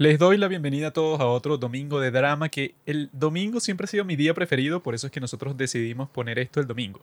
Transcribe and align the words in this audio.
Les 0.00 0.16
doy 0.16 0.36
la 0.36 0.46
bienvenida 0.46 0.86
a 0.86 0.90
todos 0.92 1.18
a 1.18 1.26
otro 1.26 1.58
domingo 1.58 1.98
de 1.98 2.12
drama, 2.12 2.50
que 2.50 2.76
el 2.86 3.10
domingo 3.12 3.58
siempre 3.58 3.84
ha 3.84 3.88
sido 3.88 4.04
mi 4.04 4.14
día 4.14 4.32
preferido, 4.32 4.80
por 4.80 4.94
eso 4.94 5.08
es 5.08 5.12
que 5.12 5.18
nosotros 5.18 5.56
decidimos 5.56 6.08
poner 6.08 6.38
esto 6.38 6.60
el 6.60 6.68
domingo. 6.68 7.00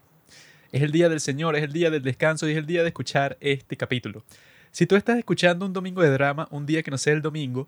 Es 0.72 0.82
el 0.82 0.94
día 0.94 1.10
del 1.10 1.20
Señor, 1.20 1.58
es 1.58 1.64
el 1.64 1.74
día 1.74 1.90
del 1.92 2.04
descanso 2.04 2.48
y 2.48 2.54
es 2.54 2.58
el 2.58 2.66
día 2.66 2.84
de 2.84 2.88
escuchar 2.88 3.36
este 3.42 3.76
capítulo. 3.76 4.24
Si 4.72 4.88
tú 4.88 4.96
estás 4.96 5.18
escuchando 5.18 5.66
un 5.66 5.74
domingo 5.74 6.02
de 6.02 6.10
drama, 6.10 6.48
un 6.52 6.66
día 6.66 6.84
que 6.84 6.92
no 6.92 6.98
sea 6.98 7.12
el 7.12 7.22
domingo, 7.22 7.68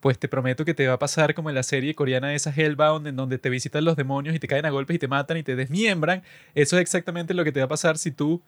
pues 0.00 0.18
te 0.18 0.26
prometo 0.26 0.64
que 0.64 0.72
te 0.72 0.88
va 0.88 0.94
a 0.94 0.98
pasar 0.98 1.34
como 1.34 1.50
en 1.50 1.54
la 1.54 1.64
serie 1.64 1.94
coreana 1.94 2.32
esa 2.32 2.50
Hellbound, 2.50 3.06
en 3.06 3.16
donde 3.16 3.36
te 3.36 3.50
visitan 3.50 3.84
los 3.84 3.94
demonios 3.94 4.34
y 4.34 4.38
te 4.38 4.48
caen 4.48 4.64
a 4.64 4.70
golpes 4.70 4.96
y 4.96 4.98
te 4.98 5.06
matan 5.06 5.36
y 5.36 5.42
te 5.42 5.54
desmiembran. 5.54 6.22
Eso 6.54 6.76
es 6.76 6.80
exactamente 6.80 7.34
lo 7.34 7.44
que 7.44 7.52
te 7.52 7.60
va 7.60 7.66
a 7.66 7.68
pasar 7.68 7.98
si 7.98 8.10
tú 8.10 8.40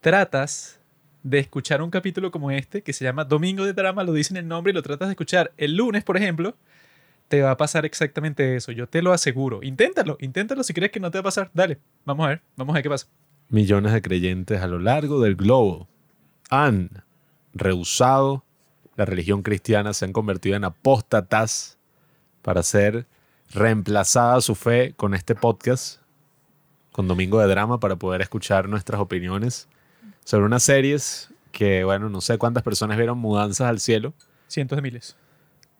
tratas 0.00 0.80
de 1.22 1.38
escuchar 1.38 1.82
un 1.82 1.90
capítulo 1.90 2.30
como 2.30 2.50
este, 2.50 2.82
que 2.82 2.92
se 2.92 3.04
llama 3.04 3.24
Domingo 3.24 3.64
de 3.64 3.72
Drama, 3.72 4.04
lo 4.04 4.12
dice 4.12 4.32
en 4.32 4.38
el 4.38 4.48
nombre 4.48 4.70
y 4.70 4.74
lo 4.74 4.82
tratas 4.82 5.08
de 5.08 5.12
escuchar 5.12 5.52
el 5.56 5.76
lunes, 5.76 6.04
por 6.04 6.16
ejemplo, 6.16 6.54
te 7.28 7.42
va 7.42 7.50
a 7.50 7.56
pasar 7.56 7.84
exactamente 7.84 8.56
eso. 8.56 8.72
Yo 8.72 8.88
te 8.88 9.02
lo 9.02 9.12
aseguro. 9.12 9.62
Inténtalo, 9.62 10.16
inténtalo 10.20 10.62
si 10.62 10.72
crees 10.72 10.90
que 10.90 11.00
no 11.00 11.10
te 11.10 11.18
va 11.18 11.20
a 11.20 11.24
pasar. 11.24 11.50
Dale, 11.52 11.78
vamos 12.04 12.26
a 12.26 12.28
ver, 12.30 12.42
vamos 12.56 12.72
a 12.72 12.76
ver 12.76 12.82
qué 12.82 12.88
pasa. 12.88 13.06
Millones 13.50 13.92
de 13.92 14.02
creyentes 14.02 14.60
a 14.60 14.66
lo 14.66 14.78
largo 14.78 15.20
del 15.20 15.36
globo 15.36 15.88
han 16.50 17.04
rehusado 17.52 18.44
la 18.96 19.04
religión 19.04 19.42
cristiana, 19.42 19.92
se 19.92 20.04
han 20.04 20.12
convertido 20.12 20.56
en 20.56 20.64
apóstatas 20.64 21.78
para 22.42 22.62
ser 22.62 23.06
reemplazada 23.50 24.40
su 24.40 24.54
fe 24.54 24.92
con 24.96 25.14
este 25.14 25.34
podcast, 25.34 26.00
con 26.92 27.08
Domingo 27.08 27.38
de 27.40 27.46
Drama, 27.46 27.78
para 27.78 27.96
poder 27.96 28.22
escuchar 28.22 28.68
nuestras 28.68 29.00
opiniones 29.00 29.68
sobre 30.28 30.44
unas 30.44 30.62
series 30.62 31.30
que, 31.52 31.84
bueno, 31.84 32.10
no 32.10 32.20
sé 32.20 32.36
cuántas 32.36 32.62
personas 32.62 32.98
vieron 32.98 33.16
Mudanzas 33.16 33.66
al 33.66 33.80
Cielo, 33.80 34.12
Cientos 34.46 34.76
de 34.76 34.82
miles. 34.82 35.16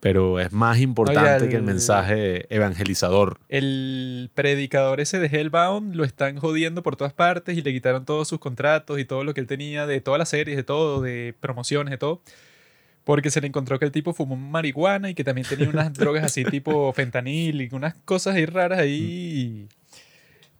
pero 0.01 0.41
es 0.41 0.53
más 0.53 0.79
importante 0.79 1.49
que 1.51 1.57
el 1.57 1.61
el- 1.61 1.63
mensaje 1.65 2.47
evangelizador. 2.55 3.39
El 3.51 4.31
predicador 4.35 5.01
ese 5.01 5.19
de 5.19 5.27
Hellbound 5.27 5.95
lo 5.95 6.05
están 6.05 6.39
jodiendo 6.39 6.83
por 6.83 6.97
todas 6.97 7.13
partes 7.13 7.59
y 7.59 7.63
le 7.63 7.75
quitaron 7.75 8.07
todos 8.07 8.27
sus 8.27 8.39
contratos 8.39 8.99
y 8.99 9.05
todo 9.05 9.23
lo 9.23 9.35
que 9.35 9.41
él 9.43 9.47
tenía 9.47 9.87
de 9.87 10.01
todas 10.01 10.19
las 10.19 10.31
series, 10.31 10.57
de 10.57 10.63
todo, 10.65 11.03
de 11.03 11.35
promociones, 11.41 11.91
de 11.91 11.99
todo. 11.99 12.23
Porque 13.05 13.31
se 13.31 13.41
le 13.43 13.49
encontró 13.49 13.79
que 13.79 13.85
el 13.85 13.93
tipo 13.93 14.15
fumó 14.15 14.35
marihuana 14.37 15.11
y 15.11 15.15
que 15.15 15.25
también 15.25 15.47
tenía 15.47 15.69
unas 15.69 15.93
drogas 15.95 16.25
así 16.25 16.45
tipo 16.45 16.91
fentanil 16.95 17.61
y 17.61 17.69
unas 17.73 17.95
cosas 18.07 18.37
ahí 18.37 18.47
raras 18.47 18.79
ahí. 18.79 19.69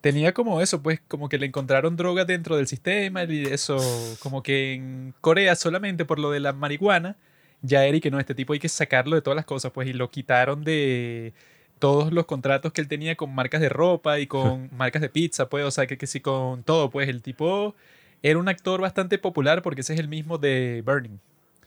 Tenía 0.01 0.33
como 0.33 0.61
eso, 0.61 0.81
pues 0.81 1.01
como 1.07 1.27
que 1.27 1.37
le 1.37 1.45
encontraron 1.45 1.97
drogas 1.97 2.25
dentro 2.25 2.55
del 2.55 2.67
sistema 2.67 3.23
y 3.23 3.43
eso, 3.43 3.77
como 4.21 4.41
que 4.43 4.73
en 4.73 5.13
Corea 5.19 5.55
solamente 5.55 6.05
por 6.05 6.19
lo 6.19 6.31
de 6.31 6.39
la 6.39 6.53
marihuana, 6.53 7.17
ya 7.61 7.85
era 7.85 7.97
y 7.97 8.01
que 8.01 8.09
no, 8.09 8.19
este 8.19 8.33
tipo 8.33 8.53
hay 8.53 8.59
que 8.59 8.69
sacarlo 8.69 9.15
de 9.15 9.21
todas 9.21 9.35
las 9.35 9.45
cosas, 9.45 9.71
pues 9.73 9.89
y 9.89 9.93
lo 9.93 10.09
quitaron 10.09 10.63
de 10.63 11.33
todos 11.79 12.13
los 12.13 12.25
contratos 12.25 12.71
que 12.71 12.81
él 12.81 12.87
tenía 12.87 13.15
con 13.15 13.33
marcas 13.33 13.61
de 13.61 13.69
ropa 13.69 14.19
y 14.19 14.27
con 14.27 14.69
marcas 14.77 15.01
de 15.01 15.09
pizza, 15.09 15.49
pues, 15.49 15.65
o 15.65 15.71
sea, 15.71 15.87
que, 15.87 15.97
que 15.97 16.07
sí, 16.07 16.21
con 16.21 16.63
todo, 16.63 16.89
pues 16.89 17.09
el 17.09 17.21
tipo 17.21 17.75
era 18.21 18.39
un 18.39 18.49
actor 18.49 18.81
bastante 18.81 19.17
popular 19.17 19.61
porque 19.61 19.81
ese 19.81 19.93
es 19.93 19.99
el 19.99 20.07
mismo 20.07 20.37
de 20.37 20.83
Burning. 20.85 21.19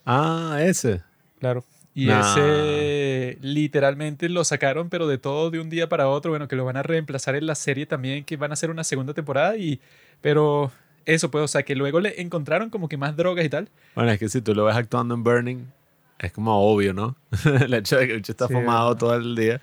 Ah, 0.05 0.59
ese. 0.61 1.03
Claro. 1.39 1.65
Y 1.95 2.07
Nah. 2.07 2.21
ese 2.21 3.39
literalmente 3.43 4.29
lo 4.29 4.45
sacaron, 4.45 4.89
pero 4.89 5.07
de 5.07 5.19
todo 5.19 5.51
de 5.51 5.61
un 5.61 5.69
día 5.71 5.89
para 5.89 6.09
otro. 6.09 6.31
Bueno, 6.33 6.49
que 6.49 6.57
lo 6.57 6.65
van 6.65 6.77
a 6.77 6.83
reemplazar 6.83 7.35
en 7.37 7.47
la 7.47 7.55
serie 7.55 7.85
también, 7.87 8.25
que 8.25 8.37
van 8.37 8.51
a 8.51 8.55
hacer 8.55 8.71
una 8.71 8.85
segunda 8.85 9.13
temporada. 9.15 9.57
y 9.57 9.81
Pero 10.21 10.73
eso, 11.05 11.31
pues, 11.31 11.45
o 11.45 11.49
sea, 11.49 11.65
que 11.65 11.75
luego 11.75 12.01
le 12.01 12.21
encontraron 12.21 12.71
como 12.71 12.89
que 12.89 12.97
más 12.97 13.17
drogas 13.17 13.45
y 13.45 13.49
tal. 13.49 13.69
Bueno, 13.95 14.11
es 14.13 14.19
que 14.19 14.29
si 14.29 14.41
tú 14.41 14.55
lo 14.55 14.65
ves 14.65 14.77
actuando 14.77 15.15
en 15.15 15.23
Burning, 15.25 15.65
es 16.19 16.33
como 16.33 16.57
obvio, 16.73 16.95
¿no? 16.95 17.17
el 17.67 17.75
hecho 17.75 17.97
de 17.99 18.07
que 18.07 18.15
el 18.15 18.21
está 18.27 18.47
Sí, 18.47 18.55
fumado 18.55 18.97
todo 18.97 19.15
el 19.17 19.35
día. 19.35 19.61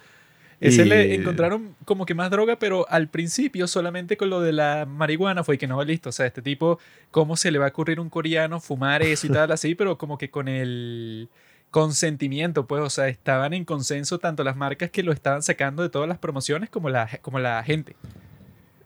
Ese 0.60 0.82
Y- 0.82 0.90
le 0.90 1.16
encontraron 1.16 1.74
como 1.86 2.06
que 2.06 2.14
más 2.14 2.30
droga, 2.30 2.60
pero 2.60 2.86
al 2.90 3.08
principio 3.08 3.66
solamente 3.68 4.18
con 4.18 4.30
lo 4.30 4.42
de 4.42 4.52
la 4.52 4.86
marihuana 4.86 5.44
fue 5.46 5.58
que 5.58 5.66
no, 5.68 5.82
listo. 5.86 6.10
O 6.10 6.12
sea, 6.12 6.26
este 6.26 6.42
tipo, 6.42 6.78
¿cómo 7.12 7.38
se 7.38 7.50
le 7.50 7.58
va 7.60 7.68
a 7.68 7.70
ocurrir 7.70 7.98
a 7.98 8.02
un 8.02 8.10
coreano 8.10 8.60
fumar 8.60 9.02
eso 9.02 9.26
y 9.26 9.30
tal 9.30 9.52
así? 9.54 9.74
Pero 9.74 9.98
como 9.98 10.18
que 10.18 10.30
con 10.30 10.50
el 10.50 11.30
consentimiento, 11.72 12.66
pues, 12.66 12.82
o 12.82 12.90
sea, 12.90 13.08
estaban 13.08 13.54
en 13.54 13.66
consenso 13.66 14.20
tanto 14.20 14.44
las 14.44 14.56
marcas 14.56 14.90
que 14.90 15.04
lo 15.04 15.12
estaban 15.12 15.44
sacando 15.44 15.84
de 15.84 15.90
todas 15.90 16.08
las 16.08 16.18
promociones 16.18 16.70
como 16.70 16.90
la, 16.90 17.10
como 17.22 17.40
la 17.40 17.64
gente. 17.64 17.96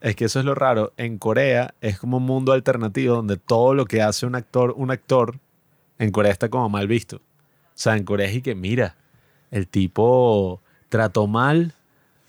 Es 0.02 0.16
que 0.16 0.26
eso 0.26 0.40
es 0.40 0.46
lo 0.46 0.54
raro. 0.54 0.92
En 0.98 1.18
Corea 1.18 1.74
es 1.80 1.98
como 1.98 2.18
un 2.18 2.24
mundo 2.24 2.52
alternativo 2.52 3.16
donde 3.16 3.38
todo 3.38 3.74
lo 3.74 3.86
que 3.86 4.02
hace 4.02 4.26
un 4.26 4.36
actor, 4.36 4.74
un 4.76 4.92
actor, 4.92 5.40
en 5.98 6.12
Corea 6.12 6.32
está 6.32 6.50
como 6.50 6.68
mal 6.68 6.88
visto. 6.88 7.18
O 7.18 7.22
sea, 7.76 7.96
en 7.96 8.04
Corea 8.04 8.28
es 8.28 8.36
y 8.36 8.42
que, 8.42 8.54
mira, 8.54 8.98
el 9.50 9.68
tipo 9.68 10.62
trató 10.90 11.28
mal 11.28 11.74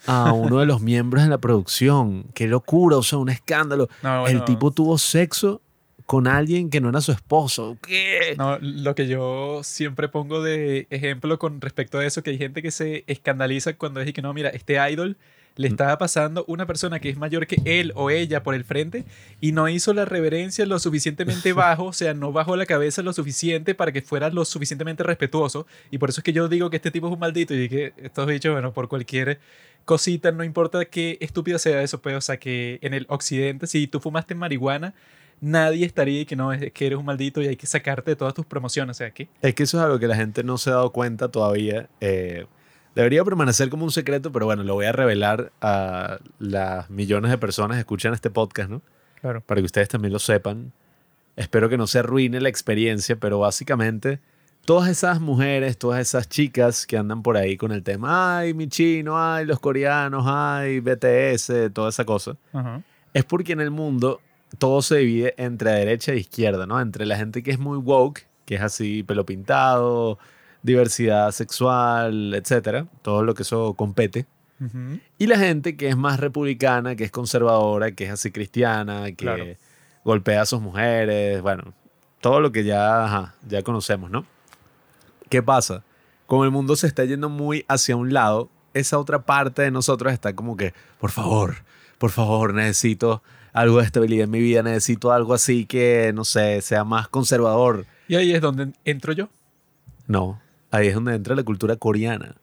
a 0.06 0.32
uno 0.34 0.60
de 0.60 0.66
los 0.66 0.80
miembros 0.80 1.24
de 1.24 1.30
la 1.30 1.38
producción. 1.38 2.26
Qué 2.32 2.46
locura, 2.46 2.96
o 2.96 3.02
sea, 3.02 3.18
un 3.18 3.28
escándalo. 3.28 3.88
No, 4.02 4.28
el 4.28 4.44
tipo 4.44 4.70
tuvo 4.70 4.96
sexo 4.96 5.60
con 6.06 6.26
alguien 6.26 6.70
que 6.70 6.80
no 6.80 6.90
era 6.90 7.00
su 7.00 7.12
esposo. 7.12 7.78
¿Qué? 7.86 8.34
No, 8.36 8.58
lo 8.60 8.94
que 8.94 9.06
yo 9.06 9.60
siempre 9.62 10.08
pongo 10.08 10.42
de 10.42 10.86
ejemplo 10.90 11.38
con 11.38 11.60
respecto 11.60 11.98
a 11.98 12.04
eso, 12.04 12.22
que 12.22 12.30
hay 12.30 12.38
gente 12.38 12.62
que 12.62 12.70
se 12.70 13.04
escandaliza 13.06 13.74
cuando 13.74 14.00
es 14.00 14.08
y 14.08 14.12
que 14.12 14.22
no, 14.22 14.34
mira, 14.34 14.50
este 14.50 14.76
idol 14.90 15.16
le 15.56 15.68
estaba 15.68 15.98
pasando 15.98 16.44
una 16.48 16.66
persona 16.66 16.98
que 16.98 17.08
es 17.08 17.16
mayor 17.16 17.46
que 17.46 17.60
él 17.64 17.92
o 17.94 18.10
ella 18.10 18.42
por 18.42 18.54
el 18.54 18.64
frente 18.64 19.04
y 19.40 19.52
no 19.52 19.68
hizo 19.68 19.94
la 19.94 20.04
reverencia 20.04 20.66
lo 20.66 20.78
suficientemente 20.78 21.52
bajo, 21.54 21.86
o 21.86 21.92
sea, 21.92 22.12
no 22.12 22.32
bajó 22.32 22.56
la 22.56 22.66
cabeza 22.66 23.02
lo 23.02 23.12
suficiente 23.12 23.74
para 23.74 23.92
que 23.92 24.02
fuera 24.02 24.30
lo 24.30 24.44
suficientemente 24.44 25.04
respetuoso. 25.04 25.66
Y 25.90 25.98
por 25.98 26.10
eso 26.10 26.20
es 26.20 26.24
que 26.24 26.32
yo 26.32 26.48
digo 26.48 26.70
que 26.70 26.76
este 26.76 26.90
tipo 26.90 27.06
es 27.06 27.12
un 27.12 27.20
maldito 27.20 27.54
y 27.54 27.68
que 27.68 27.92
estos 27.96 28.26
bichos, 28.26 28.52
bueno, 28.52 28.72
por 28.72 28.88
cualquier 28.88 29.38
cosita, 29.84 30.32
no 30.32 30.44
importa 30.44 30.84
qué 30.86 31.18
estúpida 31.20 31.58
sea 31.58 31.82
eso, 31.82 32.00
pues, 32.00 32.16
o 32.16 32.20
sea, 32.20 32.38
que 32.38 32.78
en 32.82 32.94
el 32.94 33.06
occidente, 33.08 33.66
si 33.66 33.86
tú 33.86 34.00
fumaste 34.00 34.34
marihuana, 34.34 34.94
nadie 35.40 35.86
estaría 35.86 36.22
y 36.22 36.26
que 36.26 36.36
no, 36.36 36.52
es 36.52 36.72
que 36.72 36.86
eres 36.86 36.98
un 36.98 37.04
maldito 37.04 37.42
y 37.42 37.46
hay 37.46 37.56
que 37.56 37.66
sacarte 37.66 38.12
de 38.12 38.16
todas 38.16 38.34
tus 38.34 38.46
promociones, 38.46 38.96
o 38.96 38.98
sea, 38.98 39.10
que 39.10 39.28
Es 39.42 39.54
que 39.54 39.62
eso 39.64 39.78
es 39.78 39.84
algo 39.84 39.98
que 39.98 40.06
la 40.06 40.16
gente 40.16 40.42
no 40.42 40.58
se 40.58 40.70
ha 40.70 40.74
dado 40.74 40.90
cuenta 40.90 41.28
todavía. 41.28 41.88
Eh, 42.00 42.46
debería 42.94 43.24
permanecer 43.24 43.68
como 43.68 43.84
un 43.84 43.90
secreto, 43.90 44.32
pero 44.32 44.46
bueno, 44.46 44.62
lo 44.62 44.74
voy 44.74 44.86
a 44.86 44.92
revelar 44.92 45.52
a 45.60 46.18
las 46.38 46.90
millones 46.90 47.30
de 47.30 47.38
personas 47.38 47.76
que 47.76 47.80
escuchan 47.80 48.14
este 48.14 48.30
podcast, 48.30 48.70
¿no? 48.70 48.82
Claro. 49.20 49.40
Para 49.40 49.60
que 49.60 49.66
ustedes 49.66 49.88
también 49.88 50.12
lo 50.12 50.18
sepan. 50.18 50.72
Espero 51.36 51.68
que 51.68 51.76
no 51.76 51.86
se 51.86 51.98
arruine 51.98 52.40
la 52.40 52.48
experiencia, 52.48 53.16
pero 53.16 53.40
básicamente 53.40 54.20
todas 54.64 54.88
esas 54.88 55.20
mujeres, 55.20 55.78
todas 55.78 56.00
esas 56.00 56.28
chicas 56.28 56.86
que 56.86 56.96
andan 56.96 57.22
por 57.22 57.36
ahí 57.36 57.56
con 57.56 57.72
el 57.72 57.82
tema, 57.82 58.38
ay, 58.38 58.54
mi 58.54 58.68
chino, 58.68 59.14
ay, 59.16 59.44
los 59.44 59.60
coreanos, 59.60 60.24
ay, 60.26 60.80
BTS, 60.80 61.72
toda 61.72 61.90
esa 61.90 62.04
cosa, 62.04 62.36
es 63.12 63.24
porque 63.24 63.52
en 63.52 63.60
el 63.60 63.70
mundo 63.70 64.20
todo 64.58 64.82
se 64.82 64.98
divide 64.98 65.34
entre 65.38 65.70
derecha 65.72 66.12
e 66.12 66.16
izquierda, 66.18 66.66
¿no? 66.66 66.80
Entre 66.80 67.06
la 67.06 67.16
gente 67.16 67.42
que 67.42 67.50
es 67.50 67.58
muy 67.58 67.78
woke, 67.78 68.26
que 68.44 68.56
es 68.56 68.60
así 68.60 69.02
pelo 69.02 69.24
pintado, 69.26 70.18
diversidad 70.62 71.30
sexual, 71.32 72.34
etcétera, 72.34 72.86
todo 73.02 73.22
lo 73.22 73.34
que 73.34 73.42
eso 73.42 73.74
compete. 73.74 74.26
Y 75.18 75.26
la 75.26 75.36
gente 75.38 75.76
que 75.76 75.88
es 75.88 75.96
más 75.96 76.20
republicana, 76.20 76.96
que 76.96 77.04
es 77.04 77.10
conservadora, 77.10 77.92
que 77.92 78.04
es 78.04 78.10
así 78.10 78.30
cristiana, 78.30 79.04
que 79.06 79.16
Claro. 79.16 79.44
golpea 80.04 80.42
a 80.42 80.46
sus 80.46 80.62
mujeres, 80.62 81.42
bueno, 81.42 81.74
todo 82.20 82.40
lo 82.40 82.50
que 82.50 82.64
ya, 82.64 83.04
ajá, 83.04 83.34
ya 83.46 83.62
conocemos, 83.62 84.10
¿no? 84.10 84.24
¿Qué 85.28 85.42
pasa? 85.42 85.84
Como 86.26 86.44
el 86.44 86.50
mundo 86.50 86.76
se 86.76 86.86
está 86.86 87.04
yendo 87.04 87.28
muy 87.28 87.66
hacia 87.68 87.96
un 87.96 88.14
lado, 88.14 88.48
esa 88.72 88.98
otra 88.98 89.26
parte 89.26 89.60
de 89.62 89.70
nosotros 89.70 90.12
está 90.14 90.34
como 90.34 90.56
que, 90.56 90.72
por 90.98 91.10
favor, 91.10 91.56
por 91.98 92.10
favor, 92.10 92.54
necesito 92.54 93.22
algo 93.54 93.78
de 93.78 93.84
estabilidad 93.84 94.24
en 94.24 94.30
mi 94.30 94.40
vida, 94.40 94.62
necesito 94.62 95.12
algo 95.12 95.32
así 95.32 95.64
que, 95.64 96.12
no 96.12 96.24
sé, 96.24 96.60
sea 96.60 96.84
más 96.84 97.08
conservador. 97.08 97.86
Y 98.08 98.16
ahí 98.16 98.34
es 98.34 98.42
donde 98.42 98.72
entro 98.84 99.12
yo. 99.12 99.28
No, 100.08 100.40
ahí 100.70 100.88
es 100.88 100.94
donde 100.94 101.14
entra 101.14 101.36
la 101.36 101.44
cultura 101.44 101.76
coreana. 101.76 102.34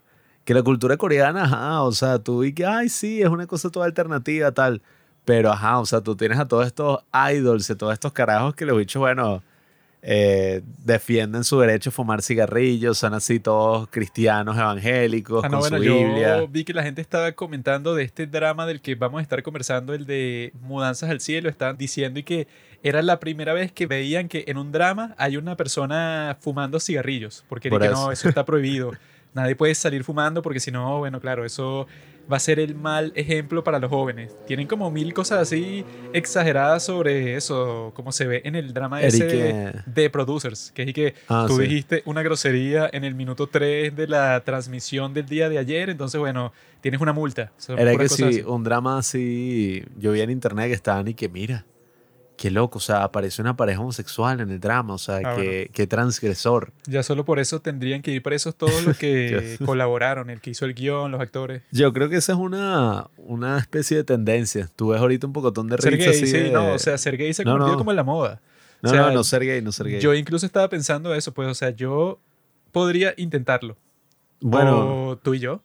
Que 0.46 0.54
la 0.54 0.64
cultura 0.64 0.96
coreana, 0.98 1.44
ajá, 1.44 1.84
o 1.84 1.92
sea, 1.92 2.18
tú 2.18 2.46
y 2.46 2.54
que, 2.54 2.66
ay, 2.66 2.88
sí, 2.88 3.22
es 3.22 3.28
una 3.28 3.46
cosa 3.46 3.70
toda 3.70 3.86
alternativa, 3.86 4.52
tal. 4.54 4.82
Pero, 5.26 5.52
ajá, 5.52 5.80
o 5.80 5.86
sea, 5.86 6.02
tú 6.02 6.16
tienes 6.16 6.40
a 6.40 6.48
todos 6.48 6.66
estos 6.66 7.04
idols, 7.32 7.70
a 7.70 7.76
todos 7.76 7.94
estos 7.94 8.14
carajos 8.14 8.56
que 8.56 8.66
los 8.66 8.78
bichos, 8.78 9.02
bueno, 9.02 9.44
eh, 10.04 10.62
defienden 10.84 11.44
su 11.44 11.60
derecho 11.60 11.90
a 11.90 11.94
fumar 11.94 12.22
cigarrillos, 12.24 12.98
son 12.98 13.14
así 13.14 13.40
todos 13.40 13.88
cristianos 13.90 14.58
evangélicos, 14.58 15.44
Ah, 15.44 15.50
no, 15.50 15.60
con 15.60 15.70
bueno, 15.70 15.78
su 15.78 15.84
yo 15.84 15.98
Biblia. 15.98 16.46
vi 16.50 16.64
que 16.64 16.74
la 16.74 16.84
gente 16.84 17.02
estaba 17.02 17.32
comentando 17.34 17.94
de 17.94 18.04
este 18.04 18.26
drama 18.26 18.66
del 18.66 18.82
que 18.82 18.96
vamos 18.96 19.20
a 19.20 19.22
estar 19.22 19.44
conversando, 19.44 19.94
el 19.94 20.06
de 20.06 20.54
Mudanzas 20.62 21.10
al 21.10 21.22
Cielo. 21.22 21.50
Estaban 21.50 21.78
diciendo 21.78 22.20
y 22.20 22.24
que 22.24 22.48
era 22.84 23.02
la 23.04 23.20
primera 23.20 23.54
vez 23.54 23.72
que 23.72 23.86
veían 23.86 24.28
que 24.28 24.44
en 24.48 24.58
un 24.58 24.72
drama 24.72 25.14
hay 25.20 25.38
una 25.38 25.56
persona 25.56 26.36
fumando 26.42 26.80
cigarrillos, 26.80 27.46
porque 27.48 27.70
Por 27.70 27.82
que 27.82 27.88
eso. 27.88 27.94
no, 27.96 28.12
eso 28.12 28.28
está 28.28 28.44
prohibido. 28.46 28.92
Nadie 29.34 29.56
puede 29.56 29.76
salir 29.76 30.04
fumando 30.04 30.42
porque 30.42 30.60
si 30.60 30.72
no, 30.72 30.98
bueno, 30.98 31.22
claro, 31.22 31.46
eso 31.46 31.88
va 32.32 32.38
a 32.38 32.40
ser 32.40 32.60
el 32.60 32.76
mal 32.76 33.12
ejemplo 33.16 33.64
para 33.64 33.80
los 33.80 33.90
jóvenes. 33.90 34.32
Tienen 34.46 34.68
como 34.68 34.90
mil 34.92 35.14
cosas 35.14 35.40
así 35.40 35.86
exageradas 36.14 36.84
sobre 36.84 37.36
eso, 37.36 37.92
como 37.96 38.12
se 38.12 38.26
ve 38.28 38.42
en 38.46 38.56
el 38.56 38.74
drama 38.74 39.02
ese 39.02 39.26
de, 39.26 39.50
eh, 39.50 39.72
de 39.86 40.10
Producers, 40.10 40.72
que 40.74 40.84
es 40.84 40.94
que 40.94 41.14
Ah, 41.28 41.46
tú 41.48 41.58
sí. 41.58 41.64
dijiste 41.64 42.02
una 42.06 42.22
grosería 42.24 42.90
en 42.92 43.04
el 43.04 43.16
minuto 43.16 43.48
3 43.48 43.96
de 43.96 44.08
la 44.08 44.42
transmisión 44.44 45.14
del 45.14 45.26
día 45.26 45.50
de 45.50 45.58
ayer, 45.58 45.90
entonces, 45.90 46.20
bueno, 46.20 46.52
tienes 46.82 47.00
una 47.02 47.14
multa. 47.14 47.52
Era 47.78 47.96
que 47.98 48.10
sí, 48.10 48.24
así. 48.24 48.42
un 48.46 48.64
drama 48.64 48.98
así, 48.98 49.84
yo 49.98 50.12
vi 50.12 50.22
en 50.22 50.30
internet 50.30 50.68
que 50.68 50.74
estaban 50.74 51.08
y 51.08 51.14
que 51.14 51.30
mira, 51.30 51.66
qué 52.42 52.50
loco, 52.50 52.80
o 52.80 52.82
sea, 52.82 53.04
aparece 53.04 53.40
una 53.40 53.56
pareja 53.56 53.80
homosexual 53.82 54.40
en 54.42 54.50
el 54.50 54.60
drama, 54.60 54.96
o 54.96 54.98
sea, 54.98 55.20
Ah, 55.24 55.36
qué, 55.36 55.70
qué 55.72 55.86
transgresor. 55.86 56.74
Ya 56.88 57.04
solo 57.04 57.24
por 57.24 57.38
eso 57.38 57.62
tendrían 57.62 58.02
que 58.02 58.10
ir 58.10 58.24
presos 58.24 58.56
todos 58.56 58.84
los 58.84 58.98
que 58.98 59.58
colaboraron, 59.64 60.32
el 60.32 60.42
que 60.42 60.50
hizo 60.50 60.66
el 60.66 60.74
guion, 60.74 61.12
los 61.12 61.22
actores. 61.22 61.62
Yo 61.72 61.94
creo 61.94 62.10
que 62.10 62.16
esa 62.16 62.32
es 62.32 62.40
una, 62.40 63.08
una 63.18 63.60
especie 63.60 63.96
de 63.98 64.04
tendencia. 64.04 64.68
Tú 64.76 64.88
ves 64.90 65.00
ahorita 65.00 65.28
un 65.28 65.34
pocotón 65.34 65.68
de 65.68 65.78
Ser 65.78 65.98
gay, 65.98 66.08
así 66.08 66.26
sí, 66.26 66.32
de- 66.38 66.52
no, 66.52 66.74
o 66.74 66.80
sea, 66.80 66.98
ser 66.98 67.16
gay 67.16 67.32
se 67.32 67.44
ha 67.44 67.46
No, 67.46 67.52
convertido 67.52 67.74
no. 67.74 67.78
como 67.78 67.92
en 67.92 67.96
la 67.98 68.04
moda. 68.04 68.42
no, 68.82 68.90
o 68.90 68.94
sea, 68.94 69.02
no, 69.04 69.12
no 69.12 69.24
ser 69.24 69.46
gay, 69.46 69.62
no 69.62 69.72
ser 69.72 69.88
gay. 69.88 70.00
Yo 70.02 70.16
incluso 70.16 70.48
estaba 70.48 70.68
pensando 70.68 71.14
eso, 71.14 71.32
pues, 71.36 71.48
o 71.48 71.54
sea, 71.54 71.70
yo 71.70 72.18
podría 72.72 73.14
intentarlo. 73.18 73.78
bueno, 74.40 75.10
O 75.10 75.16
tú 75.18 75.36
y 75.36 75.40
yo, 75.40 75.62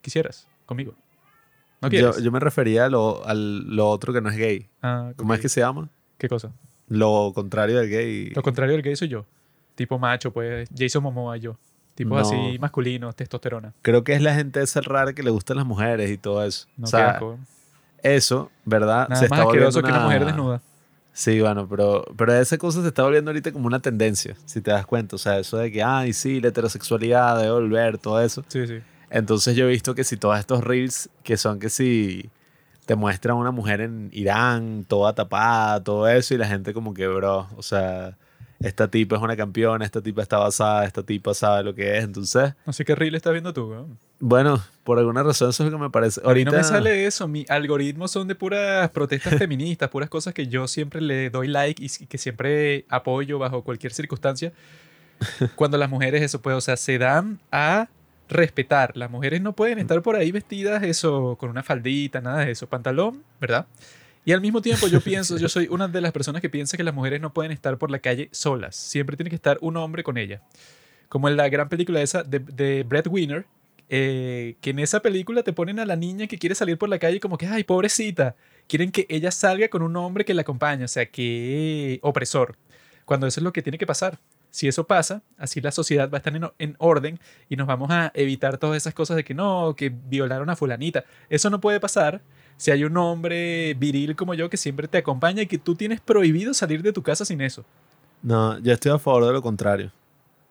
quisieras, 0.00 0.48
conmigo. 0.64 0.94
¿No 1.82 1.88
yo, 1.90 2.32
me 2.32 2.40
refería 2.40 2.86
a 2.86 2.88
lo, 2.88 3.22
otro 3.90 4.12
que 4.14 4.20
no 4.22 4.30
es 4.30 4.36
gay. 4.36 4.68
Ah, 4.82 5.12
¿Cómo 5.16 5.32
es 5.34 5.40
que 5.40 5.48
se 5.48 5.60
llama? 5.60 5.88
¿Qué 6.18 6.28
cosa? 6.28 6.52
Lo 6.88 7.32
contrario 7.34 7.78
del 7.78 7.88
gay. 7.90 8.30
Lo 8.30 8.42
contrario 8.42 8.74
del 8.74 8.82
gay 8.82 8.96
soy 8.96 9.08
yo. 9.08 9.24
Tipo 9.74 9.98
macho, 9.98 10.32
pues, 10.32 10.68
Jason 10.76 11.02
Momoa 11.02 11.36
yo. 11.36 11.56
Tipo 11.94 12.10
No. 12.14 12.18
así 12.20 12.58
masculino, 12.60 13.12
testosterona. 13.12 13.72
Creo 13.82 14.04
que 14.04 14.14
es 14.14 14.22
la 14.22 14.34
gente 14.34 14.60
esa 14.62 14.80
rara 14.80 15.12
que 15.12 15.22
le 15.22 15.30
gustan 15.30 15.56
las 15.56 15.66
mujeres 15.66 16.10
y 16.10 16.18
todo 16.18 16.44
eso. 16.44 16.66
No, 16.76 16.84
o 16.86 16.88
sea, 16.88 17.10
asco. 17.10 17.38
eso, 18.02 18.50
¿verdad? 18.64 19.08
Nada 19.08 19.28
más 19.28 19.40
asqueroso 19.40 19.82
que 19.82 19.90
una 19.90 20.00
mujer 20.04 20.24
desnuda. 20.24 20.60
Sí, 21.12 21.40
bueno, 21.40 21.68
pero, 21.68 22.04
pero 22.16 22.32
esa 22.34 22.56
cosa 22.58 22.80
se 22.82 22.88
está 22.88 23.02
volviendo 23.02 23.30
ahorita 23.32 23.50
como 23.50 23.66
una 23.66 23.80
tendencia, 23.80 24.36
si 24.44 24.60
te 24.60 24.70
das 24.70 24.86
cuenta. 24.86 25.16
O 25.16 25.18
sea, 25.18 25.38
eso 25.40 25.56
de 25.56 25.72
que, 25.72 25.82
ay, 25.82 26.12
sí, 26.12 26.40
la 26.40 26.48
heterosexualidad 26.48 27.36
debe 27.38 27.50
volver, 27.50 27.98
todo 27.98 28.22
eso. 28.22 28.44
Sí, 28.46 28.66
sí. 28.68 28.78
Entonces 29.10 29.56
yo 29.56 29.64
he 29.64 29.68
visto 29.68 29.96
que 29.96 30.04
si 30.04 30.16
todos 30.16 30.38
estos 30.38 30.62
reels 30.62 31.10
que 31.24 31.36
son 31.36 31.58
que 31.58 31.70
si 31.70 32.30
te 32.88 32.94
muestran 32.96 33.36
una 33.36 33.50
mujer 33.50 33.82
en 33.82 34.08
Irán, 34.14 34.86
toda 34.88 35.14
tapada, 35.14 35.84
todo 35.84 36.08
eso, 36.08 36.32
y 36.32 36.38
la 36.38 36.48
gente 36.48 36.72
como 36.72 36.94
que, 36.94 37.06
bro, 37.06 37.46
o 37.54 37.62
sea, 37.62 38.16
esta 38.60 38.88
tipa 38.90 39.16
es 39.16 39.20
una 39.22 39.36
campeona, 39.36 39.84
esta 39.84 40.00
tipa 40.00 40.22
está 40.22 40.38
basada, 40.38 40.86
esta 40.86 41.02
tipa 41.02 41.34
sabe 41.34 41.64
lo 41.64 41.74
que 41.74 41.98
es. 41.98 42.04
Entonces, 42.04 42.54
sé 42.70 42.86
qué 42.86 42.94
reel 42.94 43.14
estás 43.14 43.32
viendo 43.34 43.52
tú, 43.52 43.86
bueno, 44.20 44.58
por 44.84 44.98
alguna 44.98 45.22
razón 45.22 45.50
eso 45.50 45.64
es 45.66 45.70
lo 45.70 45.76
que 45.78 45.82
me 45.84 45.90
parece. 45.90 46.22
A 46.24 46.32
mí 46.32 46.44
no 46.46 46.50
me 46.50 46.56
Ahorita- 46.56 46.64
sale 46.76 47.04
eso. 47.04 47.28
Mi 47.28 47.44
algoritmos 47.50 48.10
son 48.10 48.26
de 48.26 48.34
puras 48.34 48.88
protestas 48.90 49.34
feministas, 49.36 49.90
puras 49.90 50.08
cosas 50.08 50.32
que 50.32 50.46
yo 50.46 50.66
siempre 50.66 51.02
le 51.02 51.28
doy 51.28 51.46
like 51.46 51.84
y 51.84 52.06
que 52.06 52.16
siempre 52.16 52.86
apoyo 52.88 53.38
bajo 53.38 53.62
cualquier 53.64 53.92
circunstancia. 53.92 54.54
Cuando 55.56 55.76
las 55.76 55.90
mujeres, 55.90 56.22
eso 56.22 56.40
pues, 56.40 56.56
o 56.56 56.60
sea, 56.62 56.76
se 56.78 56.96
dan 56.98 57.38
a 57.52 57.88
respetar. 58.28 58.96
Las 58.96 59.10
mujeres 59.10 59.40
no 59.40 59.54
pueden 59.54 59.78
estar 59.78 60.02
por 60.02 60.16
ahí 60.16 60.30
vestidas, 60.32 60.82
eso, 60.82 61.36
con 61.38 61.50
una 61.50 61.62
faldita, 61.62 62.20
nada 62.20 62.44
de 62.44 62.52
eso. 62.52 62.68
Pantalón, 62.68 63.24
¿verdad? 63.40 63.66
Y 64.24 64.32
al 64.32 64.40
mismo 64.40 64.60
tiempo 64.60 64.88
yo 64.88 65.00
pienso, 65.04 65.38
yo 65.38 65.48
soy 65.48 65.68
una 65.70 65.88
de 65.88 66.00
las 66.00 66.12
personas 66.12 66.42
que 66.42 66.50
piensa 66.50 66.76
que 66.76 66.84
las 66.84 66.94
mujeres 66.94 67.20
no 67.20 67.32
pueden 67.32 67.52
estar 67.52 67.78
por 67.78 67.90
la 67.90 67.98
calle 67.98 68.28
solas. 68.32 68.76
Siempre 68.76 69.16
tiene 69.16 69.30
que 69.30 69.36
estar 69.36 69.58
un 69.60 69.76
hombre 69.76 70.02
con 70.02 70.18
ella. 70.18 70.42
Como 71.08 71.28
en 71.28 71.36
la 71.36 71.48
gran 71.48 71.68
película 71.68 72.02
esa 72.02 72.22
de, 72.22 72.38
de 72.38 72.82
Breadwinner, 72.82 73.46
eh, 73.90 74.56
que 74.60 74.70
en 74.70 74.80
esa 74.80 75.00
película 75.00 75.42
te 75.42 75.54
ponen 75.54 75.78
a 75.78 75.86
la 75.86 75.96
niña 75.96 76.26
que 76.26 76.38
quiere 76.38 76.54
salir 76.54 76.76
por 76.76 76.90
la 76.90 76.98
calle 76.98 77.20
como 77.20 77.38
que, 77.38 77.46
ay, 77.46 77.64
pobrecita. 77.64 78.36
Quieren 78.66 78.92
que 78.92 79.06
ella 79.08 79.30
salga 79.30 79.68
con 79.68 79.82
un 79.82 79.96
hombre 79.96 80.24
que 80.24 80.34
la 80.34 80.42
acompañe. 80.42 80.84
O 80.84 80.88
sea, 80.88 81.06
que 81.06 81.98
opresor. 82.02 82.56
Cuando 83.04 83.26
eso 83.26 83.40
es 83.40 83.44
lo 83.44 83.52
que 83.52 83.62
tiene 83.62 83.78
que 83.78 83.86
pasar. 83.86 84.18
Si 84.58 84.66
eso 84.66 84.88
pasa, 84.88 85.22
así 85.36 85.60
la 85.60 85.70
sociedad 85.70 86.10
va 86.10 86.16
a 86.16 86.18
estar 86.18 86.34
en, 86.34 86.50
en 86.58 86.74
orden 86.78 87.20
y 87.48 87.54
nos 87.54 87.68
vamos 87.68 87.92
a 87.92 88.10
evitar 88.12 88.58
todas 88.58 88.76
esas 88.76 88.92
cosas 88.92 89.16
de 89.16 89.22
que 89.22 89.32
no, 89.32 89.76
que 89.76 89.88
violaron 89.88 90.50
a 90.50 90.56
fulanita. 90.56 91.04
Eso 91.30 91.48
no 91.48 91.60
puede 91.60 91.78
pasar 91.78 92.22
si 92.56 92.72
hay 92.72 92.82
un 92.82 92.96
hombre 92.96 93.74
viril 93.74 94.16
como 94.16 94.34
yo 94.34 94.50
que 94.50 94.56
siempre 94.56 94.88
te 94.88 94.98
acompaña 94.98 95.42
y 95.42 95.46
que 95.46 95.58
tú 95.58 95.76
tienes 95.76 96.00
prohibido 96.00 96.54
salir 96.54 96.82
de 96.82 96.92
tu 96.92 97.04
casa 97.04 97.24
sin 97.24 97.40
eso. 97.40 97.64
No, 98.20 98.58
yo 98.58 98.72
estoy 98.72 98.90
a 98.90 98.98
favor 98.98 99.26
de 99.26 99.32
lo 99.32 99.42
contrario. 99.42 99.92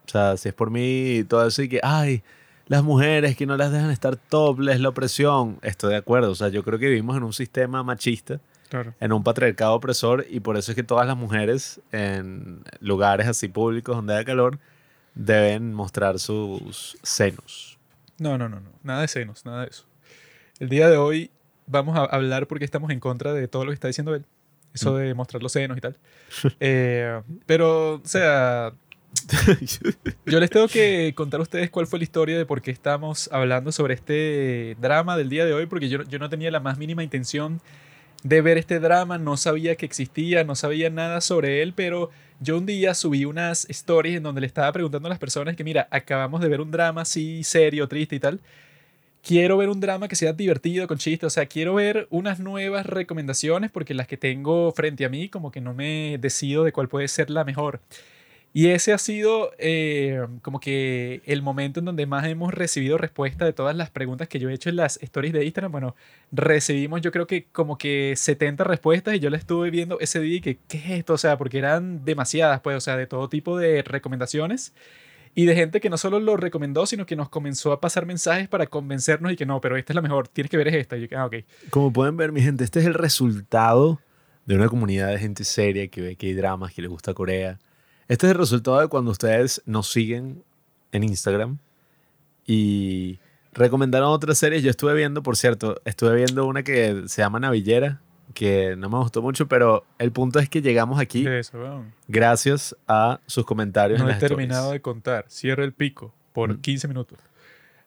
O 0.05 0.09
sea, 0.09 0.37
si 0.37 0.47
es 0.47 0.55
por 0.55 0.71
mí, 0.71 1.25
todo 1.27 1.45
eso 1.45 1.61
y 1.61 1.67
que, 1.67 1.81
ay, 1.83 2.23
las 2.67 2.85
mujeres 2.85 3.35
que 3.35 3.45
no 3.45 3.57
las 3.57 3.73
dejan 3.73 3.91
estar 3.91 4.15
topless, 4.15 4.79
la 4.79 4.87
opresión, 4.87 5.59
estoy 5.63 5.89
de 5.89 5.97
acuerdo. 5.97 6.31
O 6.31 6.35
sea, 6.35 6.47
yo 6.47 6.63
creo 6.63 6.79
que 6.79 6.87
vivimos 6.87 7.17
en 7.17 7.23
un 7.23 7.33
sistema 7.33 7.83
machista, 7.83 8.39
Claro. 8.69 8.93
en 8.99 9.13
un 9.13 9.23
patriarcado 9.23 9.73
opresor, 9.73 10.25
y 10.29 10.39
por 10.39 10.57
eso 10.57 10.71
es 10.71 10.75
que 10.75 10.83
todas 10.83 11.07
las 11.07 11.15
mujeres 11.15 11.79
en 11.91 12.63
lugares 12.79 13.27
así 13.27 13.47
públicos 13.47 13.95
donde 13.95 14.15
haya 14.15 14.25
calor 14.25 14.59
deben 15.15 15.73
mostrar 15.73 16.19
sus 16.19 16.97
senos. 17.01 17.77
No, 18.19 18.37
no, 18.37 18.49
no, 18.49 18.59
no. 18.59 18.69
Nada 18.83 19.01
de 19.01 19.07
senos, 19.07 19.45
nada 19.45 19.61
de 19.61 19.69
eso. 19.69 19.85
El 20.59 20.69
día 20.69 20.89
de 20.89 20.97
hoy 20.97 21.31
vamos 21.67 21.97
a 21.97 22.05
hablar 22.05 22.47
porque 22.47 22.65
estamos 22.65 22.91
en 22.91 22.99
contra 22.99 23.33
de 23.33 23.47
todo 23.47 23.65
lo 23.65 23.71
que 23.71 23.75
está 23.75 23.87
diciendo 23.87 24.15
él. 24.15 24.25
Eso 24.73 24.95
de 24.95 25.13
mostrar 25.13 25.41
los 25.41 25.51
senos 25.51 25.77
y 25.77 25.81
tal. 25.81 25.97
Eh, 26.59 27.21
pero, 27.45 27.95
o 27.95 28.01
sea, 28.03 28.73
yo 30.25 30.39
les 30.39 30.49
tengo 30.49 30.67
que 30.67 31.13
contar 31.15 31.39
a 31.39 31.43
ustedes 31.43 31.69
cuál 31.69 31.87
fue 31.87 31.99
la 31.99 32.03
historia 32.03 32.37
de 32.37 32.45
por 32.45 32.61
qué 32.61 32.71
estamos 32.71 33.29
hablando 33.31 33.71
sobre 33.71 33.93
este 33.93 34.75
drama 34.79 35.17
del 35.17 35.29
día 35.29 35.45
de 35.45 35.53
hoy, 35.53 35.65
porque 35.65 35.89
yo, 35.89 36.03
yo 36.03 36.19
no 36.19 36.29
tenía 36.29 36.51
la 36.51 36.59
más 36.59 36.77
mínima 36.77 37.03
intención 37.03 37.61
de 38.23 38.41
ver 38.41 38.57
este 38.57 38.79
drama, 38.79 39.17
no 39.17 39.37
sabía 39.37 39.75
que 39.75 39.85
existía, 39.85 40.43
no 40.43 40.55
sabía 40.55 40.89
nada 40.89 41.21
sobre 41.21 41.61
él, 41.61 41.73
pero 41.75 42.09
yo 42.39 42.57
un 42.57 42.65
día 42.65 42.93
subí 42.93 43.25
unas 43.25 43.65
stories 43.69 44.17
en 44.17 44.23
donde 44.23 44.41
le 44.41 44.47
estaba 44.47 44.71
preguntando 44.71 45.07
a 45.07 45.09
las 45.09 45.19
personas 45.19 45.55
que, 45.55 45.63
mira, 45.63 45.87
acabamos 45.91 46.41
de 46.41 46.49
ver 46.49 46.61
un 46.61 46.71
drama 46.71 47.01
así 47.01 47.43
serio, 47.43 47.87
triste 47.87 48.15
y 48.15 48.19
tal. 48.19 48.39
Quiero 49.23 49.57
ver 49.57 49.69
un 49.69 49.79
drama 49.79 50.07
que 50.07 50.15
sea 50.15 50.33
divertido, 50.33 50.87
con 50.87 50.97
chistes, 50.97 51.27
o 51.27 51.29
sea, 51.29 51.47
quiero 51.47 51.73
ver 51.73 52.07
unas 52.11 52.39
nuevas 52.39 52.85
recomendaciones 52.85 53.71
porque 53.71 53.93
las 53.93 54.07
que 54.07 54.17
tengo 54.17 54.71
frente 54.71 55.03
a 55.05 55.09
mí 55.09 55.29
como 55.29 55.51
que 55.51 55.61
no 55.61 55.73
me 55.73 56.17
decido 56.19 56.63
de 56.63 56.71
cuál 56.71 56.87
puede 56.87 57.07
ser 57.07 57.29
la 57.29 57.43
mejor. 57.43 57.81
Y 58.53 58.69
ese 58.69 58.91
ha 58.91 58.97
sido 58.97 59.51
eh, 59.59 60.25
como 60.41 60.59
que 60.59 61.21
el 61.25 61.43
momento 61.43 61.79
en 61.79 61.85
donde 61.85 62.05
más 62.07 62.25
hemos 62.25 62.53
recibido 62.53 62.97
respuesta 62.97 63.45
de 63.45 63.53
todas 63.53 63.75
las 63.75 63.91
preguntas 63.91 64.27
que 64.27 64.39
yo 64.39 64.49
he 64.49 64.53
hecho 64.53 64.69
en 64.69 64.77
las 64.77 64.97
stories 65.03 65.33
de 65.33 65.45
Instagram. 65.45 65.71
Bueno, 65.71 65.95
recibimos 66.31 67.01
yo 67.01 67.11
creo 67.11 67.27
que 67.27 67.45
como 67.51 67.77
que 67.77 68.13
70 68.15 68.63
respuestas 68.63 69.15
y 69.15 69.19
yo 69.19 69.29
la 69.29 69.37
estuve 69.37 69.69
viendo 69.69 69.99
ese 69.99 70.19
día 70.19 70.37
y 70.37 70.41
que, 70.41 70.57
¿qué 70.67 70.77
es 70.77 70.89
esto? 70.89 71.13
O 71.13 71.17
sea, 71.17 71.37
porque 71.37 71.59
eran 71.59 72.03
demasiadas, 72.03 72.61
pues, 72.61 72.75
o 72.77 72.81
sea, 72.81 72.97
de 72.97 73.05
todo 73.05 73.29
tipo 73.29 73.57
de 73.57 73.83
recomendaciones 73.83 74.73
y 75.35 75.45
de 75.45 75.53
gente 75.53 75.79
que 75.79 75.91
no 75.91 75.97
solo 75.97 76.19
lo 76.19 76.35
recomendó, 76.35 76.87
sino 76.87 77.05
que 77.05 77.15
nos 77.15 77.29
comenzó 77.29 77.71
a 77.71 77.79
pasar 77.79 78.07
mensajes 78.07 78.47
para 78.47 78.65
convencernos 78.65 79.31
y 79.31 79.35
que 79.35 79.45
no, 79.45 79.61
pero 79.61 79.77
esta 79.77 79.93
es 79.93 79.95
la 79.95 80.01
mejor, 80.01 80.27
tienes 80.27 80.49
que 80.49 80.57
ver 80.57 80.69
es 80.69 80.73
esta. 80.73 80.97
Y 80.97 81.07
yo, 81.07 81.19
ah, 81.19 81.27
ok. 81.27 81.35
Como 81.69 81.93
pueden 81.93 82.17
ver, 82.17 82.31
mi 82.31 82.41
gente, 82.41 82.63
este 82.63 82.79
es 82.79 82.87
el 82.87 82.95
resultado 82.95 84.01
de 84.47 84.55
una 84.55 84.67
comunidad 84.67 85.09
de 85.09 85.19
gente 85.19 85.43
seria 85.43 85.87
que 85.89 86.01
ve 86.01 86.15
que 86.15 86.25
hay 86.25 86.33
dramas, 86.33 86.73
que 86.73 86.81
le 86.81 86.87
gusta 86.87 87.13
Corea. 87.13 87.59
Este 88.07 88.25
es 88.27 88.31
el 88.31 88.37
resultado 88.37 88.79
de 88.79 88.87
cuando 88.87 89.11
ustedes 89.11 89.61
nos 89.65 89.91
siguen 89.91 90.43
en 90.91 91.03
Instagram 91.03 91.57
y 92.45 93.19
recomendaron 93.53 94.09
otras 94.09 94.37
series. 94.37 94.63
Yo 94.63 94.69
estuve 94.69 94.93
viendo, 94.93 95.21
por 95.23 95.35
cierto, 95.35 95.81
estuve 95.85 96.15
viendo 96.15 96.45
una 96.45 96.63
que 96.63 97.03
se 97.07 97.21
llama 97.21 97.39
Navillera, 97.39 97.99
que 98.33 98.75
no 98.77 98.89
me 98.89 98.97
gustó 98.97 99.21
mucho, 99.21 99.47
pero 99.47 99.85
el 99.99 100.11
punto 100.11 100.39
es 100.39 100.47
que 100.49 100.61
llegamos 100.61 100.99
aquí 100.99 101.25
eso, 101.27 101.83
gracias 102.07 102.75
a 102.87 103.19
sus 103.25 103.45
comentarios. 103.45 103.99
No 103.99 104.05
en 104.05 104.09
he 104.09 104.13
las 104.13 104.19
terminado 104.21 104.61
stories. 104.65 104.79
de 104.79 104.81
contar. 104.81 105.25
Cierra 105.27 105.63
el 105.63 105.73
pico 105.73 106.13
por 106.33 106.53
Mm. 106.53 106.61
15 106.61 106.87
minutos. 106.87 107.19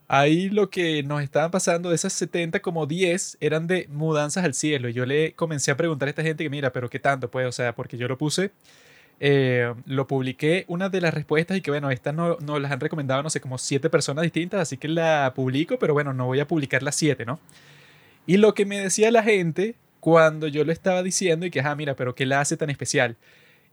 Ahí 0.09 0.51
lo 0.51 0.71
que 0.71 1.05
nos 1.05 1.23
estaban 1.23 1.53
pasando 1.53 1.89
de 1.89 1.95
esas 1.95 2.13
70, 2.15 2.61
como 2.61 2.85
10 2.87 3.39
eran 3.41 3.69
de 3.69 3.87
mudanzas 3.91 4.45
al 4.45 4.55
cielo. 4.55 4.89
Y 4.89 4.93
yo 4.93 5.07
le 5.07 5.35
comencé 5.35 5.71
a 5.71 5.77
preguntar 5.77 6.09
a 6.09 6.11
esta 6.11 6.23
gente 6.25 6.43
que, 6.43 6.51
mira, 6.51 6.73
pero 6.73 6.91
¿qué 6.91 6.99
tanto? 6.99 7.31
Pues, 7.31 7.47
o 7.47 7.53
sea, 7.53 7.77
porque 7.77 7.97
yo 7.97 8.09
lo 8.09 8.19
puse, 8.19 8.51
eh, 9.23 9.75
lo 9.85 10.07
publiqué, 10.07 10.65
una 10.67 10.89
de 10.89 11.03
las 11.03 11.13
respuestas 11.13 11.59
y 11.59 11.61
que, 11.61 11.71
bueno, 11.71 11.91
estas 11.91 12.15
no, 12.15 12.39
no 12.41 12.59
las 12.59 12.73
han 12.73 12.81
recomendado, 12.81 13.23
no 13.23 13.29
sé, 13.29 13.41
como 13.41 13.59
7 13.59 13.91
personas 13.91 14.23
distintas, 14.23 14.61
así 14.61 14.79
que 14.79 14.89
la 14.89 15.33
publico, 15.37 15.79
pero 15.79 15.93
bueno, 15.93 16.15
no 16.15 16.27
voy 16.27 16.41
a 16.41 16.49
publicar 16.49 16.83
las 16.83 16.97
7, 16.97 17.27
¿no? 17.27 17.39
Y 18.27 18.39
lo 18.39 18.55
que 18.55 18.65
me 18.65 18.79
decía 18.79 19.11
la 19.11 19.23
gente 19.23 19.75
cuando 20.01 20.47
yo 20.49 20.65
lo 20.65 20.73
estaba 20.73 21.03
diciendo 21.03 21.45
y 21.45 21.51
que, 21.51 21.61
ah, 21.61 21.75
mira, 21.75 21.95
pero 21.95 22.15
¿qué 22.15 22.25
la 22.25 22.41
hace 22.41 22.57
tan 22.57 22.71
especial? 22.71 23.17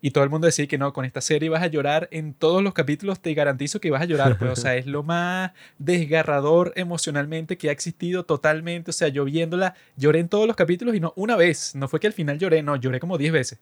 Y 0.01 0.11
todo 0.11 0.23
el 0.23 0.29
mundo 0.29 0.45
decía 0.45 0.67
que 0.67 0.77
no, 0.77 0.93
con 0.93 1.05
esta 1.05 1.21
serie 1.21 1.49
vas 1.49 1.63
a 1.63 1.67
llorar 1.67 2.07
en 2.11 2.33
todos 2.33 2.61
los 2.61 2.73
capítulos, 2.73 3.19
te 3.19 3.33
garantizo 3.33 3.79
que 3.79 3.89
vas 3.89 4.01
a 4.01 4.05
llorar, 4.05 4.37
pues, 4.37 4.51
o 4.51 4.55
sea, 4.55 4.75
es 4.75 4.85
lo 4.85 5.01
más 5.01 5.53
desgarrador 5.79 6.73
emocionalmente 6.75 7.57
que 7.57 7.69
ha 7.69 7.71
existido 7.71 8.23
totalmente, 8.23 8.91
o 8.91 8.93
sea, 8.93 9.07
yo 9.07 9.25
viéndola, 9.25 9.73
lloré 9.95 10.19
en 10.19 10.29
todos 10.29 10.45
los 10.45 10.55
capítulos 10.55 10.93
y 10.93 10.99
no 10.99 11.13
una 11.15 11.35
vez, 11.35 11.73
no 11.73 11.87
fue 11.87 11.99
que 11.99 12.07
al 12.07 12.13
final 12.13 12.37
lloré, 12.37 12.61
no, 12.61 12.75
lloré 12.75 12.99
como 12.99 13.17
10 13.17 13.31
veces. 13.31 13.59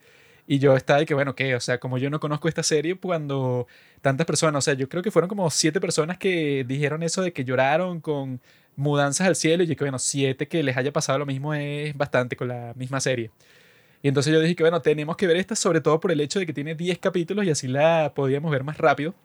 Y 0.48 0.60
yo 0.60 0.76
estaba 0.76 1.00
de 1.00 1.06
que, 1.06 1.14
bueno, 1.16 1.36
¿qué? 1.36 1.56
O 1.56 1.60
sea, 1.60 1.80
como 1.80 1.98
yo 1.98 2.10
no 2.10 2.20
conozco 2.20 2.48
esta 2.48 2.62
serie, 2.62 2.96
cuando 2.96 3.68
tantas 4.02 4.28
personas, 4.28 4.60
o 4.60 4.62
sea, 4.62 4.76
yo 4.76 4.88
creo 4.88 5.02
que 5.02 5.10
fueron 5.12 5.28
como 5.28 5.50
siete 5.50 5.82
personas 5.82 6.18
que 6.18 6.64
dijeron 6.68 7.02
eso 7.02 7.24
de 7.24 7.34
que 7.34 7.44
lloraron 7.44 8.00
con 8.00 8.40
mudanzas 8.76 9.28
al 9.28 9.36
cielo. 9.36 9.64
Y 9.64 9.68
yo 9.68 9.76
que, 9.76 9.84
bueno, 9.84 10.00
siete 10.00 10.48
que 10.48 10.62
les 10.62 10.78
haya 10.78 10.92
pasado 10.94 11.20
lo 11.20 11.26
mismo 11.26 11.54
es 11.54 11.96
bastante 11.98 12.36
con 12.36 12.48
la 12.48 12.74
misma 12.76 13.00
serie. 13.00 13.32
Y 14.04 14.08
entonces 14.08 14.32
yo 14.32 14.40
dije 14.40 14.56
que, 14.56 14.64
bueno, 14.64 14.82
tenemos 14.82 15.18
que 15.18 15.26
ver 15.26 15.38
esta, 15.38 15.56
sobre 15.56 15.82
todo 15.82 16.00
por 16.00 16.12
el 16.12 16.22
hecho 16.22 16.38
de 16.38 16.46
que 16.46 16.54
tiene 16.54 16.76
10 16.76 17.00
capítulos 17.00 17.44
y 17.46 17.50
así 17.50 17.68
la 17.68 18.14
podíamos 18.16 18.52
ver 18.52 18.64
más 18.64 18.78
rápido. 18.78 19.16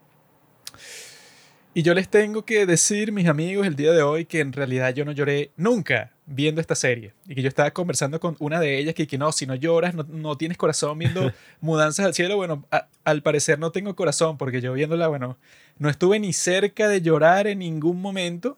Y 1.75 1.83
yo 1.83 1.93
les 1.93 2.09
tengo 2.09 2.45
que 2.47 2.65
decir, 2.65 3.13
mis 3.13 3.29
amigos, 3.29 3.67
el 3.67 3.77
día 3.77 3.93
de 3.93 4.03
hoy, 4.03 4.25
que 4.25 4.41
en 4.41 4.53
realidad 4.53 4.95
yo 4.95 5.05
no 5.05 5.13
lloré 5.13 5.51
nunca 5.57 6.13
viendo 6.31 6.61
esta 6.61 6.75
serie. 6.75 7.13
Y 7.27 7.35
que 7.35 7.43
yo 7.43 7.49
estaba 7.49 7.71
conversando 7.73 8.21
con 8.21 8.37
una 8.39 8.61
de 8.61 8.79
ellas 8.79 8.95
que, 8.95 9.07
que 9.07 9.19
no, 9.19 9.33
si 9.33 9.47
no 9.47 9.55
lloras, 9.55 9.95
no, 9.95 10.05
no 10.05 10.37
tienes 10.37 10.57
corazón 10.57 10.99
viendo 10.99 11.33
Mudanzas 11.61 12.07
al 12.07 12.15
Cielo. 12.15 12.37
Bueno, 12.37 12.65
al 13.05 13.23
parecer 13.23 13.59
no 13.59 13.73
tengo 13.73 13.95
corazón, 13.97 14.39
porque 14.39 14.61
yo 14.61 14.73
viéndola, 14.73 15.09
bueno, 15.09 15.37
no 15.79 15.91
estuve 15.91 16.21
ni 16.21 16.33
cerca 16.33 16.89
de 16.89 17.03
llorar 17.03 17.47
en 17.49 17.59
ningún 17.59 18.01
momento. 18.01 18.57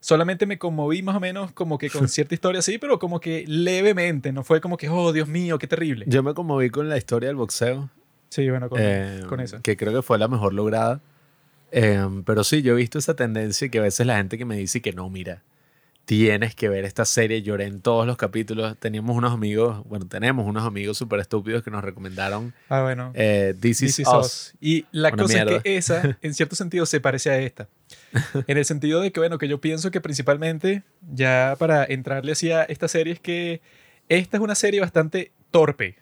Solamente 0.00 0.46
me 0.46 0.58
conmoví 0.58 1.02
más 1.02 1.16
o 1.16 1.20
menos 1.20 1.52
como 1.52 1.76
que 1.76 1.90
con 1.90 2.08
cierta 2.08 2.34
historia 2.34 2.60
así, 2.60 2.78
pero 2.78 2.98
como 2.98 3.20
que 3.20 3.44
levemente. 3.46 4.32
No 4.32 4.44
fue 4.44 4.60
como 4.60 4.76
que, 4.76 4.88
oh, 4.88 5.12
Dios 5.12 5.28
mío, 5.28 5.58
qué 5.58 5.66
terrible. 5.66 6.04
Yo 6.08 6.22
me 6.22 6.34
conmoví 6.34 6.70
con 6.70 6.88
la 6.88 6.96
historia 6.96 7.28
del 7.28 7.36
boxeo. 7.36 7.90
Sí, 8.28 8.48
bueno, 8.48 8.70
con, 8.70 8.78
eh, 8.80 9.22
con 9.28 9.40
eso. 9.40 9.60
Que 9.62 9.76
creo 9.76 9.92
que 9.92 10.02
fue 10.02 10.18
la 10.18 10.28
mejor 10.28 10.54
lograda. 10.54 11.00
Em, 11.72 12.22
pero 12.22 12.44
sí, 12.44 12.62
yo 12.62 12.74
he 12.74 12.76
visto 12.76 12.98
esa 12.98 13.16
tendencia 13.16 13.68
que 13.68 13.78
a 13.78 13.82
veces 13.82 14.06
la 14.06 14.16
gente 14.16 14.38
que 14.38 14.44
me 14.44 14.56
dice 14.56 14.80
que 14.80 14.92
no, 14.92 15.08
mira, 15.10 15.42
tienes 16.04 16.54
que 16.54 16.68
ver 16.68 16.84
esta 16.84 17.04
serie, 17.04 17.42
lloré 17.42 17.64
en 17.66 17.80
todos 17.80 18.06
los 18.06 18.16
capítulos. 18.16 18.76
Teníamos 18.78 19.16
unos 19.16 19.32
amigos, 19.32 19.82
bueno, 19.86 20.06
tenemos 20.06 20.46
unos 20.46 20.64
amigos 20.64 20.98
súper 20.98 21.20
estúpidos 21.20 21.62
que 21.62 21.70
nos 21.70 21.82
recomendaron 21.84 22.52
Ah, 22.68 22.82
bueno. 22.82 23.12
eh, 23.14 23.54
This, 23.60 23.78
This 23.78 23.82
Is 23.82 23.98
Is 24.00 24.08
Us. 24.08 24.14
Us. 24.26 24.54
Y 24.60 24.86
la 24.92 25.08
Una 25.08 25.22
cosa 25.22 25.34
mierda. 25.34 25.56
es 25.56 25.62
que 25.62 25.76
esa, 25.76 26.18
en 26.20 26.34
cierto 26.34 26.56
sentido, 26.56 26.86
se 26.86 27.00
parece 27.00 27.30
a 27.30 27.38
esta. 27.38 27.68
En 28.46 28.58
el 28.58 28.64
sentido 28.64 29.00
de 29.00 29.12
que, 29.12 29.20
bueno, 29.20 29.38
que 29.38 29.48
yo 29.48 29.60
pienso 29.60 29.90
que 29.90 30.00
principalmente, 30.00 30.82
ya 31.12 31.54
para 31.58 31.84
entrarle 31.84 32.32
hacia 32.32 32.64
esta 32.64 32.88
serie, 32.88 33.12
es 33.14 33.20
que 33.20 33.60
esta 34.08 34.36
es 34.38 34.42
una 34.42 34.54
serie 34.54 34.80
bastante 34.80 35.32
torpe. 35.50 35.96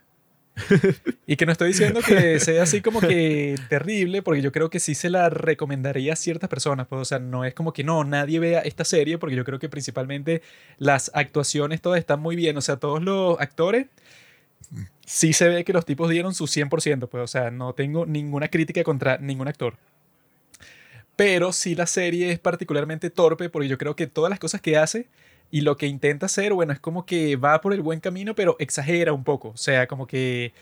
Y 1.26 1.36
que 1.36 1.46
no 1.46 1.52
estoy 1.52 1.68
diciendo 1.68 2.00
que 2.00 2.40
sea 2.40 2.64
así 2.64 2.80
como 2.80 3.00
que 3.00 3.56
terrible, 3.68 4.22
porque 4.22 4.42
yo 4.42 4.52
creo 4.52 4.68
que 4.68 4.80
sí 4.80 4.94
se 4.94 5.10
la 5.10 5.30
recomendaría 5.30 6.12
a 6.12 6.16
ciertas 6.16 6.50
personas. 6.50 6.86
Pues, 6.86 7.00
o 7.00 7.04
sea, 7.04 7.18
no 7.18 7.44
es 7.44 7.54
como 7.54 7.72
que 7.72 7.84
no, 7.84 8.04
nadie 8.04 8.38
vea 8.38 8.60
esta 8.60 8.84
serie, 8.84 9.18
porque 9.18 9.36
yo 9.36 9.44
creo 9.44 9.58
que 9.58 9.68
principalmente 9.68 10.42
las 10.78 11.10
actuaciones 11.14 11.80
todas 11.80 11.98
están 11.98 12.20
muy 12.20 12.36
bien. 12.36 12.56
O 12.56 12.60
sea, 12.60 12.76
todos 12.76 13.02
los 13.02 13.40
actores 13.40 13.86
sí 15.06 15.32
se 15.32 15.48
ve 15.48 15.64
que 15.64 15.72
los 15.72 15.84
tipos 15.84 16.10
dieron 16.10 16.34
su 16.34 16.46
100%, 16.46 17.08
pues, 17.08 17.24
o 17.24 17.26
sea, 17.26 17.50
no 17.50 17.72
tengo 17.72 18.06
ninguna 18.06 18.48
crítica 18.48 18.84
contra 18.84 19.18
ningún 19.18 19.48
actor. 19.48 19.76
Pero 21.16 21.52
sí 21.52 21.74
la 21.74 21.86
serie 21.86 22.32
es 22.32 22.38
particularmente 22.38 23.10
torpe 23.10 23.50
porque 23.50 23.68
yo 23.68 23.76
creo 23.76 23.94
que 23.96 24.06
todas 24.06 24.30
las 24.30 24.38
cosas 24.38 24.60
que 24.60 24.78
hace 24.78 25.06
y 25.50 25.62
lo 25.62 25.76
que 25.76 25.86
intenta 25.86 26.26
hacer, 26.26 26.52
bueno, 26.52 26.72
es 26.72 26.80
como 26.80 27.06
que 27.06 27.36
va 27.36 27.60
por 27.60 27.72
el 27.72 27.82
buen 27.82 28.00
camino, 28.00 28.34
pero 28.34 28.56
exagera 28.58 29.12
un 29.12 29.24
poco. 29.24 29.48
O 29.50 29.56
sea, 29.56 29.86
como 29.86 30.06
que 30.06 30.52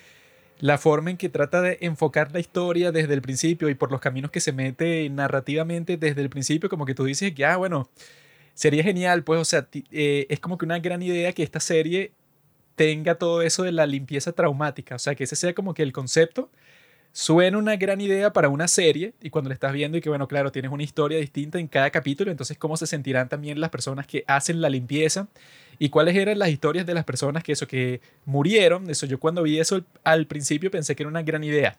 la 0.61 0.79
forma 0.79 1.11
en 1.11 1.17
que 1.17 1.29
trata 1.29 1.63
de 1.63 1.79
enfocar 1.81 2.33
la 2.33 2.41
historia 2.41 2.93
desde 2.93 3.15
el 3.15 3.23
principio 3.23 3.69
y 3.69 3.75
por 3.75 3.93
los 3.93 4.01
caminos 4.01 4.31
que 4.31 4.41
se 4.41 4.53
mete 4.53 5.09
narrativamente 5.11 5.97
desde 5.97 6.23
el 6.23 6.31
principio, 6.31 6.69
como 6.69 6.87
que 6.87 6.95
tú 6.95 7.05
dices 7.05 7.33
que, 7.35 7.45
ah, 7.45 7.57
bueno, 7.57 7.89
sería 8.55 8.83
genial, 8.83 9.25
pues, 9.25 9.41
o 9.41 9.45
sea, 9.45 9.69
eh, 9.93 10.27
es 10.29 10.41
como 10.41 10.59
que 10.59 10.65
una 10.65 10.79
gran 10.81 11.03
idea 11.03 11.33
que 11.33 11.43
esta 11.43 11.61
serie 11.61 12.13
tenga 12.77 13.17
todo 13.17 13.43
eso 13.43 13.65
de 13.65 13.73
la 13.73 13.87
limpieza 13.87 14.33
traumática, 14.33 14.97
o 14.97 14.99
sea, 14.99 15.15
que 15.15 15.25
ese 15.25 15.37
sea 15.37 15.55
como 15.55 15.75
que 15.75 15.83
el 15.83 15.93
concepto 15.93 16.51
suena 17.13 17.59
una 17.59 17.77
gran 17.77 18.01
idea 18.01 18.33
para 18.33 18.49
una 18.49 18.69
serie 18.69 19.13
y 19.23 19.31
cuando 19.31 19.49
la 19.49 19.55
estás 19.55 19.73
viendo 19.73 19.99
y 19.99 20.01
que 20.01 20.09
bueno, 20.09 20.29
claro, 20.29 20.53
tienes 20.53 20.71
una 20.71 20.83
historia 20.83 21.19
distinta 21.19 21.59
en 21.59 21.67
cada 21.67 21.91
capítulo, 21.91 22.31
entonces 22.31 22.59
cómo 22.59 22.77
se 22.77 22.87
sentirán 22.87 23.29
también 23.29 23.61
las 23.61 23.71
personas 23.71 24.07
que 24.07 24.25
hacen 24.27 24.61
la 24.61 24.69
limpieza 24.71 25.27
y 25.79 25.89
cuáles 25.89 26.17
eran 26.17 26.39
las 26.39 26.49
historias 26.51 26.87
de 26.87 26.95
las 26.95 27.05
personas 27.05 27.43
que 27.43 27.53
eso 27.53 27.67
que 27.67 28.01
murieron, 28.25 28.89
eso 28.91 29.07
yo 29.07 29.19
cuando 29.19 29.43
vi 29.43 29.59
eso 29.59 29.83
al- 30.05 30.27
principio 30.27 30.71
pensé 30.71 30.95
que 30.95 31.03
era 31.03 31.11
una 31.11 31.23
gran 31.23 31.43
idea. 31.45 31.77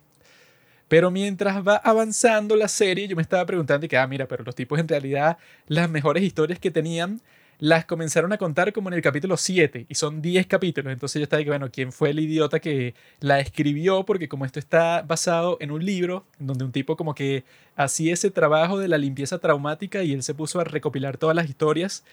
Pero 0.88 1.12
mientras 1.12 1.66
va 1.68 1.76
avanzando 1.76 2.56
la 2.56 2.68
serie, 2.68 3.08
yo 3.08 3.16
me 3.16 3.22
estaba 3.22 3.46
preguntando 3.46 3.86
y 3.86 3.90
que, 3.90 3.98
ah, 3.98 4.08
mira, 4.08 4.28
pero 4.28 4.44
los 4.44 4.56
tipos 4.56 4.80
en 4.80 4.88
realidad 4.88 5.38
las 5.68 5.90
mejores 5.90 6.24
historias 6.24 6.60
que 6.60 6.72
tenían 6.72 7.22
las 7.60 7.84
comenzaron 7.86 8.32
a 8.32 8.38
contar 8.38 8.72
como 8.72 8.88
en 8.88 8.96
el 8.96 9.01
capítulo 9.01 9.36
7 9.36 9.86
y 9.89 9.96
son 9.96 10.22
10 10.22 10.48
capítulos. 10.48 10.92
Entonces 10.94 11.20
yo 11.20 11.24
estaba 11.24 11.44
que, 11.44 11.50
bueno, 11.50 11.70
¿quién 11.70 11.92
fue 11.92 12.12
el 12.12 12.20
idiota 12.20 12.60
que 12.60 12.96
la 13.20 13.39
escribió? 13.39 14.06
Porque 14.06 14.30
como 14.30 14.46
esto 14.46 14.60
está 14.60 15.01
basado 15.01 15.58
en 15.60 15.72
un 15.72 15.86
libro 15.86 16.25
donde 16.39 16.63
un 16.63 16.72
tipo 16.72 16.96
como 16.96 17.13
que 17.13 17.44
hacía 17.75 18.13
ese 18.13 18.32
trabajo 18.32 18.80
de 18.80 18.88
la 18.88 18.98
limpieza 18.98 19.39
traumática 19.39 20.04
y 20.04 20.13
él 20.13 20.24
se 20.24 20.34
puso 20.34 20.62
a 20.62 20.63
recopilar 20.63 21.18
todas 21.18 21.36
las 21.36 21.50
historias 21.50 22.06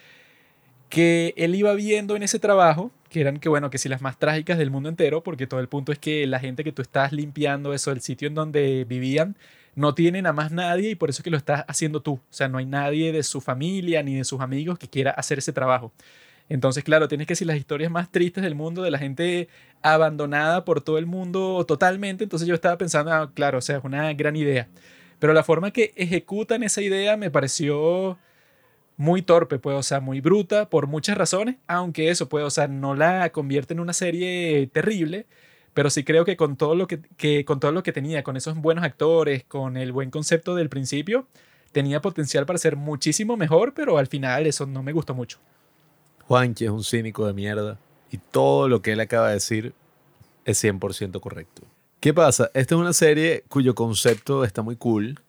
que 0.89 1.33
él 1.37 1.55
iba 1.55 1.75
viendo 1.75 2.17
en 2.17 2.23
ese 2.23 2.39
trabajo, 2.39 2.91
que 3.09 3.21
eran 3.21 3.39
que 3.39 3.49
bueno, 3.49 3.71
que 3.71 3.79
si 3.79 3.89
las 3.89 4.03
más 4.03 4.19
trágicas 4.19 4.59
del 4.59 4.71
mundo 4.71 4.89
entero, 4.89 5.23
porque 5.23 5.47
todo 5.47 5.61
el 5.61 5.69
punto 5.69 5.93
es 5.93 5.99
que 5.99 6.27
la 6.27 6.39
gente 6.41 6.65
que 6.65 6.73
tú 6.73 6.83
estás 6.83 7.13
limpiando 7.13 7.73
eso, 7.73 7.91
el 7.93 8.01
sitio 8.01 8.29
en 8.29 8.35
donde 8.35 8.85
vivían, 8.85 9.37
no 9.77 9.95
tienen 9.95 10.27
a 10.27 10.33
más 10.33 10.51
nadie 10.51 10.91
y 10.91 10.95
por 10.97 11.11
eso 11.11 11.21
es 11.21 11.25
que 11.25 11.31
lo 11.31 11.37
estás 11.37 11.65
haciendo 11.69 12.03
tú. 12.03 12.15
O 12.15 12.23
sea, 12.31 12.49
no 12.49 12.59
hay 12.59 12.67
nadie 12.67 13.13
de 13.13 13.23
su 13.23 13.41
familia 13.41 14.03
ni 14.03 14.17
de 14.17 14.25
sus 14.25 14.41
amigos 14.41 14.79
que 14.79 14.89
quiera 14.89 15.13
hacer 15.13 15.39
ese 15.39 15.53
trabajo. 15.53 15.93
Entonces, 16.49 16.83
claro, 16.85 17.09
tienes 17.09 17.27
que 17.27 17.33
decir 17.33 17.47
las 17.47 17.57
historias 17.57 17.91
más 17.91 18.11
tristes 18.11 18.43
del 18.43 18.55
mundo, 18.55 18.83
de 18.83 18.91
la 18.91 18.99
gente 18.99 19.49
abandonada 19.83 20.65
por 20.65 20.81
todo 20.81 20.99
el 20.99 21.07
mundo 21.07 21.65
totalmente. 21.67 22.25
Entonces 22.25 22.49
yo 22.49 22.55
estaba 22.55 22.79
pensando, 22.79 23.13
ah, 23.13 23.31
claro, 23.35 23.59
o 23.59 23.61
sea, 23.61 23.79
es 23.79 23.85
una 23.85 24.13
gran 24.15 24.35
idea. 24.37 24.69
Pero 25.19 25.33
la 25.33 25.45
forma 25.45 25.71
que 25.73 25.93
ejecutan 25.97 26.63
esa 26.63 26.81
idea 26.83 27.17
me 27.17 27.31
pareció 27.31 28.19
muy 28.97 29.23
torpe, 29.23 29.59
pues, 29.59 29.77
o 29.77 29.83
sea, 29.83 30.01
muy 30.01 30.21
bruta 30.21 30.71
por 30.71 30.87
muchas 30.87 31.19
razones, 31.19 31.57
aunque 31.67 32.11
eso, 32.11 32.29
pues, 32.29 32.45
o 32.45 32.51
sea, 32.51 32.69
no 32.69 32.95
la 32.95 33.31
convierte 33.31 33.75
en 33.75 33.81
una 33.81 33.93
serie 33.93 34.69
terrible, 34.73 35.27
pero 35.77 35.91
sí 35.91 36.05
creo 36.05 36.25
que 36.25 36.39
con 36.39 36.57
todo 36.57 36.75
lo 36.75 36.87
que, 36.87 37.45
con 37.45 37.61
todo 37.61 37.71
lo 37.71 37.83
que 37.83 37.93
tenía, 37.93 38.23
con 38.23 38.39
esos 38.39 38.57
buenos 38.57 38.83
actores, 38.83 39.45
con 39.45 39.77
el 39.77 39.93
buen 39.93 40.11
concepto 40.11 40.55
del 40.55 40.71
principio, 40.71 41.27
tenía 41.71 42.01
potencial 42.01 42.47
para 42.47 42.59
ser 42.59 42.77
muchísimo 42.77 43.37
mejor, 43.37 43.75
pero 43.75 43.99
al 43.99 44.07
final 44.07 44.47
eso 44.47 44.65
no 44.65 44.83
me 44.83 44.93
gustó 44.93 45.15
mucho. 45.15 45.39
Juanchi 46.29 46.65
es 46.65 46.71
un 46.71 46.83
cínico 46.83 47.27
de 47.27 47.35
mierda 47.35 47.79
y 48.11 48.17
todo 48.17 48.71
lo 48.71 48.81
que 48.81 48.93
él 48.93 49.01
acaba 49.01 49.29
de 49.29 49.35
decir 49.35 49.75
es 50.47 50.65
100% 50.65 51.21
correcto. 51.21 51.61
¿Qué 52.01 52.15
pasa? 52.15 52.51
Esta 52.55 52.75
es 52.75 52.81
una 52.81 52.95
serie 52.95 53.45
cuyo 53.51 53.75
concepto 53.75 54.45
está 54.45 54.63
muy 54.63 54.77
cool, 54.77 55.21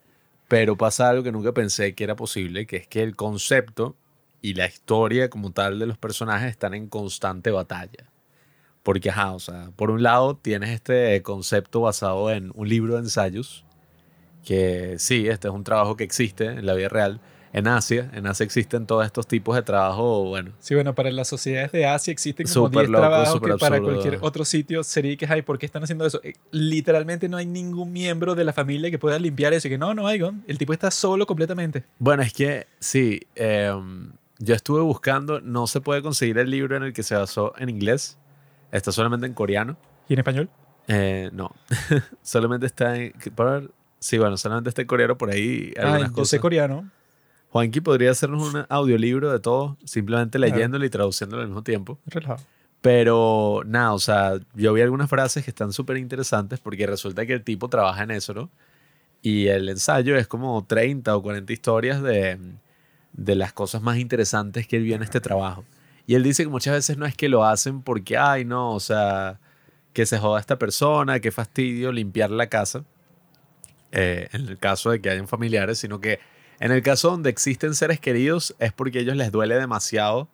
pero 0.47 0.77
pasa 0.77 1.09
algo 1.09 1.23
que 1.23 1.33
nunca 1.33 1.51
pensé 1.51 1.93
que 1.93 2.05
era 2.05 2.15
posible, 2.15 2.65
que 2.65 2.77
es 2.77 2.87
que 2.87 3.03
el 3.03 3.17
concepto 3.17 3.97
y 4.41 4.53
la 4.53 4.65
historia 4.65 5.29
como 5.29 5.51
tal 5.51 5.77
de 5.77 5.87
los 5.87 5.97
personajes 5.97 6.49
están 6.49 6.73
en 6.73 6.87
constante 6.87 7.51
batalla. 7.51 8.09
Porque, 8.87 9.09
ajá, 9.09 9.33
o 9.33 9.39
sea, 9.39 9.69
por 9.75 9.91
un 9.91 10.01
lado 10.01 10.37
tienes 10.37 10.69
este 10.69 11.21
concepto 11.21 11.81
basado 11.81 12.31
en 12.31 12.53
un 12.55 12.69
libro 12.69 12.93
de 12.93 12.99
ensayos, 13.01 13.65
que 14.45 14.95
sí, 14.97 15.27
este 15.27 15.49
es 15.49 15.53
un 15.53 15.65
trabajo 15.65 15.97
que 15.97 16.05
existe 16.05 16.45
en 16.45 16.65
la 16.65 16.73
vida 16.73 16.87
real. 16.87 17.19
En 17.51 17.67
Asia, 17.67 18.09
en 18.13 18.25
Asia 18.27 18.45
existen 18.45 18.87
todos 18.87 19.05
estos 19.05 19.27
tipos 19.27 19.57
de 19.57 19.61
trabajo, 19.61 20.23
bueno, 20.23 20.51
Sí, 20.59 20.73
bueno, 20.73 20.95
para 20.95 21.11
las 21.11 21.27
sociedades 21.27 21.73
de 21.73 21.85
Asia 21.85 22.13
existen 22.13 22.45
como 22.47 22.67
Súper 22.67 22.83
10 22.83 22.89
loco, 22.91 23.01
trabajos 23.01 23.41
que 23.41 23.57
para 23.57 23.75
absurdo. 23.75 23.99
cualquier 23.99 24.19
otro 24.21 24.45
sitio 24.45 24.81
sería 24.85 25.17
que, 25.17 25.25
ay, 25.25 25.41
¿por 25.41 25.59
qué 25.59 25.65
están 25.65 25.83
haciendo 25.83 26.05
eso? 26.05 26.21
Eh, 26.23 26.35
Literalmente 26.51 27.27
no 27.27 27.35
hay 27.35 27.45
ningún 27.45 27.91
miembro 27.91 28.35
de 28.35 28.45
la 28.45 28.53
familia 28.53 28.89
que 28.89 28.97
pueda 28.97 29.19
limpiar 29.19 29.51
eso. 29.51 29.67
Y 29.67 29.71
que 29.71 29.77
no, 29.77 29.93
no 29.95 30.07
hay, 30.07 30.21
el 30.47 30.57
tipo 30.57 30.71
está 30.71 30.91
solo 30.91 31.25
completamente. 31.25 31.83
Bueno, 31.99 32.23
es 32.23 32.31
que 32.31 32.67
sí, 32.79 33.19
em, 33.35 34.13
yo 34.39 34.55
estuve 34.55 34.79
buscando, 34.79 35.41
no 35.41 35.67
se 35.67 35.81
puede 35.81 36.01
conseguir 36.01 36.37
el 36.37 36.49
libro 36.49 36.77
en 36.77 36.83
el 36.83 36.93
que 36.93 37.03
se 37.03 37.15
basó 37.15 37.53
en 37.57 37.67
inglés, 37.67 38.17
está 38.71 38.91
solamente 38.91 39.25
en 39.25 39.33
coreano. 39.33 39.77
¿Y 40.07 40.13
en 40.13 40.19
español? 40.19 40.49
Eh, 40.87 41.29
no, 41.33 41.53
solamente 42.21 42.65
está 42.65 42.95
en... 42.97 43.13
ver, 43.35 43.71
sí, 43.99 44.17
bueno, 44.17 44.37
solamente 44.37 44.69
está 44.69 44.81
en 44.81 44.87
coreano 44.87 45.17
por 45.17 45.29
ahí 45.29 45.73
algunas 45.77 46.01
Ay, 46.03 46.07
yo 46.09 46.13
cosas. 46.13 46.29
sé 46.29 46.39
coreano. 46.39 46.89
Juanqui 47.49 47.81
podría 47.81 48.11
hacernos 48.11 48.53
un 48.53 48.65
audiolibro 48.69 49.31
de 49.31 49.39
todo, 49.39 49.77
simplemente 49.85 50.37
leyéndolo 50.37 50.85
y 50.85 50.89
traduciéndolo 50.89 51.41
al 51.41 51.47
mismo 51.47 51.63
tiempo. 51.63 51.97
Relajado. 52.05 52.43
Pero 52.81 53.63
nada, 53.65 53.93
o 53.93 53.99
sea, 53.99 54.39
yo 54.53 54.73
vi 54.73 54.81
algunas 54.81 55.09
frases 55.09 55.43
que 55.43 55.51
están 55.51 55.73
súper 55.73 55.97
interesantes 55.97 56.59
porque 56.59 56.85
resulta 56.85 57.25
que 57.25 57.33
el 57.33 57.43
tipo 57.43 57.69
trabaja 57.69 58.03
en 58.03 58.11
eso, 58.11 58.33
¿no? 58.33 58.49
Y 59.21 59.47
el 59.47 59.67
ensayo 59.69 60.15
es 60.15 60.27
como 60.27 60.63
30 60.65 61.15
o 61.15 61.21
40 61.21 61.51
historias 61.51 62.01
de, 62.01 62.37
de 63.13 63.35
las 63.35 63.51
cosas 63.51 63.81
más 63.81 63.97
interesantes 63.97 64.67
que 64.67 64.77
él 64.77 64.83
vio 64.83 64.95
en 64.95 65.03
este 65.03 65.19
trabajo. 65.19 65.65
Y 66.07 66.15
él 66.15 66.23
dice 66.23 66.43
que 66.43 66.49
muchas 66.49 66.73
veces 66.73 66.97
no 66.97 67.05
es 67.05 67.15
que 67.15 67.29
lo 67.29 67.43
hacen 67.45 67.81
porque, 67.83 68.17
ay, 68.17 68.45
no, 68.45 68.73
o 68.73 68.79
sea, 68.79 69.39
que 69.93 70.05
se 70.05 70.17
joda 70.17 70.39
esta 70.39 70.57
persona, 70.57 71.19
qué 71.19 71.31
fastidio 71.31 71.91
limpiar 71.91 72.31
la 72.31 72.47
casa, 72.47 72.85
eh, 73.91 74.29
en 74.31 74.47
el 74.47 74.57
caso 74.57 74.89
de 74.91 75.01
que 75.01 75.09
hayan 75.09 75.27
familiares, 75.27 75.79
sino 75.79 75.99
que 75.99 76.19
en 76.59 76.71
el 76.71 76.81
caso 76.81 77.11
donde 77.11 77.29
existen 77.29 77.75
seres 77.75 77.99
queridos 77.99 78.55
es 78.59 78.71
porque 78.73 78.99
a 78.99 79.01
ellos 79.01 79.15
les 79.17 79.31
duele 79.31 79.55
demasiado 79.55 80.27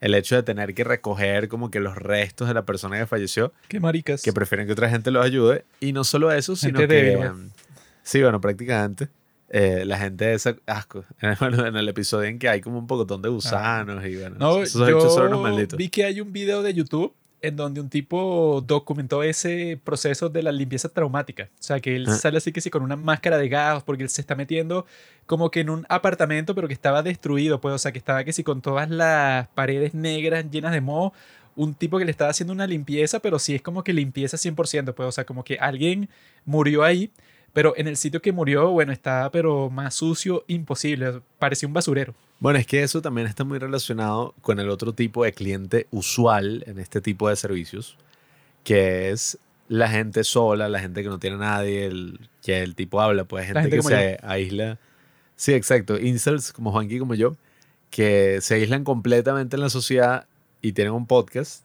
el 0.00 0.14
hecho 0.14 0.34
de 0.34 0.42
tener 0.42 0.74
que 0.74 0.84
recoger 0.84 1.48
como 1.48 1.70
que 1.70 1.80
los 1.80 1.96
restos 1.96 2.48
de 2.48 2.54
la 2.54 2.64
persona 2.66 2.98
que 2.98 3.06
falleció, 3.06 3.52
Qué 3.68 3.80
maricas. 3.80 4.20
que 4.22 4.32
prefieren 4.32 4.66
que 4.66 4.72
otra 4.72 4.90
gente 4.90 5.10
los 5.10 5.24
ayude. 5.24 5.64
Y 5.80 5.92
no 5.92 6.04
solo 6.04 6.30
eso, 6.32 6.56
sino 6.56 6.80
Gente 6.80 6.94
que... 6.94 7.02
débil, 7.02 7.24
em, 7.24 7.50
sí, 8.02 8.20
bueno, 8.20 8.40
prácticamente. 8.40 9.08
Eh, 9.56 9.84
la 9.84 9.96
gente 9.98 10.34
esa 10.34 10.56
asco. 10.66 11.04
Bueno, 11.40 11.64
en 11.66 11.76
el 11.76 11.88
episodio 11.88 12.28
en 12.28 12.38
que 12.40 12.48
hay 12.48 12.60
como 12.60 12.78
un 12.78 12.86
pocotón 12.88 13.22
de 13.22 13.28
gusanos 13.28 14.04
y 14.04 14.16
bueno, 14.16 14.36
No, 14.38 14.62
esos 14.62 14.88
hechos 14.88 15.14
son 15.14 15.26
unos 15.28 15.38
yo 15.38 15.42
malditos. 15.42 15.78
vi 15.78 15.88
que 15.88 16.04
hay 16.04 16.20
un 16.20 16.32
video 16.32 16.62
de 16.62 16.74
YouTube 16.74 17.14
en 17.40 17.56
donde 17.56 17.80
un 17.80 17.90
tipo 17.90 18.64
documentó 18.66 19.22
ese 19.22 19.78
proceso 19.84 20.30
de 20.30 20.42
la 20.42 20.50
limpieza 20.50 20.88
traumática. 20.88 21.50
O 21.60 21.62
sea, 21.62 21.78
que 21.78 21.94
él 21.94 22.06
Ah. 22.08 22.14
sale 22.16 22.38
así 22.38 22.52
que 22.52 22.60
sí 22.62 22.70
con 22.70 22.82
una 22.82 22.96
máscara 22.96 23.36
de 23.36 23.48
gas 23.50 23.82
porque 23.84 24.02
él 24.02 24.08
se 24.08 24.22
está 24.22 24.34
metiendo 24.34 24.86
como 25.26 25.50
que 25.50 25.60
en 25.60 25.68
un 25.70 25.84
apartamento 25.90 26.54
pero 26.54 26.66
que 26.68 26.74
estaba 26.74 27.02
destruido, 27.02 27.60
pues, 27.60 27.74
o 27.74 27.78
sea, 27.78 27.92
que 27.92 27.98
estaba 27.98 28.24
que 28.24 28.32
sí 28.32 28.42
con 28.42 28.60
todas 28.62 28.88
las 28.90 29.46
paredes 29.48 29.92
negras 29.94 30.46
llenas 30.50 30.72
de 30.72 30.80
moho. 30.80 31.12
Un 31.54 31.74
tipo 31.74 31.98
que 31.98 32.04
le 32.06 32.10
estaba 32.10 32.30
haciendo 32.30 32.52
una 32.52 32.66
limpieza, 32.66 33.20
pero 33.20 33.38
sí 33.38 33.54
es 33.54 33.62
como 33.62 33.84
que 33.84 33.92
limpieza 33.92 34.36
100%, 34.36 34.92
pues, 34.94 35.06
o 35.08 35.12
sea, 35.12 35.24
como 35.24 35.44
que 35.44 35.56
alguien 35.60 36.08
murió 36.46 36.82
ahí, 36.82 37.10
pero 37.54 37.72
en 37.76 37.86
el 37.86 37.96
sitio 37.96 38.20
que 38.20 38.32
murió, 38.32 38.70
bueno, 38.70 38.92
estaba 38.92 39.30
pero 39.30 39.70
más 39.70 39.94
sucio, 39.94 40.44
imposible, 40.48 41.22
parecía 41.38 41.66
un 41.66 41.72
basurero. 41.72 42.14
Bueno, 42.40 42.58
es 42.58 42.66
que 42.66 42.82
eso 42.82 43.00
también 43.00 43.28
está 43.28 43.44
muy 43.44 43.58
relacionado 43.58 44.34
con 44.42 44.58
el 44.58 44.68
otro 44.68 44.92
tipo 44.92 45.24
de 45.24 45.32
cliente 45.32 45.86
usual 45.92 46.64
en 46.66 46.80
este 46.80 47.00
tipo 47.00 47.28
de 47.28 47.36
servicios, 47.36 47.96
que 48.64 49.10
es 49.10 49.38
la 49.68 49.88
gente 49.88 50.24
sola, 50.24 50.68
la 50.68 50.80
gente 50.80 51.02
que 51.04 51.08
no 51.08 51.18
tiene 51.18 51.36
a 51.36 51.38
nadie, 51.38 51.86
el, 51.86 52.28
que 52.42 52.60
el 52.60 52.74
tipo 52.74 53.00
habla, 53.00 53.24
pues 53.24 53.46
gente, 53.46 53.60
gente 53.62 53.76
que 53.76 53.82
se 53.82 54.18
aísla. 54.22 54.78
Sí, 55.36 55.54
exacto. 55.54 55.98
Inserts 55.98 56.52
como 56.52 56.72
Juanqui, 56.72 56.98
como 56.98 57.14
yo, 57.14 57.36
que 57.88 58.40
se 58.40 58.56
aíslan 58.56 58.82
completamente 58.82 59.54
en 59.54 59.62
la 59.62 59.70
sociedad 59.70 60.26
y 60.60 60.72
tienen 60.72 60.92
un 60.92 61.06
podcast. 61.06 61.62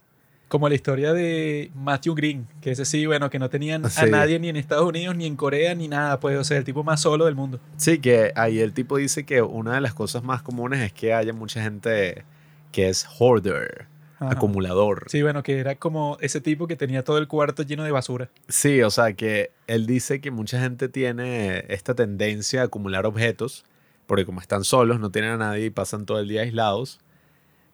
Como 0.49 0.67
la 0.67 0.75
historia 0.75 1.13
de 1.13 1.71
Matthew 1.75 2.15
Green, 2.15 2.47
que 2.59 2.71
ese 2.71 2.83
sí, 2.83 3.05
bueno, 3.05 3.29
que 3.29 3.39
no 3.39 3.49
tenían 3.49 3.83
a 3.85 4.05
nadie 4.07 4.39
ni 4.39 4.49
en 4.49 4.55
Estados 4.57 4.85
Unidos, 4.85 5.15
ni 5.15 5.25
en 5.27 5.35
Corea, 5.35 5.75
ni 5.75 5.87
nada, 5.87 6.19
pues, 6.19 6.37
o 6.37 6.43
sea, 6.43 6.57
el 6.57 6.63
tipo 6.63 6.83
más 6.83 7.01
solo 7.01 7.25
del 7.25 7.35
mundo. 7.35 7.59
Sí, 7.77 7.99
que 7.99 8.33
ahí 8.35 8.59
el 8.59 8.73
tipo 8.73 8.97
dice 8.97 9.25
que 9.25 9.43
una 9.43 9.75
de 9.75 9.81
las 9.81 9.93
cosas 9.93 10.23
más 10.23 10.41
comunes 10.41 10.81
es 10.81 10.91
que 10.91 11.13
haya 11.13 11.33
mucha 11.33 11.61
gente 11.61 12.25
que 12.71 12.89
es 12.89 13.07
hoarder, 13.19 13.85
Ajá. 14.19 14.31
acumulador. 14.31 15.05
Sí, 15.07 15.21
bueno, 15.21 15.43
que 15.43 15.59
era 15.59 15.75
como 15.75 16.17
ese 16.19 16.41
tipo 16.41 16.67
que 16.67 16.75
tenía 16.75 17.03
todo 17.03 17.19
el 17.19 17.27
cuarto 17.27 17.61
lleno 17.63 17.83
de 17.83 17.91
basura. 17.91 18.29
Sí, 18.47 18.81
o 18.81 18.89
sea 18.89 19.13
que 19.13 19.51
él 19.67 19.85
dice 19.85 20.19
que 20.19 20.31
mucha 20.31 20.59
gente 20.59 20.89
tiene 20.89 21.63
esta 21.69 21.93
tendencia 21.93 22.61
a 22.61 22.65
acumular 22.65 23.05
objetos, 23.05 23.65
porque 24.07 24.25
como 24.25 24.41
están 24.41 24.63
solos, 24.63 24.99
no 24.99 25.11
tienen 25.11 25.29
a 25.29 25.37
nadie 25.37 25.65
y 25.65 25.69
pasan 25.69 26.07
todo 26.07 26.19
el 26.19 26.27
día 26.27 26.41
aislados, 26.41 26.99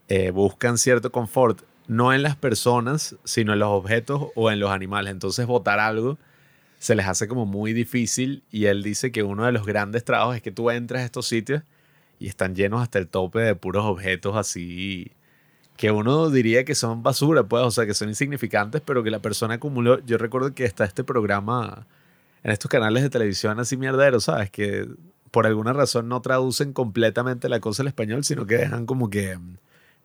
eh, 0.10 0.32
buscan 0.32 0.77
cierto 0.77 1.10
confort, 1.12 1.62
no 1.88 2.13
en 2.13 2.24
las 2.24 2.36
personas, 2.36 3.15
sino 3.24 3.54
en 3.54 3.60
los 3.60 3.70
objetos 3.70 4.27
o 4.36 4.51
en 4.51 4.60
los 4.60 4.72
animales. 4.72 5.12
Entonces 5.12 5.46
botar 5.46 5.80
algo 5.80 6.18
se 6.80 6.96
les 6.96 7.08
hace 7.08 7.27
como 7.27 7.46
muy 7.46 7.74
difícil 7.74 8.44
y 8.51 8.65
él 8.65 8.84
dice 8.84 9.12
que 9.12 9.24
uno 9.24 9.46
de 9.46 9.51
los 9.51 9.65
grandes 9.65 10.04
trabajos 10.04 10.36
es 10.38 10.42
que 10.42 10.51
tú 10.51 10.70
entras 10.70 11.01
a 11.01 11.06
estos 11.06 11.27
sitios 11.27 11.63
y 12.20 12.27
están 12.27 12.56
llenos 12.56 12.82
hasta 12.82 13.00
el 13.00 13.08
tope 13.08 13.39
de 13.39 13.56
puros 13.56 13.86
objetos 13.86 14.36
así 14.36 15.12
que 15.77 15.92
uno 15.92 16.30
diría 16.30 16.63
que 16.63 16.75
son 16.75 17.04
basura, 17.04 17.44
pues, 17.44 17.63
o 17.63 17.72
sea, 17.72 17.86
que 17.86 17.94
son 17.94 18.10
insignificantes, 18.10 18.82
pero 18.82 19.04
que 19.04 19.12
la 19.12 19.20
persona 19.20 19.56
acumuló. 19.56 20.00
Yo 20.06 20.18
recuerdo 20.18 20.54
que 20.54 20.65
está 20.65 20.86
este 20.86 21.04
programa 21.04 21.86
en 22.44 22.51
estos 22.51 22.70
canales 22.72 23.04
de 23.04 23.10
televisión 23.10 23.60
así 23.60 23.75
mierderos, 23.77 24.25
¿sabes? 24.25 24.50
Que 24.51 24.88
por 25.32 25.46
alguna 25.46 25.74
razón 25.74 26.08
no 26.08 26.22
traducen 26.22 26.74
completamente 26.74 27.50
la 27.50 27.60
cosa 27.60 27.84
al 27.84 27.88
español, 27.88 28.24
sino 28.24 28.46
que 28.46 28.56
dejan 28.58 28.86
como 28.86 29.10
que 29.10 29.38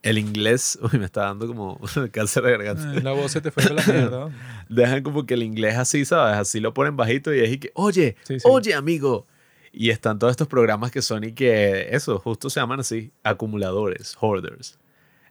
el 0.03 0.19
inglés, 0.19 0.79
uy, 0.93 0.99
me 0.99 1.05
está 1.05 1.23
dando 1.23 1.47
como 1.47 1.79
cáncer 2.13 2.43
de 2.45 2.51
garganta. 2.53 2.95
Eh, 2.97 3.03
La 3.03 3.13
voz 3.13 3.33
se 3.33 3.41
te 3.41 3.51
fue 3.51 3.63
por 3.65 3.73
la 3.73 3.83
mierda. 3.87 4.29
Dejan 4.69 5.03
como 5.03 5.27
que 5.27 5.35
el 5.35 5.43
inglés 5.43 5.77
así, 5.77 6.05
¿sabes? 6.05 6.37
Así 6.37 6.61
lo 6.61 6.73
ponen 6.75 6.97
bajito 6.97 7.35
y 7.35 7.41
es 7.41 7.51
y 7.53 7.59
que, 7.59 7.71
oye, 7.75 8.17
Sí, 8.23 8.39
sí. 8.41 8.47
oye, 8.49 8.75
amigo. 8.75 9.27
Y 9.73 9.91
están 9.91 10.19
todos 10.19 10.33
estos 10.33 10.49
programas 10.49 10.91
que 10.91 11.01
son 11.03 11.23
y 11.25 11.33
que, 11.33 11.89
eso, 11.95 12.19
justo 12.19 12.51
se 12.51 12.59
llaman 12.61 12.81
así, 12.81 13.13
acumuladores, 13.23 14.17
hoarders. 14.21 14.79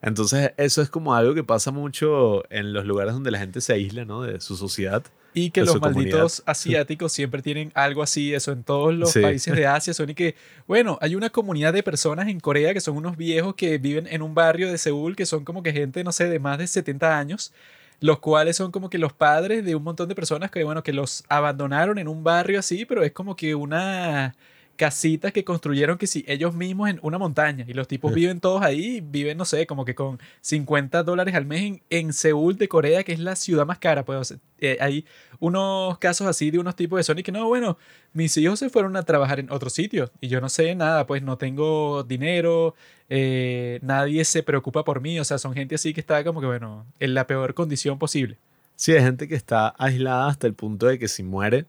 Entonces, 0.01 0.51
eso 0.57 0.81
es 0.81 0.89
como 0.89 1.13
algo 1.13 1.33
que 1.33 1.43
pasa 1.43 1.71
mucho 1.71 2.43
en 2.51 2.71
los 2.73 2.85
lugares 2.85 3.13
donde 3.13 3.31
la 3.31 3.39
gente 3.39 3.59
se 3.59 3.73
aísla, 3.73 4.05
¿no? 4.05 4.21
De 4.21 4.39
su 4.39 4.55
sociedad. 4.55 5.03
Y 5.33 5.51
que 5.51 5.61
los 5.61 5.73
comunidad. 5.77 5.95
malditos 5.95 6.43
asiáticos 6.45 7.11
siempre 7.11 7.41
tienen 7.41 7.71
algo 7.75 8.01
así, 8.01 8.33
eso 8.33 8.51
en 8.51 8.63
todos 8.63 8.93
los 8.93 9.11
Sí. 9.11 9.19
países 9.21 9.53
de 9.55 9.67
Asia 9.67 9.93
son 9.93 10.09
y 10.09 10.15
que, 10.15 10.35
bueno, 10.67 10.97
hay 11.01 11.15
una 11.15 11.29
comunidad 11.29 11.73
de 11.73 11.83
personas 11.83 12.29
en 12.29 12.39
Corea 12.39 12.73
que 12.73 12.81
son 12.81 12.95
unos 12.97 13.17
viejos 13.17 13.55
que 13.55 13.77
viven 13.77 14.07
en 14.07 14.21
un 14.21 14.33
barrio 14.33 14.71
de 14.71 14.77
Seúl 14.77 15.15
que 15.15 15.25
son 15.25 15.43
como 15.45 15.61
que 15.63 15.73
gente, 15.73 16.03
no 16.03 16.11
sé, 16.13 16.29
de 16.29 16.39
más 16.39 16.57
de 16.57 16.65
70 16.67 17.19
años, 17.19 17.51
los 17.99 18.19
cuales 18.19 18.55
son 18.55 18.71
como 18.71 18.89
que 18.89 18.97
los 18.97 19.11
padres 19.13 19.63
de 19.65 19.75
un 19.75 19.83
montón 19.83 20.07
de 20.09 20.15
personas 20.15 20.49
que, 20.49 20.63
bueno, 20.63 20.81
que 20.81 20.93
los 20.93 21.23
abandonaron 21.29 21.99
en 21.99 22.07
un 22.07 22.23
barrio 22.23 22.57
así, 22.59 22.85
pero 22.85 23.03
es 23.03 23.11
como 23.11 23.35
que 23.35 23.53
una 23.53 24.33
casitas 24.79 25.33
que 25.33 25.43
construyeron 25.43 25.97
que 25.97 26.07
sí, 26.07 26.23
ellos 26.25 26.55
mismos 26.55 26.89
en 26.89 26.99
una 27.01 27.17
montaña 27.17 27.65
y 27.67 27.73
los 27.73 27.85
tipos 27.85 28.11
Mm. 28.11 28.15
viven 28.15 28.39
todos 28.39 28.61
ahí, 28.61 29.01
viven, 29.01 29.37
no 29.37 29.43
sé, 29.43 29.67
como 29.67 29.83
que 29.83 29.93
con 29.93 30.19
50 30.39 31.03
dólares 31.03 31.35
al 31.35 31.45
mes 31.45 31.61
en, 31.63 31.81
en 31.89 32.13
Seúl 32.13 32.55
de 32.57 32.69
Corea, 32.69 33.03
que 33.03 33.11
es 33.11 33.19
la 33.19 33.35
ciudad 33.35 33.65
más 33.65 33.77
cara, 33.77 34.05
pues 34.05 34.17
o 34.19 34.23
sea, 34.23 34.37
eh, 34.59 34.77
hay 34.79 35.05
unos 35.39 35.97
casos 35.97 36.27
así 36.27 36.49
de 36.49 36.59
unos 36.59 36.77
tipos 36.77 36.97
de 36.97 37.03
Sony 37.03 37.23
que 37.23 37.31
no, 37.33 37.45
bueno, 37.45 37.77
mis 38.13 38.37
hijos 38.37 38.57
se 38.59 38.69
fueron 38.69 38.95
a 38.95 39.03
trabajar 39.03 39.41
en 39.41 39.51
otro 39.51 39.69
sitio 39.69 40.09
y 40.21 40.29
yo 40.29 40.39
no 40.39 40.47
sé 40.47 40.73
nada, 40.75 41.05
pues 41.05 41.21
no 41.23 41.37
tengo 41.37 42.03
dinero, 42.03 42.73
eh, 43.09 43.79
nadie 43.81 44.23
se 44.23 44.43
preocupa 44.43 44.85
por 44.85 45.01
mí, 45.01 45.19
o 45.19 45.25
sea, 45.25 45.37
son 45.39 45.53
gente 45.53 45.75
así 45.75 45.93
que 45.93 45.99
está 45.99 46.23
como 46.23 46.39
que, 46.39 46.47
bueno, 46.47 46.85
en 47.01 47.13
la 47.13 47.27
peor 47.27 47.53
condición 47.53 47.99
posible. 47.99 48.37
Sí, 48.77 48.93
hay 48.93 49.01
gente 49.01 49.27
que 49.27 49.35
está 49.35 49.75
aislada 49.77 50.29
hasta 50.29 50.47
el 50.47 50.53
punto 50.53 50.87
de 50.87 50.97
que 50.97 51.09
si 51.09 51.21
muere, 51.21 51.65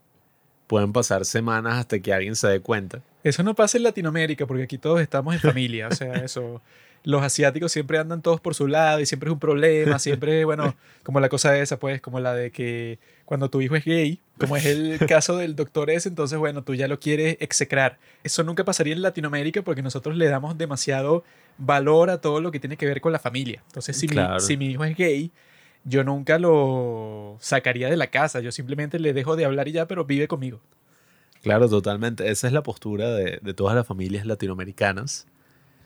pueden 0.70 0.92
pasar 0.92 1.24
semanas 1.24 1.74
hasta 1.80 1.98
que 1.98 2.12
alguien 2.12 2.36
se 2.36 2.46
dé 2.46 2.60
cuenta. 2.60 3.00
Eso 3.24 3.42
no 3.42 3.56
pasa 3.56 3.76
en 3.76 3.82
Latinoamérica 3.82 4.46
porque 4.46 4.62
aquí 4.62 4.78
todos 4.78 5.00
estamos 5.00 5.34
en 5.34 5.40
familia, 5.40 5.88
o 5.88 5.92
sea, 5.92 6.14
eso. 6.24 6.62
Los 7.02 7.22
asiáticos 7.24 7.72
siempre 7.72 7.98
andan 7.98 8.22
todos 8.22 8.40
por 8.40 8.54
su 8.54 8.68
lado 8.68 9.00
y 9.00 9.06
siempre 9.06 9.30
es 9.30 9.32
un 9.32 9.40
problema, 9.40 9.98
siempre, 9.98 10.44
bueno, 10.44 10.76
como 11.02 11.18
la 11.18 11.28
cosa 11.28 11.58
esa, 11.58 11.76
pues, 11.78 12.00
como 12.00 12.20
la 12.20 12.34
de 12.34 12.52
que 12.52 13.00
cuando 13.24 13.50
tu 13.50 13.60
hijo 13.60 13.74
es 13.74 13.84
gay, 13.84 14.20
como 14.38 14.56
es 14.56 14.64
el 14.66 14.96
caso 15.08 15.36
del 15.36 15.56
doctor 15.56 15.90
ese, 15.90 16.08
entonces, 16.08 16.38
bueno, 16.38 16.62
tú 16.62 16.74
ya 16.76 16.86
lo 16.86 17.00
quieres 17.00 17.36
execrar. 17.40 17.98
Eso 18.22 18.44
nunca 18.44 18.64
pasaría 18.64 18.92
en 18.94 19.02
Latinoamérica 19.02 19.62
porque 19.62 19.82
nosotros 19.82 20.14
le 20.16 20.28
damos 20.28 20.56
demasiado 20.56 21.24
valor 21.58 22.10
a 22.10 22.20
todo 22.20 22.40
lo 22.40 22.52
que 22.52 22.60
tiene 22.60 22.76
que 22.76 22.86
ver 22.86 23.00
con 23.00 23.10
la 23.10 23.18
familia. 23.18 23.60
Entonces, 23.66 23.96
si, 23.96 24.06
Claro. 24.06 24.34
mi, 24.34 24.40
si 24.40 24.56
mi 24.56 24.66
hijo 24.66 24.84
es 24.84 24.96
gay, 24.96 25.32
yo 25.84 26.04
nunca 26.04 26.38
lo 26.38 27.36
sacaría 27.40 27.88
de 27.88 27.96
la 27.96 28.08
casa, 28.08 28.40
yo 28.40 28.52
simplemente 28.52 28.98
le 28.98 29.12
dejo 29.12 29.36
de 29.36 29.44
hablar 29.44 29.68
y 29.68 29.72
ya, 29.72 29.86
pero 29.86 30.04
vive 30.04 30.28
conmigo. 30.28 30.60
Claro, 31.42 31.68
totalmente. 31.68 32.30
Esa 32.30 32.46
es 32.48 32.52
la 32.52 32.62
postura 32.62 33.10
de, 33.12 33.38
de 33.42 33.54
todas 33.54 33.74
las 33.74 33.86
familias 33.86 34.26
latinoamericanas. 34.26 35.26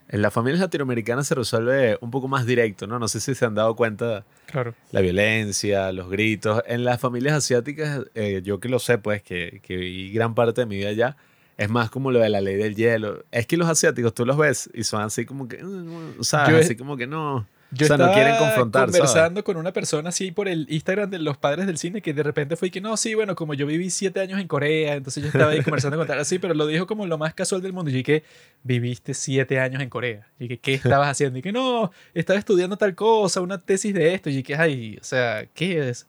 En 0.08 0.20
las 0.20 0.34
familias 0.34 0.60
latinoamericanas 0.60 1.26
se 1.28 1.34
resuelve 1.34 1.96
un 2.00 2.10
poco 2.10 2.28
más 2.28 2.44
directo, 2.44 2.86
¿no? 2.86 2.98
No 2.98 3.08
sé 3.08 3.20
si 3.20 3.34
se 3.34 3.44
han 3.46 3.54
dado 3.54 3.74
cuenta 3.76 4.24
Claro. 4.46 4.74
la 4.90 5.00
violencia, 5.00 5.92
los 5.92 6.10
gritos. 6.10 6.62
En 6.66 6.84
las 6.84 7.00
familias 7.00 7.34
asiáticas, 7.34 8.02
eh, 8.14 8.42
yo 8.44 8.60
que 8.60 8.68
lo 8.68 8.78
sé, 8.80 8.98
pues, 8.98 9.22
que, 9.22 9.60
que 9.62 9.76
viví 9.76 10.12
gran 10.12 10.34
parte 10.34 10.60
de 10.62 10.66
mi 10.66 10.76
vida 10.76 10.88
allá, 10.90 11.16
es 11.56 11.70
más 11.70 11.88
como 11.88 12.10
lo 12.10 12.18
de 12.18 12.28
la 12.28 12.40
ley 12.40 12.56
del 12.56 12.74
hielo. 12.74 13.24
Es 13.30 13.46
que 13.46 13.56
los 13.56 13.68
asiáticos 13.68 14.12
tú 14.12 14.26
los 14.26 14.36
ves 14.36 14.68
y 14.74 14.82
son 14.84 15.00
así 15.02 15.24
como 15.24 15.46
que, 15.48 15.62
"Mm, 15.62 16.18
o 16.20 16.24
sea, 16.24 16.44
así 16.46 16.76
como 16.76 16.96
que 16.96 17.06
no. 17.06 17.46
Yo 17.74 17.86
O 17.86 17.88
sea, 17.88 17.96
no 17.96 18.04
estaba 18.04 18.14
quieren 18.14 18.36
confrontar, 18.36 18.88
¿sabes? 18.90 19.00
conversando 19.00 19.44
con 19.44 19.56
una 19.56 19.72
persona 19.72 20.08
así 20.08 20.30
por 20.30 20.48
el 20.48 20.66
Instagram 20.70 21.10
de 21.10 21.18
los 21.18 21.36
padres 21.36 21.66
del 21.66 21.78
cine 21.78 22.00
que 22.00 22.12
de 22.12 22.22
repente 22.22 22.56
fue 22.56 22.70
que 22.70 22.80
no, 22.80 22.96
sí, 22.96 23.14
bueno, 23.14 23.34
como 23.34 23.54
yo 23.54 23.66
viví 23.66 23.90
siete 23.90 24.20
años 24.20 24.40
en 24.40 24.48
Corea, 24.48 24.94
entonces 24.94 25.22
yo 25.22 25.28
estaba 25.28 25.52
ahí 25.52 25.62
conversando 25.62 25.96
con 25.96 26.06
tal 26.06 26.18
así, 26.18 26.38
pero 26.38 26.54
lo 26.54 26.66
dijo 26.66 26.86
como 26.86 27.06
lo 27.06 27.18
más 27.18 27.34
casual 27.34 27.62
del 27.62 27.72
mundo. 27.72 27.90
Y 27.90 27.94
dije, 27.94 28.22
viviste 28.62 29.14
siete 29.14 29.60
años 29.60 29.82
en 29.82 29.90
Corea. 29.90 30.28
Y 30.38 30.44
dije, 30.44 30.58
¿qué 30.58 30.74
estabas 30.74 31.08
haciendo? 31.08 31.38
Y 31.38 31.42
que 31.42 31.52
no, 31.52 31.90
estaba 32.14 32.38
estudiando 32.38 32.76
tal 32.76 32.94
cosa, 32.94 33.40
una 33.40 33.60
tesis 33.60 33.92
de 33.94 34.14
esto. 34.14 34.30
Y 34.30 34.36
dije, 34.36 34.54
ay, 34.54 34.98
o 35.00 35.04
sea, 35.04 35.46
¿qué 35.54 35.88
es? 35.88 36.06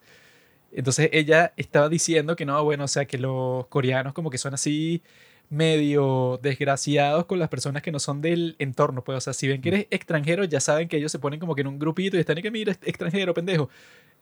Entonces 0.72 1.08
ella 1.12 1.52
estaba 1.56 1.88
diciendo 1.88 2.36
que 2.36 2.44
no, 2.44 2.62
bueno, 2.62 2.84
o 2.84 2.88
sea, 2.88 3.06
que 3.06 3.18
los 3.18 3.66
coreanos 3.68 4.12
como 4.12 4.30
que 4.30 4.38
son 4.38 4.54
así 4.54 5.02
medio 5.50 6.38
desgraciados 6.42 7.26
con 7.26 7.38
las 7.38 7.48
personas 7.48 7.82
que 7.82 7.92
no 7.92 7.98
son 7.98 8.20
del 8.20 8.56
entorno, 8.58 9.02
pues, 9.04 9.18
o 9.18 9.20
sea, 9.20 9.32
si 9.32 9.48
ven 9.48 9.60
que 9.62 9.68
eres 9.68 9.86
extranjero, 9.90 10.44
ya 10.44 10.60
saben 10.60 10.88
que 10.88 10.96
ellos 10.96 11.12
se 11.12 11.18
ponen 11.18 11.38
como 11.40 11.54
que 11.54 11.60
en 11.62 11.66
un 11.68 11.78
grupito 11.78 12.16
y 12.16 12.20
están 12.20 12.38
y 12.38 12.42
que 12.42 12.50
mira, 12.50 12.72
este 12.72 12.88
extranjero, 12.90 13.34
pendejo. 13.34 13.68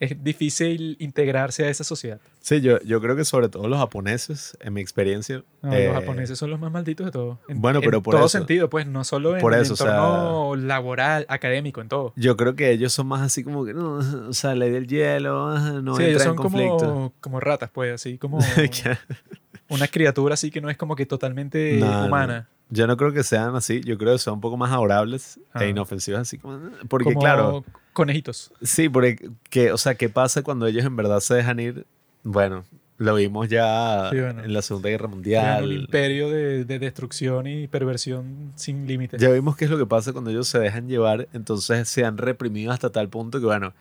Es 0.01 0.25
difícil 0.25 0.97
integrarse 0.99 1.65
a 1.67 1.69
esa 1.69 1.85
sociedad. 1.85 2.19
Sí, 2.41 2.61
yo, 2.61 2.81
yo 2.81 3.01
creo 3.01 3.15
que 3.15 3.25
sobre 3.25 3.49
todo 3.49 3.69
los 3.69 3.79
japoneses, 3.79 4.59
en 4.61 4.73
mi 4.75 4.81
experiencia. 4.81 5.45
No, 5.63 5.73
eh, 5.73 5.87
los 5.87 5.95
japoneses 5.95 6.37
son 6.37 6.51
los 6.51 6.59
más 6.59 6.73
malditos 6.73 7.07
de 7.07 7.13
todo. 7.13 7.39
En, 7.49 7.61
bueno, 7.61 7.81
pero 7.81 7.99
en 7.99 8.03
por 8.03 8.17
todo 8.17 8.27
eso- 8.27 8.37
sentido, 8.39 8.69
pues, 8.69 8.89
no 8.89 9.05
solo 9.05 9.37
en 9.37 9.41
por 9.41 9.55
el 9.55 9.63
eso, 9.63 9.75
o 9.75 9.77
sea- 9.77 9.87
entorno 9.95 10.57
laboral, 10.57 11.27
académico, 11.29 11.81
en 11.81 11.89
todo. 11.89 12.13
Yo 12.17 12.37
creo 12.37 12.57
que 12.57 12.73
ellos 12.73 12.93
son 12.93 13.07
más 13.07 13.23
así 13.23 13.45
como 13.45 13.65
que, 13.65 13.73
no, 13.73 13.99
o 14.29 14.33
sea, 14.33 14.57
ley 14.57 14.71
del 14.73 14.89
hielo, 14.89 15.57
no 15.81 15.95
sí, 15.97 16.03
ellos 16.03 16.23
entra 16.23 16.25
son 16.25 16.33
en 16.33 16.37
conflicto. 16.43 16.77
como, 16.79 17.13
como 17.21 17.39
ratas, 17.41 17.71
pues, 17.73 17.95
así 17.95 18.19
como 18.19 18.39
una 19.75 19.89
criatura 19.89 20.35
así 20.35 20.51
que 20.51 20.61
no 20.61 20.71
es 20.71 20.77
como 20.77 20.97
que 20.97 21.07
totalmente 21.07 21.77
No, 21.79 21.91
no. 22.01 22.07
humana. 22.07 22.49
Yo 22.71 22.87
no 22.87 22.97
creo 22.97 23.13
que 23.13 23.23
sean 23.23 23.55
así. 23.57 23.81
Yo 23.83 23.99
creo 23.99 24.15
que 24.15 24.19
son 24.19 24.35
un 24.35 24.41
poco 24.41 24.57
más 24.57 24.73
adorables 24.73 25.39
Ah. 25.53 25.65
e 25.65 25.69
inofensivos, 25.69 26.21
así 26.21 26.39
como. 26.39 26.59
Porque, 26.89 27.05
Como 27.13 27.21
claro, 27.21 27.65
Conejitos. 27.93 28.53
sí, 28.63 28.89
porque, 28.89 29.31
que, 29.51 29.71
o 29.73 29.77
sea, 29.79 29.95
¿qué 29.97 30.09
pasa 30.09 30.43
cuando 30.43 30.67
ellos 30.67 30.85
en 30.85 30.97
verdad 30.97 31.21
se 31.21 31.35
dejan 31.35 31.61
ir? 31.61 31.87
Bueno, 32.23 32.65
lo 32.97 33.15
vimos 33.17 33.49
ya 33.49 34.09
Sí, 34.11 34.19
bueno. 34.19 34.43
en 34.45 34.53
la 34.55 34.63
Segunda 34.63 34.89
Guerra 34.89 35.09
Crean 35.09 35.13
un 35.13 35.17
Mundial. 35.19 35.73
imperio 35.73 36.31
de, 36.31 36.65
de 36.65 36.79
destrucción 36.79 37.47
y 37.47 37.69
perversión 37.69 38.53
sin 38.57 38.87
límites. 38.87 39.21
Ya 39.21 39.29
vimos 39.31 39.57
qué 39.57 39.67
es 39.67 39.71
lo 39.71 39.77
que 39.79 39.87
pasa 39.87 40.13
cuando 40.13 40.31
ellos 40.31 40.49
se 40.49 40.59
dejan 40.59 40.89
llevar, 40.89 41.29
entonces 41.35 41.87
se 41.89 42.05
han 42.05 42.17
reprimido 42.17 42.73
hasta 42.73 42.91
tal 42.91 43.09
punto 43.11 43.41
que, 43.41 43.47
bueno, 43.47 43.75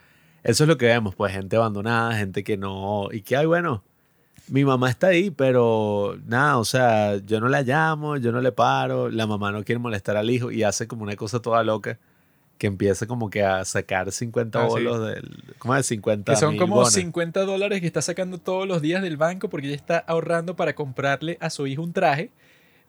eso 0.44 0.66
es 0.66 0.68
lo 0.68 0.78
que 0.78 0.88
vemos, 0.88 1.16
pues 1.16 1.32
gente 1.34 1.56
abandonada, 1.56 2.14
gente 2.18 2.44
que 2.44 2.58
no, 2.58 3.08
y 3.14 3.22
que 3.22 3.38
hay, 3.38 3.46
bueno, 3.46 3.82
mi 4.48 4.66
mamá 4.66 4.90
está 4.90 5.08
ahí, 5.08 5.32
pero 5.32 6.18
nada, 6.26 6.58
o 6.58 6.66
sea, 6.66 7.18
yo 7.18 7.40
no 7.40 7.48
la 7.50 7.62
llamo, 7.62 8.18
yo 8.18 8.32
no 8.32 8.42
le 8.42 8.52
paro, 8.52 9.10
la 9.10 9.26
mamá 9.28 9.52
no 9.52 9.64
quiere 9.64 9.80
molestar 9.80 10.18
al 10.18 10.30
hijo 10.30 10.52
y 10.52 10.64
hace 10.64 10.88
como 10.88 11.04
una 11.04 11.16
cosa 11.16 11.42
toda 11.42 11.64
loca 11.64 11.98
que 12.58 12.68
empieza 12.68 13.08
como 13.08 13.30
que 13.30 13.44
a 13.44 13.66
sacar 13.66 14.12
50 14.12 14.60
Ah, 14.60 14.66
sí. 14.68 14.70
bolos 14.72 15.06
del, 15.08 15.44
¿cómo 15.58 15.76
es? 15.76 15.86
50 15.88 16.34
Que 16.34 16.40
son 16.40 16.58
como 16.58 16.76
bonos. 16.76 16.94
50 16.94 17.46
dólares 17.46 17.82
que 17.82 17.88
está 17.88 18.02
sacando 18.02 18.38
todos 18.38 18.68
los 18.68 18.82
días 18.82 19.02
del 19.02 19.18
banco 19.18 19.50
porque 19.50 19.68
ella 19.68 19.76
está 19.76 19.98
ahorrando 19.98 20.56
para 20.56 20.74
comprarle 20.76 21.38
a 21.42 21.50
su 21.50 21.66
hijo 21.68 21.82
un 21.82 21.94
traje. 21.94 22.30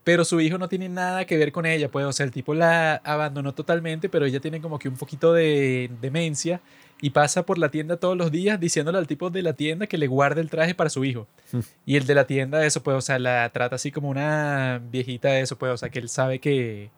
Pero 0.05 0.27
su 0.27 0.39
hijo 0.43 0.59
no 0.59 0.69
tiene 0.69 0.91
nada 0.91 1.25
que 1.25 1.39
ver 1.39 1.51
con 1.51 1.65
ella, 1.65 1.91
pues, 1.91 2.05
o 2.05 2.13
sea, 2.13 2.27
el 2.27 2.31
tipo 2.31 2.53
la 2.53 2.97
abandonó 3.05 3.55
totalmente, 3.55 4.11
pero 4.11 4.27
ella 4.27 4.39
tiene 4.39 4.61
como 4.61 4.79
que 4.79 4.87
un 4.91 4.97
poquito 4.99 5.33
de 5.33 5.91
demencia 6.03 6.61
y 7.01 7.11
pasa 7.11 7.45
por 7.45 7.59
la 7.59 7.71
tienda 7.71 7.97
todos 7.99 8.17
los 8.17 8.31
días 8.31 8.59
diciéndole 8.61 8.99
al 8.99 9.07
tipo 9.07 9.31
de 9.31 9.43
la 9.43 9.53
tienda 9.55 9.87
que 9.87 9.99
le 9.99 10.07
guarde 10.07 10.41
el 10.41 10.51
traje 10.51 10.75
para 10.75 10.91
su 10.91 11.05
hijo. 11.05 11.27
Y 11.87 11.97
el 11.97 12.07
de 12.07 12.15
la 12.15 12.27
tienda, 12.27 12.65
eso, 12.65 12.83
pues, 12.83 12.97
o 12.97 13.01
sea, 13.01 13.19
la 13.19 13.49
trata 13.51 13.77
así 13.77 13.91
como 13.93 14.09
una 14.09 14.81
viejita, 14.91 15.39
eso, 15.39 15.57
pues, 15.59 15.73
o 15.73 15.77
sea, 15.77 15.91
que 15.91 15.99
él 15.99 16.09
sabe 16.09 16.39
que 16.39 16.91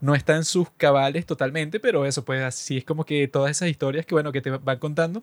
no 0.00 0.14
está 0.14 0.36
en 0.36 0.44
sus 0.44 0.70
cabales 0.76 1.26
totalmente, 1.26 1.80
pero 1.80 2.06
eso, 2.06 2.24
pues, 2.24 2.42
así 2.42 2.78
es 2.78 2.84
como 2.84 3.04
que 3.04 3.28
todas 3.28 3.50
esas 3.50 3.68
historias 3.68 4.06
que, 4.06 4.14
bueno, 4.14 4.32
que 4.32 4.40
te 4.40 4.50
van 4.50 4.78
contando 4.78 5.22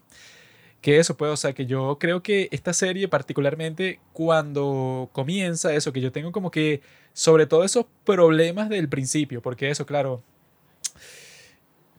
que 0.82 1.00
eso 1.00 1.18
pues, 1.18 1.32
o 1.32 1.38
sea, 1.38 1.54
que 1.54 1.66
yo 1.66 1.98
creo 2.00 2.22
que 2.22 2.50
esta 2.52 2.74
serie 2.74 3.08
particularmente 3.08 4.00
cuando 4.14 5.10
comienza 5.12 5.74
eso, 5.74 5.92
que 5.92 6.02
yo 6.02 6.12
tengo 6.12 6.32
como 6.32 6.52
que 6.52 6.82
sobre 7.14 7.48
todo 7.48 7.64
esos 7.64 7.86
problemas 8.06 8.70
del 8.70 8.88
principio, 8.90 9.42
porque 9.42 9.70
eso, 9.70 9.86
claro, 9.86 10.24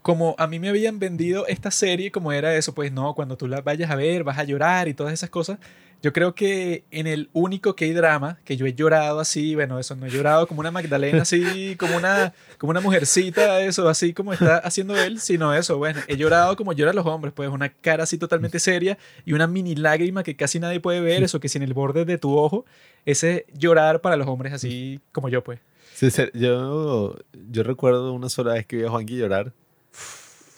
como 0.02 0.34
a 0.38 0.46
mí 0.46 0.58
me 0.58 0.68
habían 0.68 0.98
vendido 0.98 1.46
esta 1.46 1.70
serie 1.70 2.10
como 2.10 2.32
era 2.32 2.54
eso, 2.54 2.74
pues 2.74 2.92
no, 2.92 3.14
cuando 3.14 3.36
tú 3.36 3.48
la 3.48 3.60
vayas 3.60 3.90
a 3.90 3.96
ver 3.96 4.24
vas 4.24 4.38
a 4.38 4.44
llorar 4.44 4.88
y 4.88 4.94
todas 4.94 5.12
esas 5.12 5.30
cosas, 5.30 5.58
yo 6.00 6.12
creo 6.12 6.34
que 6.34 6.84
en 6.92 7.08
el 7.08 7.28
único 7.32 7.74
que 7.74 7.86
hay 7.86 7.92
drama 7.92 8.38
que 8.44 8.56
yo 8.56 8.66
he 8.66 8.72
llorado 8.72 9.18
así, 9.18 9.56
bueno, 9.56 9.80
eso 9.80 9.96
no 9.96 10.06
he 10.06 10.10
llorado 10.10 10.46
como 10.46 10.60
una 10.60 10.70
Magdalena 10.70 11.22
así, 11.22 11.74
como 11.76 11.96
una 11.96 12.32
como 12.58 12.70
una 12.70 12.80
mujercita, 12.80 13.60
eso 13.60 13.88
así 13.88 14.14
como 14.14 14.32
está 14.32 14.58
haciendo 14.58 14.96
él, 14.96 15.18
sino 15.20 15.52
eso, 15.52 15.76
bueno, 15.78 16.00
he 16.06 16.16
llorado 16.16 16.56
como 16.56 16.72
lloran 16.72 16.94
los 16.94 17.06
hombres, 17.06 17.34
pues 17.34 17.48
una 17.48 17.70
cara 17.70 18.04
así 18.04 18.16
totalmente 18.16 18.60
seria 18.60 18.96
y 19.24 19.32
una 19.32 19.48
mini 19.48 19.74
lágrima 19.74 20.22
que 20.22 20.36
casi 20.36 20.60
nadie 20.60 20.78
puede 20.78 21.00
ver, 21.00 21.24
eso 21.24 21.40
que 21.40 21.48
si 21.48 21.58
en 21.58 21.64
el 21.64 21.74
borde 21.74 22.04
de 22.04 22.18
tu 22.18 22.36
ojo, 22.36 22.64
ese 23.04 23.46
llorar 23.52 24.00
para 24.00 24.16
los 24.16 24.28
hombres 24.28 24.52
así 24.52 25.00
como 25.12 25.28
yo, 25.28 25.42
pues. 25.42 25.58
Sí, 25.94 26.08
yo, 26.34 27.16
yo 27.50 27.62
recuerdo 27.64 28.12
una 28.12 28.28
sola 28.28 28.52
vez 28.52 28.66
que 28.66 28.76
vi 28.76 28.84
a 28.84 28.90
Juanqui 28.90 29.16
llorar 29.16 29.52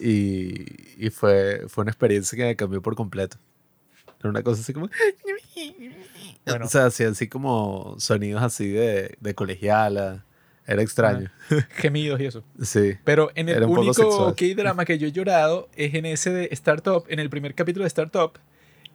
y, 0.01 0.65
y 0.97 1.09
fue, 1.09 1.63
fue 1.67 1.83
una 1.83 1.91
experiencia 1.91 2.35
que 2.37 2.43
me 2.45 2.55
cambió 2.55 2.81
por 2.81 2.95
completo. 2.95 3.37
Era 4.19 4.29
una 4.29 4.43
cosa 4.43 4.61
así 4.61 4.73
como... 4.73 4.89
Bueno. 6.45 6.65
O 6.65 6.67
sea, 6.69 6.85
así, 6.87 7.03
así 7.03 7.27
como 7.27 7.95
sonidos 7.99 8.41
así 8.41 8.67
de, 8.69 9.15
de 9.19 9.35
colegiala. 9.35 10.25
Era 10.65 10.81
extraño. 10.81 11.31
Gemidos 11.71 12.19
y 12.19 12.25
eso. 12.25 12.43
Sí. 12.61 12.93
Pero 13.03 13.31
en 13.35 13.49
el 13.49 13.63
único. 13.63 14.33
K-drama 14.35 14.85
que 14.85 14.97
yo 14.97 15.07
he 15.07 15.11
llorado 15.11 15.69
es 15.75 15.93
en 15.93 16.05
ese 16.05 16.31
de 16.31 16.49
Startup, 16.51 17.03
en 17.09 17.19
el 17.19 17.29
primer 17.29 17.53
capítulo 17.53 17.83
de 17.83 17.87
Startup, 17.89 18.31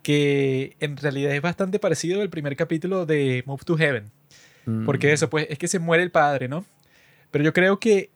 que 0.02 0.76
en 0.80 0.96
realidad 0.96 1.32
es 1.32 1.42
bastante 1.42 1.78
parecido 1.78 2.20
al 2.22 2.30
primer 2.30 2.56
capítulo 2.56 3.06
de 3.06 3.42
Move 3.46 3.62
to 3.64 3.76
Heaven. 3.76 4.10
Porque 4.84 5.08
Mm. 5.08 5.14
eso, 5.14 5.30
pues, 5.30 5.46
es 5.48 5.58
que 5.58 5.68
se 5.68 5.78
muere 5.78 6.02
el 6.02 6.10
padre, 6.10 6.48
¿no? 6.48 6.64
Pero 7.30 7.44
yo 7.44 7.52
creo 7.52 7.78
que 7.78 8.10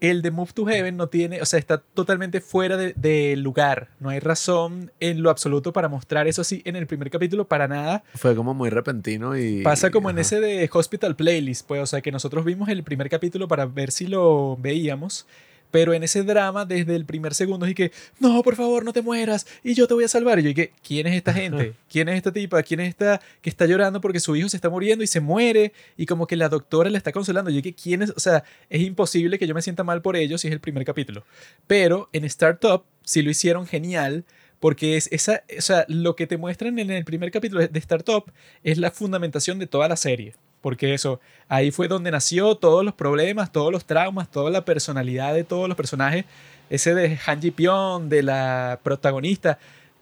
el 0.00 0.22
de 0.22 0.30
Move 0.30 0.52
to 0.52 0.66
Heaven 0.66 0.96
no 0.96 1.08
tiene, 1.08 1.40
o 1.40 1.46
sea, 1.46 1.58
está 1.58 1.78
totalmente 1.78 2.40
fuera 2.40 2.76
de, 2.76 2.92
de 2.96 3.36
lugar. 3.36 3.88
No 3.98 4.10
hay 4.10 4.20
razón 4.20 4.92
en 5.00 5.22
lo 5.22 5.30
absoluto 5.30 5.72
para 5.72 5.88
mostrar 5.88 6.26
eso 6.26 6.42
así 6.42 6.62
en 6.64 6.76
el 6.76 6.86
primer 6.86 7.10
capítulo 7.10 7.46
para 7.46 7.66
nada. 7.68 8.04
Fue 8.14 8.34
como 8.34 8.54
muy 8.54 8.70
repentino 8.70 9.36
y... 9.36 9.62
Pasa 9.62 9.90
como 9.90 10.10
en 10.10 10.16
ajá. 10.16 10.22
ese 10.22 10.40
de 10.40 10.68
Hospital 10.72 11.16
Playlist, 11.16 11.66
pues, 11.66 11.82
o 11.82 11.86
sea, 11.86 12.00
que 12.00 12.12
nosotros 12.12 12.44
vimos 12.44 12.68
el 12.68 12.82
primer 12.82 13.08
capítulo 13.08 13.48
para 13.48 13.66
ver 13.66 13.90
si 13.90 14.06
lo 14.06 14.56
veíamos, 14.58 15.26
pero 15.70 15.94
en 15.94 16.02
ese 16.02 16.22
drama, 16.22 16.64
desde 16.64 16.96
el 16.96 17.04
primer 17.04 17.34
segundo, 17.34 17.66
y 17.68 17.74
que, 17.74 17.92
no, 18.18 18.42
por 18.42 18.56
favor, 18.56 18.84
no 18.84 18.92
te 18.92 19.02
mueras, 19.02 19.46
y 19.62 19.74
yo 19.74 19.86
te 19.86 19.94
voy 19.94 20.04
a 20.04 20.08
salvar. 20.08 20.38
Y 20.38 20.42
yo 20.42 20.48
dije, 20.48 20.72
¿quién 20.82 21.06
es 21.06 21.14
esta 21.14 21.32
gente? 21.32 21.74
¿Quién 21.88 22.08
es 22.08 22.16
esta 22.16 22.32
tipa? 22.32 22.62
¿Quién 22.62 22.80
es 22.80 22.88
esta 22.88 23.20
que 23.40 23.50
está 23.50 23.66
llorando 23.66 24.00
porque 24.00 24.20
su 24.20 24.34
hijo 24.36 24.48
se 24.48 24.56
está 24.56 24.70
muriendo 24.70 25.04
y 25.04 25.06
se 25.06 25.20
muere? 25.20 25.72
Y 25.96 26.06
como 26.06 26.26
que 26.26 26.36
la 26.36 26.48
doctora 26.48 26.90
le 26.90 26.98
está 26.98 27.12
consolando. 27.12 27.50
Yo 27.50 27.56
dije, 27.56 27.74
¿quién 27.74 28.02
es? 28.02 28.10
O 28.10 28.20
sea, 28.20 28.44
es 28.70 28.82
imposible 28.82 29.38
que 29.38 29.46
yo 29.46 29.54
me 29.54 29.62
sienta 29.62 29.84
mal 29.84 30.02
por 30.02 30.16
ellos 30.16 30.40
si 30.40 30.48
es 30.48 30.52
el 30.52 30.60
primer 30.60 30.84
capítulo. 30.84 31.24
Pero 31.66 32.08
en 32.12 32.24
Startup 32.24 32.84
sí 33.02 33.22
lo 33.22 33.30
hicieron 33.30 33.66
genial. 33.66 34.24
Porque 34.58 34.96
es 34.96 35.08
esa, 35.12 35.44
o 35.56 35.60
sea, 35.60 35.84
lo 35.86 36.16
que 36.16 36.26
te 36.26 36.38
muestran 36.38 36.78
en 36.78 36.90
el 36.90 37.04
primer 37.04 37.30
capítulo 37.30 37.68
de 37.68 37.78
Startup 37.78 38.24
es 38.62 38.78
la 38.78 38.90
fundamentación 38.90 39.58
de 39.58 39.66
toda 39.66 39.86
la 39.86 39.96
serie. 39.96 40.34
Porque 40.66 40.94
eso, 40.94 41.20
ahí 41.46 41.70
fue 41.70 41.86
donde 41.86 42.10
nació 42.10 42.56
todos 42.56 42.84
los 42.84 42.92
problemas, 42.92 43.52
todos 43.52 43.70
los 43.70 43.84
traumas, 43.84 44.28
toda 44.28 44.50
la 44.50 44.64
personalidad 44.64 45.32
de 45.32 45.44
todos 45.44 45.68
los 45.68 45.76
personajes. 45.76 46.24
Ese 46.70 46.92
de 46.92 47.20
Han 47.24 47.40
Ji 47.40 47.54
de 48.08 48.22
la 48.24 48.80
protagonista, 48.82 49.60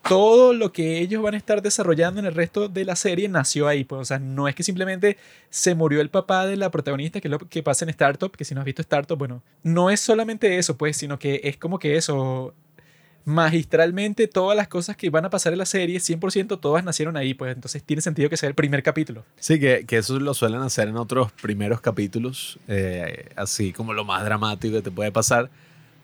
todo 0.09 0.55
lo 0.55 0.73
que 0.73 1.01
ellos 1.01 1.23
van 1.23 1.35
a 1.35 1.37
estar 1.37 1.61
desarrollando 1.61 2.19
en 2.19 2.25
el 2.25 2.35
resto 2.35 2.71
de 2.71 2.87
la 2.87 2.97
serie 2.97 3.29
nació 3.29 3.69
ahí. 3.69 3.85
Pues, 3.85 4.01
o 4.01 4.05
sea, 4.07 4.19
no 4.19 4.49
es 4.49 4.55
que 4.55 4.63
simplemente 4.63 5.19
se 5.51 5.75
murió 5.75 6.01
el 6.01 6.09
papá 6.09 6.47
de 6.47 6.57
la 6.57 6.71
protagonista, 6.71 7.21
que 7.21 7.29
es 7.29 7.33
lo 7.33 7.41
que 7.41 7.63
pasa 7.63 7.85
en 7.85 7.91
Startup, 7.91 8.35
que 8.35 8.47
si 8.47 8.55
no 8.55 8.63
has 8.63 8.65
visto 8.65 8.81
Startup, 8.81 9.19
bueno, 9.19 9.43
no 9.63 9.91
es 9.91 10.01
solamente 10.01 10.57
eso, 10.57 10.79
pues, 10.79 10.97
sino 10.97 11.19
que 11.19 11.43
es 11.45 11.59
como 11.59 11.79
que 11.79 11.99
eso, 11.99 12.55
magistralmente 13.25 14.29
todas 14.29 14.57
las 14.57 14.69
cosas 14.69 14.97
que 14.97 15.09
van 15.11 15.25
a 15.25 15.31
pasar 15.31 15.53
en 15.53 15.59
la 15.59 15.67
serie, 15.67 15.99
100% 15.99 16.61
todas 16.61 16.85
nacieron 16.85 17.17
ahí, 17.17 17.35
pues 17.35 17.55
entonces 17.55 17.83
tiene 17.83 18.03
sentido 18.03 18.29
que 18.29 18.37
sea 18.37 18.49
el 18.49 18.55
primer 18.55 18.83
capítulo. 18.83 19.25
Sí, 19.39 19.59
que, 19.59 19.85
que 19.87 19.99
eso 19.99 20.19
lo 20.21 20.35
suelen 20.35 20.61
hacer 20.61 20.89
en 20.89 20.97
otros 20.97 21.33
primeros 21.33 21.81
capítulos, 21.81 22.59
eh, 22.69 23.31
así 23.37 23.73
como 23.73 23.95
lo 23.95 24.05
más 24.05 24.25
dramático 24.25 24.77
que 24.77 24.83
te 24.83 24.91
puede 24.91 25.11
pasar, 25.11 25.51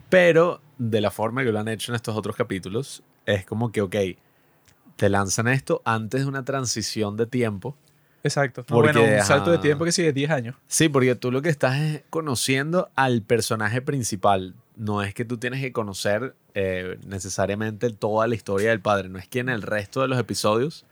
pero 0.09 0.61
de 0.79 1.01
la 1.01 1.11
forma 1.11 1.45
que 1.45 1.53
lo 1.53 1.61
han 1.61 1.69
hecho 1.69 1.93
en 1.93 1.97
estos 1.97 2.17
otros 2.17 2.37
capítulos, 2.37 3.03
es 3.27 3.45
como 3.45 3.71
que, 3.71 3.83
ok, 3.83 3.97
te 4.97 5.09
lanzan 5.09 5.49
esto 5.49 5.83
antes 5.85 6.23
de 6.23 6.27
una 6.27 6.45
transición 6.45 7.17
de 7.17 7.27
tiempo. 7.27 7.77
Exacto. 8.23 8.63
No, 8.69 8.77
Porque, 8.77 8.99
bueno, 8.99 9.17
un 9.19 9.25
salto 9.25 9.51
de 9.51 9.59
tiempo 9.59 9.85
que 9.85 9.93
sí 9.93 10.03
de 10.03 10.13
10 10.13 10.31
años. 10.31 10.57
Sí, 10.69 10.89
porque 10.89 11.15
tú 11.15 11.31
lo 11.33 11.41
que 11.41 11.49
estás 11.49 11.79
es 11.81 12.03
conociendo 12.11 12.91
al 12.97 13.23
personaje 13.23 13.81
principal. 13.81 14.55
No 14.81 15.03
es 15.03 15.13
que 15.13 15.27
tú 15.27 15.37
tienes 15.37 15.61
que 15.61 15.73
conocer 15.73 16.35
eh, 16.55 16.97
necesariamente 17.07 17.91
toda 17.91 18.27
la 18.27 18.35
historia 18.35 18.71
del 18.71 18.81
padre. 18.81 19.11
No 19.11 19.19
es 19.19 19.29
que 19.29 19.41
en 19.41 19.51
el 19.51 19.61
resto 19.61 20.01
de 20.01 20.09
los 20.09 20.19
episodios 20.19 20.87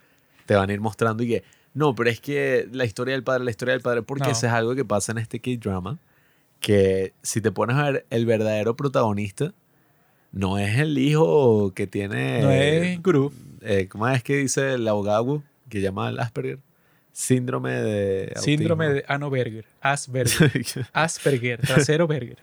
te 0.44 0.54
van 0.54 0.68
a 0.68 0.72
ir 0.74 0.80
mostrando 0.82 1.22
y 1.22 1.28
que, 1.28 1.44
no, 1.72 1.94
pero 1.94 2.10
es 2.10 2.20
que 2.20 2.68
la 2.70 2.84
historia 2.84 3.14
del 3.14 3.24
padre, 3.24 3.44
la 3.44 3.50
historia 3.50 3.72
del 3.72 3.80
padre, 3.80 4.02
porque 4.02 4.24
No. 4.24 4.30
eso 4.32 4.46
es 4.46 4.52
algo 4.52 4.74
que 4.74 4.84
pasa 4.84 5.12
en 5.12 5.18
este 5.18 5.40
K-drama. 5.40 5.98
Que 6.60 7.14
si 7.22 7.40
te 7.40 7.50
pones 7.50 7.76
a 7.76 7.90
ver, 7.90 8.06
el 8.10 8.26
verdadero 8.26 8.76
protagonista 8.76 9.54
no 10.32 10.58
es 10.58 10.78
el 10.78 10.98
hijo 10.98 11.72
que 11.74 11.86
tiene. 11.86 12.42
no 12.42 12.50
es 12.50 13.02
gurú. 13.02 13.32
eh, 13.62 13.88
¿Cómo 13.88 14.06
es 14.08 14.22
que 14.22 14.36
dice 14.36 14.74
el 14.74 14.86
abogado 14.86 15.42
que 15.70 15.80
llama 15.80 16.08
al 16.08 16.18
Asperger? 16.20 16.58
Síndrome 17.12 17.72
de. 17.72 18.32
Síndrome 18.36 18.88
de 18.88 19.04
Ano 19.08 19.30
Berger. 19.30 19.64
Asperger. 19.80 20.42
autismo. 20.48 20.82
Asperger. 20.92 21.60
Trasero 21.60 22.06
Berger. 22.06 22.36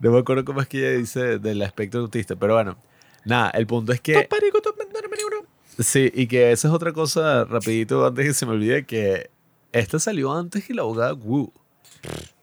No 0.00 0.10
me 0.10 0.18
acuerdo 0.18 0.44
cómo 0.44 0.60
es 0.60 0.68
que 0.68 0.78
ella 0.78 0.98
dice 0.98 1.38
del 1.38 1.62
espectro 1.62 2.00
autista, 2.00 2.34
pero 2.36 2.54
bueno, 2.54 2.78
nada, 3.24 3.50
el 3.50 3.66
punto 3.66 3.92
es 3.92 4.00
que 4.00 4.28
sí, 5.78 6.10
y 6.14 6.26
que 6.26 6.52
esa 6.52 6.68
es 6.68 6.74
otra 6.74 6.92
cosa 6.92 7.44
rapidito 7.44 8.06
antes 8.06 8.26
que 8.26 8.34
se 8.34 8.46
me 8.46 8.52
olvide 8.52 8.84
que 8.86 9.30
esta 9.72 9.98
salió 9.98 10.32
antes 10.32 10.64
que 10.64 10.74
la 10.74 10.82
abogada 10.82 11.12
Wu. 11.12 11.52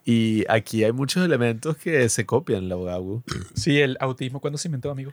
Y 0.04 0.44
aquí 0.48 0.84
hay 0.84 0.92
muchos 0.92 1.24
elementos 1.24 1.76
que 1.76 2.08
se 2.08 2.24
copian 2.24 2.62
en 2.62 2.68
la 2.68 2.76
abogada 2.76 3.00
Wu. 3.00 3.22
Sí, 3.54 3.80
el 3.80 3.96
autismo 4.00 4.40
cuando 4.40 4.56
se 4.56 4.68
inventó, 4.68 4.90
amigo. 4.90 5.12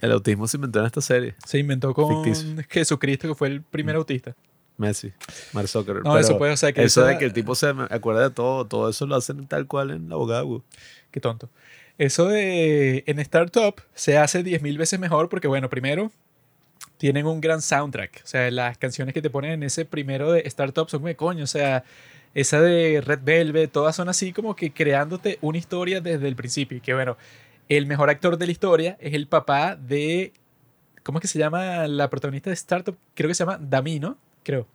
El 0.00 0.12
autismo 0.12 0.48
se 0.48 0.56
inventó 0.56 0.80
en 0.80 0.86
esta 0.86 1.00
serie. 1.00 1.34
Se 1.46 1.58
inventó 1.58 1.94
con 1.94 2.24
Ficticio. 2.24 2.64
Jesucristo, 2.68 3.28
que 3.28 3.34
fue 3.34 3.48
el 3.48 3.62
primer 3.62 3.96
autista. 3.96 4.34
Messi, 4.76 5.12
Mark 5.52 5.68
Zuckerberg. 5.68 6.04
No, 6.04 6.14
Pero 6.14 6.20
eso 6.20 6.36
puede, 6.38 6.52
o 6.52 6.56
sea, 6.56 6.72
que 6.72 6.82
eso 6.82 7.04
de 7.04 7.16
que 7.16 7.24
el 7.24 7.32
tipo 7.32 7.54
se 7.54 7.72
acuerda 7.90 8.22
de 8.22 8.30
todo, 8.30 8.66
todo 8.66 8.88
eso 8.88 9.06
lo 9.06 9.14
hacen 9.14 9.46
tal 9.46 9.66
cual 9.68 9.90
en 9.92 10.08
la 10.08 10.16
abogada 10.16 10.42
Wu. 10.42 10.64
Qué 11.12 11.20
tonto. 11.20 11.48
Eso 11.98 12.26
de 12.26 13.04
en 13.06 13.18
Startup 13.20 13.74
se 13.94 14.18
hace 14.18 14.42
10.000 14.42 14.78
veces 14.78 14.98
mejor 14.98 15.28
porque, 15.28 15.48
bueno, 15.48 15.70
primero 15.70 16.10
tienen 16.98 17.26
un 17.26 17.40
gran 17.40 17.62
soundtrack. 17.62 18.22
O 18.24 18.26
sea, 18.26 18.50
las 18.50 18.78
canciones 18.78 19.14
que 19.14 19.22
te 19.22 19.30
ponen 19.30 19.52
en 19.52 19.62
ese 19.62 19.84
primero 19.84 20.32
de 20.32 20.40
Startup 20.46 20.88
son 20.88 21.04
de 21.04 21.16
coño. 21.16 21.44
O 21.44 21.48
sea, 21.48 21.84
esa 22.34 22.60
de 22.60 23.00
Red 23.00 23.20
Velvet, 23.22 23.70
todas 23.70 23.94
son 23.96 24.08
así 24.08 24.32
como 24.32 24.56
que 24.56 24.72
creándote 24.72 25.38
una 25.40 25.58
historia 25.58 26.00
desde 26.00 26.26
el 26.28 26.36
principio. 26.36 26.78
Y 26.78 26.80
que 26.80 26.94
bueno, 26.94 27.16
el 27.68 27.86
mejor 27.86 28.10
actor 28.10 28.36
de 28.38 28.46
la 28.46 28.52
historia 28.52 28.96
es 29.00 29.14
el 29.14 29.26
papá 29.28 29.76
de. 29.76 30.32
¿Cómo 31.02 31.18
es 31.18 31.22
que 31.22 31.28
se 31.28 31.38
llama 31.38 31.86
la 31.86 32.10
protagonista 32.10 32.50
de 32.50 32.54
Startup? 32.54 32.96
Creo 33.14 33.28
que 33.28 33.34
se 33.34 33.44
llama 33.44 33.58
Dami, 33.60 34.00
¿no? 34.00 34.16
Creo. 34.42 34.66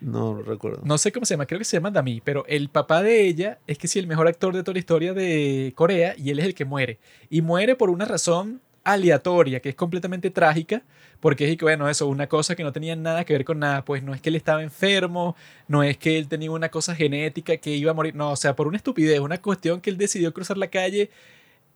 No 0.00 0.40
recuerdo. 0.42 0.82
No 0.84 0.96
sé 0.98 1.12
cómo 1.12 1.26
se 1.26 1.34
llama, 1.34 1.46
creo 1.46 1.58
que 1.58 1.64
se 1.64 1.76
llama 1.76 1.90
Dami, 1.90 2.20
pero 2.20 2.44
el 2.46 2.68
papá 2.68 3.02
de 3.02 3.26
ella 3.26 3.58
es 3.66 3.78
que 3.78 3.88
sí, 3.88 3.98
el 3.98 4.06
mejor 4.06 4.28
actor 4.28 4.54
de 4.54 4.62
toda 4.62 4.74
la 4.74 4.78
historia 4.78 5.12
de 5.12 5.72
Corea 5.74 6.14
y 6.16 6.30
él 6.30 6.38
es 6.38 6.44
el 6.46 6.54
que 6.54 6.64
muere. 6.64 6.98
Y 7.30 7.42
muere 7.42 7.74
por 7.74 7.90
una 7.90 8.04
razón 8.04 8.60
aleatoria, 8.84 9.60
que 9.60 9.68
es 9.68 9.74
completamente 9.74 10.30
trágica, 10.30 10.82
porque 11.20 11.50
es 11.50 11.56
que, 11.58 11.64
bueno, 11.64 11.88
eso, 11.88 12.06
una 12.06 12.26
cosa 12.26 12.56
que 12.56 12.62
no 12.62 12.72
tenía 12.72 12.96
nada 12.96 13.24
que 13.24 13.34
ver 13.34 13.44
con 13.44 13.58
nada, 13.58 13.84
pues 13.84 14.02
no 14.02 14.14
es 14.14 14.20
que 14.20 14.30
él 14.30 14.36
estaba 14.36 14.62
enfermo, 14.62 15.36
no 15.66 15.82
es 15.82 15.98
que 15.98 16.16
él 16.16 16.26
tenía 16.28 16.50
una 16.50 16.70
cosa 16.70 16.94
genética 16.94 17.56
que 17.58 17.70
iba 17.70 17.90
a 17.90 17.94
morir, 17.94 18.14
no, 18.14 18.30
o 18.30 18.36
sea, 18.36 18.56
por 18.56 18.66
una 18.66 18.78
estupidez, 18.78 19.20
una 19.20 19.42
cuestión 19.42 19.80
que 19.80 19.90
él 19.90 19.98
decidió 19.98 20.32
cruzar 20.32 20.56
la 20.56 20.68
calle 20.68 21.10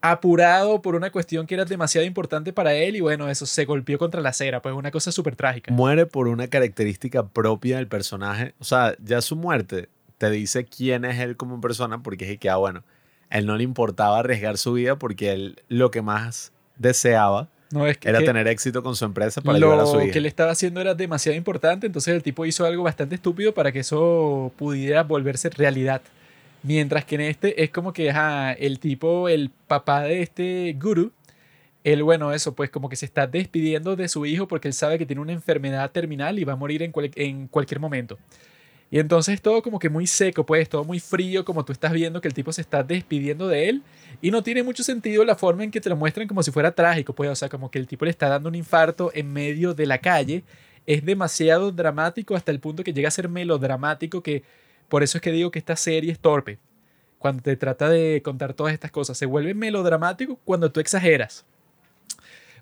apurado 0.02 0.82
por 0.82 0.96
una 0.96 1.10
cuestión 1.10 1.46
que 1.46 1.54
era 1.54 1.64
demasiado 1.64 2.04
importante 2.04 2.52
para 2.52 2.74
él 2.74 2.96
y 2.96 3.00
bueno, 3.00 3.28
eso 3.30 3.46
se 3.46 3.64
golpeó 3.64 3.98
contra 3.98 4.20
la 4.20 4.30
acera, 4.30 4.60
pues 4.60 4.74
una 4.74 4.90
cosa 4.90 5.12
súper 5.12 5.36
trágica. 5.36 5.72
Muere 5.72 6.06
por 6.06 6.26
una 6.26 6.48
característica 6.48 7.26
propia 7.28 7.76
del 7.76 7.86
personaje, 7.86 8.52
o 8.58 8.64
sea, 8.64 8.96
ya 9.02 9.22
su 9.22 9.36
muerte 9.36 9.88
te 10.18 10.28
dice 10.28 10.64
quién 10.64 11.04
es 11.04 11.20
él 11.20 11.36
como 11.36 11.60
persona 11.60 12.02
porque 12.02 12.32
es 12.32 12.38
que, 12.38 12.50
ah, 12.50 12.56
bueno, 12.56 12.82
él 13.30 13.46
no 13.46 13.56
le 13.56 13.62
importaba 13.62 14.18
arriesgar 14.18 14.58
su 14.58 14.72
vida 14.72 14.96
porque 14.96 15.32
él 15.32 15.62
lo 15.68 15.92
que 15.92 16.02
más 16.02 16.52
deseaba 16.76 17.48
no, 17.70 17.86
es 17.86 17.96
que, 17.96 18.08
era 18.08 18.18
que 18.18 18.26
tener 18.26 18.48
éxito 18.48 18.82
con 18.82 18.96
su 18.96 19.04
empresa 19.04 19.40
para 19.40 19.56
ayudar 19.56 19.80
a 19.80 19.86
su 19.86 19.94
lo 19.94 20.02
hija. 20.02 20.12
que 20.12 20.18
él 20.18 20.26
estaba 20.26 20.50
haciendo 20.50 20.80
era 20.80 20.94
demasiado 20.94 21.38
importante, 21.38 21.86
entonces 21.86 22.12
el 22.12 22.22
tipo 22.22 22.44
hizo 22.44 22.66
algo 22.66 22.82
bastante 22.82 23.14
estúpido 23.14 23.54
para 23.54 23.70
que 23.70 23.78
eso 23.78 24.52
pudiera 24.58 25.04
volverse 25.04 25.48
realidad. 25.48 26.02
Mientras 26.62 27.04
que 27.04 27.16
en 27.16 27.20
este 27.22 27.62
es 27.62 27.70
como 27.70 27.92
que 27.92 28.12
el 28.58 28.78
tipo, 28.78 29.28
el 29.28 29.50
papá 29.66 30.02
de 30.02 30.22
este 30.22 30.76
guru, 30.80 31.12
él, 31.84 32.02
bueno, 32.04 32.32
eso, 32.32 32.54
pues 32.54 32.70
como 32.70 32.88
que 32.88 32.94
se 32.96 33.06
está 33.06 33.26
despidiendo 33.26 33.96
de 33.96 34.08
su 34.08 34.24
hijo 34.26 34.46
porque 34.46 34.68
él 34.68 34.74
sabe 34.74 34.98
que 34.98 35.06
tiene 35.06 35.20
una 35.22 35.32
enfermedad 35.32 35.90
terminal 35.90 36.38
y 36.38 36.44
va 36.44 36.52
a 36.52 36.56
morir 36.56 36.82
en, 36.82 36.92
cual- 36.92 37.10
en 37.16 37.48
cualquier 37.48 37.80
momento. 37.80 38.18
Y 38.90 38.98
entonces 38.98 39.40
todo 39.40 39.62
como 39.62 39.78
que 39.78 39.88
muy 39.88 40.06
seco, 40.06 40.44
pues 40.44 40.68
todo 40.68 40.84
muy 40.84 41.00
frío, 41.00 41.44
como 41.46 41.64
tú 41.64 41.72
estás 41.72 41.92
viendo 41.92 42.20
que 42.20 42.28
el 42.28 42.34
tipo 42.34 42.52
se 42.52 42.60
está 42.60 42.82
despidiendo 42.82 43.48
de 43.48 43.70
él. 43.70 43.82
Y 44.20 44.30
no 44.30 44.42
tiene 44.42 44.62
mucho 44.62 44.84
sentido 44.84 45.24
la 45.24 45.34
forma 45.34 45.64
en 45.64 45.70
que 45.70 45.80
te 45.80 45.88
lo 45.88 45.96
muestran 45.96 46.28
como 46.28 46.42
si 46.42 46.50
fuera 46.50 46.72
trágico, 46.72 47.14
pues, 47.14 47.30
o 47.30 47.34
sea, 47.34 47.48
como 47.48 47.70
que 47.70 47.78
el 47.78 47.86
tipo 47.86 48.04
le 48.04 48.10
está 48.10 48.28
dando 48.28 48.50
un 48.50 48.54
infarto 48.54 49.10
en 49.14 49.32
medio 49.32 49.72
de 49.74 49.86
la 49.86 49.98
calle. 49.98 50.44
Es 50.86 51.04
demasiado 51.04 51.72
dramático 51.72 52.36
hasta 52.36 52.52
el 52.52 52.60
punto 52.60 52.84
que 52.84 52.92
llega 52.92 53.08
a 53.08 53.10
ser 53.12 53.28
melodramático, 53.30 54.22
que 54.22 54.42
por 54.92 55.02
eso 55.02 55.16
es 55.16 55.22
que 55.22 55.32
digo 55.32 55.50
que 55.50 55.58
esta 55.58 55.74
serie 55.74 56.12
es 56.12 56.18
torpe. 56.18 56.58
Cuando 57.16 57.42
te 57.42 57.56
trata 57.56 57.88
de 57.88 58.20
contar 58.22 58.52
todas 58.52 58.74
estas 58.74 58.90
cosas, 58.90 59.16
se 59.16 59.24
vuelve 59.24 59.54
melodramático 59.54 60.38
cuando 60.44 60.70
tú 60.70 60.80
exageras. 60.80 61.46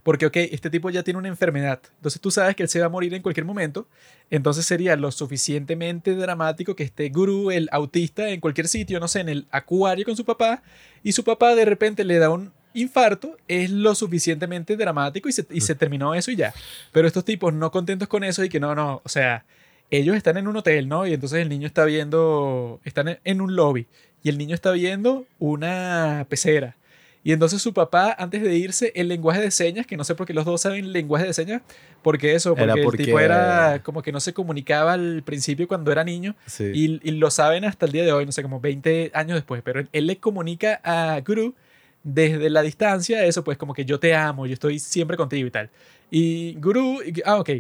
Porque, 0.05 0.27
ok, 0.27 0.37
este 0.37 0.71
tipo 0.71 0.91
ya 0.91 1.03
tiene 1.03 1.19
una 1.19 1.27
enfermedad. 1.27 1.81
Entonces 1.97 2.21
tú 2.21 2.31
sabes 2.31 2.55
que 2.55 2.63
él 2.63 2.69
se 2.69 2.79
va 2.79 2.87
a 2.87 2.89
morir 2.89 3.13
en 3.15 3.23
cualquier 3.23 3.45
momento. 3.45 3.89
Entonces 4.31 4.65
sería 4.65 4.95
lo 4.95 5.11
suficientemente 5.11 6.15
dramático 6.15 6.77
que 6.77 6.85
esté 6.85 7.09
Guru, 7.09 7.51
el 7.51 7.69
autista, 7.73 8.29
en 8.29 8.39
cualquier 8.39 8.69
sitio, 8.69 9.01
no 9.01 9.09
sé, 9.09 9.23
en 9.23 9.29
el 9.29 9.49
acuario 9.51 10.05
con 10.05 10.15
su 10.15 10.25
papá. 10.25 10.63
Y 11.03 11.11
su 11.11 11.25
papá 11.25 11.57
de 11.57 11.65
repente 11.65 12.05
le 12.05 12.19
da 12.19 12.31
un 12.31 12.53
infarto. 12.75 13.39
Es 13.49 13.73
lo 13.73 13.93
suficientemente 13.97 14.77
dramático 14.77 15.29
y 15.29 15.33
se, 15.33 15.49
y 15.51 15.63
se 15.63 15.75
terminó 15.75 16.15
eso 16.15 16.31
y 16.31 16.37
ya. 16.37 16.55
Pero 16.93 17.09
estos 17.09 17.25
tipos 17.25 17.53
no 17.53 17.73
contentos 17.73 18.07
con 18.07 18.23
eso 18.23 18.45
y 18.45 18.49
que 18.49 18.61
no, 18.61 18.77
no, 18.77 19.03
o 19.05 19.09
sea, 19.09 19.45
ellos 19.91 20.17
están 20.17 20.37
en 20.37 20.47
un 20.49 20.57
hotel, 20.57 20.89
¿no? 20.89 21.07
Y 21.07 21.13
entonces 21.15 21.41
el 21.41 21.49
niño 21.49 21.67
está 21.67 21.85
viendo, 21.85 22.81
están 22.85 23.19
en- 23.25 23.41
un 23.41 23.57
lobby 23.57 23.87
y 24.23 24.29
el 24.29 24.39
niño 24.39 24.55
está 24.55 24.71
viendo 24.73 25.25
una 25.39 26.27
pecera. 26.29 26.77
Y 27.23 27.33
entonces 27.33 27.61
su 27.61 27.75
papá, 27.75 28.17
antes 28.19 28.41
de 28.43 28.55
irse, 28.57 28.93
el 28.95 29.09
lenguaje 29.09 29.43
de 29.43 29.51
señas, 29.51 29.87
que 29.87 29.97
no 29.99 30.05
sé 30.05 30.15
por 30.15 30.27
qué 30.27 30.33
los 30.33 30.47
dos 30.47 30.63
saben 30.63 30.91
lenguaje 30.93 31.27
de 31.27 31.35
señas, 31.35 31.61
porque 32.03 32.35
eso, 32.35 32.51
porque, 32.51 32.65
Era 32.65 32.75
el 32.75 32.83
porque- 32.83 33.05
tipo 33.05 33.21
era 33.21 33.83
como 33.83 34.01
que 34.03 34.11
no 34.11 34.21
se 34.21 34.33
comunicaba 34.33 34.95
al 34.95 35.23
principio 35.23 35.69
cuando 35.69 35.93
era 35.93 36.03
niño 36.03 36.35
Sí. 36.47 36.71
y, 36.75 37.01
y 37.07 37.11
lo 37.13 37.31
saben 37.31 37.67
hasta 37.67 37.85
el 37.85 37.93
día 37.93 38.05
de 38.05 38.13
hoy, 38.13 38.25
no 38.25 38.33
sé, 38.33 38.43
como 38.43 38.59
20 38.59 39.11
años 39.13 39.35
después, 39.35 39.61
pero 39.63 39.81
él, 39.81 39.89
él 39.93 40.07
le 40.07 40.17
comunica 40.17 40.81
a 40.83 41.21
Guru 41.21 41.55
desde 42.03 42.49
la 42.49 42.63
distancia 42.63 43.23
eso, 43.27 43.45
pues 43.45 43.59
como 43.59 43.75
que 43.75 43.85
yo 43.85 44.01
te 44.01 44.15
amo, 44.15 44.47
yo 44.47 44.55
estoy 44.55 44.79
siempre 44.79 45.19
contigo 45.19 45.47
y 45.47 45.51
tal. 45.51 45.69
Y 46.11 46.55
Guru, 46.55 47.01
ah, 47.27 47.37
ok. 47.39 47.51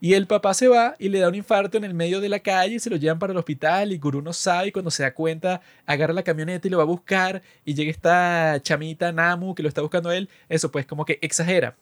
Y 0.00 0.12
el 0.12 0.26
papá 0.26 0.52
se 0.52 0.68
va 0.68 0.94
y 0.98 1.08
le 1.08 1.20
da 1.20 1.28
un 1.28 1.34
infarto 1.34 1.78
en 1.78 1.84
el 1.84 1.94
medio 1.94 2.20
de 2.20 2.28
la 2.28 2.40
calle 2.40 2.74
y 2.74 2.78
se 2.78 2.90
lo 2.90 2.96
llevan 2.96 3.18
para 3.18 3.32
el 3.32 3.38
hospital 3.38 3.92
y 3.92 3.98
Guru 3.98 4.20
no 4.20 4.34
sabe 4.34 4.68
y 4.68 4.72
cuando 4.72 4.90
se 4.90 5.02
da 5.02 5.14
cuenta 5.14 5.62
agarra 5.86 6.12
la 6.12 6.22
camioneta 6.22 6.68
y 6.68 6.70
lo 6.70 6.76
va 6.76 6.82
a 6.82 6.86
buscar 6.86 7.42
y 7.64 7.74
llega 7.74 7.90
esta 7.90 8.60
chamita 8.62 9.10
Namu 9.10 9.54
que 9.54 9.62
lo 9.62 9.68
está 9.68 9.80
buscando 9.80 10.12
él. 10.12 10.28
Eso 10.50 10.70
pues 10.70 10.84
como 10.84 11.06
que 11.06 11.18
exagera. 11.22 11.76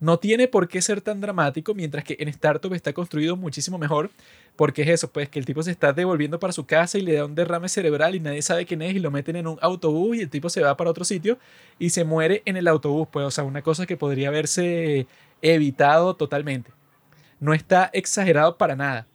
No 0.00 0.18
tiene 0.18 0.48
por 0.48 0.66
qué 0.66 0.80
ser 0.82 1.00
tan 1.02 1.20
dramático 1.20 1.74
mientras 1.74 2.04
que 2.04 2.16
en 2.18 2.28
Startup 2.28 2.72
está 2.74 2.92
construido 2.92 3.36
muchísimo 3.36 3.78
mejor 3.78 4.10
porque 4.56 4.82
es 4.82 4.88
eso, 4.88 5.12
pues 5.12 5.28
que 5.28 5.38
el 5.38 5.44
tipo 5.44 5.62
se 5.62 5.70
está 5.70 5.92
devolviendo 5.92 6.40
para 6.40 6.52
su 6.52 6.66
casa 6.66 6.98
y 6.98 7.02
le 7.02 7.14
da 7.14 7.24
un 7.24 7.34
derrame 7.34 7.68
cerebral 7.68 8.14
y 8.14 8.20
nadie 8.20 8.42
sabe 8.42 8.66
quién 8.66 8.82
es 8.82 8.94
y 8.94 8.98
lo 8.98 9.10
meten 9.10 9.36
en 9.36 9.46
un 9.46 9.58
autobús 9.60 10.16
y 10.16 10.22
el 10.22 10.30
tipo 10.30 10.48
se 10.48 10.62
va 10.62 10.76
para 10.76 10.90
otro 10.90 11.04
sitio 11.04 11.38
y 11.78 11.90
se 11.90 12.04
muere 12.04 12.42
en 12.46 12.56
el 12.56 12.66
autobús, 12.66 13.08
pues 13.12 13.26
o 13.26 13.30
sea, 13.30 13.44
una 13.44 13.62
cosa 13.62 13.86
que 13.86 13.96
podría 13.96 14.28
haberse 14.28 15.06
evitado 15.42 16.16
totalmente. 16.16 16.79
No 17.40 17.54
está 17.54 17.90
exagerado 17.92 18.56
para 18.56 18.76
nada. 18.76 19.06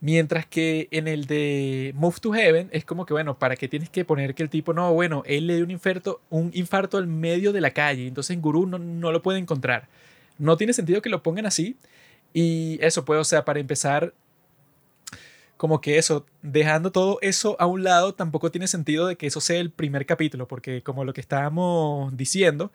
Mientras 0.00 0.46
que 0.46 0.88
en 0.90 1.08
el 1.08 1.26
de 1.26 1.92
Move 1.96 2.16
to 2.20 2.32
Heaven 2.32 2.68
es 2.72 2.84
como 2.84 3.04
que, 3.04 3.12
bueno, 3.12 3.38
¿para 3.38 3.56
qué 3.56 3.68
tienes 3.68 3.90
que 3.90 4.04
poner 4.04 4.34
que 4.34 4.42
el 4.44 4.48
tipo, 4.50 4.72
no, 4.72 4.92
bueno, 4.94 5.22
él 5.26 5.46
le 5.46 5.56
dio 5.56 5.64
un 5.64 5.70
infarto, 5.70 6.20
un 6.30 6.50
infarto 6.54 6.98
al 6.98 7.08
medio 7.08 7.52
de 7.52 7.60
la 7.60 7.72
calle, 7.72 8.06
entonces 8.06 8.34
en 8.34 8.40
Gurú 8.40 8.66
no, 8.66 8.78
no 8.78 9.10
lo 9.10 9.22
puede 9.22 9.38
encontrar. 9.38 9.88
No 10.38 10.56
tiene 10.56 10.72
sentido 10.72 11.02
que 11.02 11.08
lo 11.10 11.22
pongan 11.22 11.46
así. 11.46 11.76
Y 12.32 12.78
eso, 12.80 13.04
pues, 13.04 13.20
o 13.20 13.24
sea, 13.24 13.44
para 13.44 13.58
empezar, 13.60 14.14
como 15.56 15.80
que 15.80 15.98
eso, 15.98 16.24
dejando 16.42 16.92
todo 16.92 17.18
eso 17.20 17.56
a 17.58 17.66
un 17.66 17.82
lado, 17.82 18.14
tampoco 18.14 18.50
tiene 18.50 18.68
sentido 18.68 19.08
de 19.08 19.16
que 19.16 19.26
eso 19.26 19.40
sea 19.40 19.58
el 19.58 19.70
primer 19.70 20.06
capítulo, 20.06 20.46
porque 20.46 20.82
como 20.82 21.04
lo 21.04 21.12
que 21.12 21.20
estábamos 21.20 22.16
diciendo, 22.16 22.70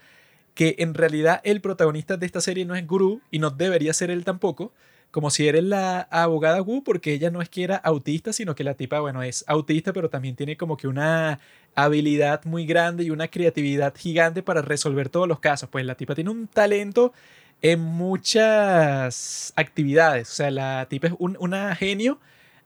que 0.54 0.76
en 0.80 0.94
realidad 0.94 1.42
el 1.44 1.62
protagonista 1.62 2.18
de 2.18 2.26
esta 2.26 2.42
serie 2.42 2.66
no 2.66 2.76
es 2.76 2.86
Guru 2.86 3.22
y 3.32 3.40
no 3.40 3.50
debería 3.50 3.94
ser 3.94 4.12
él 4.12 4.24
tampoco, 4.24 4.72
como 5.12 5.30
si 5.30 5.48
eres 5.48 5.64
la 5.64 6.02
abogada 6.10 6.62
Wu, 6.62 6.84
porque 6.84 7.14
ella 7.14 7.30
no 7.30 7.42
es 7.42 7.50
que 7.50 7.64
era 7.64 7.76
autista, 7.76 8.34
sino 8.34 8.56
que 8.56 8.64
la 8.64 8.74
tipa, 8.74 9.00
bueno, 9.00 9.22
es 9.22 9.46
autista, 9.48 9.94
pero 9.94 10.10
también 10.10 10.36
tiene 10.36 10.58
como 10.58 10.76
que 10.76 10.88
una 10.88 11.40
habilidad 11.76 12.44
muy 12.46 12.66
grande 12.66 13.04
y 13.04 13.12
una 13.12 13.28
creatividad 13.28 13.94
gigante 13.96 14.42
para 14.42 14.64
resolver 14.64 15.10
todos 15.10 15.28
los 15.28 15.40
casos. 15.40 15.70
Pues 15.70 15.86
la 15.86 15.96
tipa 15.96 16.16
tiene 16.16 16.32
un 16.32 16.48
talento 16.48 17.14
en 17.62 17.80
muchas 17.80 19.54
actividades, 19.56 20.32
o 20.32 20.34
sea, 20.34 20.52
la 20.52 20.88
tipa 20.90 21.08
es 21.08 21.14
un, 21.20 21.38
una 21.40 21.76
genio. 21.76 22.20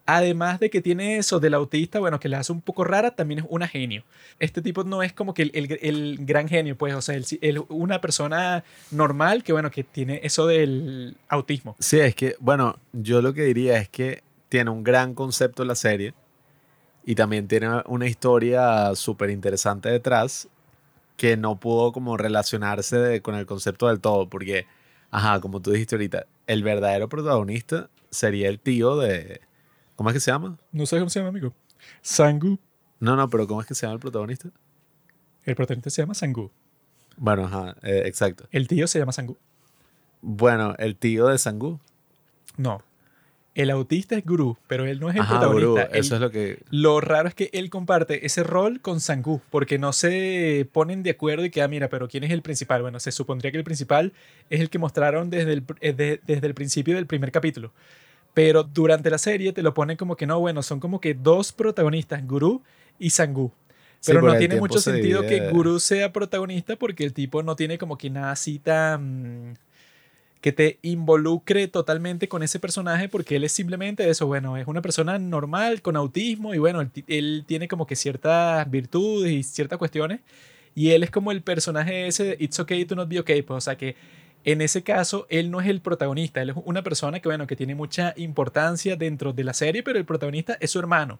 Además 0.09 0.61
de 0.61 0.69
que 0.69 0.81
tiene 0.81 1.17
eso 1.17 1.41
del 1.41 1.53
autista, 1.53 1.99
bueno, 1.99 2.17
que 2.17 2.29
la 2.29 2.39
hace 2.39 2.53
un 2.53 2.61
poco 2.61 2.85
rara, 2.85 3.11
también 3.11 3.41
es 3.41 3.45
una 3.49 3.67
genio. 3.67 4.03
Este 4.39 4.61
tipo 4.61 4.85
no 4.85 5.03
es 5.03 5.11
como 5.11 5.33
que 5.33 5.51
el, 5.53 6.17
gran 6.25 6.47
genio, 6.47 6.77
pues, 6.77 6.93
o 6.95 7.01
sea, 7.01 7.19
el- 7.41 7.63
una 7.67 7.99
persona 7.99 8.63
normal 8.89 9.43
que, 9.43 9.51
bueno, 9.51 9.69
que 9.69 9.83
tiene 9.83 10.21
eso 10.23 10.47
del 10.47 11.17
autismo. 11.27 11.75
Sí, 11.79 11.99
es 11.99 12.15
que, 12.15 12.37
bueno, 12.39 12.79
yo 12.93 13.21
lo 13.21 13.33
que 13.33 13.43
diría 13.43 13.77
es 13.79 13.89
que 13.89 14.23
tiene 14.47 14.69
un 14.69 14.81
gran 14.81 15.13
concepto 15.13 15.65
la 15.65 15.75
serie 15.75 16.13
y 17.05 17.15
también 17.15 17.49
tiene 17.49 17.67
una 17.87 18.07
historia 18.07 18.95
súper 18.95 19.29
interesante 19.29 19.89
detrás 19.89 20.47
que 21.17 21.35
no 21.35 21.59
pudo 21.59 21.91
como 21.91 22.15
relacionarse 22.15 23.21
con 23.21 23.35
el 23.35 23.45
concepto 23.45 23.87
del 23.89 23.99
todo, 23.99 24.29
porque, 24.29 24.67
ajá, 25.11 25.41
como 25.41 25.61
tú 25.61 25.71
dijiste 25.71 25.95
ahorita, 25.95 26.27
el 26.45 26.63
verdadero 26.63 27.09
protagonista 27.09 27.89
sería 28.09 28.47
el 28.47 28.59
tío 28.59 28.95
de... 28.95 29.41
¿Cómo 29.97 30.09
es 30.09 30.13
que 30.13 30.19
se 30.21 30.31
llama? 30.31 30.57
No 30.71 30.85
sé 30.85 30.97
cómo 30.97 31.09
se 31.09 31.19
llama, 31.19 31.29
amigo. 31.29 31.53
Sangu. 32.01 32.57
No, 32.99 33.15
no, 33.17 33.29
pero 33.29 33.45
¿cómo 33.47 33.59
es 33.61 33.67
que 33.67 33.75
se 33.75 33.81
llama 33.85 33.95
el 33.95 33.99
protagonista? 33.99 34.49
El 35.43 35.55
protagonista 35.55 35.89
se 35.89 36.01
llama 36.01 36.13
Sangu. 36.13 36.49
Bueno, 37.17 37.45
ajá, 37.45 37.75
eh, 37.83 38.03
exacto. 38.05 38.47
El 38.51 38.67
tío 38.69 38.87
se 38.87 38.99
llama 38.99 39.11
Sangu. 39.11 39.37
Bueno, 40.21 40.75
el 40.77 40.95
tío 40.95 41.27
de 41.27 41.37
Sangu. 41.37 41.79
No. 42.57 42.81
El 43.55 43.71
autista 43.71 44.15
es 44.15 44.23
Guru, 44.23 44.55
pero 44.67 44.85
él 44.85 44.99
no 44.99 45.09
es 45.09 45.15
el 45.15 45.21
Ajá, 45.23 45.39
protagonista. 45.39 45.67
Guru, 45.85 45.93
Él- 45.93 45.99
eso 45.99 46.13
es 46.15 46.21
lo 46.21 46.29
que... 46.29 46.59
Lo 46.69 47.01
raro 47.01 47.27
es 47.27 47.33
que 47.33 47.49
él 47.53 47.71
comparte 47.71 48.23
ese 48.23 48.43
rol 48.43 48.81
con 48.81 48.99
Sangu, 48.99 49.41
porque 49.49 49.79
no 49.79 49.93
se 49.93 50.69
ponen 50.73 51.01
de 51.01 51.09
acuerdo 51.09 51.43
y 51.43 51.49
que, 51.49 51.63
ah, 51.63 51.67
mira, 51.67 51.89
pero 51.89 52.07
¿quién 52.07 52.23
es 52.23 52.29
el 52.29 52.43
principal? 52.43 52.83
Bueno, 52.83 52.99
se 52.99 53.11
supondría 53.11 53.51
que 53.51 53.57
el 53.57 53.63
principal 53.63 54.13
es 54.51 54.59
el 54.61 54.69
que 54.69 54.77
mostraron 54.77 55.31
desde 55.31 55.53
el, 55.53 55.65
pr- 55.65 55.77
eh, 55.81 55.93
de- 55.93 56.21
desde 56.27 56.45
el 56.45 56.53
principio 56.53 56.93
del 56.95 57.07
primer 57.07 57.31
capítulo. 57.31 57.71
Pero 58.33 58.63
durante 58.63 59.09
la 59.09 59.17
serie 59.17 59.53
te 59.53 59.63
lo 59.63 59.73
ponen 59.73 59.97
como 59.97 60.15
que 60.15 60.27
no, 60.27 60.39
bueno, 60.39 60.61
son 60.61 60.79
como 60.79 61.01
que 61.01 61.13
dos 61.13 61.51
protagonistas, 61.51 62.25
Guru 62.25 62.61
y 62.99 63.09
Sangu. 63.09 63.51
Sí, 63.99 64.11
Pero 64.11 64.21
porque 64.21 64.33
no 64.33 64.39
tiene 64.39 64.55
mucho 64.57 64.79
se 64.79 64.91
sentido 64.91 65.21
que. 65.23 65.49
Guru 65.49 65.79
sea 65.79 66.13
protagonista 66.13 66.75
porque 66.75 67.03
el 67.03 67.13
tipo 67.13 67.41
no 67.41 67.55
tiene 67.55 67.77
como 67.77 67.97
que 67.97 68.09
nada 68.09 68.31
así 68.31 68.59
tan 68.59 69.57
que 70.41 70.51
te 70.51 70.77
involucre 70.83 71.67
totalmente 71.67 72.27
con 72.27 72.43
ese 72.43 72.59
personaje 72.59 73.09
porque 73.09 73.37
él 73.37 73.43
es 73.43 73.51
simplemente 73.51 74.07
eso, 74.07 74.27
bueno, 74.27 74.55
es 74.55 74.67
una 74.67 74.83
persona 74.83 75.17
normal 75.17 75.81
con 75.81 75.95
autismo 75.95 76.53
y 76.53 76.59
bueno, 76.59 76.81
él, 76.81 76.91
él 77.07 77.43
tiene 77.47 77.67
como 77.67 77.87
que 77.87 77.95
ciertas 77.95 78.69
virtudes 78.69 79.31
y 79.31 79.43
ciertas 79.43 79.79
cuestiones 79.79 80.19
y 80.75 80.91
él 80.91 81.01
es 81.01 81.09
como 81.09 81.31
el 81.31 81.41
personaje 81.41 82.07
ese 82.07 82.23
de 82.23 82.37
It's 82.39 82.59
okay 82.59 82.85
to 82.85 82.95
not 82.95 83.09
be 83.09 83.19
okay, 83.19 83.41
pues 83.41 83.57
o 83.57 83.61
sea 83.61 83.77
que 83.77 83.95
en 84.47 84.61
ese 84.61 84.81
caso 84.81 85.27
él 85.29 85.51
no 85.51 85.59
es 85.59 85.67
el 85.67 85.81
protagonista, 85.81 86.41
él 86.41 86.51
es 86.51 86.55
una 86.63 86.81
persona 86.81 87.19
que 87.19 87.27
bueno, 87.27 87.47
que 87.47 87.57
tiene 87.57 87.75
mucha 87.75 88.13
importancia 88.15 88.95
dentro 88.95 89.33
de 89.33 89.43
la 89.43 89.53
serie, 89.53 89.83
pero 89.83 89.99
el 89.99 90.05
protagonista 90.05 90.57
es 90.59 90.71
su 90.71 90.79
hermano 90.79 91.19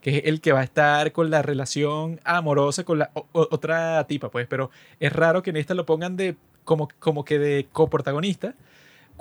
que 0.00 0.18
es 0.18 0.22
el 0.24 0.40
que 0.40 0.52
va 0.52 0.60
a 0.60 0.64
estar 0.64 1.12
con 1.12 1.30
la 1.30 1.42
relación 1.42 2.20
amorosa 2.24 2.82
con 2.82 2.98
la 2.98 3.10
otra 3.32 4.04
tipa, 4.08 4.30
pues, 4.30 4.46
pero 4.48 4.70
es 4.98 5.12
raro 5.12 5.42
que 5.42 5.50
en 5.50 5.56
esta 5.56 5.74
lo 5.74 5.86
pongan 5.86 6.16
de 6.16 6.34
como, 6.64 6.88
como 6.98 7.24
que 7.24 7.38
de 7.38 7.68
coprotagonista, 7.72 8.54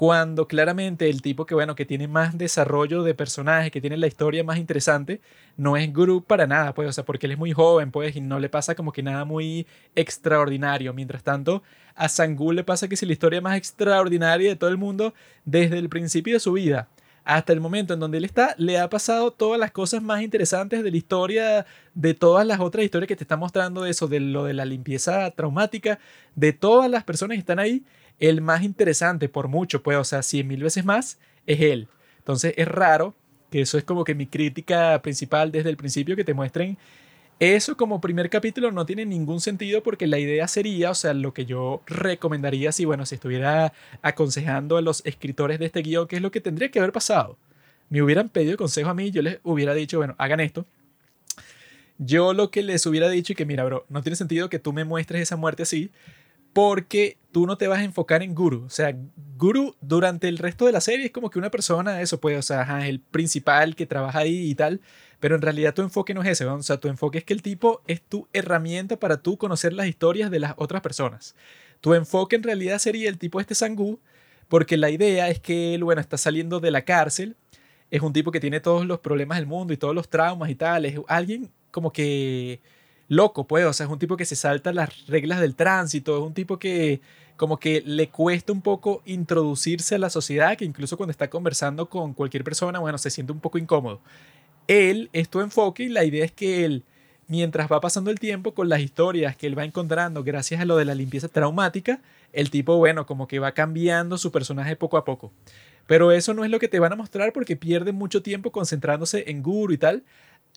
cuando 0.01 0.47
claramente 0.47 1.11
el 1.11 1.21
tipo 1.21 1.45
que, 1.45 1.53
bueno, 1.53 1.75
que 1.75 1.85
tiene 1.85 2.07
más 2.07 2.35
desarrollo 2.35 3.03
de 3.03 3.13
personaje, 3.13 3.69
que 3.69 3.81
tiene 3.81 3.97
la 3.97 4.07
historia 4.07 4.43
más 4.43 4.57
interesante, 4.57 5.21
no 5.57 5.77
es 5.77 5.93
Guru 5.93 6.23
para 6.23 6.47
nada, 6.47 6.73
pues, 6.73 6.89
o 6.89 6.91
sea, 6.91 7.05
porque 7.05 7.27
él 7.27 7.33
es 7.33 7.37
muy 7.37 7.51
joven, 7.51 7.91
pues, 7.91 8.15
y 8.15 8.19
no 8.19 8.39
le 8.39 8.49
pasa 8.49 8.73
como 8.73 8.91
que 8.91 9.03
nada 9.03 9.25
muy 9.25 9.67
extraordinario. 9.93 10.91
Mientras 10.91 11.21
tanto, 11.21 11.61
a 11.93 12.09
Sangul 12.09 12.55
le 12.55 12.63
pasa 12.63 12.87
que 12.87 12.95
es 12.95 13.03
la 13.03 13.13
historia 13.13 13.41
más 13.41 13.55
extraordinaria 13.55 14.49
de 14.49 14.55
todo 14.55 14.71
el 14.71 14.77
mundo 14.77 15.13
desde 15.45 15.77
el 15.77 15.87
principio 15.87 16.33
de 16.33 16.39
su 16.39 16.53
vida 16.53 16.89
hasta 17.23 17.53
el 17.53 17.61
momento 17.61 17.93
en 17.93 17.99
donde 17.99 18.17
él 18.17 18.25
está, 18.25 18.55
le 18.57 18.79
ha 18.79 18.89
pasado 18.89 19.29
todas 19.29 19.59
las 19.59 19.71
cosas 19.71 20.01
más 20.01 20.23
interesantes 20.23 20.83
de 20.83 20.89
la 20.89 20.97
historia, 20.97 21.65
de 21.93 22.15
todas 22.15 22.47
las 22.47 22.59
otras 22.59 22.83
historias 22.83 23.07
que 23.07 23.15
te 23.15 23.23
está 23.23 23.37
mostrando 23.37 23.85
eso, 23.85 24.07
de 24.07 24.19
lo 24.19 24.45
de 24.45 24.53
la 24.55 24.65
limpieza 24.65 25.29
traumática, 25.29 25.99
de 26.35 26.53
todas 26.53 26.89
las 26.89 27.03
personas 27.03 27.35
que 27.35 27.41
están 27.41 27.59
ahí, 27.59 27.83
el 28.21 28.39
más 28.39 28.63
interesante 28.63 29.27
por 29.27 29.49
mucho, 29.49 29.83
pues, 29.83 29.97
o 29.97 30.05
sea, 30.05 30.23
cien 30.23 30.47
mil 30.47 30.63
veces 30.63 30.85
más, 30.85 31.19
es 31.45 31.59
él. 31.59 31.89
Entonces 32.19 32.53
es 32.55 32.67
raro, 32.69 33.13
que 33.51 33.59
eso 33.59 33.77
es 33.77 33.83
como 33.83 34.05
que 34.05 34.15
mi 34.15 34.27
crítica 34.27 35.01
principal 35.01 35.51
desde 35.51 35.69
el 35.69 35.75
principio, 35.75 36.15
que 36.15 36.23
te 36.23 36.33
muestren 36.33 36.77
eso 37.41 37.75
como 37.75 37.99
primer 37.99 38.29
capítulo 38.29 38.71
no 38.71 38.85
tiene 38.85 39.03
ningún 39.03 39.41
sentido 39.41 39.81
porque 39.81 40.05
la 40.05 40.19
idea 40.19 40.47
sería, 40.47 40.91
o 40.91 40.93
sea, 40.93 41.15
lo 41.15 41.33
que 41.33 41.47
yo 41.47 41.81
recomendaría 41.87 42.71
si, 42.71 42.85
bueno, 42.85 43.03
si 43.07 43.15
estuviera 43.15 43.73
aconsejando 44.03 44.77
a 44.77 44.81
los 44.83 45.03
escritores 45.07 45.57
de 45.57 45.65
este 45.65 45.81
guion, 45.81 46.07
qué 46.07 46.17
es 46.17 46.21
lo 46.21 46.29
que 46.29 46.39
tendría 46.39 46.69
que 46.69 46.77
haber 46.77 46.91
pasado. 46.91 47.39
Me 47.89 48.03
hubieran 48.03 48.29
pedido 48.29 48.57
consejo 48.57 48.91
a 48.91 48.93
mí, 48.93 49.09
yo 49.09 49.23
les 49.23 49.39
hubiera 49.41 49.73
dicho, 49.73 49.97
bueno, 49.97 50.13
hagan 50.19 50.39
esto. 50.39 50.67
Yo 51.97 52.33
lo 52.35 52.51
que 52.51 52.61
les 52.61 52.85
hubiera 52.85 53.09
dicho 53.09 53.33
y 53.33 53.35
que, 53.35 53.47
mira, 53.47 53.63
bro, 53.63 53.87
no 53.89 54.03
tiene 54.03 54.17
sentido 54.17 54.47
que 54.47 54.59
tú 54.59 54.71
me 54.71 54.85
muestres 54.85 55.23
esa 55.23 55.35
muerte 55.35 55.63
así, 55.63 55.89
porque 56.53 57.17
tú 57.31 57.45
no 57.45 57.57
te 57.57 57.67
vas 57.67 57.79
a 57.79 57.83
enfocar 57.83 58.23
en 58.23 58.35
Guru. 58.35 58.65
O 58.65 58.69
sea, 58.69 58.95
Guru 59.37 59.75
durante 59.81 60.27
el 60.27 60.37
resto 60.37 60.65
de 60.65 60.71
la 60.71 60.81
serie 60.81 61.05
es 61.05 61.11
como 61.11 61.29
que 61.29 61.39
una 61.39 61.49
persona, 61.49 62.01
eso 62.01 62.19
puede, 62.19 62.37
o 62.37 62.41
sea, 62.41 62.87
el 62.87 62.99
principal 62.99 63.75
que 63.75 63.85
trabaja 63.85 64.19
ahí 64.19 64.49
y 64.49 64.55
tal, 64.55 64.81
pero 65.19 65.35
en 65.35 65.41
realidad 65.41 65.73
tu 65.73 65.81
enfoque 65.81 66.13
no 66.13 66.21
es 66.21 66.27
ese, 66.27 66.45
o 66.45 66.61
sea, 66.63 66.77
tu 66.77 66.87
enfoque 66.87 67.19
es 67.19 67.23
que 67.23 67.33
el 67.33 67.41
tipo 67.41 67.81
es 67.87 68.01
tu 68.01 68.27
herramienta 68.33 68.97
para 68.97 69.21
tú 69.21 69.37
conocer 69.37 69.73
las 69.73 69.87
historias 69.87 70.29
de 70.31 70.39
las 70.39 70.53
otras 70.57 70.81
personas. 70.81 71.35
Tu 71.79 71.93
enfoque 71.93 72.35
en 72.35 72.43
realidad 72.43 72.79
sería 72.79 73.09
el 73.09 73.17
tipo 73.17 73.39
este 73.39 73.55
Sangú, 73.55 73.99
porque 74.47 74.77
la 74.77 74.89
idea 74.89 75.29
es 75.29 75.39
que 75.39 75.73
él, 75.73 75.83
bueno, 75.83 76.01
está 76.01 76.17
saliendo 76.17 76.59
de 76.59 76.71
la 76.71 76.83
cárcel, 76.83 77.37
es 77.89 78.01
un 78.01 78.13
tipo 78.13 78.31
que 78.31 78.39
tiene 78.39 78.59
todos 78.59 78.85
los 78.85 78.99
problemas 78.99 79.37
del 79.37 79.47
mundo 79.47 79.73
y 79.73 79.77
todos 79.77 79.95
los 79.95 80.09
traumas 80.09 80.49
y 80.49 80.55
tal, 80.55 80.85
es 80.85 80.99
alguien 81.07 81.51
como 81.71 81.93
que 81.93 82.61
loco, 83.11 83.45
pues, 83.45 83.65
o 83.65 83.73
sea, 83.73 83.85
es 83.85 83.91
un 83.91 83.99
tipo 83.99 84.17
que 84.17 84.25
se 84.25 84.35
salta 84.35 84.71
las 84.73 85.07
reglas 85.07 85.39
del 85.39 85.55
tránsito, 85.55 86.17
es 86.17 86.23
un 86.23 86.33
tipo 86.33 86.57
que 86.59 87.01
como 87.37 87.59
que 87.59 87.81
le 87.85 88.09
cuesta 88.09 88.53
un 88.53 88.61
poco 88.61 89.01
introducirse 89.05 89.95
a 89.95 89.97
la 89.97 90.09
sociedad, 90.09 90.55
que 90.57 90.65
incluso 90.65 90.95
cuando 90.95 91.11
está 91.11 91.29
conversando 91.29 91.89
con 91.89 92.13
cualquier 92.13 92.43
persona, 92.43 92.79
bueno, 92.79 92.97
se 92.99 93.09
siente 93.09 93.33
un 93.33 93.39
poco 93.39 93.57
incómodo 93.57 93.99
él 94.71 95.09
es 95.13 95.29
tu 95.29 95.41
enfoque 95.41 95.83
y 95.83 95.89
la 95.89 96.03
idea 96.03 96.23
es 96.23 96.31
que 96.31 96.65
él, 96.65 96.83
mientras 97.27 97.69
va 97.71 97.81
pasando 97.81 98.11
el 98.11 98.19
tiempo 98.19 98.53
con 98.53 98.69
las 98.69 98.79
historias 98.79 99.35
que 99.35 99.47
él 99.47 99.57
va 99.57 99.65
encontrando 99.65 100.23
gracias 100.23 100.61
a 100.61 100.65
lo 100.65 100.77
de 100.77 100.85
la 100.85 100.95
limpieza 100.95 101.27
traumática, 101.27 101.99
el 102.33 102.49
tipo, 102.49 102.77
bueno, 102.77 103.05
como 103.05 103.27
que 103.27 103.39
va 103.39 103.51
cambiando 103.51 104.17
su 104.17 104.31
personaje 104.31 104.75
poco 104.75 104.97
a 104.97 105.03
poco. 105.03 105.31
Pero 105.87 106.11
eso 106.13 106.33
no 106.33 106.45
es 106.45 106.51
lo 106.51 106.59
que 106.59 106.69
te 106.69 106.79
van 106.79 106.93
a 106.93 106.95
mostrar 106.95 107.33
porque 107.33 107.57
pierde 107.57 107.91
mucho 107.91 108.21
tiempo 108.21 108.51
concentrándose 108.51 109.25
en 109.27 109.43
Guru 109.43 109.73
y 109.73 109.77
tal. 109.77 110.03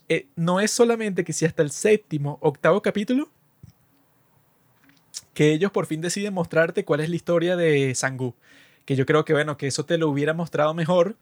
Eh, 0.08 0.26
no 0.36 0.60
es 0.60 0.70
solamente 0.70 1.24
que 1.24 1.32
si 1.32 1.44
hasta 1.46 1.62
el 1.62 1.70
séptimo, 1.70 2.38
octavo 2.40 2.82
capítulo, 2.82 3.30
que 5.32 5.52
ellos 5.52 5.70
por 5.70 5.86
fin 5.86 6.00
deciden 6.00 6.34
mostrarte 6.34 6.84
cuál 6.84 7.00
es 7.00 7.08
la 7.08 7.16
historia 7.16 7.56
de 7.56 7.94
Sangu. 7.94 8.34
Que 8.84 8.96
yo 8.96 9.06
creo 9.06 9.24
que, 9.24 9.32
bueno, 9.32 9.56
que 9.56 9.66
eso 9.66 9.84
te 9.84 9.98
lo 9.98 10.08
hubiera 10.08 10.34
mostrado 10.34 10.74
mejor 10.74 11.16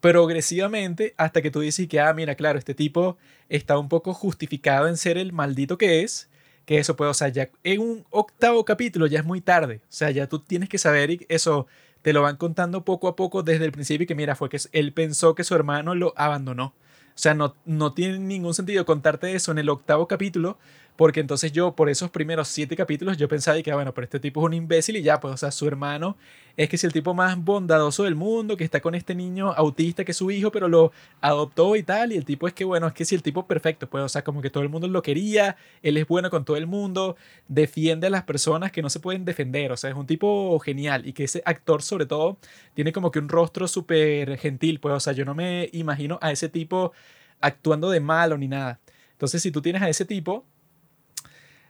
progresivamente 0.00 1.14
hasta 1.16 1.42
que 1.42 1.50
tú 1.50 1.60
dices 1.60 1.88
que, 1.88 2.00
ah, 2.00 2.12
mira, 2.12 2.34
claro, 2.34 2.58
este 2.58 2.74
tipo 2.74 3.16
está 3.48 3.78
un 3.78 3.88
poco 3.88 4.14
justificado 4.14 4.88
en 4.88 4.96
ser 4.96 5.18
el 5.18 5.32
maldito 5.32 5.78
que 5.78 6.02
es, 6.02 6.28
que 6.66 6.78
eso 6.78 6.96
puede, 6.96 7.10
o 7.10 7.14
sea, 7.14 7.28
ya 7.28 7.48
en 7.64 7.80
un 7.80 8.06
octavo 8.10 8.64
capítulo 8.64 9.06
ya 9.06 9.20
es 9.20 9.24
muy 9.24 9.40
tarde, 9.40 9.80
o 9.82 9.92
sea, 9.92 10.10
ya 10.10 10.28
tú 10.28 10.38
tienes 10.38 10.68
que 10.68 10.78
saber 10.78 11.10
y 11.10 11.26
eso 11.28 11.66
te 12.02 12.12
lo 12.12 12.22
van 12.22 12.36
contando 12.36 12.84
poco 12.84 13.08
a 13.08 13.16
poco 13.16 13.42
desde 13.42 13.64
el 13.64 13.72
principio 13.72 14.06
que 14.06 14.14
mira, 14.14 14.36
fue 14.36 14.48
que 14.48 14.58
él 14.72 14.92
pensó 14.92 15.34
que 15.34 15.44
su 15.44 15.54
hermano 15.54 15.94
lo 15.94 16.12
abandonó. 16.16 16.74
O 17.18 17.20
sea, 17.20 17.34
no, 17.34 17.56
no 17.64 17.94
tiene 17.94 18.20
ningún 18.20 18.54
sentido 18.54 18.86
contarte 18.86 19.34
eso 19.34 19.50
en 19.50 19.58
el 19.58 19.70
octavo 19.70 20.06
capítulo 20.06 20.56
porque 20.98 21.20
entonces 21.20 21.52
yo, 21.52 21.76
por 21.76 21.88
esos 21.88 22.10
primeros 22.10 22.48
siete 22.48 22.74
capítulos, 22.74 23.16
yo 23.16 23.28
pensaba 23.28 23.62
que, 23.62 23.70
ah, 23.70 23.76
bueno, 23.76 23.94
pero 23.94 24.04
este 24.06 24.18
tipo 24.18 24.40
es 24.40 24.46
un 24.46 24.54
imbécil 24.54 24.96
y 24.96 25.02
ya, 25.02 25.20
pues, 25.20 25.32
o 25.32 25.36
sea, 25.36 25.52
su 25.52 25.68
hermano 25.68 26.16
es 26.56 26.68
que 26.68 26.74
es 26.74 26.82
el 26.82 26.92
tipo 26.92 27.14
más 27.14 27.38
bondadoso 27.38 28.02
del 28.02 28.16
mundo, 28.16 28.56
que 28.56 28.64
está 28.64 28.80
con 28.80 28.96
este 28.96 29.14
niño 29.14 29.52
autista 29.52 30.04
que 30.04 30.10
es 30.10 30.16
su 30.16 30.28
hijo, 30.32 30.50
pero 30.50 30.66
lo 30.66 30.90
adoptó 31.20 31.76
y 31.76 31.84
tal, 31.84 32.10
y 32.10 32.16
el 32.16 32.24
tipo 32.24 32.48
es 32.48 32.52
que, 32.52 32.64
bueno, 32.64 32.88
es 32.88 32.94
que 32.94 33.04
si 33.04 33.14
el 33.14 33.22
tipo 33.22 33.46
perfecto, 33.46 33.88
pues, 33.88 34.02
o 34.02 34.08
sea, 34.08 34.24
como 34.24 34.42
que 34.42 34.50
todo 34.50 34.64
el 34.64 34.70
mundo 34.70 34.88
lo 34.88 35.00
quería, 35.00 35.56
él 35.84 35.96
es 35.98 36.08
bueno 36.08 36.30
con 36.30 36.44
todo 36.44 36.56
el 36.56 36.66
mundo, 36.66 37.14
defiende 37.46 38.08
a 38.08 38.10
las 38.10 38.24
personas 38.24 38.72
que 38.72 38.82
no 38.82 38.90
se 38.90 38.98
pueden 38.98 39.24
defender, 39.24 39.70
o 39.70 39.76
sea, 39.76 39.90
es 39.90 39.96
un 39.96 40.06
tipo 40.08 40.58
genial, 40.58 41.06
y 41.06 41.12
que 41.12 41.22
ese 41.22 41.44
actor, 41.46 41.80
sobre 41.80 42.06
todo, 42.06 42.38
tiene 42.74 42.90
como 42.92 43.12
que 43.12 43.20
un 43.20 43.28
rostro 43.28 43.68
súper 43.68 44.36
gentil, 44.36 44.80
pues, 44.80 44.96
o 44.96 44.98
sea, 44.98 45.12
yo 45.12 45.24
no 45.24 45.36
me 45.36 45.70
imagino 45.72 46.18
a 46.20 46.32
ese 46.32 46.48
tipo 46.48 46.90
actuando 47.40 47.88
de 47.88 48.00
malo 48.00 48.36
ni 48.36 48.48
nada. 48.48 48.80
Entonces, 49.12 49.40
si 49.42 49.52
tú 49.52 49.62
tienes 49.62 49.82
a 49.82 49.88
ese 49.88 50.04
tipo, 50.04 50.44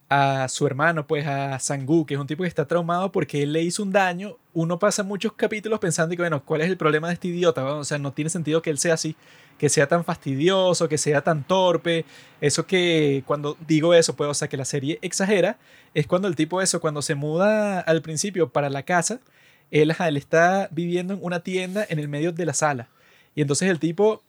a 0.09 0.49
su 0.49 0.67
hermano, 0.67 1.07
pues 1.07 1.27
a 1.27 1.59
Sangu, 1.59 2.07
que 2.07 2.15
es 2.15 2.21
un 2.21 2.27
tipo 2.27 2.43
que 2.43 2.49
está 2.49 2.67
traumado 2.67 3.13
porque 3.13 3.43
él 3.43 3.53
le 3.53 3.63
hizo 3.63 3.83
un 3.83 3.93
daño, 3.93 4.37
uno 4.55 4.79
pasa 4.79 5.03
muchos 5.03 5.33
capítulos 5.35 5.79
pensando 5.81 6.17
que, 6.17 6.23
bueno, 6.23 6.43
¿cuál 6.45 6.63
es 6.63 6.69
el 6.69 6.79
problema 6.79 7.09
de 7.09 7.15
este 7.15 7.29
idiota? 7.29 7.65
O 7.65 7.85
sea, 7.85 7.99
no 7.99 8.13
tiene 8.13 8.31
sentido 8.31 8.63
que 8.63 8.71
él 8.71 8.79
sea 8.79 8.95
así, 8.95 9.17
que 9.59 9.69
sea 9.69 9.87
tan 9.87 10.05
fastidioso, 10.05 10.89
que 10.89 10.97
sea 10.97 11.21
tan 11.23 11.45
torpe. 11.45 12.07
Eso 12.41 12.67
que 12.67 13.23
cuando 13.27 13.57
digo 13.67 13.93
eso, 13.93 14.17
pues, 14.17 14.31
o 14.31 14.35
sea, 14.35 14.49
que 14.49 14.57
la 14.57 14.65
serie 14.65 14.99
exagera, 15.03 15.59
es 15.95 16.07
cuando 16.07 16.29
el 16.29 16.37
tipo 16.37 16.63
eso, 16.63 16.81
cuando 16.81 17.03
se 17.03 17.15
muda 17.15 17.81
al 17.81 18.01
principio 18.01 18.49
para 18.49 18.71
la 18.71 18.85
casa, 18.85 19.21
él, 19.71 19.95
él 19.99 20.17
está 20.17 20.69
viviendo 20.71 21.15
en 21.15 21.21
una 21.23 21.41
tienda 21.41 21.85
en 21.89 21.99
el 21.99 22.09
medio 22.09 22.33
de 22.33 22.47
la 22.47 22.55
sala. 22.55 22.89
Y 23.35 23.43
entonces 23.43 23.69
el 23.69 23.79
tipo, 23.79 24.23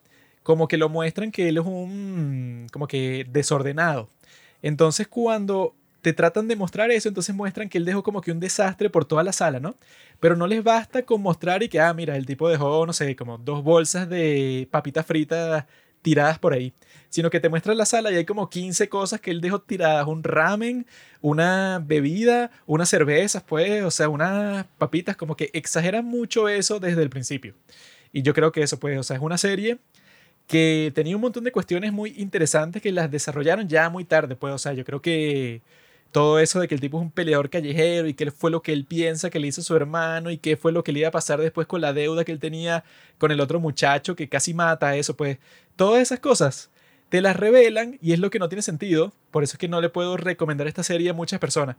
como 0.43 0.67
que 0.67 0.77
lo 0.77 0.89
muestran 0.89 1.31
que 1.31 1.49
él 1.49 1.57
es 1.57 1.65
un, 1.65 2.67
como 2.71 2.87
que 2.87 3.25
desordenado 3.31 4.09
entonces 4.61 5.07
cuando 5.07 5.75
te 6.01 6.13
tratan 6.13 6.47
de 6.47 6.55
mostrar 6.55 6.91
eso, 6.91 7.09
entonces 7.09 7.35
muestran 7.35 7.69
que 7.69 7.77
él 7.77 7.85
dejó 7.85 8.03
como 8.03 8.21
que 8.21 8.31
un 8.31 8.39
desastre 8.39 8.89
por 8.89 9.05
toda 9.05 9.23
la 9.23 9.33
sala, 9.33 9.59
¿no? 9.59 9.75
Pero 10.19 10.35
no 10.35 10.47
les 10.47 10.63
basta 10.63 11.03
con 11.03 11.21
mostrar 11.21 11.61
y 11.63 11.69
que, 11.69 11.79
ah, 11.79 11.93
mira, 11.93 12.15
el 12.15 12.25
tipo 12.25 12.49
dejó, 12.49 12.85
no 12.85 12.93
sé, 12.93 13.15
como 13.15 13.37
dos 13.37 13.63
bolsas 13.63 14.09
de 14.09 14.67
papitas 14.71 15.05
fritas 15.05 15.65
tiradas 16.01 16.39
por 16.39 16.53
ahí, 16.53 16.73
sino 17.09 17.29
que 17.29 17.39
te 17.39 17.49
muestran 17.49 17.77
la 17.77 17.85
sala 17.85 18.11
y 18.11 18.15
hay 18.15 18.25
como 18.25 18.49
15 18.49 18.87
cosas 18.87 19.19
que 19.19 19.31
él 19.31 19.41
dejó 19.41 19.59
tiradas, 19.61 20.07
un 20.07 20.23
ramen, 20.23 20.85
una 21.21 21.83
bebida, 21.85 22.51
unas 22.65 22.89
cervezas, 22.89 23.43
pues, 23.43 23.83
o 23.83 23.91
sea, 23.91 24.07
unas 24.07 24.65
papitas, 24.77 25.17
como 25.17 25.35
que 25.35 25.49
exageran 25.53 26.05
mucho 26.05 26.47
eso 26.47 26.79
desde 26.79 27.01
el 27.03 27.09
principio. 27.09 27.55
Y 28.13 28.21
yo 28.21 28.33
creo 28.33 28.51
que 28.51 28.63
eso, 28.63 28.79
pues, 28.79 28.97
o 28.97 29.03
sea, 29.03 29.17
es 29.17 29.21
una 29.21 29.37
serie 29.37 29.79
que 30.49 30.91
tenía 30.95 31.15
un 31.15 31.21
montón 31.21 31.43
de 31.43 31.51
cuestiones 31.51 31.93
muy 31.93 32.15
interesantes 32.17 32.81
que 32.81 32.91
las 32.91 33.11
desarrollaron 33.11 33.69
ya 33.69 33.89
muy 33.91 34.03
tarde, 34.05 34.35
pues, 34.35 34.51
o 34.53 34.57
sea, 34.57 34.73
yo 34.73 34.83
creo 34.83 35.01
que 35.01 35.61
todo 36.11 36.39
eso 36.39 36.59
de 36.59 36.67
que 36.67 36.75
el 36.75 36.81
tipo 36.81 36.97
es 36.97 37.03
un 37.03 37.11
peleador 37.11 37.51
callejero 37.51 38.07
y 38.07 38.15
qué 38.15 38.31
fue 38.31 38.49
lo 38.51 38.63
que 38.63 38.73
él 38.73 38.85
piensa 38.85 39.29
que 39.29 39.39
le 39.39 39.47
hizo 39.47 39.61
su 39.61 39.75
hermano 39.75 40.31
y 40.31 40.39
qué 40.39 40.57
fue 40.57 40.71
lo 40.71 40.83
que 40.83 40.91
le 40.91 41.01
iba 41.01 41.09
a 41.09 41.11
pasar 41.11 41.39
después 41.39 41.67
con 41.67 41.81
la 41.81 41.93
deuda 41.93 42.25
que 42.25 42.31
él 42.31 42.39
tenía 42.39 42.83
con 43.19 43.31
el 43.31 43.41
otro 43.41 43.59
muchacho 43.59 44.15
que 44.15 44.27
casi 44.29 44.55
mata 44.55 44.87
a 44.89 44.97
eso, 44.97 45.15
pues, 45.15 45.37
todas 45.75 46.01
esas 46.01 46.19
cosas 46.19 46.71
te 47.09 47.21
las 47.21 47.35
revelan 47.37 47.99
y 48.01 48.13
es 48.13 48.19
lo 48.19 48.31
que 48.31 48.39
no 48.39 48.49
tiene 48.49 48.63
sentido, 48.63 49.13
por 49.31 49.43
eso 49.43 49.53
es 49.53 49.59
que 49.59 49.67
no 49.67 49.81
le 49.81 49.89
puedo 49.89 50.17
recomendar 50.17 50.67
esta 50.67 50.83
serie 50.83 51.11
a 51.11 51.13
muchas 51.13 51.39
personas, 51.39 51.75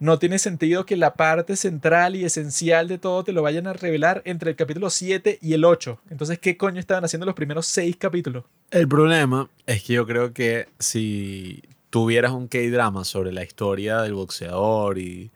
no 0.00 0.18
tiene 0.18 0.38
sentido 0.38 0.86
que 0.86 0.96
la 0.96 1.14
parte 1.14 1.56
central 1.56 2.14
y 2.14 2.24
esencial 2.24 2.88
de 2.88 2.98
todo 2.98 3.24
te 3.24 3.32
lo 3.32 3.42
vayan 3.42 3.66
a 3.66 3.72
revelar 3.72 4.22
entre 4.24 4.50
el 4.50 4.56
capítulo 4.56 4.90
7 4.90 5.38
y 5.42 5.54
el 5.54 5.64
8. 5.64 6.00
Entonces, 6.10 6.38
¿qué 6.38 6.56
coño 6.56 6.78
estaban 6.78 7.04
haciendo 7.04 7.26
los 7.26 7.34
primeros 7.34 7.66
6 7.66 7.96
capítulos? 7.96 8.44
El 8.70 8.86
problema 8.86 9.48
es 9.66 9.82
que 9.82 9.94
yo 9.94 10.06
creo 10.06 10.32
que 10.32 10.68
si 10.78 11.62
tuvieras 11.90 12.32
un 12.32 12.48
K-drama 12.48 13.04
sobre 13.04 13.32
la 13.32 13.42
historia 13.42 14.02
del 14.02 14.14
boxeador 14.14 14.98
y 14.98 15.30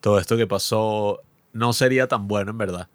todo 0.00 0.18
esto 0.18 0.36
que 0.36 0.46
pasó 0.46 1.20
no 1.52 1.72
sería 1.72 2.06
tan 2.08 2.28
bueno 2.28 2.50
en 2.50 2.58
verdad. 2.58 2.88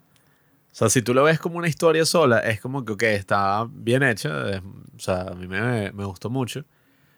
O 0.70 0.74
sea, 0.78 0.88
si 0.90 1.02
tú 1.02 1.14
lo 1.14 1.24
ves 1.24 1.40
como 1.40 1.58
una 1.58 1.66
historia 1.66 2.04
sola, 2.04 2.38
es 2.40 2.60
como 2.60 2.84
que, 2.84 2.92
ok, 2.92 3.02
está 3.04 3.66
bien 3.68 4.04
hecha. 4.04 4.62
o 4.96 5.00
sea, 5.00 5.22
a 5.22 5.34
mí 5.34 5.48
me, 5.48 5.90
me 5.90 6.04
gustó 6.04 6.30
mucho. 6.30 6.64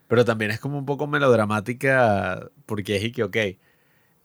Pero 0.09 0.25
también 0.25 0.51
es 0.51 0.59
como 0.59 0.79
un 0.79 0.87
poco 0.87 1.07
melodramática 1.07 2.49
porque 2.67 2.97
es 2.97 3.05
y 3.05 3.13
que, 3.13 3.23
ok, 3.25 3.37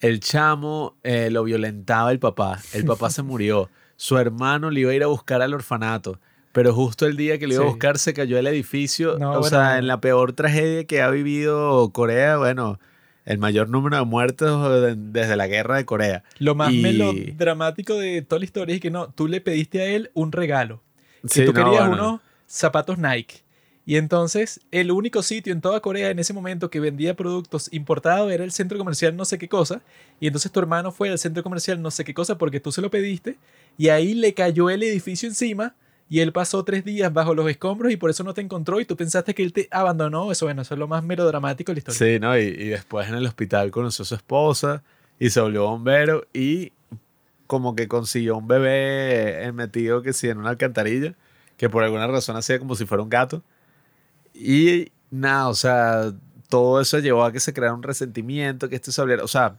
el 0.05 0.19
chamo 0.19 0.95
eh, 1.03 1.29
lo 1.29 1.43
violentaba 1.43 2.11
el 2.11 2.19
papá. 2.19 2.59
El 2.73 2.85
papá 2.85 3.09
se 3.09 3.21
murió. 3.23 3.69
Su 3.97 4.17
hermano 4.17 4.69
le 4.71 4.81
iba 4.81 4.91
a 4.91 4.95
ir 4.95 5.03
a 5.03 5.07
buscar 5.07 5.41
al 5.41 5.53
orfanato. 5.53 6.19
Pero 6.51 6.73
justo 6.73 7.05
el 7.05 7.17
día 7.17 7.37
que 7.37 7.47
le 7.47 7.55
iba 7.55 7.63
a 7.63 7.67
buscar 7.67 7.97
se 7.97 8.13
cayó 8.13 8.37
el 8.37 8.47
edificio. 8.47 9.17
No, 9.19 9.29
o 9.31 9.39
bueno. 9.39 9.49
sea, 9.49 9.77
en 9.77 9.87
la 9.87 9.99
peor 9.99 10.33
tragedia 10.33 10.85
que 10.85 11.01
ha 11.01 11.09
vivido 11.09 11.89
Corea, 11.91 12.37
bueno, 12.37 12.79
el 13.25 13.39
mayor 13.39 13.69
número 13.69 13.97
de 13.97 14.05
muertos 14.05 14.81
de- 14.81 14.95
desde 14.95 15.35
la 15.35 15.47
guerra 15.47 15.75
de 15.77 15.85
Corea. 15.85 16.23
Lo 16.39 16.55
más 16.55 16.71
Y- 16.71 16.81
melodramático 16.81 17.95
de 17.95 18.21
toda 18.21 18.39
la 18.39 18.45
historia 18.45 18.75
es 18.75 18.81
que 18.81 18.91
no, 18.91 19.09
tú 19.09 19.27
le 19.27 19.41
pediste 19.41 19.81
a 19.81 19.85
él 19.85 20.11
un 20.13 20.31
regalo. 20.31 20.81
Sí, 21.25 21.45
tú 21.45 21.53
no, 21.53 21.63
querías 21.65 21.87
bueno. 21.87 22.09
unos 22.09 22.21
zapatos 22.47 22.97
Nike. 22.99 23.37
Y 23.85 23.97
entonces 23.97 24.61
el 24.71 24.91
único 24.91 25.21
sitio 25.21 25.53
en 25.53 25.61
toda 25.61 25.79
Corea 25.79 26.09
en 26.09 26.17
ese 26.17 26.33
momento 26.33 26.69
que 26.69 26.79
vendía 26.79 27.15
productos 27.15 27.71
importados 27.71 28.31
era 28.31 28.43
el 28.43 28.51
centro 28.51 28.77
comercial 28.77 29.15
no 29.15 29.25
sé 29.25 29.37
qué 29.37 29.47
cosa. 29.47 29.81
Y 30.19 30.27
entonces 30.27 30.51
tu 30.51 30.59
hermano 30.59 30.91
fue 30.91 31.09
al 31.09 31.19
centro 31.19 31.43
comercial 31.43 31.81
no 31.81 31.91
sé 31.91 32.03
qué 32.03 32.13
cosa 32.13 32.37
porque 32.37 32.59
tú 32.59 32.71
se 32.71 32.81
lo 32.81 32.89
pediste. 32.89 33.37
Y 33.77 33.89
ahí 33.89 34.13
le 34.13 34.33
cayó 34.33 34.69
el 34.69 34.81
edificio 34.83 35.29
encima. 35.29 35.75
Y 36.07 36.19
él 36.19 36.31
pasó 36.31 36.63
tres 36.63 36.85
días 36.85 37.11
bajo 37.11 37.33
los 37.33 37.49
escombros 37.49 37.91
y 37.91 37.97
por 37.97 38.09
eso 38.11 38.23
no 38.23 38.33
te 38.33 38.41
encontró. 38.41 38.79
Y 38.79 38.85
tú 38.85 38.95
pensaste 38.95 39.33
que 39.33 39.43
él 39.43 39.53
te 39.53 39.67
abandonó. 39.71 40.31
Eso, 40.31 40.45
bueno, 40.45 40.61
eso 40.61 40.75
es 40.75 40.79
lo 40.79 40.87
más 40.87 41.03
melodramático 41.03 41.71
de 41.71 41.75
la 41.75 41.79
historia. 41.79 41.97
Sí, 41.97 42.19
¿no? 42.19 42.37
Y, 42.37 42.43
y 42.43 42.67
después 42.69 43.07
en 43.07 43.15
el 43.15 43.25
hospital 43.25 43.71
conoció 43.71 44.03
a 44.03 44.05
su 44.05 44.15
esposa 44.15 44.83
y 45.19 45.29
se 45.29 45.41
volvió 45.41 45.63
bombero 45.63 46.27
y 46.33 46.73
como 47.47 47.75
que 47.75 47.87
consiguió 47.87 48.37
un 48.37 48.47
bebé 48.47 49.45
eh, 49.45 49.51
metido 49.51 50.01
que 50.01 50.13
sí 50.13 50.29
en 50.29 50.37
una 50.37 50.49
alcantarilla, 50.49 51.13
que 51.57 51.69
por 51.69 51.83
alguna 51.83 52.07
razón 52.07 52.35
hacía 52.35 52.59
como 52.59 52.75
si 52.75 52.85
fuera 52.85 53.03
un 53.03 53.09
gato. 53.09 53.43
Y 54.37 54.91
nada, 55.09 55.47
o 55.47 55.55
sea, 55.55 56.11
todo 56.49 56.81
eso 56.81 56.99
llevó 56.99 57.23
a 57.23 57.31
que 57.31 57.39
se 57.39 57.53
creara 57.53 57.73
un 57.73 57.83
resentimiento, 57.83 58.69
que 58.69 58.75
este 58.75 58.91
se 58.91 59.01
volviera, 59.01 59.23
o 59.23 59.27
sea, 59.27 59.55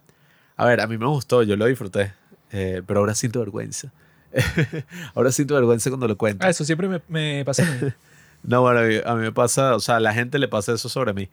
a 0.57 0.67
ver, 0.67 0.81
a 0.81 0.87
mí 0.87 0.99
me 0.99 1.07
gustó, 1.07 1.43
yo 1.43 1.57
lo 1.57 1.67
disfruté, 1.67 2.13
eh, 2.53 2.83
pero 2.87 3.01
ahora 3.01 3.15
siento 3.15 3.41
vergüenza. 3.41 3.93
ahora 5.15 5.33
siento 5.33 5.55
vergüenza 5.55 5.91
cuando 5.91 6.09
lo 6.09 6.17
cuento. 6.17 6.45
Ah, 6.45 6.51
eso 6.51 6.65
siempre 6.65 6.89
me, 6.89 7.01
me 7.09 7.45
pasa 7.45 7.63
a 7.63 7.67
mí. 7.67 7.93
No, 8.43 8.61
bueno, 8.61 8.81
a 8.81 8.83
mí, 8.85 8.95
a 9.05 9.15
mí 9.17 9.23
me 9.23 9.33
pasa, 9.33 9.75
o 9.75 9.81
sea, 9.81 9.97
a 9.97 10.01
la 10.01 10.13
gente 10.13 10.39
le 10.39 10.47
pasa 10.47 10.73
eso 10.73 10.89
sobre 10.89 11.13
mí. 11.15 11.29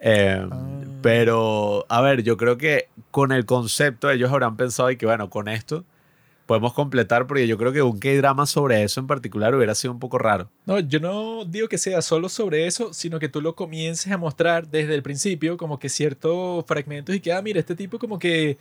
Eh, 0.00 0.46
Ah. 0.50 0.80
Pero, 1.00 1.86
a 1.88 2.00
ver, 2.00 2.22
yo 2.22 2.36
creo 2.36 2.58
que 2.58 2.88
con 3.10 3.32
el 3.32 3.46
concepto 3.46 4.10
ellos 4.10 4.30
habrán 4.30 4.56
pensado 4.56 4.90
y 4.90 4.96
que, 4.96 5.06
bueno, 5.06 5.30
con 5.30 5.48
esto 5.48 5.84
podemos 6.46 6.72
completar, 6.72 7.26
porque 7.26 7.46
yo 7.46 7.56
creo 7.58 7.72
que 7.72 7.82
un 7.82 7.98
K-drama 7.98 8.46
sobre 8.46 8.82
eso 8.82 9.00
en 9.00 9.06
particular 9.06 9.54
hubiera 9.54 9.74
sido 9.74 9.92
un 9.92 9.98
poco 9.98 10.18
raro. 10.18 10.50
No, 10.66 10.78
yo 10.80 11.00
no 11.00 11.44
digo 11.44 11.68
que 11.68 11.78
sea 11.78 12.02
solo 12.02 12.28
sobre 12.28 12.66
eso, 12.66 12.92
sino 12.92 13.18
que 13.18 13.28
tú 13.28 13.40
lo 13.40 13.54
comiences 13.54 14.12
a 14.12 14.18
mostrar 14.18 14.68
desde 14.68 14.94
el 14.94 15.02
principio, 15.02 15.56
como 15.56 15.78
que 15.78 15.88
ciertos 15.88 16.64
fragmentos 16.66 17.14
y 17.14 17.20
que, 17.20 17.32
ah, 17.32 17.42
mira, 17.42 17.60
este 17.60 17.74
tipo 17.74 17.98
como 17.98 18.18
que 18.18 18.58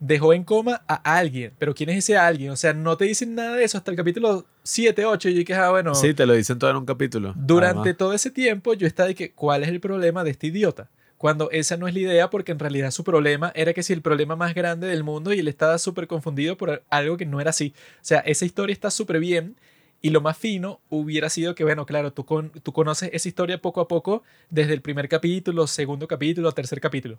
dejó 0.00 0.32
en 0.32 0.42
coma 0.44 0.82
a 0.88 0.94
alguien, 1.18 1.52
pero 1.58 1.74
¿quién 1.74 1.88
es 1.90 1.98
ese 1.98 2.16
alguien? 2.16 2.50
O 2.50 2.56
sea, 2.56 2.72
no 2.74 2.96
te 2.96 3.04
dicen 3.04 3.34
nada 3.34 3.56
de 3.56 3.64
eso 3.64 3.78
hasta 3.78 3.90
el 3.90 3.96
capítulo 3.96 4.44
7, 4.64 5.06
8 5.06 5.28
y 5.28 5.34
yo 5.34 5.44
que, 5.44 5.54
ah, 5.54 5.70
bueno, 5.70 5.94
Sí, 5.94 6.12
te 6.14 6.26
lo 6.26 6.34
dicen 6.34 6.58
todo 6.58 6.70
en 6.70 6.76
un 6.76 6.84
capítulo. 6.84 7.32
durante 7.36 7.80
además. 7.80 7.96
todo 7.98 8.12
ese 8.12 8.30
tiempo 8.30 8.74
yo 8.74 8.86
estaba 8.86 9.08
de 9.08 9.14
que, 9.14 9.32
¿cuál 9.32 9.62
es 9.62 9.68
el 9.68 9.80
problema 9.80 10.24
de 10.24 10.30
este 10.30 10.48
idiota? 10.48 10.88
Cuando 11.24 11.50
esa 11.52 11.78
no 11.78 11.88
es 11.88 11.94
la 11.94 12.00
idea, 12.00 12.28
porque 12.28 12.52
en 12.52 12.58
realidad 12.58 12.90
su 12.90 13.02
problema 13.02 13.50
era 13.54 13.72
que 13.72 13.82
si 13.82 13.94
el 13.94 14.02
problema 14.02 14.36
más 14.36 14.54
grande 14.54 14.88
del 14.88 15.04
mundo 15.04 15.32
y 15.32 15.38
él 15.38 15.48
estaba 15.48 15.78
súper 15.78 16.06
confundido 16.06 16.58
por 16.58 16.84
algo 16.90 17.16
que 17.16 17.24
no 17.24 17.40
era 17.40 17.48
así. 17.48 17.72
O 17.94 18.04
sea, 18.04 18.18
esa 18.20 18.44
historia 18.44 18.74
está 18.74 18.90
súper 18.90 19.20
bien 19.20 19.56
y 20.02 20.10
lo 20.10 20.20
más 20.20 20.36
fino 20.36 20.82
hubiera 20.90 21.30
sido 21.30 21.54
que, 21.54 21.64
bueno, 21.64 21.86
claro, 21.86 22.12
tú, 22.12 22.26
con, 22.26 22.50
tú 22.50 22.74
conoces 22.74 23.08
esa 23.14 23.26
historia 23.26 23.56
poco 23.56 23.80
a 23.80 23.88
poco 23.88 24.22
desde 24.50 24.74
el 24.74 24.82
primer 24.82 25.08
capítulo, 25.08 25.66
segundo 25.66 26.06
capítulo, 26.06 26.52
tercer 26.52 26.78
capítulo. 26.78 27.18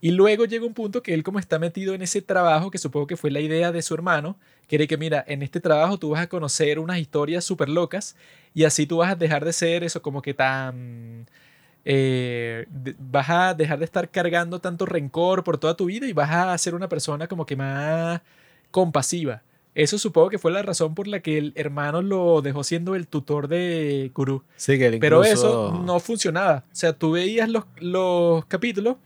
Y 0.00 0.12
luego 0.12 0.46
llega 0.46 0.64
un 0.64 0.72
punto 0.72 1.02
que 1.02 1.12
él 1.12 1.22
como 1.22 1.38
está 1.38 1.58
metido 1.58 1.92
en 1.92 2.00
ese 2.00 2.22
trabajo, 2.22 2.70
que 2.70 2.78
supongo 2.78 3.06
que 3.06 3.18
fue 3.18 3.30
la 3.30 3.40
idea 3.40 3.70
de 3.70 3.82
su 3.82 3.92
hermano, 3.92 4.38
quiere 4.66 4.88
que, 4.88 4.96
mira, 4.96 5.22
en 5.28 5.42
este 5.42 5.60
trabajo 5.60 5.98
tú 5.98 6.08
vas 6.08 6.22
a 6.22 6.28
conocer 6.30 6.78
unas 6.78 6.98
historias 6.98 7.44
súper 7.44 7.68
locas 7.68 8.16
y 8.54 8.64
así 8.64 8.86
tú 8.86 8.96
vas 8.96 9.12
a 9.12 9.14
dejar 9.14 9.44
de 9.44 9.52
ser 9.52 9.84
eso 9.84 10.00
como 10.00 10.22
que 10.22 10.32
tan... 10.32 11.26
eh, 11.84 12.66
vas 12.98 13.28
a 13.30 13.54
dejar 13.54 13.78
de 13.78 13.84
estar 13.84 14.08
cargando 14.08 14.60
tanto 14.60 14.86
rencor 14.86 15.44
por 15.44 15.58
toda 15.58 15.76
tu 15.76 15.86
vida 15.86 16.06
y 16.06 16.12
vas 16.12 16.30
a 16.30 16.56
ser 16.58 16.74
una 16.74 16.88
persona 16.88 17.26
como 17.26 17.46
que 17.46 17.56
más 17.56 18.20
compasiva. 18.70 19.42
Eso 19.74 19.96
supongo 19.96 20.28
que 20.28 20.38
fue 20.38 20.52
la 20.52 20.62
razón 20.62 20.94
por 20.94 21.08
la 21.08 21.20
que 21.20 21.38
el 21.38 21.52
hermano 21.54 22.02
lo 22.02 22.42
dejó 22.42 22.62
siendo 22.62 22.94
el 22.94 23.06
tutor 23.06 23.48
de 23.48 24.10
Guru. 24.14 24.44
Sí, 24.56 24.78
que 24.78 24.98
Pero 24.98 25.24
eso 25.24 25.82
no 25.84 25.98
funcionaba. 25.98 26.64
O 26.66 26.74
sea, 26.74 26.92
tú 26.92 27.12
veías 27.12 27.48
los, 27.48 27.64
los 27.78 28.44
capítulos 28.44 28.96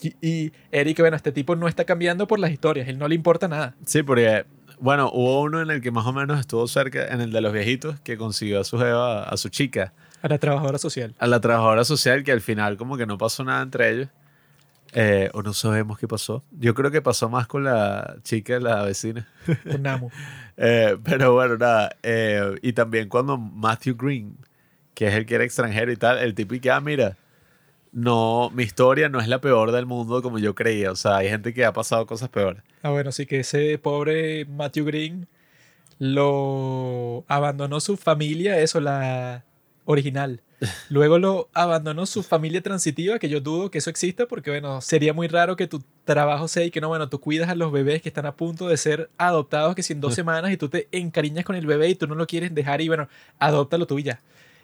y, 0.00 0.14
y 0.26 0.52
Eric, 0.72 0.98
bueno, 1.00 1.16
este 1.16 1.32
tipo 1.32 1.56
no 1.56 1.68
está 1.68 1.84
cambiando 1.84 2.26
por 2.26 2.38
las 2.38 2.50
historias, 2.50 2.88
él 2.88 2.98
no 2.98 3.08
le 3.08 3.14
importa 3.14 3.48
nada. 3.48 3.74
Sí, 3.84 4.02
porque, 4.02 4.44
bueno, 4.78 5.10
hubo 5.12 5.42
uno 5.42 5.60
en 5.60 5.70
el 5.70 5.80
que 5.82 5.90
más 5.90 6.06
o 6.06 6.12
menos 6.12 6.40
estuvo 6.40 6.66
cerca, 6.68 7.08
en 7.08 7.20
el 7.20 7.30
de 7.32 7.40
los 7.40 7.52
viejitos, 7.52 8.00
que 8.00 8.16
consiguió 8.16 8.60
a 8.60 8.64
su 8.64 8.78
jeva, 8.78 9.24
a 9.24 9.36
su 9.36 9.48
chica, 9.50 9.92
A 10.26 10.28
la 10.28 10.38
trabajadora 10.38 10.78
social. 10.78 11.14
a 11.18 11.26
la 11.26 11.40
trabajadora 11.40 11.84
social, 11.84 12.24
que 12.24 12.32
al 12.32 12.40
final 12.40 12.76
como 12.76 12.96
que 12.96 13.06
no 13.06 13.16
pasó 13.16 13.44
nada 13.44 13.62
entre 13.62 13.90
ellos. 13.90 14.08
Eh, 14.92 15.30
o 15.34 15.42
no 15.42 15.52
sabemos 15.52 15.98
qué 15.98 16.08
pasó. 16.08 16.42
Yo 16.52 16.74
creo 16.74 16.90
que 16.90 17.02
pasó 17.02 17.28
más 17.28 17.46
con 17.46 17.64
la 17.64 18.16
chica 18.22 18.58
la 18.60 18.82
vecina. 18.82 19.28
Con 19.70 19.82
Namu. 19.82 20.10
Eh, 20.58 20.96
pero 21.04 21.34
bueno, 21.34 21.58
nada. 21.58 21.94
eh, 22.02 22.58
y 22.62 22.72
también 22.72 23.10
cuando 23.10 23.36
Matthew 23.36 23.94
Green, 23.94 24.38
que 24.94 25.06
es 25.08 25.12
el 25.14 25.26
que 25.26 25.34
era 25.34 25.44
extranjero 25.44 25.92
y 25.92 25.96
tal, 25.96 26.16
el 26.18 26.34
tipo 26.34 26.54
y 26.54 26.60
que, 26.60 26.70
ah, 26.70 26.80
mira, 26.80 27.18
no, 27.92 28.50
mi 28.54 28.62
historia 28.62 29.10
no 29.10 29.20
es 29.20 29.28
la 29.28 29.38
peor 29.42 29.70
del 29.70 29.84
mundo 29.84 30.22
como 30.22 30.38
yo 30.38 30.54
creía. 30.54 30.90
O 30.92 30.96
sea, 30.96 31.16
hay 31.18 31.28
gente 31.28 31.52
que 31.52 31.66
ha 31.66 31.74
pasado 31.74 32.06
cosas 32.06 32.30
peores. 32.30 32.62
Ah, 32.82 32.88
bueno, 32.88 33.12
sí 33.12 33.26
que 33.26 33.40
ese 33.40 33.76
pobre 33.76 34.46
Matthew 34.46 34.86
Green 34.86 35.28
lo 35.98 37.24
abandonó 37.28 37.80
su 37.80 37.96
familia, 37.98 38.58
eso, 38.58 38.80
la 38.80 39.44
original. 39.86 40.42
Luego 40.88 41.18
lo 41.18 41.48
abandonó 41.52 42.06
su 42.06 42.22
familia 42.22 42.62
transitiva, 42.62 43.18
que 43.18 43.28
yo 43.28 43.40
dudo 43.40 43.70
que 43.70 43.78
eso 43.78 43.90
exista, 43.90 44.26
porque 44.26 44.50
bueno, 44.50 44.80
sería 44.80 45.12
muy 45.12 45.28
raro 45.28 45.56
que 45.56 45.66
tu 45.66 45.82
trabajo 46.04 46.48
sea 46.48 46.64
y 46.64 46.70
que 46.70 46.80
no, 46.80 46.88
bueno, 46.88 47.08
tú 47.08 47.20
cuidas 47.20 47.48
a 47.48 47.54
los 47.54 47.72
bebés 47.72 48.02
que 48.02 48.08
están 48.08 48.26
a 48.26 48.36
punto 48.36 48.68
de 48.68 48.76
ser 48.76 49.10
adoptados, 49.18 49.74
que 49.74 49.82
si 49.82 49.92
en 49.92 50.00
dos 50.00 50.14
semanas 50.14 50.50
y 50.50 50.56
tú 50.56 50.68
te 50.68 50.88
encariñas 50.92 51.44
con 51.44 51.56
el 51.56 51.66
bebé 51.66 51.88
y 51.88 51.94
tú 51.94 52.06
no 52.06 52.14
lo 52.14 52.26
quieres 52.26 52.54
dejar 52.54 52.80
y 52.80 52.88
bueno, 52.88 53.08
adóptalo 53.38 53.86
tú 53.86 53.98
y 53.98 54.04
ya. 54.04 54.20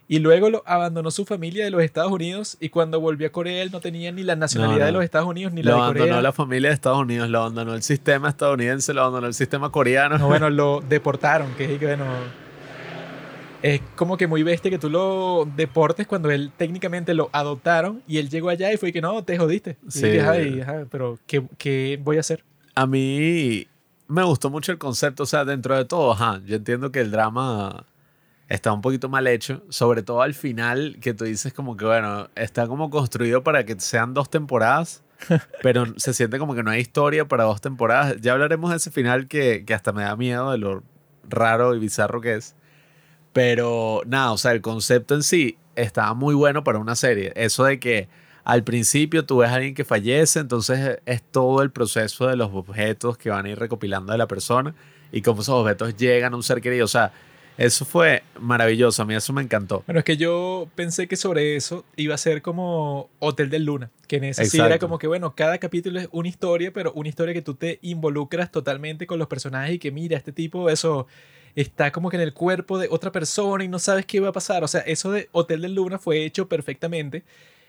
Y 0.08 0.18
luego 0.18 0.50
lo 0.50 0.62
abandonó 0.66 1.10
su 1.10 1.24
familia 1.24 1.64
de 1.64 1.70
los 1.70 1.82
Estados 1.82 2.10
Unidos 2.10 2.56
y 2.58 2.70
cuando 2.70 3.00
volvió 3.00 3.28
a 3.28 3.30
Corea 3.30 3.62
él 3.62 3.70
no 3.70 3.80
tenía 3.80 4.10
ni 4.12 4.22
la 4.22 4.34
nacionalidad 4.34 4.80
no. 4.80 4.86
de 4.86 4.92
los 4.92 5.04
Estados 5.04 5.28
Unidos 5.28 5.52
ni 5.52 5.62
la 5.62 5.70
Lo 5.70 5.76
de 5.76 5.82
abandonó 5.84 6.06
Corea. 6.06 6.22
la 6.22 6.32
familia 6.32 6.68
de 6.70 6.74
Estados 6.74 6.98
Unidos, 6.98 7.28
lo 7.30 7.38
abandonó 7.38 7.74
el 7.74 7.82
sistema 7.82 8.28
estadounidense, 8.28 8.92
lo 8.92 9.02
abandonó 9.02 9.26
el 9.28 9.34
sistema 9.34 9.70
coreano. 9.70 10.18
No, 10.18 10.26
bueno, 10.26 10.50
lo 10.50 10.80
deportaron, 10.86 11.54
que 11.54 11.74
es 11.74 11.78
que, 11.78 11.86
bueno. 11.86 12.04
Es 13.62 13.80
como 13.94 14.16
que 14.16 14.26
muy 14.26 14.42
bestia 14.42 14.70
que 14.70 14.78
tú 14.78 14.90
lo 14.90 15.48
deportes 15.56 16.06
cuando 16.06 16.30
él 16.30 16.50
técnicamente 16.56 17.14
lo 17.14 17.30
adoptaron 17.32 18.02
y 18.08 18.18
él 18.18 18.28
llegó 18.28 18.48
allá 18.48 18.72
y 18.72 18.76
fue 18.76 18.92
que 18.92 19.00
no, 19.00 19.22
te 19.24 19.38
jodiste. 19.38 19.78
Y 19.86 19.90
Sí. 19.90 20.06
"Ay, 20.18 20.60
ajá, 20.60 20.84
pero 20.90 21.18
¿qué, 21.26 21.44
qué 21.58 21.98
voy 22.02 22.16
a 22.16 22.20
hacer? 22.20 22.44
A 22.74 22.86
mí 22.86 23.68
me 24.08 24.24
gustó 24.24 24.50
mucho 24.50 24.72
el 24.72 24.78
concepto, 24.78 25.22
o 25.22 25.26
sea, 25.26 25.44
dentro 25.44 25.76
de 25.76 25.84
todo, 25.84 26.12
ajá, 26.12 26.40
yo 26.44 26.56
entiendo 26.56 26.90
que 26.90 27.00
el 27.00 27.10
drama 27.12 27.86
está 28.48 28.72
un 28.72 28.80
poquito 28.82 29.08
mal 29.08 29.26
hecho, 29.28 29.62
sobre 29.68 30.02
todo 30.02 30.22
al 30.22 30.34
final, 30.34 30.98
que 31.00 31.14
tú 31.14 31.24
dices 31.24 31.52
como 31.54 31.76
que, 31.76 31.84
bueno, 31.84 32.28
está 32.34 32.66
como 32.66 32.90
construido 32.90 33.42
para 33.44 33.64
que 33.64 33.78
sean 33.78 34.12
dos 34.12 34.28
temporadas, 34.28 35.02
pero 35.62 35.86
se 35.98 36.12
siente 36.12 36.38
como 36.38 36.54
que 36.54 36.62
no 36.62 36.70
hay 36.70 36.80
historia 36.80 37.26
para 37.28 37.44
dos 37.44 37.60
temporadas. 37.60 38.16
Ya 38.20 38.32
hablaremos 38.32 38.70
de 38.70 38.76
ese 38.76 38.90
final 38.90 39.28
que, 39.28 39.64
que 39.64 39.72
hasta 39.72 39.92
me 39.92 40.02
da 40.02 40.16
miedo 40.16 40.50
de 40.50 40.58
lo 40.58 40.82
raro 41.28 41.74
y 41.74 41.78
bizarro 41.78 42.20
que 42.20 42.34
es. 42.34 42.56
Pero 43.32 44.02
nada, 44.06 44.32
o 44.32 44.38
sea, 44.38 44.52
el 44.52 44.60
concepto 44.60 45.14
en 45.14 45.22
sí 45.22 45.56
estaba 45.76 46.14
muy 46.14 46.34
bueno 46.34 46.64
para 46.64 46.78
una 46.78 46.96
serie. 46.96 47.32
Eso 47.34 47.64
de 47.64 47.80
que 47.80 48.08
al 48.44 48.64
principio 48.64 49.24
tú 49.24 49.38
ves 49.38 49.50
a 49.50 49.54
alguien 49.54 49.74
que 49.74 49.84
fallece, 49.84 50.40
entonces 50.40 50.98
es 51.06 51.22
todo 51.22 51.62
el 51.62 51.70
proceso 51.70 52.26
de 52.26 52.36
los 52.36 52.50
objetos 52.52 53.16
que 53.16 53.30
van 53.30 53.46
a 53.46 53.50
ir 53.50 53.58
recopilando 53.58 54.12
de 54.12 54.18
la 54.18 54.26
persona 54.26 54.74
y 55.12 55.22
cómo 55.22 55.42
esos 55.42 55.54
objetos 55.54 55.96
llegan 55.96 56.32
a 56.32 56.36
un 56.36 56.42
ser 56.42 56.60
querido. 56.60 56.84
O 56.84 56.88
sea, 56.88 57.12
eso 57.58 57.84
fue 57.84 58.22
maravilloso. 58.40 59.02
A 59.02 59.04
mí 59.04 59.14
eso 59.14 59.32
me 59.32 59.42
encantó. 59.42 59.84
Bueno, 59.86 60.00
es 60.00 60.04
que 60.04 60.16
yo 60.16 60.68
pensé 60.74 61.06
que 61.06 61.16
sobre 61.16 61.56
eso 61.56 61.84
iba 61.96 62.14
a 62.14 62.18
ser 62.18 62.42
como 62.42 63.10
Hotel 63.18 63.50
del 63.50 63.64
Luna, 63.64 63.90
que 64.08 64.16
en 64.16 64.24
ese 64.24 64.46
sí 64.46 64.58
era 64.58 64.78
como 64.78 64.98
que, 64.98 65.06
bueno, 65.06 65.34
cada 65.34 65.58
capítulo 65.58 66.00
es 66.00 66.08
una 66.12 66.28
historia, 66.28 66.72
pero 66.72 66.92
una 66.94 67.08
historia 67.08 67.34
que 67.34 67.42
tú 67.42 67.54
te 67.54 67.78
involucras 67.82 68.50
totalmente 68.50 69.06
con 69.06 69.18
los 69.18 69.28
personajes 69.28 69.74
y 69.74 69.78
que 69.78 69.90
mira, 69.90 70.16
este 70.16 70.32
tipo, 70.32 70.68
eso 70.70 71.06
está 71.54 71.92
como 71.92 72.10
que 72.10 72.16
en 72.16 72.22
el 72.22 72.32
cuerpo 72.32 72.78
de 72.78 72.88
otra 72.90 73.12
persona 73.12 73.64
y 73.64 73.68
no 73.68 73.78
sabes 73.78 74.06
qué 74.06 74.20
va 74.20 74.28
a 74.28 74.32
pasar. 74.32 74.64
O 74.64 74.68
sea, 74.68 74.80
eso 74.82 75.10
de 75.10 75.28
Hotel 75.32 75.62
del 75.62 75.74
Luna 75.74 75.98
fue 75.98 76.24
hecho 76.24 76.48
perfectamente. 76.48 77.24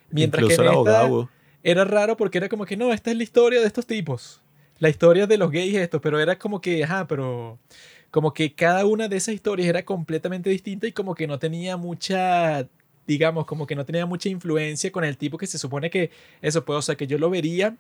Mientras 0.10 0.44
Incluso 0.44 0.62
que 0.62 0.68
en 0.68 0.74
esta 0.74 1.30
era 1.64 1.86
raro 1.86 2.18
porque 2.18 2.38
era 2.38 2.50
como 2.50 2.66
que 2.66 2.78
no, 2.78 2.92
esta 2.92 3.12
es 3.12 3.18
la 3.18 3.24
historia 3.24 3.62
de 3.62 3.68
estos 3.68 3.86
tipos. 3.86 4.42
la 4.80 4.90
historia 4.90 5.28
de 5.28 5.38
los 5.38 5.50
gays 5.50 5.76
esto, 5.76 6.02
pero 6.02 6.20
era 6.20 6.38
como 6.38 6.60
que, 6.60 6.84
ajá, 6.84 7.08
pero 7.08 7.58
como 8.12 8.34
que 8.34 8.54
cada 8.54 8.86
una 8.86 9.08
de 9.08 9.18
esas 9.18 9.34
historias 9.34 9.70
era 9.70 9.84
completamente 9.86 10.50
distinta 10.50 10.88
y 10.88 10.92
como 10.92 11.16
que 11.16 11.26
no 11.26 11.40
tenía 11.40 11.78
mucha, 11.78 12.68
digamos, 13.08 13.46
como 13.46 13.66
que 13.66 13.76
no 13.76 13.86
tenía 13.86 14.06
mucha 14.06 14.30
influencia 14.30 14.92
con 14.92 15.04
el 15.06 15.18
tipo 15.18 15.38
que 15.38 15.48
se 15.48 15.58
supone 15.58 15.90
que 15.90 16.12
eso 16.42 16.66
puede, 16.66 16.80
o 16.80 16.82
sea, 16.82 16.96
que 16.96 17.08
yo 17.08 17.18
lo 17.18 17.30
vería, 17.30 17.78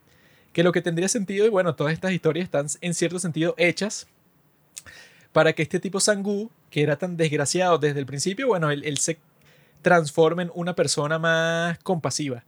que 0.53 0.63
lo 0.63 0.71
que 0.71 0.81
tendría 0.81 1.09
sentido, 1.09 1.45
y 1.45 1.49
bueno, 1.49 1.75
todas 1.75 1.93
estas 1.93 2.13
historias 2.13 2.45
están 2.45 2.67
en 2.81 2.93
cierto 2.93 3.19
sentido 3.19 3.53
hechas 3.57 4.07
para 5.33 5.53
que 5.53 5.63
este 5.63 5.79
tipo 5.79 5.99
Sangu, 5.99 6.49
que 6.69 6.83
era 6.83 6.95
tan 6.95 7.17
desgraciado 7.17 7.77
desde 7.77 7.99
el 7.99 8.05
principio, 8.05 8.47
bueno, 8.47 8.71
él, 8.71 8.83
él 8.85 8.97
se 8.99 9.17
transforme 9.81 10.43
en 10.43 10.51
una 10.55 10.73
persona 10.73 11.19
más 11.19 11.77
compasiva. 11.79 12.43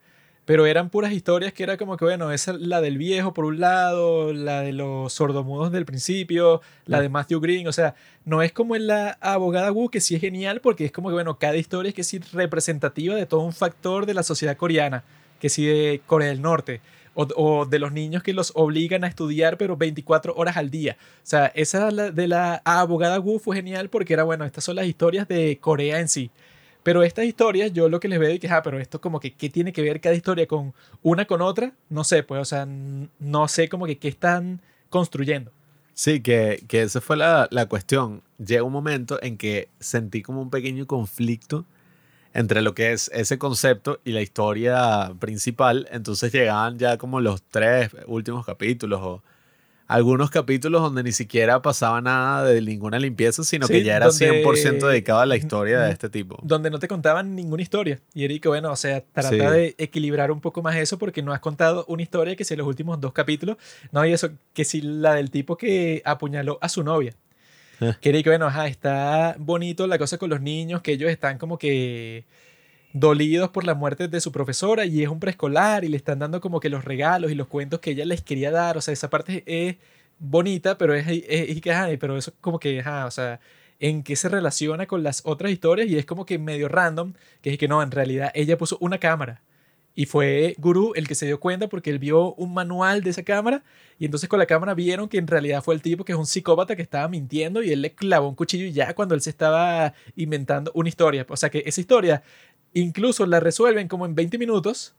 Pero 0.45 0.67
eran 0.67 0.91
puras 0.91 1.11
historias 1.11 1.53
que 1.53 1.63
era 1.63 1.75
como 1.75 1.97
que, 1.97 2.05
bueno, 2.05 2.31
esa 2.31 2.51
es 2.51 2.59
la 2.59 2.79
del 2.79 2.99
viejo 2.99 3.33
por 3.33 3.45
un 3.45 3.59
lado, 3.59 4.31
la 4.31 4.61
de 4.61 4.73
los 4.73 5.11
sordomudos 5.11 5.71
del 5.71 5.86
principio, 5.86 6.61
la 6.86 7.01
de 7.01 7.09
Matthew 7.09 7.39
Green, 7.39 7.67
o 7.67 7.73
sea, 7.73 7.95
no 8.25 8.43
es 8.43 8.51
como 8.51 8.75
en 8.75 8.86
la 8.86 9.17
abogada 9.21 9.71
Wu, 9.71 9.89
que 9.89 10.01
sí 10.01 10.13
es 10.13 10.21
genial, 10.21 10.61
porque 10.61 10.86
es 10.86 10.91
como 10.91 11.09
que, 11.09 11.15
bueno, 11.15 11.39
cada 11.39 11.57
historia 11.57 11.89
es 11.89 11.95
que 11.95 12.03
sí 12.03 12.19
representativa 12.31 13.15
de 13.15 13.25
todo 13.25 13.39
un 13.41 13.53
factor 13.53 14.05
de 14.05 14.13
la 14.13 14.21
sociedad 14.21 14.55
coreana, 14.55 15.03
que 15.39 15.49
sí 15.49 15.65
de 15.65 16.01
Corea 16.05 16.27
del 16.27 16.43
Norte, 16.43 16.79
o, 17.16 17.66
de 17.66 17.80
los 17.80 17.91
niños 17.91 18.22
que 18.22 18.34
los 18.34 18.51
obligan 18.55 19.03
a 19.03 19.07
estudiar, 19.07 19.57
pero 19.57 19.78
24 19.78 20.36
horas 20.36 20.57
al 20.57 20.70
día. 20.70 20.97
O 20.99 21.26
sea, 21.26 21.47
esa 21.55 21.89
de 21.89 22.28
la 22.28 22.61
abogada 22.66 23.20
Wu 23.20 23.39
fue 23.39 23.55
genial 23.55 23.89
porque 23.89 24.13
era, 24.13 24.24
bueno, 24.24 24.45
estas 24.45 24.63
son 24.63 24.76
las 24.76 24.86
historias 24.86 25.28
de 25.28 25.57
Corea 25.59 25.99
en 25.99 26.09
sí. 26.09 26.30
Pero 26.84 27.01
estas 27.01 27.26
historias, 27.26 27.74
yo 27.74 27.89
lo 27.89 27.99
que 27.99 28.07
les 28.07 28.20
veo 28.20 28.30
es 28.30 28.39
que, 28.39 28.47
ah, 28.47 28.61
pero 28.61 28.80
esto 28.80 29.01
como 29.01 29.20
que, 29.20 29.34
¿qué 29.34 29.49
tiene 29.49 29.74
que 29.74 29.82
ver 29.82 29.99
cada 29.99 30.13
historia 30.13 30.45
con 30.45 30.74
una 31.01 31.26
con 31.26 31.41
otra? 31.41 31.74
No 31.89 32.03
sé, 32.03 32.22
pues, 32.22 32.41
o 32.41 32.45
sea, 32.45 32.68
no 32.68 33.47
sé 33.47 33.70
como 33.70 33.88
que 33.88 33.97
qué 33.97 34.07
están 34.07 34.61
construyendo. 34.89 35.51
Sí, 35.95 36.22
que, 36.22 36.63
que 36.68 36.84
esa 36.84 37.01
fue 37.01 37.18
la, 37.18 37.47
la 37.49 37.66
cuestión. 37.68 38.22
Llega 38.38 38.63
un 38.63 38.74
momento 38.74 39.18
en 39.24 39.38
que 39.38 39.70
sentí 39.80 40.22
como 40.22 40.41
un 40.41 40.49
pequeño 40.49 40.86
conflicto 40.86 41.66
entre 42.36 42.61
lo 42.61 42.75
que 42.75 42.91
es 42.91 43.09
ese 43.13 43.39
concepto 43.39 43.99
y 44.03 44.11
la 44.11 44.21
historia 44.21 45.13
principal. 45.19 45.88
Entonces 45.91 46.31
llegaban 46.31 46.77
ya 46.77 46.97
como 46.97 47.21
los 47.21 47.41
tres 47.41 47.89
últimos 48.05 48.45
capítulos 48.45 48.99
o 49.01 49.23
algunos 49.88 50.31
capítulos 50.31 50.81
donde 50.81 51.03
ni 51.03 51.11
siquiera 51.11 51.61
pasaba 51.61 52.01
nada 52.01 52.43
de 52.43 52.59
ninguna 52.61 52.97
limpieza, 52.99 53.43
sino 53.43 53.67
que 53.67 53.79
Sí, 53.79 53.83
ya 53.83 53.97
era 53.97 54.07
donde- 54.07 54.43
100% 54.43 54.88
dedicado 54.88 55.19
a 55.19 55.25
la 55.27 55.38
historia 55.38 55.79
de 55.81 55.91
este 55.91 56.09
tipo. 56.09 56.39
Donde 56.41 56.71
no 56.71 56.79
te 56.79 56.88
contaban 56.88 57.36
ninguna 57.36 57.61
historia. 57.61 57.99
Y 58.15 58.25
Eric, 58.25 58.47
bueno, 58.47 58.71
o 58.71 58.75
sea, 58.75 59.01
trata 59.13 59.29
Sí. 59.29 59.38
de 59.38 59.75
equilibrar 59.77 60.31
un 60.31 60.41
poco 60.41 60.61
más 60.63 60.75
eso 60.75 60.97
porque 60.97 61.21
no 61.21 61.33
has 61.33 61.39
contado 61.39 61.86
una 61.88 62.01
historia 62.01 62.36
que 62.36 62.43
si 62.43 62.55
en 62.55 62.57
los 62.57 62.67
últimos 62.67 62.99
dos 62.99 63.13
capítulos, 63.13 63.57
no, 63.91 64.03
y 64.05 64.11
eso, 64.11 64.31
que 64.53 64.65
si 64.65 64.81
la 64.81 65.13
del 65.13 65.29
tipo 65.29 65.55
que 65.55 66.01
apuñaló 66.03 66.57
a 66.61 66.67
su 66.69 66.83
novia. 66.83 67.13
Eh. 67.82 67.93
Que 68.01 68.09
Eric, 68.09 68.28
bueno, 68.28 68.49
está 68.65 69.36
bonito 69.38 69.88
la 69.88 69.97
cosa 69.97 70.17
con 70.17 70.30
los 70.30 70.41
niños, 70.41 70.82
que 70.82 70.93
ellos 70.93 71.09
están 71.09 71.38
como 71.38 71.57
que 71.57 72.26
dolidos 72.93 73.49
por 73.49 73.65
la 73.65 73.73
muerte 73.76 74.07
de 74.07 74.21
su 74.21 74.32
profesora 74.32 74.86
y 74.86 75.03
es 75.03 75.09
un 75.09 75.19
preescolar 75.19 75.84
y 75.84 75.89
le 75.89 75.97
están 75.97 76.19
dando 76.19 76.39
como 76.39 76.59
que 76.59 76.69
los 76.69 76.86
regalos 76.86 77.32
y 77.32 77.36
los 77.36 77.47
cuentos 77.47 77.82
que 77.82 77.91
ella 77.91 78.05
les 78.05 78.21
quería 78.21 78.51
dar. 78.51 78.78
O 78.78 78.82
sea, 78.82 78.93
esa 78.93 79.09
parte 79.09 79.43
es 79.45 79.76
bonita, 80.19 80.78
pero 80.78 80.93
es, 80.93 81.05
es, 81.07 81.61
que, 81.61 81.71
ajá, 81.71 81.89
pero 81.99 82.17
eso 82.17 82.32
es 82.32 82.38
como 82.41 82.59
que, 82.59 82.80
o 82.82 83.11
sea, 83.11 83.39
en 83.80 84.03
qué 84.03 84.15
se 84.15 84.30
relaciona 84.30 84.88
con 84.88 85.03
las 85.03 85.21
otras 85.26 85.51
historias 85.51 85.89
y 85.89 85.97
es 85.97 86.05
como 86.05 86.26
que 86.26 86.39
medio 86.39 86.69
random, 86.69 87.13
que 87.41 87.51
es 87.51 87.57
que 87.57 87.67
no, 87.67 87.84
en 87.84 87.91
realidad 87.91 88.32
ella 88.34 88.57
puso 88.57 88.78
una 88.80 88.99
cámara 88.99 89.41
y 89.95 90.05
fue 90.05 90.55
Guru 90.57 90.91
el 90.95 91.07
que 91.07 91.15
se 91.15 91.25
dio 91.25 91.39
cuenta 91.39 91.69
porque 91.69 91.89
él 91.89 91.99
vio 91.99 92.33
un 92.35 92.53
manual 92.53 93.01
de 93.01 93.11
esa 93.11 93.23
cámara 93.23 93.63
y 93.97 94.05
entonces 94.05 94.27
con 94.27 94.39
la 94.39 94.45
cámara 94.45 94.73
vieron 94.73 95.07
que 95.07 95.17
en 95.17 95.27
realidad 95.27 95.63
fue 95.63 95.73
el 95.73 95.81
tipo 95.81 96.03
que 96.03 96.11
es 96.11 96.17
un 96.17 96.25
psicópata 96.25 96.75
que 96.75 96.81
estaba 96.81 97.07
mintiendo 97.07 97.63
y 97.63 97.71
él 97.71 97.81
le 97.81 97.93
clavó 97.95 98.27
un 98.27 98.35
cuchillo 98.35 98.67
ya 98.67 98.93
cuando 98.93 99.15
él 99.15 99.21
se 99.21 99.29
estaba 99.29 99.93
inventando 100.17 100.71
una 100.75 100.89
historia. 100.89 101.25
O 101.29 101.37
sea 101.37 101.49
que 101.49 101.63
esa 101.65 101.79
historia 101.79 102.23
incluso 102.73 103.25
la 103.25 103.39
resuelven 103.39 103.87
como 103.87 104.05
en 104.05 104.15
20 104.15 104.37
minutos 104.37 104.95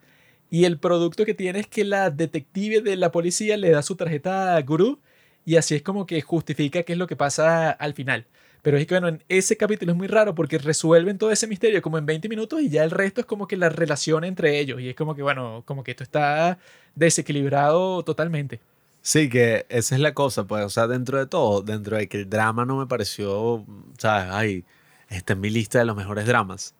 y 0.51 0.64
el 0.64 0.78
producto 0.78 1.26
que 1.26 1.34
tiene 1.34 1.61
es 1.61 1.66
que 1.66 1.84
la 1.84 2.11
detective 2.11 2.80
de 2.80 2.97
la 2.97 3.12
policía 3.12 3.57
le 3.59 3.70
da 3.70 3.82
su 3.82 3.97
tarjeta 3.97 4.57
a 4.57 4.62
Guru 4.62 5.01
y 5.44 5.57
así 5.57 5.74
es 5.74 5.82
como 5.82 6.07
que 6.07 6.22
justifica 6.22 6.82
qué 6.84 6.94
es 6.94 6.99
lo 6.99 7.07
que 7.07 7.16
pasa 7.16 7.70
al 7.70 7.94
final. 7.94 8.26
Pero 8.67 8.79
es 8.79 8.87
que, 8.89 8.95
bueno, 8.95 9.07
en 9.07 9.23
ese 9.29 9.57
capítulo 9.57 9.93
es 9.93 9.97
muy 9.97 10.09
raro 10.09 10.35
porque 10.35 10.59
resuelven 10.59 11.19
todo 11.19 11.31
ese 11.31 11.47
misterio 11.47 11.81
como 11.81 11.99
en 11.99 12.07
20 12.07 12.29
minutos 12.29 12.61
y 12.61 12.69
ya 12.69 12.83
el 12.83 12.91
resto 12.91 13.21
es 13.21 13.25
como 13.25 13.47
que 13.47 13.57
la 13.57 13.69
relación 13.69 14.25
entre 14.25 14.59
ellos. 14.59 14.81
Y 14.81 14.89
es 14.89 14.97
como 14.97 15.14
que, 15.14 15.23
bueno, 15.23 15.62
como 15.64 15.85
que 15.85 15.93
esto 15.93 16.03
está 16.03 16.59
desequilibrado 16.97 18.03
totalmente. 18.03 18.59
Sí, 19.03 19.29
que 19.29 19.67
esa 19.69 19.95
es 19.95 20.01
la 20.01 20.14
cosa, 20.14 20.49
pues, 20.49 20.64
o 20.64 20.69
sea, 20.69 20.89
dentro 20.89 21.17
de 21.17 21.27
todo, 21.27 21.62
dentro 21.62 21.97
de 21.97 22.09
que 22.09 22.23
el 22.23 22.29
drama 22.29 22.64
no 22.64 22.77
me 22.77 22.89
pareció, 22.89 23.64
¿sabes? 23.99 24.33
Ay, 24.33 24.64
está 25.11 25.35
en 25.35 25.43
mi 25.43 25.51
lista 25.51 25.79
de 25.79 25.85
los 25.85 25.97
mejores 25.97 26.27
dramas. 26.27 26.75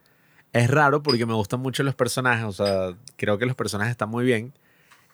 Es 0.53 0.69
raro 0.69 1.05
porque 1.05 1.25
me 1.25 1.35
gustan 1.35 1.61
mucho 1.61 1.85
los 1.85 1.95
personajes, 1.95 2.47
o 2.47 2.53
sea, 2.53 2.97
creo 3.15 3.39
que 3.39 3.47
los 3.47 3.55
personajes 3.55 3.93
están 3.93 4.09
muy 4.09 4.25
bien. 4.25 4.53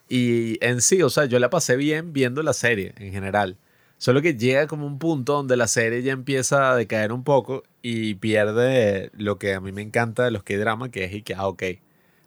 Y 0.09 0.57
en 0.64 0.81
sí, 0.81 1.03
o 1.03 1.11
sea, 1.11 1.27
yo 1.27 1.39
la 1.39 1.51
pasé 1.51 1.77
bien 1.77 2.14
viendo 2.14 2.43
la 2.43 2.55
serie 2.55 2.95
en 2.97 3.12
general. 3.12 3.59
Solo 4.03 4.20
que 4.20 4.34
llega 4.34 4.66
como 4.66 4.84
un 4.84 4.98
punto 4.98 5.34
donde 5.34 5.57
la 5.57 5.68
serie 5.68 6.03
ya 6.03 6.11
empieza 6.11 6.72
a 6.72 6.74
decaer 6.74 7.12
un 7.12 7.22
poco 7.22 7.62
y 7.82 8.16
pierde 8.16 9.12
lo 9.16 9.38
que 9.38 9.55
a 9.55 9.61
mí 9.61 9.70
me 9.70 9.80
encanta 9.80 10.24
de 10.24 10.32
los 10.32 10.42
que 10.42 10.59
drama, 10.59 10.90
que 10.90 11.05
es 11.05 11.12
y 11.12 11.22
que, 11.22 11.36
ah, 11.36 11.46
ok, 11.46 11.62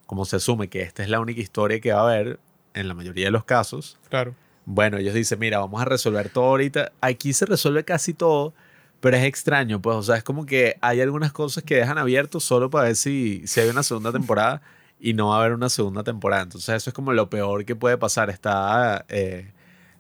como 0.06 0.24
se 0.24 0.38
asume 0.38 0.70
que 0.70 0.82
esta 0.84 1.04
es 1.04 1.10
la 1.10 1.20
única 1.20 1.42
historia 1.42 1.82
que 1.82 1.92
va 1.92 2.00
a 2.00 2.04
haber 2.14 2.40
en 2.76 2.88
la 2.88 2.94
mayoría 2.94 3.26
de 3.26 3.32
los 3.32 3.44
casos, 3.44 4.00
Claro. 4.08 4.34
bueno, 4.64 5.00
ellos 5.00 5.14
dicen, 5.14 5.38
mira, 5.38 5.60
vamos 5.60 5.82
a 5.82 5.84
resolver 5.84 6.30
todo 6.30 6.46
ahorita. 6.46 6.94
Aquí 7.02 7.34
se 7.34 7.46
resuelve 7.46 7.84
casi 7.84 8.14
todo, 8.14 8.54
pero 9.02 9.18
es 9.18 9.26
extraño, 9.26 9.82
pues, 9.82 9.98
o 9.98 10.04
sea, 10.04 10.16
es 10.16 10.24
como 10.24 10.46
que 10.46 10.78
hay 10.80 11.02
algunas 11.02 11.34
cosas 11.34 11.66
que 11.66 11.76
dejan 11.76 11.98
abiertos 11.98 12.46
solo 12.46 12.70
para 12.70 12.86
ver 12.86 12.96
si, 12.96 13.46
si 13.48 13.60
hay 13.60 13.68
una 13.68 13.84
segunda 13.84 14.14
temporada 14.14 14.62
y 14.98 15.12
no 15.14 15.28
va 15.28 15.36
a 15.36 15.40
haber 15.42 15.52
una 15.52 15.68
segunda 15.68 16.04
temporada. 16.06 16.44
Entonces 16.44 16.74
eso 16.74 16.90
es 16.90 16.94
como 16.94 17.12
lo 17.12 17.30
peor 17.30 17.66
que 17.66 17.76
puede 17.76 17.98
pasar. 17.98 18.30
Está 18.30 19.04
eh, 19.10 19.52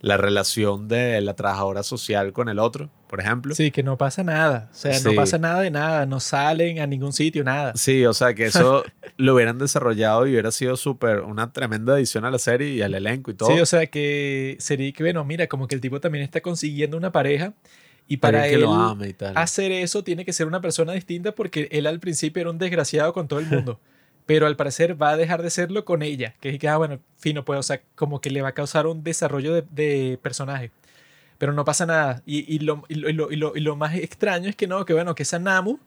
la 0.05 0.17
relación 0.17 0.87
de 0.87 1.19
la 1.19 1.33
trabajadora 1.33 1.81
social 1.81 2.31
con 2.31 2.47
el 2.47 2.59
otro, 2.59 2.91
por 3.07 3.21
ejemplo. 3.21 3.55
Sí, 3.55 3.71
que 3.71 3.81
no 3.81 3.97
pasa 3.97 4.23
nada. 4.23 4.69
O 4.71 4.75
sea, 4.75 4.99
no 4.99 5.15
pasa 5.15 5.39
nada 5.39 5.61
de 5.61 5.71
nada. 5.71 6.05
No 6.05 6.19
salen 6.19 6.79
a 6.79 6.85
ningún 6.85 7.11
sitio, 7.11 7.43
nada. 7.43 7.73
Sí, 7.75 8.05
o 8.05 8.13
sea, 8.13 8.35
que 8.35 8.45
eso 8.45 8.83
lo 9.17 9.33
hubieran 9.33 9.57
desarrollado 9.57 10.27
y 10.27 10.33
hubiera 10.33 10.51
sido 10.51 10.77
súper, 10.77 11.21
una 11.21 11.51
tremenda 11.51 11.95
adición 11.95 12.23
a 12.23 12.29
la 12.29 12.37
serie 12.37 12.69
y 12.69 12.83
al 12.83 12.93
elenco 12.93 13.31
y 13.31 13.33
todo. 13.33 13.49
Sí, 13.49 13.59
o 13.59 13.65
sea, 13.65 13.87
que 13.87 14.57
sería 14.59 14.91
que, 14.91 15.01
bueno, 15.01 15.25
mira, 15.25 15.47
como 15.47 15.67
que 15.67 15.73
el 15.73 15.81
tipo 15.81 15.99
también 15.99 16.23
está 16.23 16.39
consiguiendo 16.39 16.97
una 16.97 17.11
pareja 17.11 17.53
y 18.07 18.17
Para 18.17 18.43
que 18.43 18.53
él 18.53 18.61
lo 18.61 18.73
ame 18.73 19.07
y 19.07 19.13
tal. 19.13 19.35
hacer 19.35 19.71
eso 19.71 20.03
tiene 20.03 20.23
que 20.23 20.33
ser 20.33 20.45
una 20.45 20.61
persona 20.61 20.93
distinta 20.93 21.31
porque 21.31 21.67
él 21.71 21.87
al 21.87 21.99
principio 21.99 22.41
era 22.41 22.51
un 22.51 22.59
desgraciado 22.59 23.11
con 23.11 23.27
todo 23.27 23.39
el 23.39 23.47
mundo. 23.47 23.79
Pero 24.25 24.47
al 24.47 24.55
parecer 24.55 24.99
va 25.01 25.11
a 25.11 25.17
dejar 25.17 25.43
de 25.43 25.49
serlo 25.49 25.85
con 25.85 26.01
ella. 26.01 26.33
Que 26.41 26.49
es 26.49 26.59
que, 26.59 26.67
ah, 26.67 26.77
bueno, 26.77 26.99
fino, 27.17 27.45
pues, 27.45 27.59
o 27.59 27.63
sea, 27.63 27.81
como 27.95 28.21
que 28.21 28.31
le 28.31 28.41
va 28.41 28.49
a 28.49 28.53
causar 28.53 28.87
un 28.87 29.03
desarrollo 29.03 29.53
de, 29.53 29.63
de 29.69 30.17
personaje. 30.21 30.71
Pero 31.37 31.53
no 31.53 31.63
pasa 31.65 31.85
nada. 31.85 32.23
Y, 32.25 32.51
y 32.53 32.59
lo, 32.59 32.83
y, 32.87 32.95
lo, 32.95 33.09
y, 33.09 33.13
lo, 33.13 33.31
y 33.31 33.35
lo- 33.35 33.55
y 33.55 33.59
lo 33.59 33.75
más 33.75 33.95
extraño 33.95 34.49
es 34.49 34.55
que 34.55 34.67
no, 34.67 34.83
que 34.85 34.93
bueno, 34.93 35.13
que 35.15 35.23
esa 35.23 35.37
Namu, 35.37 35.77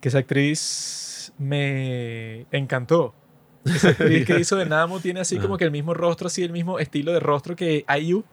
que 0.00 0.08
esa 0.08 0.18
actriz 0.18 1.32
me 1.38 2.46
encantó. 2.52 3.14
Esa 3.64 3.88
actriz 3.88 4.26
que 4.26 4.38
hizo 4.38 4.56
de 4.56 4.66
Namu 4.66 5.00
tiene 5.00 5.20
así 5.20 5.38
como 5.38 5.56
que 5.56 5.64
el 5.64 5.70
mismo 5.70 5.94
rostro, 5.94 6.26
así 6.26 6.42
el 6.42 6.52
mismo 6.52 6.78
estilo 6.78 7.12
de 7.12 7.20
rostro 7.20 7.56
que 7.56 7.84
IU. 8.00 8.24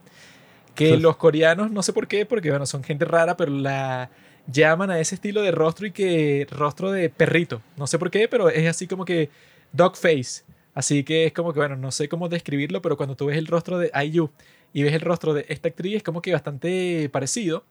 Que 0.74 0.96
los 0.96 1.16
coreanos, 1.16 1.70
no 1.70 1.82
sé 1.82 1.92
por 1.92 2.06
qué, 2.06 2.24
porque 2.26 2.50
bueno, 2.50 2.64
son 2.66 2.82
gente 2.84 3.04
rara, 3.04 3.36
pero 3.36 3.50
la 3.52 4.10
llaman 4.46 4.90
a 4.90 4.98
ese 4.98 5.14
estilo 5.14 5.42
de 5.42 5.50
rostro 5.50 5.86
y 5.86 5.92
que 5.92 6.46
rostro 6.50 6.90
de 6.90 7.08
perrito. 7.08 7.62
No 7.76 7.86
sé 7.86 7.98
por 7.98 8.10
qué, 8.10 8.28
pero 8.28 8.48
es 8.48 8.68
así 8.68 8.86
como 8.86 9.04
que 9.04 9.30
dog 9.72 9.96
face. 9.96 10.42
Así 10.74 11.04
que 11.04 11.26
es 11.26 11.32
como 11.32 11.52
que, 11.52 11.58
bueno, 11.58 11.76
no 11.76 11.90
sé 11.90 12.08
cómo 12.08 12.28
describirlo, 12.28 12.80
pero 12.80 12.96
cuando 12.96 13.14
tú 13.16 13.26
ves 13.26 13.36
el 13.36 13.46
rostro 13.46 13.78
de 13.78 13.90
IU 14.06 14.30
y 14.72 14.82
ves 14.82 14.94
el 14.94 15.02
rostro 15.02 15.34
de 15.34 15.44
esta 15.48 15.68
actriz, 15.68 15.96
es 15.96 16.02
como 16.02 16.22
que 16.22 16.32
bastante 16.32 17.08
parecido. 17.10 17.64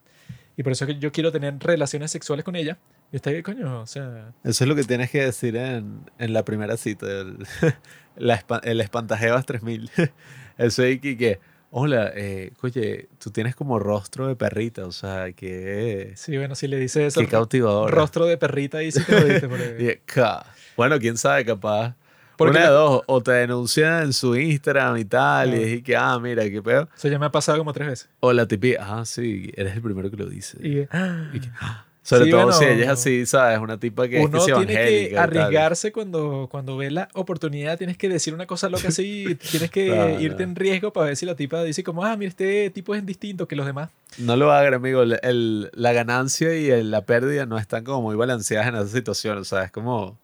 Y 0.58 0.64
por 0.64 0.74
eso 0.74 0.86
es 0.86 0.94
que 0.94 1.00
yo 1.00 1.12
quiero 1.12 1.32
tener 1.32 1.58
relaciones 1.60 2.12
sexuales 2.12 2.46
con 2.46 2.56
ella. 2.56 2.78
Y 3.12 3.16
está 3.16 3.30
ahí, 3.30 3.42
coño, 3.42 3.82
o 3.82 3.88
sea, 3.88 4.34
Eso 4.44 4.64
es 4.64 4.68
lo 4.68 4.76
que 4.76 4.84
tienes 4.84 5.10
que 5.10 5.24
decir 5.24 5.56
en, 5.56 6.02
en 6.20 6.34
la 6.34 6.46
primera 6.46 6.78
cita. 6.78 7.08
El, 7.08 7.38
la 8.18 8.44
el 8.64 8.82
espantajebas 8.82 9.46
3000. 9.46 9.90
Eso 10.58 10.86
y 10.86 11.00
que, 11.00 11.18
que, 11.18 11.40
hola, 11.72 12.12
eh, 12.16 12.52
oye, 12.62 13.08
tú 13.18 13.32
tienes 13.32 13.56
como 13.56 13.80
rostro 13.80 14.28
de 14.28 14.36
perrita, 14.36 14.86
o 14.86 14.92
sea, 14.92 15.32
que... 15.32 16.14
sí, 16.16 16.38
bueno, 16.38 16.54
si 16.56 16.68
le 16.68 16.78
dices 16.78 17.08
eso, 17.14 17.22
Qué 17.22 17.28
cautivador. 17.28 17.90
rostro 17.92 18.26
de 18.26 18.38
perrita, 18.38 18.78
ahí 18.80 18.92
sí 18.92 19.04
te 19.04 19.20
lo 19.20 19.26
dice. 19.26 19.48
Y, 19.80 19.96
ca- 20.06 20.46
Bueno, 20.78 21.00
quién 21.00 21.18
sabe, 21.18 21.46
capaz. 21.46 21.96
Porque 22.38 22.58
Una 22.58 22.68
de 22.68 22.72
dos, 22.74 23.02
o 23.06 23.22
te 23.22 23.32
denuncian 23.34 24.04
en 24.04 24.14
su 24.14 24.36
Instagram 24.36 24.98
y 24.98 25.06
tal, 25.06 25.52
Ah. 25.52 25.56
y 25.56 25.74
es 25.76 25.84
que, 25.84 25.96
ah, 25.96 26.18
mira, 26.20 26.44
qué 26.50 26.62
peor. 26.62 26.90
Eso 26.96 27.08
ya 27.08 27.20
me 27.20 27.28
ha 27.28 27.32
pasado 27.32 27.58
como 27.60 27.72
tres 27.72 27.88
veces. 27.88 28.10
O 28.20 28.34
la 28.34 28.48
tipi, 28.48 28.76
ah, 28.80 29.04
sí, 29.06 29.52
eres 29.56 29.76
el 29.76 29.82
primero 29.82 30.10
que 30.10 30.18
lo 30.18 30.26
dice. 30.26 30.58
Y, 30.68 30.88
ah, 30.92 31.30
Y 31.34 31.40
que, 31.40 31.50
ah, 31.60 31.86
Sobre 32.04 32.26
Sí, 32.26 32.32
todo 32.32 32.42
bueno, 32.46 32.58
si 32.58 32.66
ella 32.66 32.84
es 32.86 32.90
así, 32.90 33.26
¿sabes? 33.28 33.60
Una 33.60 33.80
tipa 33.80 34.08
que 34.08 34.20
Uno 34.20 34.40
es 34.40 34.46
que 34.46 34.54
tiene 34.54 34.74
que 34.74 35.16
arriesgarse 35.20 35.92
cuando, 35.92 36.48
cuando 36.50 36.76
ve 36.76 36.90
la 36.90 37.08
oportunidad, 37.14 37.78
tienes 37.78 37.96
que 37.96 38.10
decir 38.10 38.34
una 38.34 38.48
cosa 38.48 38.70
loca 38.70 38.88
así, 38.88 39.36
tienes 39.52 39.70
que 39.70 39.86
Claro. 39.86 40.20
irte 40.20 40.42
en 40.42 40.56
riesgo 40.56 40.92
para 40.92 41.06
ver 41.08 41.16
si 41.16 41.28
la 41.28 41.36
tipa 41.36 41.64
dice 41.64 41.84
como, 41.84 42.04
ah, 42.04 42.18
mira, 42.18 42.30
este 42.30 42.72
tipo 42.72 42.96
es 42.96 43.06
distinto 43.06 43.48
que 43.48 43.56
los 43.56 43.68
demás. 43.68 43.92
No 44.18 44.36
lo 44.36 44.52
hagan, 44.52 44.74
amigo. 44.74 45.04
El- 45.04 45.20
el- 45.22 45.70
la 45.74 45.94
ganancia 45.94 46.58
y 46.58 46.72
el- 46.72 46.90
la 46.90 47.06
pérdida 47.06 47.46
no 47.46 47.60
están 47.60 47.84
como 47.84 48.02
muy 48.02 48.16
balanceadas 48.16 48.68
en 48.70 48.76
esa 48.78 48.88
situación. 48.88 49.38
O 49.38 49.44
sea, 49.44 49.64
es 49.64 49.72
como, 49.72 50.18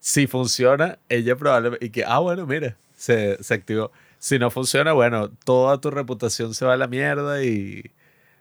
si 0.00 0.26
funciona, 0.26 0.98
ella 1.10 1.36
probablemente, 1.36 1.84
y 1.84 1.90
que, 1.90 2.04
ah, 2.06 2.20
bueno, 2.20 2.46
mira, 2.46 2.74
se, 2.96 3.36
se 3.44 3.52
activó. 3.52 3.92
Si 4.18 4.38
no 4.38 4.50
funciona, 4.50 4.94
bueno, 4.94 5.30
toda 5.44 5.78
tu 5.78 5.90
reputación 5.90 6.54
se 6.54 6.64
va 6.64 6.72
a 6.72 6.76
la 6.78 6.86
mierda 6.88 7.44
y 7.44 7.90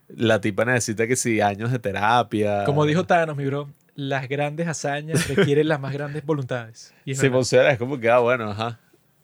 la 0.09 0.39
tipa 0.41 0.65
necesita 0.65 1.07
que 1.07 1.15
sí, 1.15 1.41
años 1.41 1.71
de 1.71 1.79
terapia. 1.79 2.63
Como 2.65 2.85
dijo 2.85 3.05
Thanos, 3.05 3.35
mi 3.35 3.45
bro, 3.45 3.69
las 3.95 4.27
grandes 4.29 4.67
hazañas 4.67 5.27
requieren 5.27 5.67
las 5.67 5.79
más 5.79 5.93
grandes 5.93 6.25
voluntades. 6.25 6.93
Y 7.05 7.11
es 7.11 7.17
Si 7.17 7.23
verdad. 7.23 7.37
funciona, 7.37 7.71
es 7.71 7.77
como 7.79 7.99
que, 7.99 8.09
ah, 8.09 8.19
bueno, 8.19 8.51
ajá. 8.51 8.79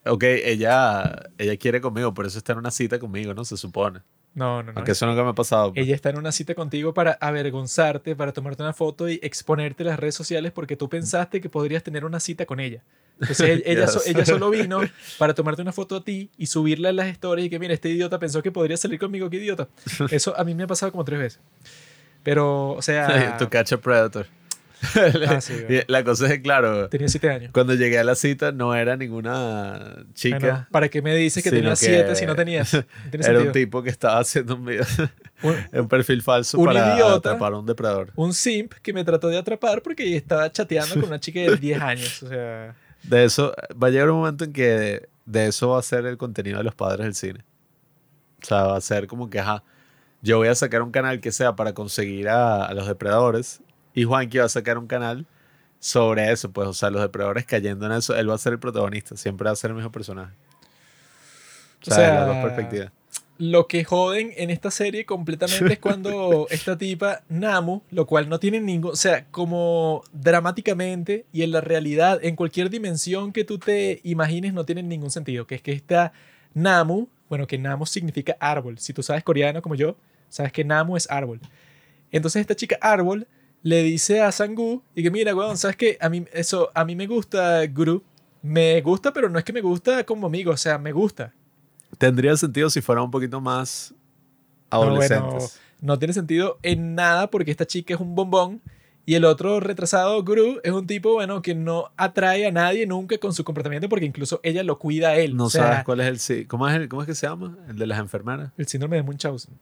Ok, 0.06 0.24
ella, 0.24 1.30
ella 1.38 1.56
quiere 1.58 1.80
conmigo, 1.80 2.14
por 2.14 2.26
eso 2.26 2.38
está 2.38 2.52
en 2.52 2.60
una 2.60 2.72
cita 2.72 3.00
conmigo, 3.00 3.34
¿no? 3.34 3.46
Se 3.46 3.56
supone. 3.56 4.02
No, 4.36 4.64
no, 4.64 4.72
no. 4.72 4.78
Aunque 4.80 4.94
eso 4.94 5.06
nunca 5.06 5.24
me 5.24 5.30
ha 5.30 5.34
pasado. 5.34 5.74
pues. 5.74 5.86
Ella 5.86 5.94
está 5.94 6.10
en 6.10 6.18
una 6.18 6.32
cita 6.32 6.56
contigo 6.56 6.94
para 6.94 7.12
avergonzarte, 7.22 8.16
para 8.16 8.32
tomarte 8.34 8.64
una 8.64 8.74
foto 8.74 9.08
y 9.08 9.20
exponerte 9.22 9.84
en 9.84 9.90
las 9.90 10.00
redes 10.00 10.16
sociales 10.16 10.52
porque 10.52 10.76
tú 10.76 10.90
pensaste 10.90 11.40
que 11.40 11.50
podrías 11.50 11.84
tener 11.84 12.04
una 12.04 12.20
cita 12.20 12.46
con 12.48 12.60
ella. 12.60 12.82
Entonces 13.22 13.42
ella, 13.50 13.62
ella, 13.66 13.88
so- 13.88 14.00
Yes. 14.00 14.08
ella 14.08 14.26
solo 14.26 14.50
vino 14.50 14.82
para 15.20 15.36
tomarte 15.36 15.62
una 15.62 15.72
foto 15.72 15.98
a 15.98 16.04
ti 16.04 16.32
y 16.38 16.48
subirla 16.48 16.90
en 16.90 16.96
las 16.96 17.08
stories 17.10 17.46
y 17.46 17.50
que 17.52 17.60
mira, 17.60 17.74
este 17.76 17.90
idiota 17.90 18.18
pensó 18.18 18.42
que 18.42 18.52
podría 18.52 18.76
salir 18.78 19.00
conmigo, 19.00 19.30
qué 19.30 19.38
idiota. 19.38 19.68
Eso 20.10 20.36
a 20.36 20.44
mí 20.44 20.56
me 20.56 20.64
ha 20.64 20.68
pasado 20.68 20.92
como 20.92 21.06
tres 21.06 21.20
veces. 21.20 21.40
Pero, 22.24 22.72
o 22.72 22.82
sea, 22.82 23.38
to 23.38 23.50
catch 23.50 23.74
a 23.74 23.78
predator. 23.78 24.26
Ah, 25.28 25.40
sí, 25.42 25.54
la 25.88 26.04
cosa 26.04 26.26
es 26.26 26.34
que, 26.34 26.42
claro, 26.42 26.90
tenía 26.90 27.08
siete 27.08 27.30
años. 27.30 27.52
cuando 27.54 27.74
llegué 27.74 27.98
a 28.00 28.04
la 28.04 28.16
cita 28.16 28.52
no 28.52 28.76
era 28.76 28.98
ninguna 28.98 30.06
chica. 30.14 30.38
Bueno, 30.40 30.68
¿Para 30.72 30.90
qué 30.90 31.02
me 31.02 31.16
dices 31.16 31.44
que 31.44 31.50
que 31.52 31.76
siete 31.76 32.16
si 32.16 32.26
no 32.26 32.36
tenías? 32.36 32.74
No 32.74 32.82
era 33.26 33.40
un 33.40 33.52
tipo 33.52 33.82
que 33.82 33.90
estaba 33.90 34.20
haciendo 34.20 34.56
un 34.56 34.66
video, 34.66 34.86
Un, 35.44 35.56
un 35.74 35.88
perfil 35.90 36.22
falso 36.22 36.58
Un 36.58 36.66
para 36.66 36.96
idiota. 36.96 37.16
atrapar 37.32 37.54
a 37.54 37.58
un 37.58 37.66
depredador. 37.66 38.12
un 38.16 38.34
simp 38.34 38.74
que 38.82 38.94
me 38.94 39.04
trató 39.04 39.28
de 39.28 39.38
atrapar 39.38 39.82
porque 39.82 40.16
estaba 40.16 40.50
chateando 40.52 40.96
con 40.96 41.06
una 41.06 41.20
chica 41.20 41.40
de 41.42 41.58
10 41.58 41.82
años. 41.82 42.24
O 42.24 42.30
sea, 42.30 42.76
De 43.04 43.26
eso, 43.26 43.54
va 43.82 43.88
a 43.88 43.90
llegar 43.90 44.10
un 44.10 44.18
momento 44.20 44.46
en 44.46 44.54
que 44.54 45.08
de 45.26 45.48
eso 45.48 45.70
va 45.70 45.80
a 45.80 45.82
ser 45.82 46.06
el 46.06 46.18
contenido 46.18 46.58
de 46.60 46.64
los 46.64 46.76
padres 46.76 47.06
del 47.06 47.16
cine. 47.16 47.44
O 48.42 48.46
sea, 48.46 48.64
va 48.64 48.78
a 48.78 48.82
ser 48.82 49.08
como 49.08 49.30
que, 49.30 49.40
ajá, 49.40 49.64
yo 50.22 50.38
voy 50.38 50.48
a 50.48 50.56
sacar 50.56 50.82
un 50.82 50.92
canal 50.92 51.20
que 51.20 51.32
sea 51.34 51.56
para 51.58 51.74
conseguir 51.74 52.30
a, 52.30 52.66
a 52.66 52.74
los 52.74 52.88
depredadores 52.88 53.62
y 53.94 54.04
Juanqui 54.04 54.38
va 54.40 54.46
a 54.46 54.50
sacar 54.50 54.78
un 54.78 54.88
canal 54.88 55.26
sobre 55.80 56.32
eso, 56.32 56.52
pues, 56.52 56.68
o 56.68 56.74
sea, 56.74 56.90
los 56.90 57.02
depredadores 57.02 57.46
cayendo 57.46 57.86
en 57.86 57.92
eso, 57.92 58.16
él 58.16 58.30
va 58.30 58.36
a 58.36 58.38
ser 58.38 58.54
el 58.54 58.60
protagonista, 58.60 59.18
siempre 59.18 59.46
va 59.46 59.52
a 59.52 59.56
ser 59.56 59.72
el 59.72 59.76
mismo 59.76 59.92
personaje. 59.92 60.34
O 60.34 61.92
O 61.92 61.94
sea, 61.94 61.96
sea, 61.96 62.14
las 62.16 62.28
dos 62.28 62.38
perspectivas. 62.38 62.92
lo 63.38 63.68
que 63.68 63.84
joden 63.84 64.32
en 64.38 64.50
esta 64.50 64.72
serie 64.72 65.06
completamente 65.06 65.74
es 65.74 65.80
cuando 65.82 66.48
esta 66.50 66.78
tipa, 66.78 67.24
Namu, 67.28 67.82
lo 67.92 68.06
cual 68.06 68.30
no 68.30 68.40
tiene 68.40 68.62
ningún, 68.62 68.92
o 68.92 68.96
sea, 68.96 69.26
como 69.32 70.04
dramáticamente 70.14 71.26
y 71.34 71.44
en 71.44 71.52
la 71.52 71.60
realidad, 71.62 72.20
en 72.24 72.36
cualquier 72.38 72.70
dimensión 72.70 73.34
que 73.34 73.44
tú 73.44 73.58
te 73.60 74.00
imagines, 74.04 74.54
no 74.54 74.66
tiene 74.66 74.84
ningún 74.84 75.12
sentido, 75.12 75.46
que 75.48 75.56
es 75.56 75.62
que 75.62 75.74
esta 75.74 76.14
Namu, 76.54 77.08
bueno, 77.28 77.46
que 77.48 77.58
Namu 77.58 77.86
significa 77.86 78.38
árbol, 78.40 78.78
si 78.80 78.94
tú 78.94 79.04
sabes 79.04 79.24
coreano 79.24 79.62
como 79.62 79.76
yo, 79.76 79.98
sabes 80.30 80.54
que 80.54 80.64
Namu 80.64 80.96
es 80.96 81.10
árbol. 81.12 81.42
Entonces 82.12 82.40
esta 82.42 82.56
chica 82.56 82.78
árbol 82.80 83.28
le 83.64 83.82
dice 83.82 84.22
a 84.22 84.32
Sangu 84.32 84.84
y 84.94 85.02
que 85.04 85.10
mira, 85.10 85.34
weón, 85.36 85.58
sabes 85.58 85.76
que 85.78 85.98
a 86.00 86.10
mí 86.10 86.26
eso 86.34 86.70
a 86.76 86.86
mí 86.86 86.96
me 86.96 87.08
gusta 87.08 87.66
Guru, 87.68 88.04
me 88.42 88.82
gusta, 88.82 89.12
pero 89.14 89.30
no 89.30 89.40
es 89.40 89.46
que 89.46 89.54
me 89.54 89.62
gusta 89.62 90.04
como 90.06 90.28
amigo, 90.28 90.52
o 90.52 90.58
sea, 90.58 90.78
me 90.78 90.92
gusta. 90.92 91.34
Tendría 91.98 92.36
sentido 92.36 92.70
si 92.70 92.82
fuera 92.82 93.02
un 93.02 93.10
poquito 93.12 93.40
más 93.40 93.94
No, 94.72 94.78
bueno, 94.80 94.92
adolescentes. 94.94 95.60
no 95.80 95.98
tiene 95.98 96.14
sentido 96.14 96.60
en 96.62 96.94
nada 96.96 97.30
porque 97.32 97.52
esta 97.52 97.66
chica 97.66 97.94
es 97.94 98.00
un 98.00 98.16
bombón 98.16 98.62
y 99.06 99.16
el 99.16 99.26
otro 99.26 99.60
retrasado, 99.60 100.24
Guru, 100.24 100.60
es 100.64 100.72
un 100.72 100.88
tipo, 100.88 101.14
bueno, 101.14 101.42
que 101.42 101.56
no 101.56 101.92
atrae 101.98 102.48
a 102.48 102.52
nadie 102.52 102.86
nunca 102.88 103.18
con 103.18 103.34
su 103.34 103.44
comportamiento 103.44 103.90
porque 103.90 104.06
incluso 104.06 104.40
ella 104.44 104.64
lo 104.64 104.80
cuida 104.80 105.10
a 105.10 105.16
él. 105.18 105.36
no 105.36 105.46
o 105.46 105.50
sea, 105.50 105.64
sabes 105.64 105.84
cuál 105.84 106.00
es 106.02 106.08
el 106.08 106.20
sí. 106.20 106.46
¿Cómo 106.46 106.68
es, 106.68 106.76
el, 106.76 106.88
¿Cómo 106.90 107.02
es 107.02 107.08
que 107.08 107.16
se 107.16 107.28
llama? 107.28 107.58
El 107.70 107.78
de 107.78 107.86
las 107.88 108.00
enfermeras. 108.00 108.52
el 108.58 108.68
síndrome 108.68 108.96
de 108.98 109.04
Munchausen. 109.04 109.54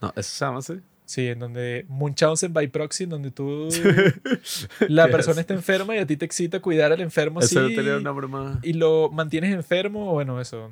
No, 0.00 0.12
eso 0.16 0.30
se 0.30 0.44
llama 0.44 0.58
así. 0.58 0.74
Sí, 1.08 1.26
en 1.28 1.38
donde 1.38 1.86
Munchausen 1.88 2.52
by 2.52 2.68
proxy, 2.68 3.04
en 3.04 3.10
donde 3.10 3.30
tú, 3.30 3.68
la 4.88 5.08
persona 5.08 5.40
está 5.40 5.54
enferma 5.54 5.96
y 5.96 6.00
a 6.00 6.06
ti 6.06 6.18
te 6.18 6.26
excita 6.26 6.60
cuidar 6.60 6.92
al 6.92 7.00
enfermo 7.00 7.40
Eso 7.40 7.62
no 7.62 7.68
tenía 7.68 7.96
un 7.96 8.02
nombre 8.02 8.26
más. 8.26 8.58
y 8.62 8.74
lo 8.74 9.08
mantienes 9.10 9.54
enfermo, 9.54 10.12
bueno, 10.12 10.38
eso. 10.38 10.70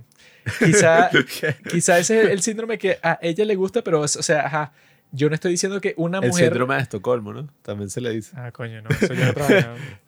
Quizá, 0.59 1.11
quizá 1.71 1.99
ese 1.99 2.25
es 2.25 2.29
el 2.29 2.43
síndrome 2.43 2.77
que 2.77 2.99
a 3.03 3.19
ella 3.23 3.47
le 3.47 3.55
gusta, 3.55 3.81
pero, 3.83 4.05
es- 4.05 4.17
o 4.17 4.23
sea, 4.23 4.45
ajá, 4.45 4.73
yo 5.11 5.31
no 5.31 5.35
estoy 5.35 5.53
diciendo 5.53 5.81
que 5.81 5.95
una 5.97 6.19
El 6.19 6.29
mujer... 6.29 6.49
síndrome 6.49 6.75
de 6.75 6.83
Estocolmo, 6.83 7.33
¿no? 7.33 7.49
También 7.63 7.89
se 7.89 8.03
le 8.03 8.11
dice. 8.11 8.33
Ah, 8.37 8.53
coño, 8.53 8.83
no, 8.83 8.91
eso 8.91 9.15
ya. 9.15 9.33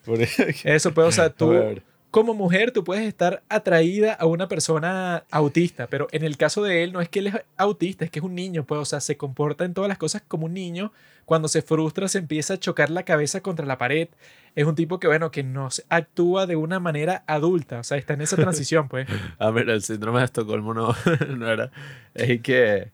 Por- 0.05 0.19
Eso 0.21 0.93
pues, 0.93 1.07
o 1.09 1.13
sea, 1.13 1.31
tú 1.31 1.53
A 1.53 1.61
ver. 1.61 1.83
Como 2.19 2.35
mujer 2.35 2.73
tú 2.73 2.83
puedes 2.83 3.07
estar 3.07 3.45
atraída 3.49 4.13
a 4.13 4.27
una 4.27 4.49
persona 4.49 5.23
autista, 5.31 5.87
pero 5.87 6.09
en 6.11 6.25
el 6.25 6.37
caso 6.37 6.65
de 6.65 6.83
él 6.83 6.93
no 6.93 7.01
es 7.01 7.09
que 7.09 7.21
él 7.21 7.29
es 7.29 7.35
autista, 7.57 8.05
es 8.05 8.11
que 8.11 8.19
es 8.19 8.25
un 8.25 8.35
niño, 8.35 8.65
pues, 8.65 8.81
o 8.81 8.85
sea, 8.85 8.99
se 8.99 9.17
comporta 9.17 9.65
en 9.65 9.73
todas 9.73 9.87
las 9.87 9.99
cosas 9.99 10.23
como 10.27 10.47
un 10.47 10.55
niño. 10.55 10.93
Cuando 11.27 11.47
se 11.47 11.63
frustra 11.63 12.09
se 12.09 12.19
empieza 12.19 12.55
a 12.55 12.57
chocar 12.59 12.91
la 12.91 13.05
cabeza 13.05 13.41
contra 13.41 13.67
la 13.67 13.79
pared. 13.79 14.09
Es 14.57 14.67
un 14.67 14.75
tipo 14.75 14.99
que, 14.99 15.07
bueno, 15.07 15.31
que 15.31 15.45
no 15.45 15.69
actúa 15.91 16.47
de 16.47 16.57
una 16.57 16.81
manera 16.81 17.23
adulta, 17.29 17.79
o 17.79 17.85
sea, 17.85 17.99
está 17.99 18.15
en 18.15 18.23
esa 18.23 18.35
transición, 18.35 18.89
pues. 18.89 19.07
Ah, 19.39 19.53
mira, 19.53 19.73
el 19.73 19.83
síndrome 19.83 20.19
de 20.19 20.25
Estocolmo 20.25 20.75
no 20.75 20.97
era. 21.49 21.71
Es 22.15 22.41
que 22.41 22.91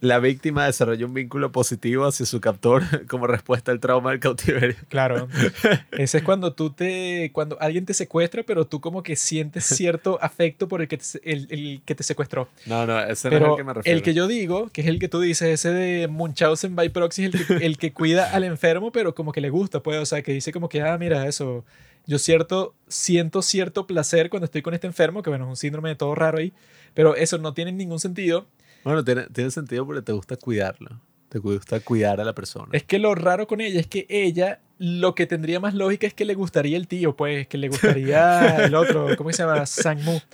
la 0.00 0.18
víctima 0.18 0.64
desarrolla 0.64 1.04
un 1.04 1.12
vínculo 1.12 1.52
positivo 1.52 2.06
hacia 2.06 2.24
su 2.24 2.40
captor 2.40 2.82
como 3.08 3.26
respuesta 3.26 3.70
al 3.70 3.80
trauma 3.80 4.10
del 4.10 4.20
cautiverio. 4.20 4.76
Claro. 4.88 5.28
Ese 5.92 6.18
es 6.18 6.24
cuando 6.24 6.54
tú 6.54 6.70
te, 6.70 7.30
cuando 7.32 7.60
alguien 7.60 7.84
te 7.84 7.92
secuestra, 7.92 8.42
pero 8.42 8.66
tú 8.66 8.80
como 8.80 9.02
que 9.02 9.16
sientes 9.16 9.64
cierto 9.64 10.18
afecto 10.22 10.68
por 10.68 10.80
el 10.80 10.88
que 10.88 10.98
te, 10.98 11.04
el, 11.24 11.46
el 11.50 11.82
que 11.84 11.94
te 11.94 12.02
secuestró. 12.02 12.48
No, 12.66 12.86
no, 12.86 12.98
ese 13.00 13.30
no 13.30 13.36
es 13.36 13.42
el 13.42 13.56
que 13.56 13.64
me 13.64 13.74
refiero. 13.74 13.96
el 13.96 14.02
que 14.02 14.14
yo 14.14 14.26
digo, 14.26 14.70
que 14.72 14.80
es 14.80 14.86
el 14.86 14.98
que 14.98 15.08
tú 15.08 15.20
dices, 15.20 15.48
ese 15.48 15.72
de 15.72 16.08
Munchausen 16.08 16.74
by 16.74 16.88
proxy, 16.88 17.26
es 17.26 17.34
el 17.34 17.46
que, 17.46 17.66
el 17.66 17.78
que 17.78 17.92
cuida 17.92 18.30
al 18.32 18.44
enfermo, 18.44 18.92
pero 18.92 19.14
como 19.14 19.32
que 19.32 19.40
le 19.40 19.50
gusta, 19.50 19.80
pues, 19.80 19.98
o 19.98 20.06
sea, 20.06 20.22
que 20.22 20.32
dice 20.32 20.52
como 20.52 20.68
que, 20.68 20.80
ah, 20.80 20.96
mira, 20.96 21.26
eso, 21.26 21.64
yo 22.06 22.18
cierto, 22.18 22.74
siento 22.88 23.42
cierto 23.42 23.86
placer 23.86 24.30
cuando 24.30 24.46
estoy 24.46 24.62
con 24.62 24.72
este 24.72 24.86
enfermo, 24.86 25.22
que 25.22 25.30
bueno, 25.30 25.44
es 25.44 25.50
un 25.50 25.56
síndrome 25.56 25.90
de 25.90 25.96
todo 25.96 26.14
raro 26.14 26.38
ahí, 26.38 26.52
pero 26.94 27.14
eso 27.14 27.38
no 27.38 27.52
tiene 27.52 27.72
ningún 27.72 28.00
sentido. 28.00 28.46
Bueno, 28.84 29.04
tiene, 29.04 29.26
tiene 29.32 29.50
sentido 29.50 29.86
porque 29.86 30.02
te 30.02 30.12
gusta 30.12 30.36
cuidarlo. 30.36 31.00
Te 31.28 31.38
gusta 31.38 31.80
cuidar 31.80 32.20
a 32.20 32.24
la 32.24 32.34
persona. 32.34 32.68
Es 32.72 32.84
que 32.84 32.98
lo 32.98 33.14
raro 33.14 33.46
con 33.46 33.60
ella 33.60 33.80
es 33.80 33.86
que 33.86 34.06
ella, 34.08 34.60
lo 34.82 35.14
que 35.14 35.26
tendría 35.26 35.60
más 35.60 35.74
lógica 35.74 36.06
es 36.06 36.14
que 36.14 36.24
le 36.24 36.32
gustaría 36.32 36.78
el 36.78 36.88
tío, 36.88 37.14
pues, 37.14 37.46
que 37.48 37.58
le 37.58 37.68
gustaría 37.68 38.56
el 38.64 38.74
otro, 38.74 39.08
¿cómo 39.18 39.30
se 39.30 39.42
llama? 39.42 39.66
Sangmu. 39.66 40.20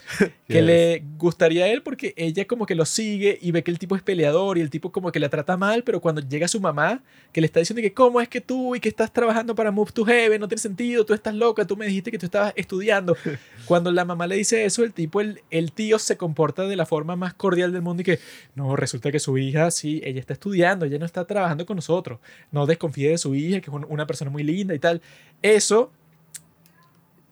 Que 0.47 0.55
Yes. 0.59 0.65
le 0.65 1.03
gustaría 1.19 1.65
a 1.65 1.69
él 1.69 1.83
porque 1.83 2.15
ella 2.17 2.47
como 2.47 2.67
que 2.67 2.77
lo 2.77 2.85
sigue 2.85 3.37
y 3.43 3.51
ve 3.51 3.65
que 3.65 3.73
el 3.73 3.81
tipo 3.81 3.97
es 3.97 4.03
peleador 4.03 4.59
y 4.59 4.61
el 4.61 4.71
tipo 4.71 4.93
como 4.93 5.11
que 5.11 5.19
la 5.19 5.29
trata 5.29 5.57
mal, 5.57 5.83
pero 5.83 6.01
cuando 6.01 6.21
llega 6.21 6.47
su 6.47 6.61
mamá, 6.61 7.03
que 7.33 7.41
le 7.41 7.49
está 7.49 7.59
diciendo 7.59 7.83
que 7.83 7.93
cómo 7.93 8.21
es 8.21 8.29
que 8.29 8.41
tú 8.41 8.77
y 8.77 8.81
que 8.81 8.89
estás 8.89 9.13
trabajando 9.13 9.57
para 9.57 9.73
Move 9.73 9.91
to 9.93 10.05
Heaven, 10.05 10.41
no 10.41 10.47
tiene 10.47 10.61
sentido, 10.61 11.05
tú 11.05 11.15
estás 11.15 11.35
loca, 11.35 11.65
tú 11.67 11.77
me 11.77 11.87
dijiste 11.87 12.13
que 12.13 12.19
tú 12.19 12.27
estabas 12.27 12.53
estudiando. 12.55 13.17
Cuando 13.67 13.91
la 13.91 14.05
mamá 14.05 14.29
le 14.29 14.37
dice 14.37 14.65
eso, 14.65 14.85
el 14.85 14.93
tipo, 14.93 15.21
el, 15.21 15.41
el 15.51 15.73
tío 15.73 15.99
se 15.99 16.17
comporta 16.17 16.63
de 16.69 16.77
la 16.77 16.87
forma 16.87 17.17
más 17.17 17.35
cordial 17.35 17.73
del 17.73 17.83
mundo 17.83 18.03
y 18.03 18.05
que, 18.05 18.21
no, 18.55 18.77
resulta 18.77 19.11
que 19.11 19.19
su 19.19 19.37
hija, 19.39 19.73
sí, 19.73 20.01
ella 20.05 20.21
está 20.21 20.35
estudiando, 20.35 20.85
ella 20.87 21.01
no 21.01 21.07
está 21.07 21.25
trabajando 21.25 21.67
con 21.67 21.75
nosotros, 21.75 22.21
no 22.53 22.67
desconfíe 22.67 23.11
de 23.11 23.19
su 23.19 23.35
hija, 23.35 23.61
que 23.61 23.69
es 23.71 23.75
un- 23.75 23.87
una 23.89 24.07
persona 24.07 24.31
muy 24.31 24.36
linda 24.45 24.75
y 24.75 24.79
tal. 24.79 25.01
Eso 25.43 25.93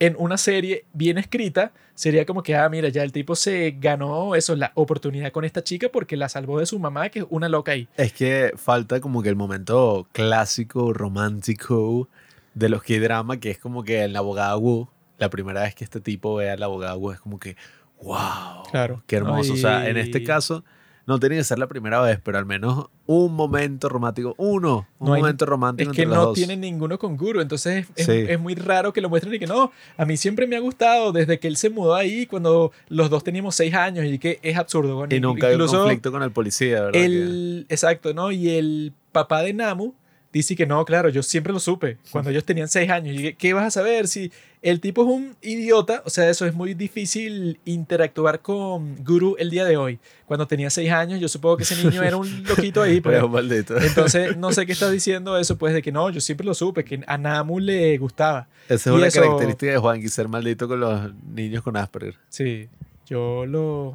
en 0.01 0.17
una 0.19 0.37
serie 0.37 0.85
bien 0.93 1.19
escrita, 1.19 1.73
sería 1.95 2.27
como 2.27 2.43
que, 2.43 2.57
ah, 2.57 2.69
mira, 2.69 2.89
ya 2.89 3.03
el 3.05 3.13
tipo 3.13 3.37
se 3.37 3.77
ganó 3.79 4.35
eso, 4.35 4.57
la 4.57 4.73
oportunidad 4.75 5.31
con 5.33 5.45
esta 5.45 5.63
chica 5.63 5.89
porque 5.91 6.17
la 6.17 6.29
salvó 6.29 6.59
de 6.59 6.67
su 6.67 6.79
mamá, 6.79 7.09
que 7.09 7.21
es 7.21 7.27
una 7.31 7.49
loca 7.49 7.73
ahí. 7.73 7.89
Es 7.97 8.13
que 8.13 8.53
falta 8.57 9.01
como 9.01 9.23
que 9.23 9.29
el 9.29 9.37
momento 9.37 10.07
clásico, 10.13 10.93
romántico 10.93 12.09
de 12.55 12.69
los 12.69 12.83
que 12.83 13.01
drama, 13.01 13.39
que 13.39 13.51
es 13.51 13.59
como 13.59 13.85
que 13.85 14.03
el 14.05 14.15
abogado 14.17 14.59
Wu, 14.59 14.89
la 15.19 15.31
primera 15.31 15.63
vez 15.63 15.75
que 15.75 15.85
este 15.85 16.01
tipo 16.01 16.35
ve 16.37 16.51
al 16.51 16.63
abogado 16.63 16.99
Wu, 16.99 17.13
es 17.13 17.21
como 17.21 17.39
que, 17.39 17.57
wow, 18.03 18.65
Claro. 18.71 19.03
qué 19.07 19.17
hermoso. 19.17 19.53
O 19.55 19.57
sea, 19.57 19.89
en 19.89 19.97
este 19.97 20.19
Ay. 20.19 20.25
caso, 20.25 20.65
no 21.07 21.19
tiene 21.21 21.37
que 21.37 21.45
ser 21.45 21.59
la 21.59 21.67
primera 21.67 22.01
vez, 22.01 22.19
pero 22.25 22.39
al 22.39 22.47
menos 22.47 22.87
un 23.07 23.35
momento 23.35 23.89
romántico, 23.91 24.35
uno, 24.39 24.87
un 24.99 25.09
No 25.09 25.15
hay- 25.15 25.21
momento 25.23 25.45
Es 25.45 25.49
romántico 25.49 25.93
que 25.93 26.03
entre 26.03 26.15
los 26.15 26.17
no 26.17 26.25
dos. 26.31 26.35
tiene 26.35 26.57
ninguno 26.57 26.99
con 26.99 27.17
Guru, 27.17 27.41
entonces 27.43 27.87
es, 27.97 28.07
Sí. 28.07 28.13
es 28.13 28.41
muy 28.41 28.55
raro 28.55 28.93
que 28.93 29.01
lo 29.03 29.09
muestren 29.11 29.35
y 29.35 29.39
que 29.39 29.47
no, 29.47 29.71
a 29.99 30.05
mí 30.07 30.17
siempre 30.17 30.47
me 30.47 30.57
ha 30.57 30.61
gustado 30.61 31.13
desde 31.13 31.39
que 31.39 31.47
él 31.49 31.57
se 31.57 31.69
mudó 31.71 31.95
ahí 31.95 32.25
cuando 32.27 32.73
los 32.89 33.11
dos 33.11 33.23
teníamos 33.23 33.55
seis 33.55 33.75
años 33.75 34.07
y 34.07 34.19
que 34.19 34.39
es 34.43 34.57
absurdo. 34.57 34.97
bueno, 34.97 35.15
Y 35.15 35.21
nunca 35.21 35.49
hay 35.49 35.55
un 35.55 35.61
incluso 35.61 35.79
conflicto 35.81 36.11
con 36.11 36.23
el 36.23 36.31
policía, 36.33 36.83
¿verdad? 36.85 37.03
el, 37.03 37.67
exacto, 37.69 38.15
¿no? 38.15 38.33
Y 38.33 38.49
el 38.51 38.93
papá 39.13 39.43
de 39.43 39.53
Namu 39.53 39.93
dice 40.35 40.55
que 40.57 40.67
no, 40.67 40.85
claro, 40.85 41.09
yo 41.09 41.23
siempre 41.23 41.53
lo 41.53 41.61
supe, 41.61 41.97
cuando 42.11 42.29
ellos 42.31 42.45
tenían 42.45 42.69
seis 42.69 42.91
años. 42.91 43.17
Y 43.19 43.33
¿qué 43.35 43.53
vas 43.55 43.65
a 43.67 43.71
saber 43.71 44.07
si 44.09 44.31
el 44.61 44.81
tipo 44.81 45.03
es 45.03 45.09
un 45.09 45.37
idiota? 45.41 46.03
O 46.05 46.11
sea, 46.11 46.29
eso 46.29 46.45
es 46.45 46.53
muy 46.53 46.75
difícil 46.75 47.59
interactuar 47.65 48.41
con 48.43 48.97
Guru 49.05 49.37
el 49.39 49.49
día 49.49 49.65
de 49.65 49.77
hoy. 49.77 49.99
Cuando 50.27 50.47
tenía 50.47 50.69
seis 50.71 50.91
años, 50.91 51.21
yo 51.21 51.29
supongo 51.29 51.57
que 51.59 51.63
ese 51.63 51.83
niño 51.83 52.03
era 52.03 52.17
un 52.17 52.43
loquito 52.49 52.83
ahí. 52.83 53.01
Pues. 53.01 53.15
Pero 53.15 53.29
maldito. 53.29 53.79
Entonces, 53.79 54.37
no 54.37 54.53
sé 54.53 54.67
qué 54.67 54.73
está 54.73 54.91
diciendo 54.91 55.39
eso, 55.39 55.57
pues 55.57 55.73
de 55.73 55.81
que 55.83 55.93
no, 55.93 56.11
yo 56.11 56.21
siempre 56.21 56.45
lo 56.45 56.53
supe, 56.55 56.85
que 56.85 57.01
a 57.07 57.17
Namu 57.17 57.61
le 57.61 57.97
gustaba. 57.97 58.49
Esa 58.69 58.75
es 58.75 58.87
Y 58.95 58.99
una 58.99 59.07
eso- 59.07 59.21
característica 59.23 59.73
de 59.73 59.79
Juan, 59.79 60.09
ser 60.09 60.29
maldito 60.29 60.67
con 60.69 60.81
los 60.81 61.15
niños 61.33 61.63
con 61.63 61.77
Asperger. 61.77 62.17
Sí, 62.29 62.69
yo, 63.07 63.47
lo, 63.47 63.95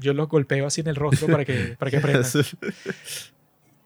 yo 0.00 0.12
los 0.14 0.28
golpeo 0.28 0.66
así 0.66 0.82
en 0.82 0.86
el 0.88 0.96
rostro 0.96 1.26
para 1.26 1.44
que, 1.44 1.74
para 1.78 1.90
que 1.90 1.96
aprendan. 1.96 2.24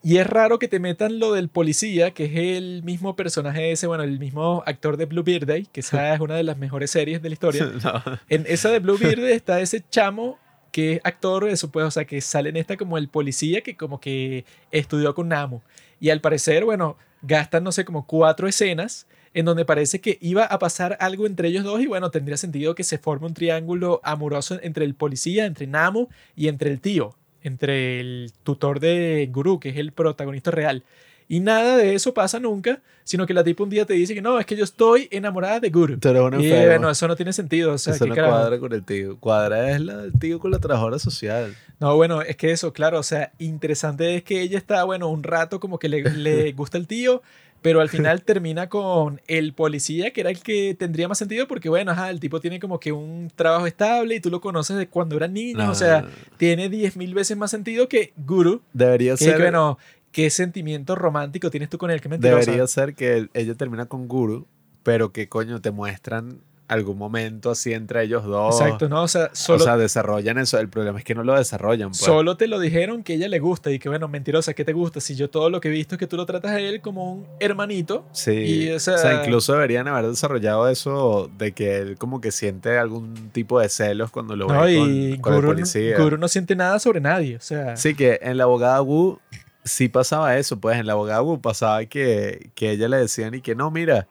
Y 0.05 0.18
es 0.18 0.26
raro 0.26 0.59
que 0.59 0.68
te 0.68 0.80
metan 0.80 1.18
lo 1.18 1.32
del 1.32 1.48
policía, 1.48 2.11
que 2.11 2.26
es 2.26 2.59
el 2.59 2.82
mismo 2.82 3.16
personaje 3.16 3.72
ese, 3.72 3.86
bueno, 3.86 4.02
el 4.02 4.18
mismo 4.18 4.62
actor 4.66 4.98
de 4.98 5.07
Blue 5.07 5.22
Bird, 5.22 5.66
que 5.72 5.80
esa 5.80 6.14
es 6.14 6.20
una 6.20 6.36
de 6.36 6.42
las 6.42 6.59
mejores 6.59 6.90
series 6.90 7.22
de 7.22 7.30
la 7.30 7.32
historia. 7.32 7.72
No. 7.84 8.02
En 8.28 8.44
esa 8.46 8.70
de 8.70 8.80
Blue 8.80 8.98
Bird 8.98 9.24
está 9.24 9.61
ese 9.61 9.82
chamo 9.90 10.38
que 10.72 10.94
es 10.94 11.00
actor, 11.05 11.48
eso 11.48 11.70
pues, 11.70 11.86
o 11.86 11.90
sea, 11.90 12.05
que 12.05 12.20
sale 12.20 12.50
en 12.50 12.57
esta 12.57 12.76
como 12.76 12.98
el 12.98 13.09
policía 13.09 13.62
que 13.62 13.76
como 13.76 13.98
que 13.98 14.44
estudió 14.70 15.14
con 15.14 15.28
Namu. 15.28 15.61
Y 16.00 16.11
al 16.11 16.20
parecer, 16.20 16.64
bueno, 16.64 16.98
gastan, 17.22 17.64
no 17.64 17.72
sé, 17.72 17.86
como 17.86 18.07
cuatro 18.07 18.46
escenas 18.46 19.07
en 19.32 19.44
donde 19.44 19.64
parece 19.64 20.00
que 20.00 20.18
iba 20.20 20.44
a 20.44 20.59
pasar 20.59 20.96
algo 21.00 21.26
entre 21.26 21.48
ellos 21.48 21.64
dos 21.64 21.80
y 21.80 21.86
bueno, 21.86 22.11
tendría 22.11 22.36
sentido 22.36 22.74
que 22.74 22.84
se 22.84 22.98
forme 22.98 23.26
un 23.26 23.34
triángulo 23.34 24.00
amoroso 24.05 24.59
entre 24.62 24.84
el 24.84 24.94
policía, 24.94 25.46
entre 25.46 25.66
Namu 25.66 26.09
y 26.36 26.48
entre 26.48 26.70
el 26.70 26.80
tío, 26.80 27.16
entre 27.45 28.01
el 28.01 28.32
tutor 28.42 28.80
de 28.80 29.28
Guru, 29.30 29.61
que 29.61 29.68
es 29.68 29.76
el 29.76 29.92
protagonista 29.92 30.51
real. 30.51 30.82
Y 31.28 31.40
nada 31.40 31.76
de 31.76 31.95
eso 31.95 32.12
pasa 32.12 32.38
nunca, 32.38 32.80
sino 33.03 33.26
que 33.26 33.32
la 33.32 33.45
tipa 33.45 33.62
un 33.62 33.70
día 33.70 33.86
te 33.86 33.95
dice 33.95 34.14
que 34.14 34.20
no, 34.20 34.38
es 34.38 34.47
que 34.47 34.57
yo 34.57 34.64
estoy 34.64 35.09
enamorada 35.11 35.61
de 35.61 35.70
Guru. 35.70 35.99
Eres 36.03 36.22
un 36.22 36.40
Y 36.40 36.51
bueno, 36.51 36.90
eso 36.90 37.09
no 37.09 37.16
tiene 37.16 37.32
sentido. 37.32 37.72
O 37.72 37.78
sea, 37.78 37.97
cuadra 37.99 38.59
con 38.59 38.72
el 38.72 38.84
tío. 38.84 39.18
Cuadra 39.18 39.70
es 39.70 39.80
la, 39.80 40.05
el 40.05 40.12
tío 40.18 40.38
con 40.38 40.51
la 40.51 40.59
trabajadora 40.59 40.99
social. 40.99 41.55
No, 41.80 41.97
bueno, 41.97 42.22
es 42.22 42.36
que 42.36 42.51
eso, 42.51 42.72
claro, 42.72 42.99
o 42.99 43.03
sea, 43.03 43.32
interesante 43.38 44.16
es 44.16 44.22
que 44.22 44.42
ella 44.42 44.59
está, 44.59 44.84
bueno, 44.84 45.09
un 45.09 45.22
rato 45.22 45.61
como 45.61 45.78
que 45.78 45.88
le, 45.88 46.03
le 46.03 46.53
gusta 46.53 46.78
el 46.78 46.86
tío, 46.86 47.22
pero 47.64 47.80
al 47.80 47.88
final 47.88 48.20
termina 48.24 48.68
con 48.68 49.22
el 49.26 49.54
policía, 49.54 50.12
que 50.12 50.20
era 50.20 50.28
el 50.28 50.38
que 50.42 50.76
tendría 50.78 51.08
más 51.08 51.16
sentido, 51.16 51.48
porque 51.48 51.70
bueno, 51.70 51.92
ajá, 51.92 52.10
el 52.10 52.20
tipo 52.20 52.38
tiene 52.38 52.60
como 52.60 52.78
que 52.78 52.92
un 52.92 53.32
trabajo 53.34 53.66
estable 53.66 54.16
y 54.16 54.20
tú 54.20 54.28
lo 54.28 54.42
conoces 54.42 54.76
de 54.76 54.86
cuando 54.86 55.16
era 55.16 55.28
niño, 55.28 55.70
o 55.70 55.74
sea, 55.74 56.02
No, 56.02 56.08
tiene 56.36 56.70
10.000 56.70 57.14
veces 57.14 57.38
más 57.38 57.50
sentido 57.50 57.88
que 57.88 58.12
Guru, 58.18 58.60
debería 58.74 59.12
que 59.12 59.24
ser, 59.24 59.40
bueno, 59.40 59.78
¿qué 60.12 60.28
sentimiento 60.28 60.94
romántico 60.94 61.50
tienes 61.50 61.70
tú 61.70 61.78
con 61.78 61.90
él? 61.90 62.02
Qué 62.02 62.10
mentirosa. 62.10 62.40
debería 62.40 62.66
ser 62.66 62.94
que 62.94 63.30
ella 63.32 63.54
termina 63.54 63.86
con 63.86 64.08
Guru, 64.08 64.46
pero 64.82 65.12
que 65.12 65.30
coño 65.30 65.62
te 65.62 65.70
muestran 65.70 66.40
algún 66.66 66.96
momento 66.96 67.50
así 67.50 67.72
entre 67.74 68.02
ellos 68.04 68.24
dos. 68.24 68.60
Exacto, 68.60 68.88
¿no? 68.88 69.02
O 69.02 69.08
sea, 69.08 69.28
solo, 69.34 69.60
O 69.62 69.64
sea, 69.64 69.76
desarrollan 69.76 70.38
eso. 70.38 70.58
El 70.58 70.68
problema 70.68 70.98
es 70.98 71.04
que 71.04 71.14
no 71.14 71.22
lo 71.22 71.34
desarrollan. 71.34 71.90
Pues. 71.90 71.98
Solo 71.98 72.36
te 72.36 72.46
lo 72.48 72.58
dijeron 72.58 73.02
que 73.02 73.14
ella 73.14 73.28
le 73.28 73.38
gusta 73.38 73.70
y 73.70 73.78
que 73.78 73.88
bueno, 73.88 74.08
mentirosa, 74.08 74.54
¿qué 74.54 74.64
te 74.64 74.72
gusta? 74.72 75.00
Si 75.00 75.14
yo 75.14 75.28
todo 75.28 75.50
lo 75.50 75.60
que 75.60 75.68
he 75.68 75.70
visto 75.70 75.94
es 75.96 75.98
que 75.98 76.06
tú 76.06 76.16
lo 76.16 76.24
tratas 76.26 76.52
a 76.52 76.60
él 76.60 76.80
como 76.80 77.12
un 77.12 77.26
hermanito. 77.40 78.06
Sí. 78.12 78.32
Y, 78.32 78.70
o 78.70 78.76
o, 78.76 78.78
sea- 78.78 78.98
sea, 78.98 79.20
incluso 79.22 79.52
deberían 79.52 79.86
haber 79.88 80.06
desarrollado 80.06 80.68
eso 80.68 81.30
de 81.36 81.52
que 81.52 81.76
él 81.78 81.98
como 81.98 82.20
que 82.20 82.32
siente 82.32 82.78
algún 82.78 83.30
tipo 83.32 83.60
de 83.60 83.68
celos 83.68 84.10
cuando 84.10 84.34
lo 84.34 84.46
No, 84.48 84.62
ve 84.62 84.72
y 84.74 85.10
con, 85.12 85.20
con 85.20 85.34
el 85.34 85.40
Guru, 85.40 85.52
policía. 85.54 85.98
Guru 85.98 86.16
no 86.18 86.28
siente 86.28 86.56
nada 86.56 86.78
sobre 86.78 87.00
nadie. 87.00 87.36
O 87.36 87.40
sea, 87.40 87.76
Sí, 87.76 87.94
que 87.94 88.18
en 88.22 88.38
la 88.38 88.44
abogada 88.44 88.80
Wu 88.80 89.18
sí 89.64 89.88
pasaba 89.88 90.36
eso, 90.38 90.58
pues 90.58 90.78
en 90.78 90.86
la 90.86 90.92
abogada 90.94 91.22
Wu 91.22 91.40
pasaba 91.40 91.84
que, 91.86 92.50
que 92.54 92.70
ella 92.70 92.88
le 92.88 92.96
decían 92.98 93.34
y 93.34 93.40
que 93.40 93.54
no, 93.54 93.70
mira, 93.70 94.06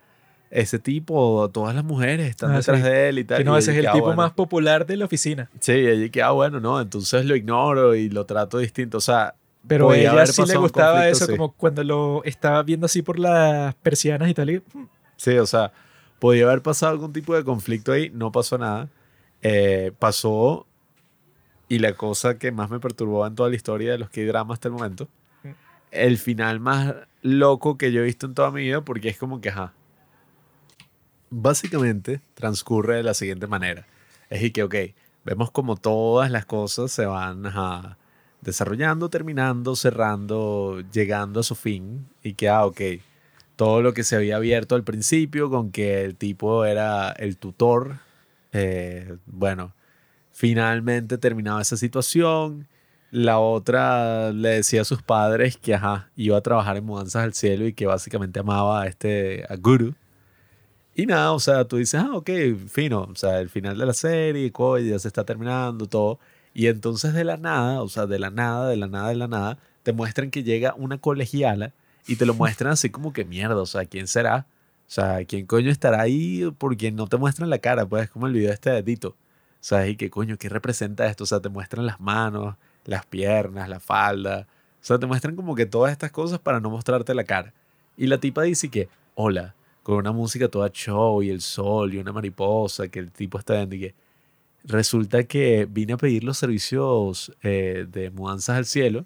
ese 0.56 0.78
tipo, 0.80 1.50
todas 1.52 1.74
las 1.74 1.84
mujeres 1.84 2.30
están 2.30 2.52
Ah, 2.52 2.58
detrás 2.58 2.78
sí. 2.78 2.84
de 2.84 3.10
él 3.10 3.20
y 3.20 3.24
tal. 3.24 3.40
que 3.40 3.44
no, 3.44 3.56
y 3.56 3.60
ese 3.60 3.72
es 3.72 3.78
el 3.78 3.84
que, 3.84 3.88
ah, 3.90 3.94
tipo 3.94 4.06
bueno. 4.06 4.22
más 4.22 4.32
popular 4.34 4.86
de 4.86 4.98
la 4.98 5.06
oficina. 5.06 5.50
Sí, 5.60 5.72
y 5.74 6.10
que, 6.12 6.22
ah, 6.22 6.30
bueno, 6.32 6.60
no, 6.60 6.80
entonces 6.80 7.26
lo 7.26 7.36
ignoro 7.36 7.96
y 7.96 8.10
lo 8.10 8.26
trato 8.26 8.60
distinto. 8.60 8.98
O 9.00 9.02
sea, 9.02 9.34
Pero 9.68 9.88
Podía 9.88 10.12
ella 10.12 10.26
sí 10.28 10.44
le 10.46 10.58
gustaba 10.58 11.08
eso, 11.08 11.26
sí. 11.26 11.32
como 11.32 11.54
cuando 11.54 11.84
lo 11.84 12.24
estaba 12.26 12.62
viendo 12.64 12.86
así 12.86 13.02
por 13.02 13.18
las 13.18 13.74
persianas 13.76 14.30
y 14.30 14.34
tal. 14.34 14.50
y, 14.52 14.58
mm, 14.60 14.88
sí, 15.16 15.38
o 15.38 15.46
sea, 15.46 15.72
podía 16.20 16.46
haber 16.46 16.62
pasado 16.62 16.92
algún 16.92 17.14
tipo 17.14 17.34
de 17.36 17.44
conflicto 17.44 17.92
ahí, 17.94 18.12
no 18.14 18.32
pasó 18.32 18.58
nada. 18.58 18.90
Eh, 19.42 19.92
pasó, 19.98 20.68
y 21.68 21.80
la 21.80 21.94
cosa 21.94 22.38
que 22.38 22.52
más 22.52 22.70
me 22.70 22.80
perturbó 22.80 23.26
en 23.26 23.36
toda 23.36 23.50
la 23.50 23.56
historia 23.56 23.92
de 23.94 23.98
los 23.98 24.10
K-dramas 24.10 24.56
hasta 24.58 24.68
el 24.68 24.74
momento, 24.74 25.08
Mm. 25.44 25.50
el 25.92 26.18
final 26.18 26.60
más 26.60 26.94
loco 27.24 27.78
que 27.78 27.92
yo 27.92 28.02
he 28.02 28.04
visto 28.06 28.26
en 28.28 28.34
toda 28.36 28.52
mi 28.52 28.62
vida, 28.62 28.82
porque 28.82 29.10
es 29.10 29.18
como 29.18 29.42
que, 29.42 29.50
ajá. 29.50 29.74
Básicamente 31.36 32.22
transcurre 32.36 32.98
de 32.98 33.04
la 33.04 33.16
siguiente 33.16 33.48
manera. 33.48 33.88
Es 34.30 34.44
y 34.44 34.52
que, 34.52 34.62
ok, 34.62 34.76
vemos 35.26 35.50
como 35.50 35.76
todas 35.76 36.30
las 36.30 36.46
cosas 36.46 36.92
se 36.92 37.08
van 37.08 37.48
ajá, 37.48 37.98
desarrollando, 38.42 39.10
terminando, 39.10 39.76
cerrando, 39.76 40.84
llegando 40.92 41.40
a 41.40 41.44
su 41.44 41.56
fin. 41.56 42.08
Y 42.22 42.36
que, 42.36 42.50
ah, 42.50 42.68
ok, 42.68 42.82
todo 43.56 43.82
lo 43.82 43.96
que 43.96 44.04
se 44.04 44.16
había 44.16 44.36
abierto 44.36 44.76
al 44.76 44.84
principio 44.84 45.50
con 45.50 45.72
que 45.72 46.04
el 46.04 46.16
tipo 46.16 46.66
era 46.66 47.12
el 47.14 47.38
tutor, 47.38 47.96
eh, 48.52 49.18
bueno, 49.26 49.74
finalmente 50.34 51.18
terminaba 51.18 51.64
esa 51.64 51.78
situación. 51.78 52.68
La 53.10 53.40
otra 53.40 54.32
le 54.32 54.50
decía 54.50 54.82
a 54.82 54.86
sus 54.86 55.02
padres 55.02 55.58
que 55.58 55.80
iba 56.16 56.38
a 56.38 56.42
trabajar 56.42 56.78
en 56.78 56.86
mudanzas 56.86 57.24
al 57.24 57.34
cielo 57.34 57.66
y 57.66 57.74
que 57.74 57.88
básicamente 57.88 58.40
amaba 58.40 58.84
a 58.84 58.88
este 58.88 59.46
a 59.50 59.56
Guru. 59.56 59.96
Y 60.96 61.06
nada, 61.08 61.32
o 61.34 61.40
sea, 61.40 61.66
tú 61.66 61.78
dices, 61.78 62.00
ah, 62.00 62.12
ok, 62.14 62.30
fino, 62.68 63.02
o 63.02 63.16
sea, 63.16 63.40
el 63.40 63.50
final 63.50 63.78
de 63.78 63.86
la 63.86 63.94
serie, 63.94 64.52
coño, 64.52 64.86
ya 64.86 65.00
se 65.00 65.08
está 65.08 65.24
terminando, 65.24 65.88
todo. 65.88 66.20
Y 66.54 66.68
entonces 66.68 67.14
de 67.14 67.24
la 67.24 67.38
nada, 67.38 67.82
o 67.82 67.90
sea, 67.90 68.06
de 68.06 68.20
la 68.20 68.30
nada, 68.30 68.70
de 68.70 68.78
la 68.78 68.88
nada, 68.88 69.10
de 69.10 69.16
la 69.16 69.28
nada, 69.28 69.58
te 69.82 69.92
muestran 69.92 70.30
que 70.30 70.44
llega 70.44 70.76
una 70.78 71.00
colegiala 71.00 71.74
y 72.08 72.16
te 72.18 72.26
lo 72.28 72.36
muestran 72.36 72.74
así 72.74 72.90
como 72.92 73.12
que 73.12 73.26
mierda, 73.26 73.58
o 73.58 73.66
sea, 73.66 73.86
¿quién 73.86 74.08
será? 74.08 74.46
O 74.88 74.92
sea, 74.92 75.26
¿quién 75.26 75.48
coño 75.48 75.72
estará 75.72 76.02
ahí? 76.02 76.54
Porque 76.60 76.92
no 76.92 77.08
te 77.08 77.18
muestran 77.18 77.50
la 77.50 77.58
cara, 77.58 77.86
pues 77.88 78.04
es 78.04 78.10
como 78.12 78.28
el 78.28 78.34
video 78.34 78.54
este 78.54 78.70
de 78.70 78.84
Tito. 78.84 79.16
Sea, 79.60 79.88
y 79.88 79.96
qué 79.96 80.10
coño, 80.10 80.38
¿qué 80.38 80.50
representa 80.50 81.08
esto? 81.08 81.24
O 81.24 81.28
sea, 81.28 81.40
te 81.40 81.50
muestran 81.50 81.86
las 81.86 82.00
manos, 82.00 82.56
las 82.86 83.06
piernas, 83.06 83.70
la 83.70 83.80
falda. 83.80 84.48
O 84.82 84.86
sea, 84.86 85.00
te 85.00 85.06
muestran 85.08 85.36
como 85.36 85.56
que 85.56 85.66
todas 85.66 85.92
estas 85.92 86.12
cosas 86.12 86.40
para 86.40 86.60
no 86.60 86.70
mostrarte 86.70 87.16
la 87.16 87.24
cara. 87.24 87.54
Y 87.98 88.08
la 88.08 88.20
tipa 88.20 88.44
dice 88.44 88.70
que, 88.70 88.90
hola, 89.16 89.56
con 89.84 89.96
una 89.98 90.12
música 90.12 90.48
toda 90.48 90.70
show 90.72 91.22
y 91.22 91.30
el 91.30 91.42
sol 91.42 91.94
y 91.94 91.98
una 91.98 92.12
mariposa 92.14 92.88
que 92.88 93.00
el 93.00 93.12
tipo 93.12 93.38
está 93.38 93.56
viendo 93.56 93.76
y 93.76 93.80
que 93.80 93.96
resulta 94.64 95.24
que 95.26 95.68
vine 95.70 95.94
a 95.94 95.98
pedir 95.98 96.24
los 96.24 96.38
servicios 96.38 97.32
eh, 97.44 97.86
de 97.92 98.10
mudanzas 98.10 98.58
al 98.58 98.66
cielo 98.66 99.06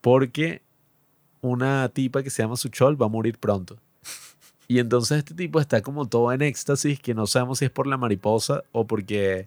porque 0.00 0.62
una 1.40 1.88
tipa 1.90 2.22
que 2.22 2.30
se 2.30 2.42
llama 2.42 2.56
Suchol 2.56 3.00
va 3.00 3.06
a 3.06 3.10
morir 3.10 3.38
pronto. 3.38 3.76
Y 4.66 4.80
entonces 4.80 5.18
este 5.18 5.34
tipo 5.34 5.60
está 5.60 5.80
como 5.82 6.06
todo 6.08 6.30
en 6.32 6.42
éxtasis, 6.42 7.00
que 7.00 7.14
no 7.14 7.26
sabemos 7.26 7.58
si 7.60 7.64
es 7.66 7.70
por 7.70 7.86
la 7.86 7.96
mariposa 7.96 8.64
o 8.72 8.86
porque 8.86 9.46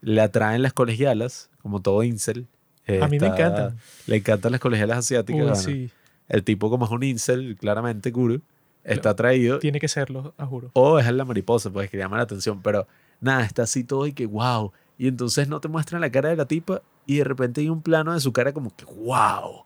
le 0.00 0.20
atraen 0.20 0.62
las 0.62 0.72
colegialas, 0.72 1.50
como 1.60 1.80
todo 1.82 2.02
incel. 2.02 2.46
eh, 2.86 3.00
A 3.02 3.08
mí 3.08 3.18
me 3.18 3.26
encantan. 3.26 3.76
Le 4.06 4.16
encantan 4.16 4.52
las 4.52 4.60
colegialas 4.60 4.98
asiáticas. 4.98 5.40
Uy, 5.40 5.46
bueno. 5.46 5.56
sí, 5.62 5.90
El 6.28 6.42
tipo, 6.42 6.70
como 6.70 6.86
es 6.86 6.90
un 6.90 7.02
incel, 7.02 7.56
claramente 7.60 8.10
guru, 8.10 8.40
está 8.84 9.10
atraído. 9.10 9.58
tiene 9.58 9.80
que 9.80 9.88
serlo, 9.88 10.34
a 10.38 10.46
juro. 10.46 10.70
O 10.74 10.98
es 10.98 11.10
la 11.12 11.24
mariposa, 11.24 11.70
pues 11.70 11.90
que 11.90 11.96
llama 11.96 12.16
la 12.16 12.24
atención. 12.24 12.60
Pero 12.62 12.86
nada, 13.20 13.44
está 13.44 13.62
así 13.62 13.84
todo 13.84 14.06
y 14.06 14.12
que 14.12 14.26
wow. 14.26 14.72
Y 14.98 15.08
entonces 15.08 15.48
no 15.48 15.60
te 15.60 15.68
muestran 15.68 16.00
la 16.00 16.10
cara 16.10 16.28
de 16.28 16.36
la 16.36 16.46
tipa 16.46 16.82
y 17.06 17.16
de 17.16 17.24
repente 17.24 17.60
hay 17.60 17.68
un 17.68 17.82
plano 17.82 18.12
de 18.14 18.20
su 18.20 18.32
cara 18.32 18.52
como 18.52 18.74
que 18.74 18.84
wow. 18.84 19.64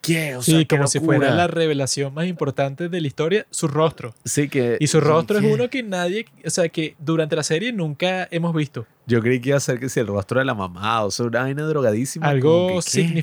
¿Qué? 0.00 0.36
O 0.36 0.42
sea, 0.42 0.58
Sí, 0.58 0.66
como 0.66 0.86
si 0.86 1.00
fuera 1.00 1.24
locura". 1.24 1.34
la 1.34 1.46
revelación 1.48 2.14
más 2.14 2.26
importante 2.26 2.88
de 2.88 3.00
la 3.00 3.06
historia, 3.06 3.46
su 3.50 3.66
rostro. 3.66 4.14
Sí, 4.24 4.48
que. 4.48 4.76
Y 4.78 4.86
su 4.86 5.00
rostro 5.00 5.40
¿qué? 5.40 5.46
es 5.46 5.52
uno 5.54 5.68
que 5.68 5.82
nadie, 5.82 6.26
o 6.44 6.50
sea, 6.50 6.68
que 6.68 6.94
durante 6.98 7.34
la 7.34 7.42
serie 7.42 7.72
nunca 7.72 8.28
hemos 8.30 8.54
visto. 8.54 8.86
Yo 9.06 9.20
creí 9.20 9.40
que 9.40 9.50
iba 9.50 9.58
a 9.58 9.60
ser 9.60 9.80
que 9.80 9.88
si 9.88 9.98
el 10.00 10.06
rostro 10.06 10.38
de 10.38 10.44
la 10.44 10.54
mamá, 10.54 11.04
o 11.04 11.10
sea, 11.10 11.26
una 11.26 11.40
vaina 11.42 11.64
drogadísima. 11.64 12.28
Algo 12.28 12.68
que, 12.68 12.74
¿qué? 12.74 13.22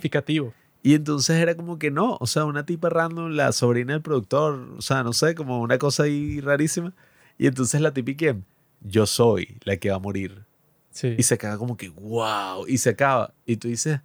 Y 0.85 0.93
entonces 0.93 1.37
era 1.37 1.55
como 1.55 1.79
que 1.79 1.89
no, 1.89 2.15
o 2.19 2.27
sea, 2.27 2.45
una 2.45 2.63
tipa 2.63 2.89
random, 2.89 3.31
la 3.31 3.51
sobrina 3.53 3.93
del 3.93 4.03
productor, 4.03 4.69
o 4.77 4.81
sea, 4.83 5.01
no 5.01 5.13
sé, 5.13 5.33
como 5.33 5.59
una 5.61 5.79
cosa 5.79 6.03
ahí 6.03 6.39
rarísima. 6.41 6.93
Y 7.39 7.47
entonces 7.47 7.81
la 7.81 7.91
tipa 7.91 8.11
y 8.11 8.15
que 8.15 8.35
yo 8.81 9.07
soy 9.07 9.57
la 9.63 9.77
que 9.77 9.89
va 9.89 9.95
a 9.95 9.99
morir. 9.99 10.43
Sí. 10.91 11.15
Y 11.17 11.23
se 11.23 11.33
acaba 11.33 11.57
como 11.57 11.75
que 11.75 11.89
wow, 11.89 12.67
y 12.67 12.77
se 12.77 12.91
acaba. 12.91 13.33
Y 13.47 13.57
tú 13.57 13.67
dices, 13.67 13.99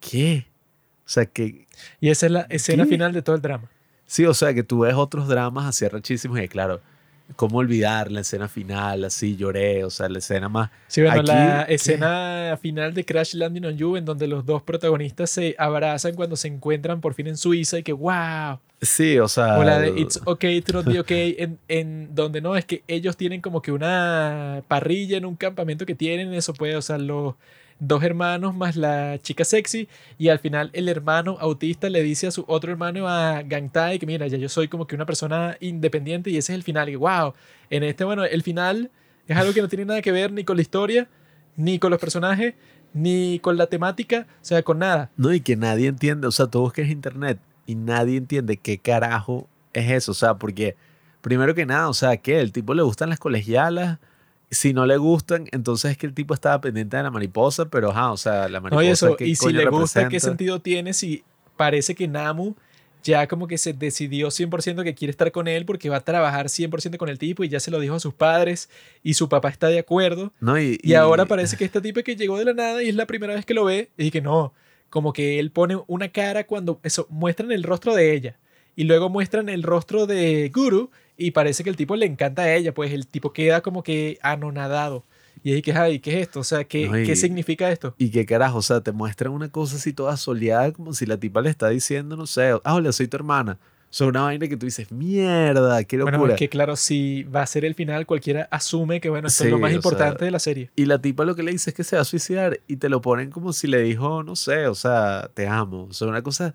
¿qué? 0.00 0.46
O 1.06 1.08
sea, 1.08 1.24
que 1.24 1.66
Y 1.98 2.10
esa 2.10 2.26
es 2.26 2.32
la 2.32 2.40
escena 2.50 2.84
¿Qué? 2.84 2.90
final 2.90 3.14
de 3.14 3.22
todo 3.22 3.34
el 3.34 3.40
drama. 3.40 3.70
sí, 4.04 4.26
o 4.26 4.34
sea, 4.34 4.52
que 4.52 4.62
tú 4.62 4.80
ves 4.80 4.92
otros 4.94 5.28
dramas 5.28 5.64
así 5.64 5.88
rachísimos 5.88 6.38
y 6.40 6.46
claro, 6.46 6.82
¿cómo 7.36 7.58
olvidar 7.58 8.10
la 8.10 8.20
escena 8.20 8.48
final? 8.48 9.04
Así 9.04 9.36
lloré, 9.36 9.84
o 9.84 9.90
sea, 9.90 10.08
la 10.08 10.18
escena 10.18 10.48
más... 10.48 10.70
Sí, 10.88 11.02
bueno, 11.02 11.20
Aquí, 11.20 11.28
la 11.28 11.64
¿qué? 11.66 11.74
escena 11.74 12.58
final 12.60 12.94
de 12.94 13.04
Crash 13.04 13.34
Landing 13.34 13.66
on 13.66 13.76
You, 13.76 13.96
en 13.96 14.04
donde 14.04 14.26
los 14.26 14.44
dos 14.44 14.62
protagonistas 14.62 15.30
se 15.30 15.54
abrazan 15.58 16.14
cuando 16.14 16.36
se 16.36 16.48
encuentran 16.48 17.00
por 17.00 17.14
fin 17.14 17.26
en 17.26 17.36
Suiza 17.36 17.78
y 17.78 17.82
que 17.82 17.92
wow. 17.92 18.58
Sí, 18.80 19.18
o 19.18 19.28
sea. 19.28 19.58
O 19.58 19.64
la 19.64 19.78
de 19.78 20.00
It's 20.00 20.20
Okay 20.24 20.60
to 20.62 20.72
not 20.72 20.86
be 20.86 20.98
okay, 20.98 21.36
en, 21.38 21.58
en 21.68 22.14
donde 22.14 22.40
no, 22.40 22.56
es 22.56 22.64
que 22.64 22.82
ellos 22.88 23.16
tienen 23.16 23.40
como 23.40 23.62
que 23.62 23.70
una 23.72 24.62
parrilla 24.68 25.16
en 25.16 25.24
un 25.24 25.36
campamento 25.36 25.86
que 25.86 25.94
tienen, 25.94 26.34
eso 26.34 26.52
puede, 26.52 26.76
o 26.76 26.82
sea, 26.82 26.98
los 26.98 27.34
dos 27.84 28.04
hermanos 28.04 28.54
más 28.54 28.76
la 28.76 29.18
chica 29.20 29.44
sexy, 29.44 29.88
y 30.16 30.28
al 30.28 30.38
final 30.38 30.70
el 30.72 30.88
hermano 30.88 31.36
autista 31.40 31.90
le 31.90 32.00
dice 32.02 32.28
a 32.28 32.30
su 32.30 32.44
otro 32.46 32.70
hermano, 32.70 33.08
a 33.08 33.42
Gangtai, 33.42 33.98
que 33.98 34.06
mira, 34.06 34.28
ya 34.28 34.38
yo 34.38 34.48
soy 34.48 34.68
como 34.68 34.86
que 34.86 34.94
una 34.94 35.04
persona 35.04 35.56
independiente, 35.58 36.30
y 36.30 36.36
ese 36.36 36.52
es 36.52 36.56
el 36.56 36.62
final, 36.62 36.88
y 36.88 36.94
wow, 36.94 37.34
en 37.70 37.82
este, 37.82 38.04
bueno, 38.04 38.24
el 38.24 38.42
final 38.42 38.90
es 39.26 39.36
algo 39.36 39.52
que 39.52 39.60
no 39.60 39.68
tiene 39.68 39.84
nada 39.84 40.00
que 40.00 40.12
ver 40.12 40.32
ni 40.32 40.44
con 40.44 40.56
la 40.56 40.62
historia, 40.62 41.08
ni 41.56 41.80
con 41.80 41.90
los 41.90 41.98
personajes, 41.98 42.54
ni 42.94 43.40
con 43.40 43.56
la 43.56 43.66
temática, 43.66 44.28
o 44.30 44.44
sea, 44.44 44.62
con 44.62 44.78
nada. 44.78 45.10
No, 45.16 45.32
y 45.32 45.40
que 45.40 45.56
nadie 45.56 45.88
entiende, 45.88 46.28
o 46.28 46.32
sea, 46.32 46.46
tú 46.46 46.60
buscas 46.60 46.86
internet 46.86 47.40
y 47.66 47.74
nadie 47.74 48.16
entiende 48.16 48.58
qué 48.58 48.78
carajo 48.78 49.48
es 49.72 49.90
eso, 49.90 50.12
o 50.12 50.14
sea, 50.14 50.34
porque 50.34 50.76
primero 51.20 51.52
que 51.56 51.66
nada, 51.66 51.88
o 51.88 51.94
sea, 51.94 52.16
que 52.16 52.38
el 52.38 52.52
tipo 52.52 52.74
le 52.74 52.82
gustan 52.82 53.08
las 53.08 53.18
colegialas, 53.18 53.98
si 54.52 54.74
no 54.74 54.86
le 54.86 54.98
gustan, 54.98 55.48
entonces 55.50 55.92
es 55.92 55.98
que 55.98 56.06
el 56.06 56.14
tipo 56.14 56.34
estaba 56.34 56.60
pendiente 56.60 56.96
de 56.96 57.02
la 57.02 57.10
mariposa, 57.10 57.68
pero 57.68 57.90
ajá, 57.90 58.12
o 58.12 58.16
sea, 58.16 58.48
la 58.48 58.60
mariposa 58.60 58.82
No, 58.82 58.88
y 58.88 58.92
eso, 58.92 59.16
¿qué 59.16 59.26
y 59.26 59.34
si 59.34 59.50
le 59.52 59.64
gusta, 59.66 60.00
¿qué 60.00 60.04
representa? 60.04 60.28
sentido 60.28 60.60
tiene 60.60 60.92
si 60.92 61.24
parece 61.56 61.94
que 61.94 62.06
Namu 62.06 62.54
ya 63.02 63.26
como 63.26 63.48
que 63.48 63.58
se 63.58 63.72
decidió 63.72 64.28
100% 64.28 64.84
que 64.84 64.94
quiere 64.94 65.10
estar 65.10 65.32
con 65.32 65.48
él 65.48 65.64
porque 65.64 65.88
va 65.88 65.96
a 65.96 66.00
trabajar 66.04 66.46
100% 66.46 66.98
con 66.98 67.08
el 67.08 67.18
tipo 67.18 67.42
y 67.42 67.48
ya 67.48 67.58
se 67.60 67.70
lo 67.70 67.80
dijo 67.80 67.94
a 67.94 68.00
sus 68.00 68.14
padres 68.14 68.68
y 69.02 69.14
su 69.14 69.28
papá 69.28 69.48
está 69.48 69.68
de 69.68 69.78
acuerdo? 69.78 70.32
No, 70.38 70.60
y, 70.60 70.78
Y 70.82 70.94
ahora 70.94 71.26
parece 71.26 71.56
que 71.56 71.64
este 71.64 71.80
tipo 71.80 72.00
que 72.02 72.14
llegó 72.14 72.38
de 72.38 72.44
la 72.44 72.52
nada 72.52 72.82
y 72.82 72.90
es 72.90 72.94
la 72.94 73.06
primera 73.06 73.34
vez 73.34 73.44
que 73.44 73.54
lo 73.54 73.64
ve 73.64 73.90
y 73.96 74.10
que 74.10 74.20
no, 74.20 74.52
como 74.90 75.12
que 75.12 75.38
él 75.38 75.50
pone 75.50 75.78
una 75.86 76.10
cara 76.10 76.44
cuando 76.44 76.78
eso 76.82 77.06
muestran 77.10 77.50
el 77.52 77.62
rostro 77.62 77.94
de 77.94 78.14
ella 78.14 78.38
y 78.76 78.84
luego 78.84 79.08
muestran 79.08 79.48
el 79.48 79.62
rostro 79.62 80.06
de 80.06 80.50
Guru 80.54 80.90
y 81.16 81.30
parece 81.32 81.62
que 81.64 81.70
el 81.70 81.76
tipo 81.76 81.96
le 81.96 82.06
encanta 82.06 82.42
a 82.42 82.54
ella, 82.54 82.72
pues 82.74 82.92
el 82.92 83.06
tipo 83.06 83.32
queda 83.32 83.60
como 83.60 83.82
que 83.82 84.18
anonadado. 84.22 85.04
Y 85.44 85.54
ahí 85.54 85.62
que, 85.62 85.72
ay, 85.72 85.98
¿qué 85.98 86.14
es 86.20 86.22
esto? 86.28 86.40
O 86.40 86.44
sea, 86.44 86.64
¿qué, 86.64 86.88
No, 86.88 86.98
y- 87.00 87.04
¿qué 87.04 87.16
significa 87.16 87.70
esto? 87.72 87.94
Y 87.98 88.10
qué 88.10 88.24
carajo, 88.26 88.58
o 88.58 88.62
sea, 88.62 88.80
te 88.80 88.92
muestran 88.92 89.32
una 89.32 89.50
cosa 89.50 89.76
así 89.76 89.92
toda 89.92 90.16
soleada, 90.16 90.70
como 90.72 90.92
si 90.94 91.04
la 91.06 91.16
tipa 91.18 91.40
le 91.40 91.50
está 91.50 91.68
diciendo, 91.68 92.16
no 92.16 92.26
sé, 92.26 92.50
ah, 92.64 92.74
hola, 92.74 92.92
soy 92.92 93.08
tu 93.08 93.16
hermana. 93.16 93.58
Sobre 93.90 94.10
una 94.10 94.22
vaina 94.22 94.48
que 94.48 94.56
tú 94.56 94.64
dices, 94.66 94.90
mierda, 94.90 95.84
qué 95.84 95.98
locura. 95.98 96.16
Bueno, 96.16 96.32
es 96.34 96.38
que 96.38 96.48
claro, 96.48 96.76
si 96.76 97.24
va 97.24 97.42
a 97.42 97.46
ser 97.46 97.64
el 97.66 97.74
final, 97.74 98.06
cualquiera 98.06 98.48
asume 98.50 99.00
que 99.00 99.10
bueno, 99.10 99.28
esto 99.28 99.44
es 99.44 99.50
lo 99.50 99.56
Sí, 99.56 99.62
más 99.62 99.72
importante 99.72 100.18
sea, 100.20 100.24
de 100.26 100.30
la 100.30 100.38
serie. 100.38 100.70
Y 100.76 100.86
la 100.86 100.98
tipa 101.00 101.24
lo 101.26 101.34
que 101.36 101.42
le 101.42 101.52
dice 101.52 101.70
es 101.70 101.76
que 101.76 101.84
se 101.84 101.96
va 101.96 102.02
a 102.02 102.04
suicidar 102.06 102.60
y 102.66 102.76
te 102.76 102.88
lo 102.88 103.02
ponen 103.02 103.30
como 103.30 103.52
si 103.52 103.66
le 103.66 103.82
dijo, 103.82 104.22
no 104.22 104.34
sé, 104.34 104.66
o 104.66 104.74
sea, 104.74 105.30
te 105.34 105.46
amo. 105.46 105.88
O 105.90 105.92
sea, 105.92 106.08
una 106.08 106.22
cosa, 106.22 106.54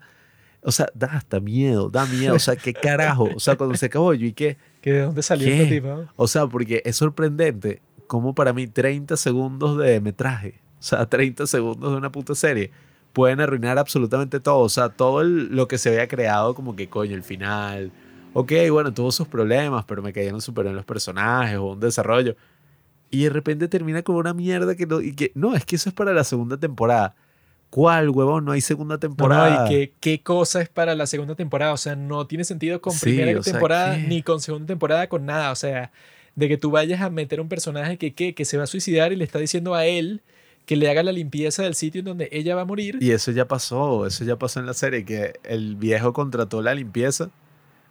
o 0.62 0.72
sea, 0.72 0.86
da 0.94 1.08
hasta 1.08 1.40
miedo, 1.40 1.88
da 1.90 2.06
miedo. 2.06 2.34
O 2.34 2.38
sea, 2.38 2.56
qué 2.56 2.72
carajo. 2.74 3.28
O 3.34 3.40
sea, 3.40 3.56
cuando 3.56 3.76
se 3.76 3.86
acabó 3.86 4.12
yo 4.14 4.26
y 4.26 4.32
qué. 4.32 4.56
¿Que 4.80 4.92
¿De 4.92 5.00
dónde 5.02 5.22
salió 5.22 5.48
este 5.48 5.66
tipo? 5.66 6.06
O 6.16 6.26
sea, 6.28 6.46
porque 6.46 6.82
es 6.84 6.96
sorprendente 6.96 7.80
cómo 8.06 8.34
para 8.34 8.52
mí 8.52 8.66
30 8.66 9.16
segundos 9.16 9.76
de 9.78 10.00
metraje, 10.00 10.60
o 10.78 10.82
sea, 10.82 11.06
30 11.06 11.46
segundos 11.46 11.90
de 11.92 11.96
una 11.98 12.10
puta 12.10 12.34
serie, 12.34 12.70
pueden 13.12 13.40
arruinar 13.40 13.78
absolutamente 13.78 14.40
todo. 14.40 14.60
O 14.60 14.68
sea, 14.68 14.88
todo 14.90 15.20
el- 15.20 15.54
lo 15.54 15.68
que 15.68 15.78
se 15.78 15.88
había 15.90 16.08
creado, 16.08 16.54
como 16.54 16.74
que 16.76 16.88
coño, 16.88 17.14
el 17.14 17.22
final. 17.22 17.90
Ok, 18.34 18.52
bueno, 18.70 18.92
tuvo 18.94 19.10
sus 19.10 19.26
problemas, 19.26 19.84
pero 19.84 20.02
me 20.02 20.12
cayeron 20.12 20.40
súper 20.40 20.64
bien 20.64 20.76
los 20.76 20.84
personajes 20.84 21.56
o 21.58 21.72
un 21.72 21.80
desarrollo. 21.80 22.36
Y 23.10 23.24
de 23.24 23.30
repente 23.30 23.68
termina 23.68 24.02
con 24.02 24.16
una 24.16 24.34
mierda 24.34 24.74
que 24.76 24.86
no. 24.86 25.00
Y 25.00 25.14
que, 25.14 25.32
no, 25.34 25.54
es 25.54 25.64
que 25.64 25.76
eso 25.76 25.88
es 25.88 25.94
para 25.94 26.12
la 26.12 26.24
segunda 26.24 26.56
temporada. 26.58 27.14
¿Cuál, 27.70 28.08
huevón? 28.10 28.44
No 28.44 28.52
hay 28.52 28.60
segunda 28.60 28.98
temporada. 28.98 29.64
no, 29.64 29.66
y 29.66 29.68
qué, 29.68 29.92
qué 30.00 30.22
cosa 30.22 30.62
es 30.62 30.68
para 30.68 30.94
la 30.94 31.06
segunda 31.06 31.34
temporada. 31.34 31.72
O 31.72 31.76
sea, 31.76 31.96
no 31.96 32.26
tiene 32.26 32.44
sentido 32.44 32.80
con 32.80 32.98
primera 32.98 33.38
o 33.38 33.42
sea, 33.42 33.52
temporada 33.52 33.96
¿qué? 33.96 34.02
ni 34.02 34.22
con 34.22 34.40
segunda 34.40 34.66
temporada 34.66 35.08
con 35.08 35.26
nada. 35.26 35.52
O 35.52 35.56
sea, 35.56 35.92
de 36.34 36.48
que 36.48 36.56
tú 36.56 36.70
vayas 36.70 37.00
a 37.00 37.10
meter 37.10 37.40
un 37.40 37.48
personaje 37.48 37.98
que, 37.98 38.14
¿qué? 38.14 38.34
que 38.34 38.44
se 38.44 38.56
va 38.56 38.64
a 38.64 38.66
suicidar 38.66 39.12
y 39.12 39.16
le 39.16 39.24
está 39.24 39.38
diciendo 39.38 39.74
a 39.74 39.84
él 39.84 40.22
que 40.64 40.76
le 40.76 40.90
haga 40.90 41.02
la 41.02 41.12
limpieza 41.12 41.62
del 41.62 41.74
sitio 41.74 42.00
en 42.00 42.04
donde 42.06 42.28
ella 42.30 42.54
va 42.54 42.62
a 42.62 42.64
morir. 42.64 42.98
Y 43.00 43.10
eso 43.10 43.32
ya 43.32 43.46
pasó, 43.48 44.06
eso 44.06 44.24
ya 44.24 44.36
pasó 44.36 44.60
en 44.60 44.66
la 44.66 44.74
serie, 44.74 45.04
que 45.04 45.34
el 45.42 45.76
viejo 45.76 46.12
contrató 46.12 46.62
la 46.62 46.74
limpieza 46.74 47.30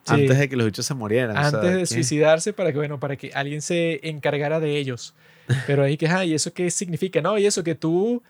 Sí. 0.03 0.13
antes 0.13 0.39
de 0.39 0.47
que 0.47 0.55
los 0.55 0.65
bichos 0.67 0.85
se 0.85 0.93
murieran. 0.93 1.35
o 1.35 1.39
antes 1.39 1.51
sea, 1.59 1.69
de 1.71 1.79
¿qué? 1.79 1.85
suicidarse 1.85 2.53
para 2.53 2.71
que, 2.71 2.77
bueno, 2.77 2.97
para 2.97 3.17
que 3.17 3.31
alguien 3.33 3.61
se 3.61 3.99
encargara 4.07 4.61
de 4.61 4.77
ellos. 4.77 5.13
Pero 5.67 5.83
ahí 5.83 5.97
que, 5.97 6.07
ah, 6.07 6.23
¿y 6.23 6.33
eso 6.33 6.53
qué 6.53 6.71
significa? 6.71 7.21
No, 7.21 7.37
y 7.37 7.45
eso 7.45 7.61
que 7.63 7.75
tú 7.75 8.23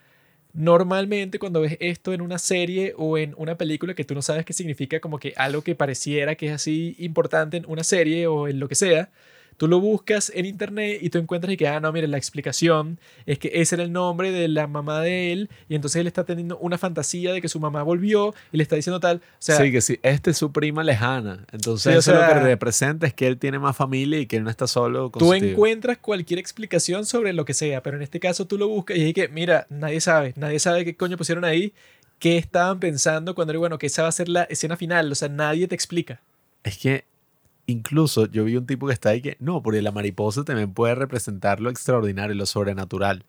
normalmente 0.58 1.38
cuando 1.38 1.62
ves 1.62 1.78
esto 1.80 2.14
en 2.14 2.22
una 2.22 2.40
serie 2.40 2.96
o 2.98 3.20
en 3.20 3.36
una 3.38 3.58
película 3.58 3.94
que 3.94 4.04
tú 4.04 4.16
no 4.16 4.24
sabes 4.24 4.44
qué 4.44 4.54
significa, 4.54 5.00
como 5.00 5.20
que 5.20 5.34
algo 5.38 5.62
que 5.62 5.76
pareciera 5.76 6.36
que 6.36 6.48
es 6.48 6.54
así 6.54 6.96
importante 6.98 7.58
en 7.58 7.66
una 7.68 7.84
serie 7.84 8.26
o 8.26 8.48
en 8.48 8.60
lo 8.60 8.68
que 8.68 8.74
sea, 8.74 9.12
tú 9.58 9.68
lo 9.68 9.80
buscas 9.80 10.32
en 10.34 10.46
internet 10.46 11.00
y 11.02 11.10
tú 11.10 11.18
encuentras 11.18 11.52
y 11.52 11.58
que, 11.58 11.68
ah, 11.68 11.80
no, 11.80 11.92
mire, 11.92 12.08
la 12.08 12.18
explicación 12.18 13.00
es 13.26 13.40
que 13.40 13.52
ese 13.54 13.76
era 13.76 13.84
el 13.84 13.92
nombre 13.92 14.32
de 14.32 14.48
la 14.48 14.68
mamá 14.68 15.02
de 15.02 15.34
él 15.34 15.50
y 15.68 15.76
entonces 15.76 16.00
él 16.00 16.08
está 16.08 16.24
teniendo 16.24 16.58
una 16.60 16.78
fantasía 16.78 17.34
de 17.34 17.42
que 17.42 17.50
su 17.50 17.60
mamá 17.60 17.84
volvió 17.84 18.34
y 18.52 18.58
le 18.58 18.64
está 18.64 18.76
diciendo 18.76 19.00
tal. 19.00 19.18
O 19.18 19.22
sea, 19.40 19.58
sí, 19.58 19.72
que 19.72 19.82
sí, 19.82 20.00
esta 20.04 20.30
es 20.30 20.38
su 20.38 20.52
prima 20.52 20.84
lejana. 20.84 21.46
Entonces, 21.52 21.92
Sí, 21.92 21.96
o 21.96 22.00
eso 22.00 22.14
lo 22.14 22.28
que 22.28 22.40
representa 22.40 23.08
es 23.08 23.14
que 23.14 23.28
él 23.28 23.38
tiene 23.38 23.60
más 23.60 23.76
familia 23.76 24.20
y 24.20 24.28
que 24.28 24.38
él 24.38 24.44
no 24.44 24.50
está 24.50 24.68
solo 24.68 25.12
con 25.12 25.20
Tú 25.20 25.34
encuentras 25.34 25.98
cualquier 25.98 26.40
explicación 26.40 27.06
sobre 27.06 27.34
lo 27.34 27.46
que 27.46 27.54
sea, 27.54 27.82
pero 27.82 27.98
en 27.98 28.04
este 28.04 28.20
caso 28.20 28.46
tú 28.46 28.58
lo 28.58 28.68
buscas 28.68 28.98
y 28.98 29.10
es 29.10 29.14
que, 29.14 29.28
mira, 29.28 29.66
nadie 29.70 30.00
sabe, 30.02 30.34
nadie 30.36 30.60
sabe 30.60 30.86
qué 30.86 30.96
coño 30.96 31.18
pusieron 31.18 31.46
ahí, 31.46 31.74
qué 32.20 32.38
estaban 32.38 32.80
pensando 32.80 33.36
cuando 33.36 33.52
era 33.52 33.60
bueno, 33.60 33.78
que 33.78 33.88
esa 33.88 34.04
va 34.04 34.10
a 34.10 34.12
ser 34.12 34.30
la 34.30 34.44
escena 34.44 34.78
final, 34.78 35.12
o 35.12 35.16
sea, 35.16 35.30
nadie 35.30 35.68
te 35.68 35.76
explica. 35.76 36.22
Es 36.64 36.78
que 36.78 37.06
incluso 37.68 38.26
yo 38.26 38.44
vi 38.46 38.58
un 38.58 38.66
tipo 38.66 38.88
que 38.88 38.94
está 38.94 39.10
ahí 39.10 39.22
que, 39.22 39.38
no, 39.40 39.62
porque 39.62 39.82
la 39.82 39.92
mariposa 39.92 40.44
también 40.44 40.74
puede 40.74 40.96
representar 40.96 41.60
lo 41.60 41.70
extraordinario, 41.70 42.36
lo 42.36 42.46
sobrenatural. 42.46 43.24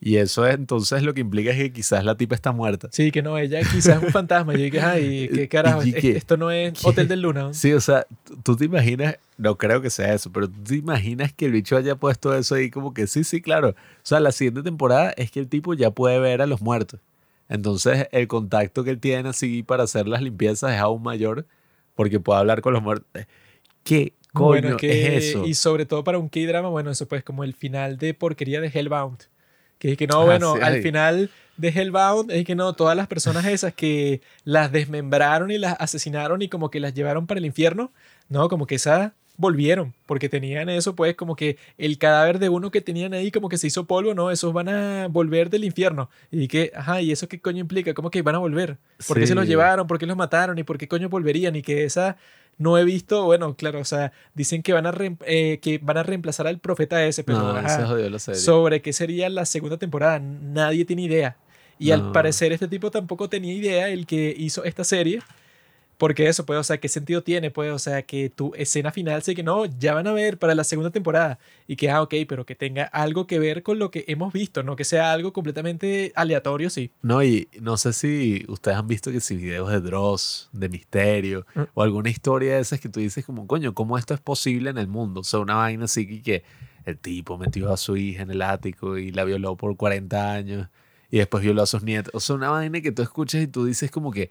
Y 0.00 0.16
eso 0.18 0.46
es, 0.46 0.54
entonces 0.54 1.02
lo 1.02 1.12
que 1.12 1.20
implica 1.22 1.50
es 1.50 1.56
que 1.56 1.72
quizás 1.72 2.04
la 2.04 2.16
tipa 2.16 2.36
está 2.36 2.52
muerta. 2.52 2.88
Sí, 2.92 3.10
que 3.10 3.20
no, 3.20 3.36
ella 3.36 3.58
quizás 3.62 3.96
es 3.96 4.02
un 4.04 4.10
fantasma. 4.12 4.52
Yo 4.54 4.60
dije, 4.60 4.80
ay, 4.80 5.28
qué 5.34 5.48
carajo, 5.48 5.82
¿Y 5.84 5.88
es- 5.90 5.96
qué? 5.96 6.10
esto 6.16 6.36
no 6.36 6.52
es 6.52 6.74
¿Qué? 6.80 6.86
Hotel 6.88 7.08
del 7.08 7.20
Luna. 7.22 7.52
Sí, 7.52 7.72
o 7.72 7.80
sea, 7.80 8.06
tú 8.44 8.54
te 8.54 8.66
imaginas, 8.66 9.16
no 9.38 9.58
creo 9.58 9.82
que 9.82 9.90
sea 9.90 10.14
eso, 10.14 10.30
pero 10.30 10.48
tú 10.48 10.62
te 10.62 10.76
imaginas 10.76 11.32
que 11.32 11.46
el 11.46 11.52
bicho 11.52 11.76
haya 11.76 11.96
puesto 11.96 12.32
eso 12.32 12.54
ahí 12.54 12.70
como 12.70 12.94
que 12.94 13.08
sí, 13.08 13.24
sí, 13.24 13.40
claro. 13.42 13.70
O 13.70 13.74
sea, 14.04 14.20
la 14.20 14.30
siguiente 14.30 14.62
temporada 14.62 15.10
es 15.16 15.32
que 15.32 15.40
el 15.40 15.48
tipo 15.48 15.74
ya 15.74 15.90
puede 15.90 16.20
ver 16.20 16.42
a 16.42 16.46
los 16.46 16.60
muertos. 16.62 17.00
Entonces, 17.48 18.06
el 18.12 18.28
contacto 18.28 18.84
que 18.84 18.90
él 18.90 19.00
tiene 19.00 19.30
así 19.30 19.64
para 19.64 19.82
hacer 19.82 20.06
las 20.06 20.22
limpiezas 20.22 20.74
es 20.74 20.78
aún 20.78 21.02
mayor 21.02 21.44
porque 21.96 22.20
puede 22.20 22.38
hablar 22.38 22.60
con 22.60 22.72
los 22.72 22.82
muertos. 22.84 23.08
¿Qué 23.88 24.12
coño 24.32 24.48
Bueno, 24.48 24.76
que, 24.76 25.16
es 25.16 25.24
eso? 25.30 25.44
y 25.46 25.54
sobre 25.54 25.86
todo 25.86 26.04
para 26.04 26.18
un 26.18 26.28
K-drama, 26.28 26.68
bueno, 26.68 26.90
eso 26.90 27.08
pues 27.08 27.24
como 27.24 27.44
el 27.44 27.54
final 27.54 27.96
de 27.98 28.14
porquería 28.14 28.60
de 28.60 28.68
Hellbound. 28.68 29.18
Que 29.78 29.92
es 29.92 29.96
que 29.98 30.06
no, 30.06 30.22
Ah, 30.22 30.24
bueno, 30.24 30.54
sí, 30.56 30.60
al 30.62 30.80
final 30.82 31.30
de 31.56 31.68
Hellbound 31.68 32.30
es 32.32 32.44
que 32.44 32.54
no, 32.54 32.72
todas 32.74 32.96
las 32.96 33.06
personas 33.06 33.44
esas 33.46 33.72
que 33.74 34.20
las 34.44 34.72
desmembraron 34.72 35.50
y 35.50 35.58
las 35.58 35.76
asesinaron 35.80 36.42
y 36.42 36.48
como 36.48 36.70
que 36.70 36.80
las 36.80 36.94
llevaron 36.94 37.26
para 37.26 37.38
el 37.38 37.46
infierno, 37.46 37.92
no, 38.28 38.48
como 38.48 38.66
que 38.66 38.74
esas 38.76 39.12
volvieron, 39.36 39.94
porque 40.06 40.28
tenían 40.28 40.68
eso, 40.68 40.96
pues 40.96 41.14
como 41.14 41.36
que 41.36 41.58
el 41.78 41.96
cadáver 41.98 42.40
de 42.40 42.48
uno 42.48 42.72
que 42.72 42.80
tenían 42.80 43.14
ahí 43.14 43.30
como 43.30 43.48
que 43.48 43.56
se 43.56 43.68
hizo 43.68 43.86
polvo, 43.86 44.12
no, 44.14 44.32
esos 44.32 44.52
van 44.52 44.68
a 44.68 45.06
volver 45.08 45.48
del 45.48 45.62
infierno. 45.64 46.10
Y 46.32 46.48
que, 46.48 46.72
ajá, 46.74 47.00
¿y 47.00 47.12
eso 47.12 47.28
qué 47.28 47.40
coño 47.40 47.60
implica? 47.60 47.94
¿Cómo 47.94 48.10
que 48.10 48.20
van 48.22 48.34
a 48.34 48.38
volver? 48.38 48.78
¿Por 49.06 49.20
qué 49.20 49.28
se 49.28 49.36
los 49.36 49.44
Sí. 49.44 49.50
llevaron? 49.50 49.86
¿Por 49.86 49.98
qué 50.00 50.06
los 50.06 50.16
mataron? 50.16 50.58
¿Y 50.58 50.64
por 50.64 50.76
qué 50.76 50.88
coño 50.88 51.08
volverían? 51.08 51.54
Y 51.54 51.62
que 51.62 51.84
esa 51.84 52.16
no 52.58 52.76
he 52.76 52.84
visto, 52.84 53.24
bueno, 53.24 53.54
claro, 53.54 53.80
o 53.80 53.84
sea, 53.84 54.12
dicen 54.34 54.62
que 54.62 54.72
van 54.72 54.86
a, 54.86 54.92
eh, 55.26 55.58
que 55.62 55.78
van 55.78 55.96
a 55.96 56.02
reemplazar 56.02 56.46
al 56.46 56.58
profeta 56.58 57.04
ese, 57.04 57.24
pero 57.24 57.38
no, 57.38 57.50
ajá, 57.50 57.86
jodió 57.86 58.10
la 58.10 58.18
serie. 58.18 58.40
sobre 58.40 58.82
qué 58.82 58.92
sería 58.92 59.28
la 59.30 59.46
segunda 59.46 59.78
temporada, 59.78 60.18
nadie 60.18 60.84
tiene 60.84 61.02
idea. 61.02 61.36
Y 61.78 61.92
al 61.92 62.10
parecer 62.10 62.52
este 62.52 62.66
tipo 62.66 62.90
tampoco 62.90 63.28
tenía 63.28 63.54
idea, 63.54 63.88
el 63.88 64.04
que 64.04 64.34
hizo 64.36 64.64
esta 64.64 64.82
serie, 64.82 65.20
porque 65.98 66.28
eso, 66.28 66.46
pues, 66.46 66.58
o 66.58 66.62
sea, 66.62 66.78
¿qué 66.78 66.88
sentido 66.88 67.22
tiene? 67.22 67.50
Pues, 67.50 67.72
o 67.72 67.78
sea, 67.78 68.02
que 68.02 68.30
tu 68.30 68.54
escena 68.54 68.92
final 68.92 69.22
sé 69.22 69.34
que 69.34 69.42
no, 69.42 69.66
ya 69.66 69.94
van 69.94 70.06
a 70.06 70.12
ver 70.12 70.38
para 70.38 70.54
la 70.54 70.62
segunda 70.64 70.90
temporada. 70.90 71.38
Y 71.66 71.74
que, 71.76 71.90
ah, 71.90 72.00
ok, 72.02 72.14
pero 72.28 72.46
que 72.46 72.54
tenga 72.54 72.84
algo 72.84 73.26
que 73.26 73.38
ver 73.40 73.62
con 73.64 73.78
lo 73.80 73.90
que 73.90 74.04
hemos 74.06 74.32
visto, 74.32 74.62
no 74.62 74.76
que 74.76 74.84
sea 74.84 75.12
algo 75.12 75.32
completamente 75.32 76.12
aleatorio, 76.14 76.70
sí. 76.70 76.92
No, 77.02 77.22
y 77.22 77.48
no 77.60 77.76
sé 77.76 77.92
si 77.92 78.44
ustedes 78.48 78.78
han 78.78 78.86
visto 78.86 79.10
que 79.10 79.20
si 79.20 79.36
videos 79.36 79.70
de 79.70 79.80
Dross, 79.80 80.48
de 80.52 80.68
misterio, 80.68 81.44
Mm. 81.54 81.62
o 81.74 81.82
alguna 81.82 82.10
historia 82.10 82.54
de 82.54 82.60
esas 82.60 82.80
que 82.80 82.88
tú 82.88 83.00
dices 83.00 83.24
como, 83.26 83.46
coño, 83.46 83.74
¿cómo 83.74 83.98
esto 83.98 84.14
es 84.14 84.20
posible 84.20 84.70
en 84.70 84.78
el 84.78 84.86
mundo? 84.88 85.20
O 85.20 85.24
sea, 85.24 85.40
una 85.40 85.56
vaina 85.56 85.86
así 85.86 86.06
que, 86.06 86.22
que 86.22 86.42
el 86.84 86.96
tipo 86.96 87.36
metió 87.38 87.72
a 87.72 87.76
su 87.76 87.96
hija 87.96 88.22
en 88.22 88.30
el 88.30 88.40
ático 88.42 88.96
y 88.98 89.10
la 89.10 89.24
violó 89.24 89.56
por 89.56 89.76
40 89.76 90.32
años 90.32 90.68
y 91.10 91.18
después 91.18 91.42
violó 91.42 91.62
a 91.62 91.66
sus 91.66 91.82
nietos. 91.82 92.14
O 92.14 92.20
sea, 92.20 92.36
una 92.36 92.50
vaina 92.50 92.80
que 92.80 92.92
tú 92.92 93.02
escuchas 93.02 93.42
y 93.42 93.46
tú 93.46 93.64
dices 93.64 93.90
como 93.90 94.10
que, 94.12 94.30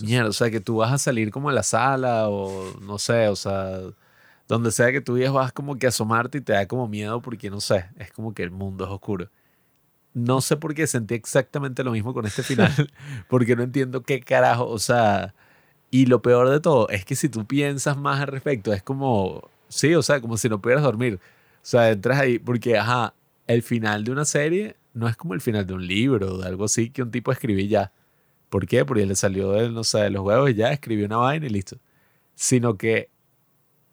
mierda, 0.00 0.28
o 0.30 0.32
sea, 0.32 0.50
que 0.50 0.60
tú 0.60 0.76
vas 0.76 0.92
a 0.92 0.98
salir 0.98 1.30
como 1.30 1.48
a 1.50 1.52
la 1.52 1.62
sala 1.62 2.28
o 2.28 2.78
no 2.80 2.98
sé, 2.98 3.28
o 3.28 3.36
sea, 3.36 3.80
donde 4.48 4.72
sea 4.72 4.92
que 4.92 5.00
tú 5.00 5.14
vayas 5.14 5.32
vas 5.32 5.52
como 5.52 5.76
que 5.76 5.86
a 5.86 5.90
asomarte 5.90 6.38
y 6.38 6.40
te 6.40 6.52
da 6.54 6.66
como 6.66 6.88
miedo 6.88 7.20
porque 7.22 7.50
no 7.50 7.60
sé, 7.60 7.86
es 7.98 8.10
como 8.12 8.34
que 8.34 8.42
el 8.42 8.50
mundo 8.50 8.84
es 8.84 8.90
oscuro. 8.90 9.30
No 10.14 10.40
sé 10.40 10.56
por 10.56 10.74
qué 10.74 10.86
sentí 10.86 11.14
exactamente 11.14 11.84
lo 11.84 11.92
mismo 11.92 12.14
con 12.14 12.26
este 12.26 12.42
final, 12.42 12.72
porque 13.28 13.54
no 13.56 13.62
entiendo 13.62 14.02
qué 14.02 14.20
carajo, 14.20 14.66
o 14.68 14.78
sea, 14.78 15.34
Y 15.90 16.06
lo 16.06 16.22
peor 16.22 16.50
de 16.50 16.60
todo 16.60 16.88
es 16.90 17.04
que 17.04 17.16
si 17.16 17.28
tú 17.28 17.46
piensas 17.46 17.96
más 17.98 18.20
al 18.20 18.28
respecto, 18.28 18.72
es 18.74 18.82
como, 18.82 19.50
sí, 19.68 19.94
o 19.94 20.02
sea, 20.02 20.20
como 20.20 20.36
si 20.36 20.48
no 20.48 20.60
pudieras 20.60 20.84
dormir. 20.84 21.20
O 21.62 21.66
sea, 21.70 21.90
entras 21.90 22.18
ahí, 22.20 22.38
porque, 22.38 22.78
ajá, 22.78 23.14
el 23.46 23.62
final 23.62 24.04
de 24.04 24.12
una 24.12 24.24
serie 24.24 24.76
no 24.98 25.08
es 25.08 25.16
como 25.16 25.34
el 25.34 25.40
final 25.40 25.66
de 25.66 25.74
un 25.74 25.86
libro 25.86 26.34
o 26.34 26.38
de 26.38 26.48
algo 26.48 26.64
así 26.64 26.90
que 26.90 27.02
un 27.02 27.10
tipo 27.10 27.32
escribí 27.32 27.68
ya. 27.68 27.92
¿Por 28.48 28.66
qué? 28.66 28.84
Porque 28.84 29.06
le 29.06 29.14
salió 29.14 29.52
de, 29.52 29.70
no 29.70 29.84
sé, 29.84 30.10
los 30.10 30.22
huevos 30.24 30.50
y 30.50 30.54
ya 30.54 30.72
escribió 30.72 31.06
una 31.06 31.18
vaina 31.18 31.46
y 31.46 31.50
listo. 31.50 31.78
Sino 32.34 32.76
que 32.76 33.10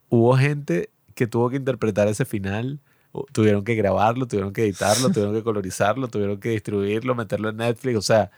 hubo 0.09 0.35
gente 0.37 0.89
que 1.13 1.27
tuvo 1.27 1.49
que 1.49 1.57
interpretar 1.57 2.07
ese 2.07 2.25
final, 2.25 2.79
tuvieron 3.31 3.63
que 3.63 3.75
grabarlo, 3.75 4.27
tuvieron 4.27 4.53
que 4.53 4.63
editarlo, 4.63 5.09
tuvieron 5.09 5.33
que 5.33 5.43
colorizarlo, 5.43 6.07
tuvieron 6.07 6.39
que 6.39 6.49
distribuirlo, 6.49 7.15
meterlo 7.15 7.49
en 7.49 7.57
Netflix, 7.57 7.97
o 7.97 8.01
sea, 8.01 8.31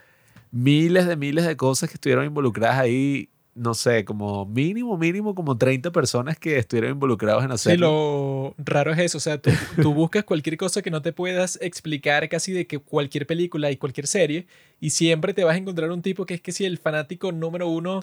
miles 0.50 1.06
de 1.06 1.16
miles 1.16 1.46
de 1.46 1.56
cosas 1.56 1.88
que 1.88 1.94
estuvieron 1.94 2.24
involucradas 2.24 2.78
ahí 2.78 3.30
no 3.58 3.74
sé, 3.74 4.04
como 4.04 4.46
mínimo, 4.46 4.96
mínimo, 4.96 5.34
como 5.34 5.58
30 5.58 5.90
personas 5.90 6.38
que 6.38 6.58
estuvieron 6.58 6.92
involucrados 6.92 7.44
en 7.44 7.52
hacerlo. 7.52 8.54
Sí, 8.56 8.62
lo 8.62 8.64
raro 8.64 8.92
es 8.92 8.98
eso, 8.98 9.18
o 9.18 9.20
sea, 9.20 9.38
tú, 9.38 9.50
tú, 9.80 9.92
buscas 9.92 10.24
cualquier 10.24 10.56
cosa 10.56 10.80
que 10.82 10.90
no 10.90 11.02
te 11.02 11.12
puedas 11.12 11.58
explicar 11.60 12.28
casi 12.28 12.52
de 12.52 12.66
que 12.66 12.78
cualquier 12.78 13.26
película 13.26 13.70
y 13.70 13.76
cualquier 13.76 14.06
serie, 14.06 14.46
y 14.80 14.90
siempre 14.90 15.34
te 15.34 15.44
vas 15.44 15.54
a 15.54 15.58
encontrar 15.58 15.90
un 15.90 16.02
tipo 16.02 16.24
que 16.24 16.34
es 16.34 16.40
que 16.40 16.52
si 16.52 16.64
el 16.64 16.78
fanático 16.78 17.32
número 17.32 17.68
uno 17.68 18.00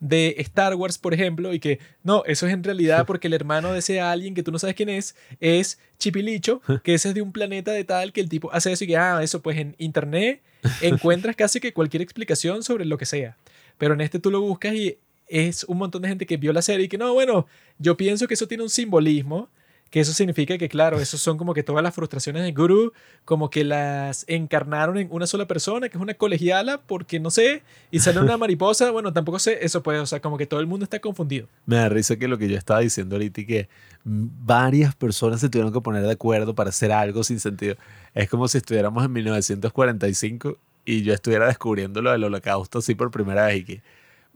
de 0.00 0.34
Star 0.38 0.74
Wars, 0.74 0.98
por 0.98 1.14
ejemplo, 1.14 1.52
y 1.52 1.60
que 1.60 1.78
no, 2.02 2.24
eso 2.24 2.46
es 2.46 2.52
en 2.52 2.64
realidad 2.64 3.06
porque 3.06 3.28
el 3.28 3.34
hermano 3.34 3.72
de 3.72 3.78
ese 3.78 4.00
alguien 4.00 4.34
que 4.34 4.42
tú 4.42 4.50
no 4.50 4.58
sabes 4.58 4.74
quién 4.74 4.88
es, 4.88 5.14
es 5.40 5.78
Chipilicho, 5.98 6.62
que 6.82 6.94
ese 6.94 7.10
es 7.10 7.14
de 7.14 7.22
un 7.22 7.32
planeta 7.32 7.70
de 7.70 7.84
tal 7.84 8.12
que 8.12 8.20
el 8.20 8.28
tipo 8.28 8.50
hace 8.52 8.72
eso 8.72 8.84
y 8.84 8.88
que, 8.88 8.96
ah, 8.96 9.22
eso 9.22 9.40
pues 9.42 9.58
en 9.58 9.76
internet 9.78 10.40
encuentras 10.80 11.36
casi 11.36 11.60
que 11.60 11.72
cualquier 11.72 12.02
explicación 12.02 12.62
sobre 12.62 12.86
lo 12.86 12.98
que 12.98 13.06
sea. 13.06 13.36
Pero 13.80 13.94
en 13.94 14.02
este 14.02 14.18
tú 14.18 14.30
lo 14.30 14.42
buscas 14.42 14.74
y 14.74 14.98
es 15.26 15.64
un 15.64 15.78
montón 15.78 16.02
de 16.02 16.08
gente 16.08 16.26
que 16.26 16.36
vio 16.36 16.52
la 16.52 16.60
serie 16.60 16.84
y 16.84 16.88
que 16.88 16.98
no, 16.98 17.14
bueno, 17.14 17.46
yo 17.78 17.96
pienso 17.96 18.28
que 18.28 18.34
eso 18.34 18.46
tiene 18.46 18.62
un 18.62 18.68
simbolismo, 18.68 19.48
que 19.88 20.00
eso 20.00 20.12
significa 20.12 20.58
que, 20.58 20.68
claro, 20.68 21.00
esos 21.00 21.18
son 21.22 21.38
como 21.38 21.54
que 21.54 21.62
todas 21.62 21.82
las 21.82 21.94
frustraciones 21.94 22.42
de 22.42 22.52
Guru, 22.52 22.92
como 23.24 23.48
que 23.48 23.64
las 23.64 24.26
encarnaron 24.28 24.98
en 24.98 25.08
una 25.10 25.26
sola 25.26 25.46
persona, 25.46 25.88
que 25.88 25.96
es 25.96 26.02
una 26.02 26.12
colegiala, 26.12 26.82
porque 26.82 27.20
no 27.20 27.30
sé, 27.30 27.62
y 27.90 28.00
sale 28.00 28.20
una 28.20 28.36
mariposa, 28.36 28.90
bueno, 28.90 29.14
tampoco 29.14 29.38
sé, 29.38 29.60
eso 29.62 29.82
puede, 29.82 30.00
o 30.00 30.06
sea, 30.06 30.20
como 30.20 30.36
que 30.36 30.44
todo 30.44 30.60
el 30.60 30.66
mundo 30.66 30.84
está 30.84 31.00
confundido. 31.00 31.48
Me 31.64 31.76
da 31.76 31.88
risa 31.88 32.16
que 32.16 32.28
lo 32.28 32.36
que 32.36 32.50
yo 32.50 32.58
estaba 32.58 32.80
diciendo 32.80 33.16
ahorita 33.16 33.40
y 33.40 33.46
que 33.46 33.68
varias 34.04 34.94
personas 34.94 35.40
se 35.40 35.48
tuvieron 35.48 35.72
que 35.72 35.80
poner 35.80 36.02
de 36.02 36.12
acuerdo 36.12 36.54
para 36.54 36.68
hacer 36.68 36.92
algo 36.92 37.24
sin 37.24 37.40
sentido. 37.40 37.76
Es 38.12 38.28
como 38.28 38.46
si 38.46 38.58
estuviéramos 38.58 39.02
en 39.06 39.12
1945 39.12 40.58
y 40.90 41.02
yo 41.02 41.14
estuviera 41.14 41.46
descubriendo 41.46 42.02
lo 42.02 42.10
del 42.10 42.24
holocausto 42.24 42.78
así 42.78 42.94
por 42.94 43.10
primera 43.10 43.46
vez 43.46 43.58
y 43.58 43.64
que 43.64 43.82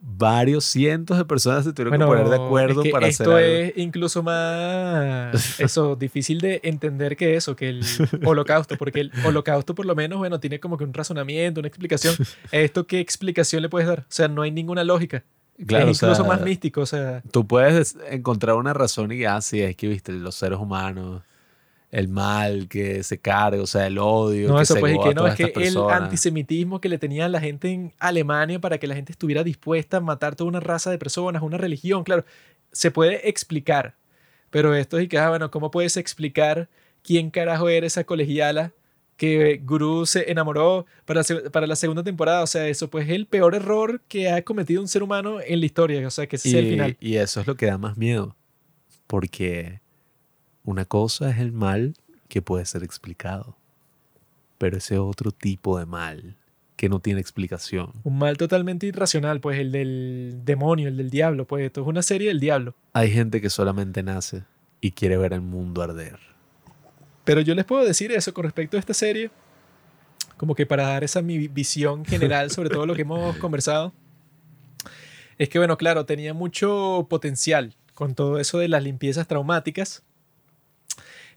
varios 0.07 0.64
cientos 0.64 1.16
de 1.16 1.24
personas 1.24 1.64
se 1.64 1.72
tuvieron 1.72 1.98
que 1.98 2.05
poner 2.05 2.28
de 2.28 2.36
acuerdo 2.36 2.82
para 2.92 3.09
esto 3.09 3.24
hacer 3.34 3.44
Esto 3.44 3.76
es 3.76 3.78
incluso 3.78 4.22
más 4.22 5.59
eso 5.61 5.96
difícil 6.00 6.40
de 6.40 6.61
entender 6.62 7.16
que 7.16 7.36
eso, 7.36 7.57
que 7.57 7.70
el 7.70 7.84
holocausto, 8.24 8.76
porque 8.76 9.00
el 9.00 9.12
holocausto 9.24 9.74
por 9.74 9.86
lo 9.86 9.94
menos, 9.94 10.18
bueno, 10.18 10.40
tiene 10.40 10.61
como 10.61 10.76
que 10.76 10.84
un 10.84 10.92
razonamiento, 10.92 11.61
una 11.61 11.68
explicación. 11.68 12.14
¿Esto 12.52 12.86
qué 12.86 13.00
explicación 13.00 13.62
le 13.62 13.68
puedes 13.68 13.88
dar? 13.88 14.00
O 14.00 14.05
sea, 14.09 14.28
no 14.28 14.42
hay 14.42 14.50
ninguna 14.50 14.84
lógica. 14.84 15.24
Claro, 15.66 15.88
es 15.88 16.02
incluso 16.02 16.24
más 16.24 16.40
místico, 16.40 16.80
o 16.82 16.86
sea. 16.86 17.22
Tú 17.30 17.46
puedes 17.46 17.96
encontrar 18.11 18.57
una 18.57 18.74
razón 18.74 19.12
y 19.12 19.24
así 19.24 19.62
ah, 19.62 19.68
es 19.68 19.76
que, 19.76 19.88
viste, 19.88 20.12
los 20.12 20.34
seres 20.34 20.59
humanos 20.59 21.22
el 21.95 22.09
mal 22.09 22.66
que 22.66 23.05
se 23.05 23.18
carga, 23.18 23.62
o 23.62 23.68
sea, 23.68 23.86
el 23.86 23.99
odio. 23.99 24.49
No, 24.49 24.57
que 24.57 24.62
eso 24.64 24.74
se 24.74 24.80
pues, 24.80 24.99
que 25.01 25.14
no, 25.14 25.28
es 25.28 25.36
que 25.36 25.53
el 25.55 25.76
antisemitismo 25.76 26.80
que 26.80 26.88
le 26.88 26.99
tenían 26.99 27.30
la 27.30 27.40
gente 27.40 27.70
en 27.70 27.92
Alemania 28.01 28.59
para 28.59 28.78
que 28.78 28.88
la 28.88 28.97
gente 28.97 29.12
estuviera 29.12 29.45
dispuesta 29.45 29.99
a 29.99 30.01
matar 30.01 30.34
toda 30.34 30.49
una 30.49 30.59
raza 30.59 30.90
de 30.90 30.99
personas, 30.99 31.40
una 31.40 31.57
religión, 31.57 32.03
claro, 32.03 32.24
se 32.72 32.90
puede 32.90 33.28
explicar. 33.28 33.95
Pero 34.51 34.74
esto 34.74 34.99
es 34.99 35.09
que, 35.09 35.18
ah, 35.18 35.28
bueno, 35.28 35.53
¿cómo 35.53 35.70
puedes 35.70 35.97
explicar 35.97 36.68
quién 37.03 37.30
carajo 37.30 37.68
era 37.68 37.86
esa 37.86 38.03
colegiala 38.03 38.72
que 39.16 39.61
Guru 39.64 40.05
se 40.05 40.32
enamoró 40.32 40.86
para, 41.05 41.22
para 41.53 41.68
la 41.68 41.76
segunda 41.76 42.03
temporada? 42.03 42.42
O 42.42 42.49
sea, 42.49 42.66
eso 42.66 42.90
pues 42.90 43.07
es 43.07 43.14
el 43.14 43.26
peor 43.26 43.55
error 43.55 44.03
que 44.09 44.32
ha 44.32 44.42
cometido 44.42 44.82
un 44.82 44.88
ser 44.88 45.05
humano 45.05 45.38
en 45.40 45.61
la 45.61 45.66
historia. 45.66 46.05
O 46.05 46.11
sea, 46.11 46.26
que 46.26 46.34
ese 46.34 46.49
es 46.49 46.55
el 46.57 46.70
final. 46.70 46.97
Y 46.99 47.14
eso 47.14 47.40
es 47.40 47.47
lo 47.47 47.55
que 47.55 47.66
da 47.66 47.78
más 47.78 47.97
miedo. 47.97 48.34
Porque 49.07 49.84
una 50.65 50.87
cosa 50.87 51.31
es 51.31 51.39
el 51.39 51.53
mal 51.53 51.95
que 52.29 52.43
puede 52.43 52.65
ser 52.65 52.83
explicado, 52.83 53.57
pero 54.59 54.79
ese 54.79 54.99
otro 54.99 55.31
tipo 55.31 55.79
de 55.79 55.87
mal 55.87 56.37
que 56.77 56.89
no 56.89 57.01
tiene 57.01 57.21
explicación. 57.21 57.93
Un 58.03 58.19
mal 58.19 58.37
totalmente 58.37 58.87
irracional, 58.87 59.41
pues 59.41 59.59
el 59.59 59.71
del 59.71 60.41
demonio, 60.45 60.89
el 60.89 60.97
del 60.97 61.11
diablo, 61.11 61.47
pues 61.47 61.65
esto 61.65 61.83
es 61.83 61.87
una 61.87 62.03
serie 62.03 62.29
del 62.29 62.41
diablo. 62.41 62.75
Hay 62.95 63.11
gente 63.11 63.41
que 63.41 63.51
solamente 63.51 64.03
nace 64.03 64.43
y 64.81 64.91
quiere 64.91 65.17
ver 65.17 65.33
el 65.33 65.43
mundo 65.43 65.83
arder. 65.83 66.19
Pero 67.25 67.41
yo 67.41 67.55
les 67.55 67.65
puedo 67.65 67.85
decir 67.85 68.11
eso 68.11 68.35
con 68.35 68.45
respecto 68.45 68.77
a 68.77 68.81
esta 68.81 68.95
serie, 68.95 69.31
como 70.37 70.55
que 70.55 70.67
para 70.67 70.89
dar 70.89 71.05
esa 71.05 71.23
mi 71.23 71.47
visión 71.49 72.05
general 72.05 72.51
sobre 72.51 72.71
todo 72.71 72.87
lo 72.87 72.95
que 72.95 73.03
hemos 73.03 73.37
conversado. 73.39 73.93
Es 75.39 75.49
que, 75.49 75.59
bueno, 75.59 75.77
claro, 75.77 76.07
tenía 76.07 76.35
mucho 76.35 77.07
potencial 77.09 77.75
con 77.95 78.15
todo 78.15 78.39
eso 78.39 78.59
de 78.59 78.69
las 78.69 78.83
limpiezas 78.83 79.27
traumáticas 79.27 80.03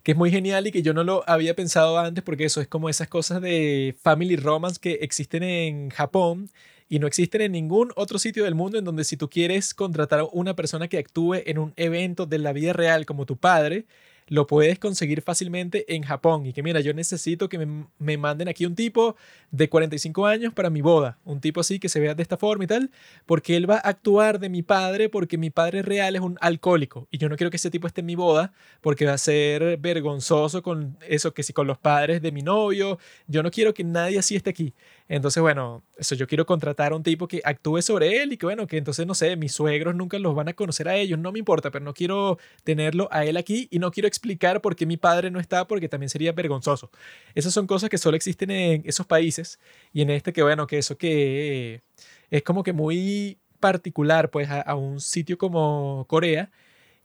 que 0.08 0.14
es 0.14 0.18
muy 0.18 0.32
genial 0.32 0.66
y 0.66 0.72
que 0.72 0.84
yo 0.84 0.93
no 0.93 1.03
lo 1.03 1.30
había 1.30 1.53
pensado 1.53 1.99
antes 1.99 2.24
porque 2.24 2.45
eso 2.45 2.62
es 2.62 2.68
como 2.70 2.88
esas 2.88 3.10
cosas 3.10 3.41
de 3.41 3.93
family 4.01 4.38
romance 4.38 4.80
que 4.80 4.99
existen 5.01 5.43
en 5.43 5.89
Japón 5.89 6.49
y 6.88 6.99
no 6.99 7.08
existen 7.08 7.41
en 7.41 7.51
ningún 7.51 7.91
otro 7.97 8.18
sitio 8.18 8.45
del 8.45 8.55
mundo 8.55 8.78
en 8.78 8.86
donde 8.86 9.03
si 9.03 9.18
tú 9.18 9.30
quieres 9.30 9.74
contratar 9.74 10.22
a 10.22 10.24
una 10.32 10.55
persona 10.55 10.88
que 10.88 10.97
actúe 10.97 11.43
en 11.45 11.58
un 11.58 11.74
evento 11.76 12.26
de 12.26 12.38
la 12.38 12.53
vida 12.53 12.72
real 12.72 13.05
como 13.05 13.26
tu 13.26 13.36
padre, 13.36 13.84
lo 14.28 14.48
puedes 14.48 14.78
conseguir 14.80 15.22
fácilmente 15.22 15.94
en 15.96 16.04
Japón. 16.04 16.46
Y 16.46 16.54
que 16.54 16.64
mira, 16.64 16.80
yo 16.82 16.94
necesito 16.94 17.50
que 17.50 17.58
me, 17.58 18.18
manden 18.18 18.48
aquí 18.48 18.66
un 18.66 18.76
tipo 18.76 19.16
de 19.52 19.70
45 19.70 20.26
años 20.26 20.54
para 20.54 20.70
mi 20.70 20.82
boda. 20.82 21.18
Un 21.24 21.40
tipo 21.40 21.62
así 21.62 21.80
que 21.80 21.90
se 21.90 22.00
vea 22.00 22.16
de 22.16 22.24
esta 22.24 22.38
forma 22.38 22.64
y 22.64 22.68
tal. 22.68 22.92
Porque 23.26 23.56
él 23.56 23.70
va 23.70 23.76
a 23.76 23.90
actuar 23.90 24.40
de 24.40 24.50
mi 24.50 24.64
padre 24.64 25.10
porque 25.10 25.38
mi 25.38 25.50
padre 25.50 25.82
real 25.82 26.16
es 26.16 26.22
un 26.22 26.38
alcohólico. 26.42 27.08
Y 27.12 27.18
yo 27.18 27.30
no 27.30 27.38
quiero 27.38 27.50
que 27.52 27.58
ese 27.58 27.72
tipo 27.72 27.88
esté 27.88 28.02
en 28.02 28.08
mi 28.08 28.16
boda 28.16 28.54
porque 28.82 29.06
va 29.06 29.14
a 29.14 29.18
ser 29.18 29.78
vergonzoso 29.78 30.62
con 30.62 30.98
eso 31.08 31.34
que 31.34 31.44
si 31.44 31.54
con 31.54 31.68
los 31.68 31.78
padres 31.78 32.22
de 32.22 32.32
mi 32.32 32.42
novio. 32.42 33.00
Yo 33.28 33.44
no 33.44 33.52
quiero 33.52 33.74
que 33.74 33.84
nadie 33.84 34.20
así 34.20 34.36
esté 34.36 34.50
aquí. 34.50 34.74
Entonces, 35.10 35.41
bueno, 35.41 35.84
eso 35.97 36.16
yo 36.16 36.28
quiero 36.28 36.45
contratar 36.45 36.91
a 36.91 36.95
un 36.95 37.03
tipo 37.03 37.28
que 37.28 37.41
actúe 37.45 37.82
sobre 37.82 38.22
él 38.22 38.34
y 38.34 38.38
que, 38.38 38.45
bueno, 38.45 38.68
que 38.68 38.78
entonces, 38.78 39.08
no 39.08 39.16
sé, 39.16 39.36
mis 39.38 39.53
suegros 39.53 39.95
nunca 39.95 40.20
los 40.20 40.36
van 40.36 40.49
a 40.49 40.53
conocer 40.53 40.88
a 40.89 40.95
ellos, 40.95 41.18
no 41.20 41.32
me 41.32 41.39
importa, 41.39 41.72
pero 41.72 41.86
no 41.86 41.93
quiero 41.93 42.38
tenerlo 42.64 43.08
a 43.12 43.26
él 43.26 43.38
aquí 43.38 43.68
y 43.72 43.80
no 43.80 43.91
quiero 43.91 44.08
explicar 44.08 44.62
por 44.62 44.76
qué 44.76 44.86
mi 44.86 44.97
padre 44.97 45.32
no 45.32 45.39
está, 45.39 45.68
porque 45.68 45.88
también 45.89 46.10
sería 46.10 46.34
vergonzoso. 46.34 46.91
Esas 47.36 47.53
son 47.53 47.68
cosas 47.68 47.89
que 47.89 47.97
solo 47.97 48.18
existen 48.18 48.51
en 48.51 48.84
esos 48.86 49.05
países 49.05 49.60
y 49.93 50.01
en 50.01 50.10
este 50.10 50.34
que, 50.34 50.43
bueno, 50.43 50.68
que 50.68 50.78
eso 50.80 50.97
que 50.97 51.82
es 52.30 52.43
como 52.43 52.64
que 52.64 52.74
muy 52.74 53.38
particular, 53.60 54.30
pues, 54.30 54.49
a, 54.49 54.62
a 54.62 54.76
un 54.76 54.99
sitio 54.99 55.38
como 55.38 56.05
Corea 56.10 56.51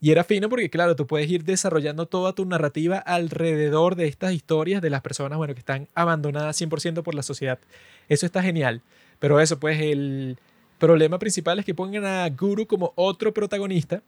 y 0.02 0.10
era 0.10 0.24
fino 0.24 0.48
porque, 0.48 0.68
claro, 0.68 0.96
tú 0.96 1.06
puedes 1.06 1.30
ir 1.30 1.44
desarrollando 1.44 2.06
toda 2.06 2.32
tu 2.32 2.44
narrativa 2.44 2.98
alrededor 2.98 3.94
de 3.94 4.08
estas 4.08 4.32
historias 4.32 4.82
de 4.82 4.90
las 4.90 5.00
personas, 5.00 5.38
bueno, 5.38 5.54
que 5.54 5.60
están 5.60 5.88
abandonadas 5.94 6.56
100% 6.60 7.04
por 7.04 7.14
la 7.14 7.22
sociedad. 7.22 7.60
Eso 8.08 8.26
está 8.26 8.42
genial. 8.42 8.82
Pero 9.18 9.40
eso, 9.40 9.58
pues, 9.58 9.80
el 9.80 10.38
problema 10.78 11.18
principal 11.18 11.58
es 11.58 11.64
que 11.64 11.74
pongan 11.74 12.04
a 12.04 12.28
Guru 12.30 12.66
como 12.66 12.92
otro 12.96 13.32
protagonista 13.32 14.02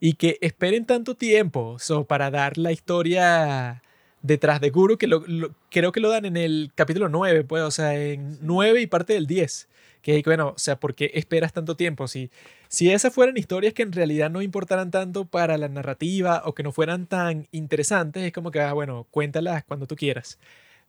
y 0.00 0.14
que 0.14 0.38
esperen 0.40 0.84
tanto 0.84 1.14
tiempo 1.14 1.76
para 2.06 2.30
dar 2.30 2.58
la 2.58 2.72
historia 2.72 3.82
detrás 4.22 4.60
de 4.60 4.70
Guru, 4.70 4.98
que 4.98 5.06
lo, 5.06 5.24
creo 5.70 5.92
que 5.92 6.00
lo 6.00 6.10
dan 6.10 6.24
en 6.24 6.36
el 6.36 6.70
capítulo 6.74 7.08
9, 7.08 7.44
pues, 7.44 7.62
o 7.62 7.70
sea, 7.70 7.96
en 7.96 8.38
9 8.42 8.82
y 8.82 8.86
parte 8.86 9.14
del 9.14 9.26
10. 9.26 9.68
Que 10.02 10.22
bueno, 10.24 10.50
o 10.50 10.58
sea, 10.58 10.78
¿por 10.78 10.94
qué 10.94 11.10
esperas 11.14 11.52
tanto 11.52 11.76
tiempo? 11.76 12.06
Si 12.06 12.30
si 12.68 12.90
esas 12.90 13.14
fueran 13.14 13.36
historias 13.36 13.72
que 13.72 13.82
en 13.82 13.92
realidad 13.92 14.30
no 14.30 14.42
importaran 14.42 14.90
tanto 14.90 15.24
para 15.24 15.56
la 15.56 15.68
narrativa 15.68 16.42
o 16.44 16.54
que 16.54 16.62
no 16.62 16.70
fueran 16.70 17.06
tan 17.06 17.48
interesantes, 17.50 18.24
es 18.24 18.32
como 18.32 18.50
que, 18.50 18.60
ah, 18.60 18.74
bueno, 18.74 19.06
cuéntalas 19.10 19.64
cuando 19.64 19.86
tú 19.86 19.96
quieras. 19.96 20.38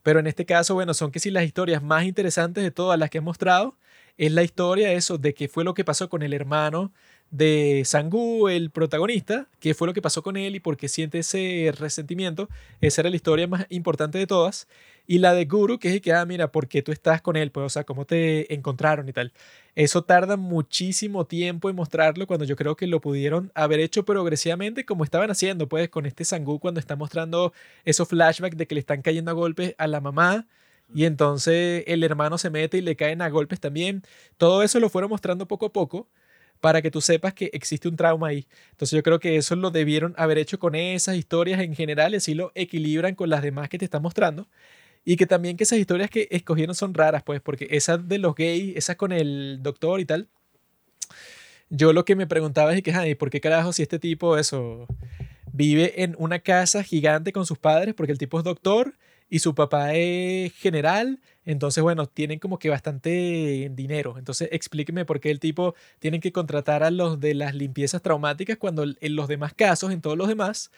Pero 0.03 0.19
en 0.19 0.27
este 0.27 0.45
caso, 0.45 0.73
bueno, 0.73 0.93
son 0.93 1.11
que 1.11 1.19
si 1.19 1.31
las 1.31 1.43
historias 1.43 1.83
más 1.83 2.05
interesantes 2.05 2.63
de 2.63 2.71
todas 2.71 2.97
las 2.99 3.09
que 3.09 3.19
he 3.19 3.21
mostrado 3.21 3.75
es 4.17 4.31
la 4.31 4.43
historia 4.43 4.91
eso 4.91 5.17
de 5.17 5.33
qué 5.33 5.47
fue 5.47 5.63
lo 5.63 5.73
que 5.73 5.85
pasó 5.85 6.09
con 6.09 6.23
el 6.23 6.33
hermano 6.33 6.91
de 7.31 7.83
Sangu, 7.85 8.49
el 8.49 8.71
protagonista, 8.71 9.47
qué 9.59 9.73
fue 9.73 9.87
lo 9.87 9.93
que 9.93 10.01
pasó 10.01 10.23
con 10.23 10.35
él 10.35 10.55
y 10.55 10.59
por 10.59 10.77
qué 10.77 10.89
siente 10.89 11.19
ese 11.19 11.71
resentimiento. 11.77 12.49
Esa 12.81 13.01
era 13.01 13.09
la 13.09 13.15
historia 13.15 13.47
más 13.47 13.65
importante 13.69 14.17
de 14.17 14.27
todas. 14.27 14.67
Y 15.11 15.17
la 15.17 15.33
de 15.33 15.45
Guru, 15.45 15.79
que 15.79 15.95
es 15.95 16.01
que, 16.01 16.13
ah, 16.13 16.23
mira, 16.25 16.51
¿por 16.51 16.67
qué 16.67 16.83
tú 16.83 16.91
estás 16.91 17.19
con 17.23 17.35
él? 17.35 17.49
Pues, 17.51 17.65
o 17.65 17.69
sea, 17.69 17.83
cómo 17.83 18.05
te 18.05 18.53
encontraron 18.53 19.09
y 19.09 19.13
tal. 19.13 19.33
Eso 19.73 20.03
tarda 20.03 20.37
muchísimo 20.37 21.25
tiempo 21.25 21.67
en 21.67 21.75
mostrarlo 21.75 22.27
cuando 22.27 22.45
yo 22.45 22.55
creo 22.55 22.75
que 22.75 22.85
lo 22.85 23.01
pudieron 23.01 23.51
haber 23.55 23.79
hecho 23.79 24.05
progresivamente 24.05 24.85
como 24.85 25.03
estaban 25.03 25.31
haciendo, 25.31 25.67
pues, 25.67 25.89
con 25.89 26.05
este 26.05 26.25
Sangu 26.25 26.59
cuando 26.59 26.79
está 26.79 26.95
mostrando 26.95 27.53
esos 27.85 28.07
flashbacks 28.07 28.55
de 28.55 28.67
que 28.67 28.75
le 28.75 28.81
están 28.81 29.01
cayendo 29.01 29.31
a 29.31 29.33
golpes 29.33 29.73
a 29.79 29.87
la 29.87 29.99
mamá 29.99 30.47
Y 30.93 31.05
entonces 31.05 31.83
el 31.87 32.03
hermano 32.03 32.37
se 32.37 32.49
mete 32.51 32.77
y 32.77 32.81
le 32.81 32.95
caen 32.95 33.21
a 33.23 33.29
golpes 33.29 33.59
también. 33.59 34.03
Todo 34.37 34.61
eso 34.63 34.79
lo 34.79 34.89
fueron 34.89 35.09
mostrando 35.09 35.47
poco 35.47 35.67
a 35.67 35.73
poco 35.73 36.07
para 36.59 36.81
que 36.81 36.91
tú 36.91 36.99
sepas 37.01 37.33
que 37.33 37.49
existe 37.53 37.87
un 37.87 37.95
trauma 37.95 38.27
ahí. 38.27 38.47
Entonces 38.71 38.95
yo 38.97 39.01
creo 39.03 39.19
que 39.19 39.37
eso 39.37 39.55
lo 39.55 39.71
debieron 39.71 40.13
haber 40.17 40.37
hecho 40.37 40.59
con 40.59 40.75
esas 40.75 41.15
historias 41.15 41.61
en 41.61 41.73
general 41.75 42.13
y 42.13 42.17
así 42.17 42.33
lo 42.35 42.51
equilibran 42.55 43.15
con 43.15 43.29
las 43.29 43.41
demás 43.41 43.69
que 43.69 43.77
te 43.77 43.85
están 43.85 44.01
mostrando. 44.03 44.47
Y 45.09 45.17
que 45.17 45.25
también 45.25 45.57
que 45.57 45.63
esas 45.63 45.79
historias 45.79 46.11
que 46.11 46.27
escogieron 46.29 46.75
son 46.75 46.93
raras, 46.93 47.23
pues, 47.23 47.41
porque 47.41 47.67
esas 47.71 48.07
de 48.07 48.19
los 48.19 48.35
gays, 48.35 48.77
esas 48.77 48.95
con 48.95 49.11
el 49.11 49.57
doctor 49.63 49.99
y 49.99 50.05
tal, 50.05 50.27
yo 51.71 51.93
lo 51.93 52.05
que 52.05 52.15
me 52.15 52.27
preguntaba 52.27 52.75
es 52.75 52.83
que, 52.83 52.91
ay, 52.91 53.15
¿por 53.15 53.31
qué 53.31 53.41
carajo 53.41 53.73
si 53.73 53.81
este 53.81 53.97
tipo, 53.97 54.37
eso, 54.37 54.85
vive 55.51 56.03
en 56.03 56.15
una 56.19 56.37
casa 56.37 56.83
gigante 56.83 57.33
con 57.33 57.47
sus 57.47 57.57
padres, 57.57 57.95
porque 57.95 58.11
el 58.11 58.19
tipo 58.19 58.37
es 58.37 58.43
doctor 58.43 58.99
y 59.31 59.39
su 59.39 59.55
papá 59.55 59.95
es 59.95 60.53
general, 60.53 61.19
entonces, 61.43 61.81
bueno, 61.81 62.05
tienen 62.05 62.37
como 62.37 62.59
que 62.59 62.69
bastante 62.69 63.71
dinero. 63.73 64.15
Entonces, 64.19 64.49
explíqueme 64.51 65.05
por 65.05 65.19
qué 65.19 65.31
el 65.31 65.39
tipo 65.39 65.73
tiene 65.97 66.19
que 66.19 66.31
contratar 66.31 66.83
a 66.83 66.91
los 66.91 67.19
de 67.19 67.33
las 67.33 67.55
limpiezas 67.55 68.03
traumáticas 68.03 68.57
cuando 68.57 68.83
en 68.83 69.15
los 69.15 69.27
demás 69.27 69.55
casos, 69.55 69.91
en 69.91 70.01
todos 70.01 70.19
los 70.19 70.27
demás, 70.27 70.69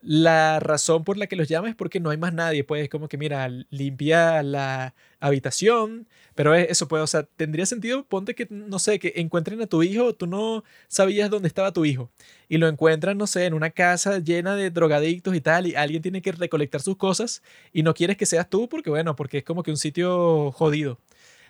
la 0.00 0.60
razón 0.60 1.02
por 1.02 1.16
la 1.16 1.26
que 1.26 1.34
los 1.34 1.48
llama 1.48 1.68
es 1.68 1.74
porque 1.74 1.98
no 1.98 2.10
hay 2.10 2.16
más 2.16 2.32
nadie, 2.32 2.62
pues 2.62 2.88
como 2.88 3.08
que 3.08 3.18
mira, 3.18 3.48
limpia 3.70 4.42
la 4.44 4.94
habitación, 5.18 6.06
pero 6.36 6.54
eso 6.54 6.86
puede, 6.86 7.02
o 7.02 7.06
sea, 7.06 7.24
tendría 7.24 7.66
sentido, 7.66 8.04
ponte 8.04 8.36
que, 8.36 8.46
no 8.48 8.78
sé, 8.78 9.00
que 9.00 9.14
encuentren 9.16 9.60
a 9.60 9.66
tu 9.66 9.82
hijo, 9.82 10.14
tú 10.14 10.28
no 10.28 10.62
sabías 10.86 11.30
dónde 11.30 11.48
estaba 11.48 11.72
tu 11.72 11.84
hijo, 11.84 12.10
y 12.48 12.58
lo 12.58 12.68
encuentran, 12.68 13.18
no 13.18 13.26
sé, 13.26 13.46
en 13.46 13.54
una 13.54 13.70
casa 13.70 14.18
llena 14.18 14.54
de 14.54 14.70
drogadictos 14.70 15.34
y 15.34 15.40
tal, 15.40 15.66
y 15.66 15.74
alguien 15.74 16.00
tiene 16.00 16.22
que 16.22 16.30
recolectar 16.30 16.80
sus 16.80 16.96
cosas, 16.96 17.42
y 17.72 17.82
no 17.82 17.92
quieres 17.92 18.16
que 18.16 18.26
seas 18.26 18.48
tú, 18.48 18.68
porque 18.68 18.90
bueno, 18.90 19.16
porque 19.16 19.38
es 19.38 19.44
como 19.44 19.64
que 19.64 19.72
un 19.72 19.76
sitio 19.76 20.52
jodido. 20.52 21.00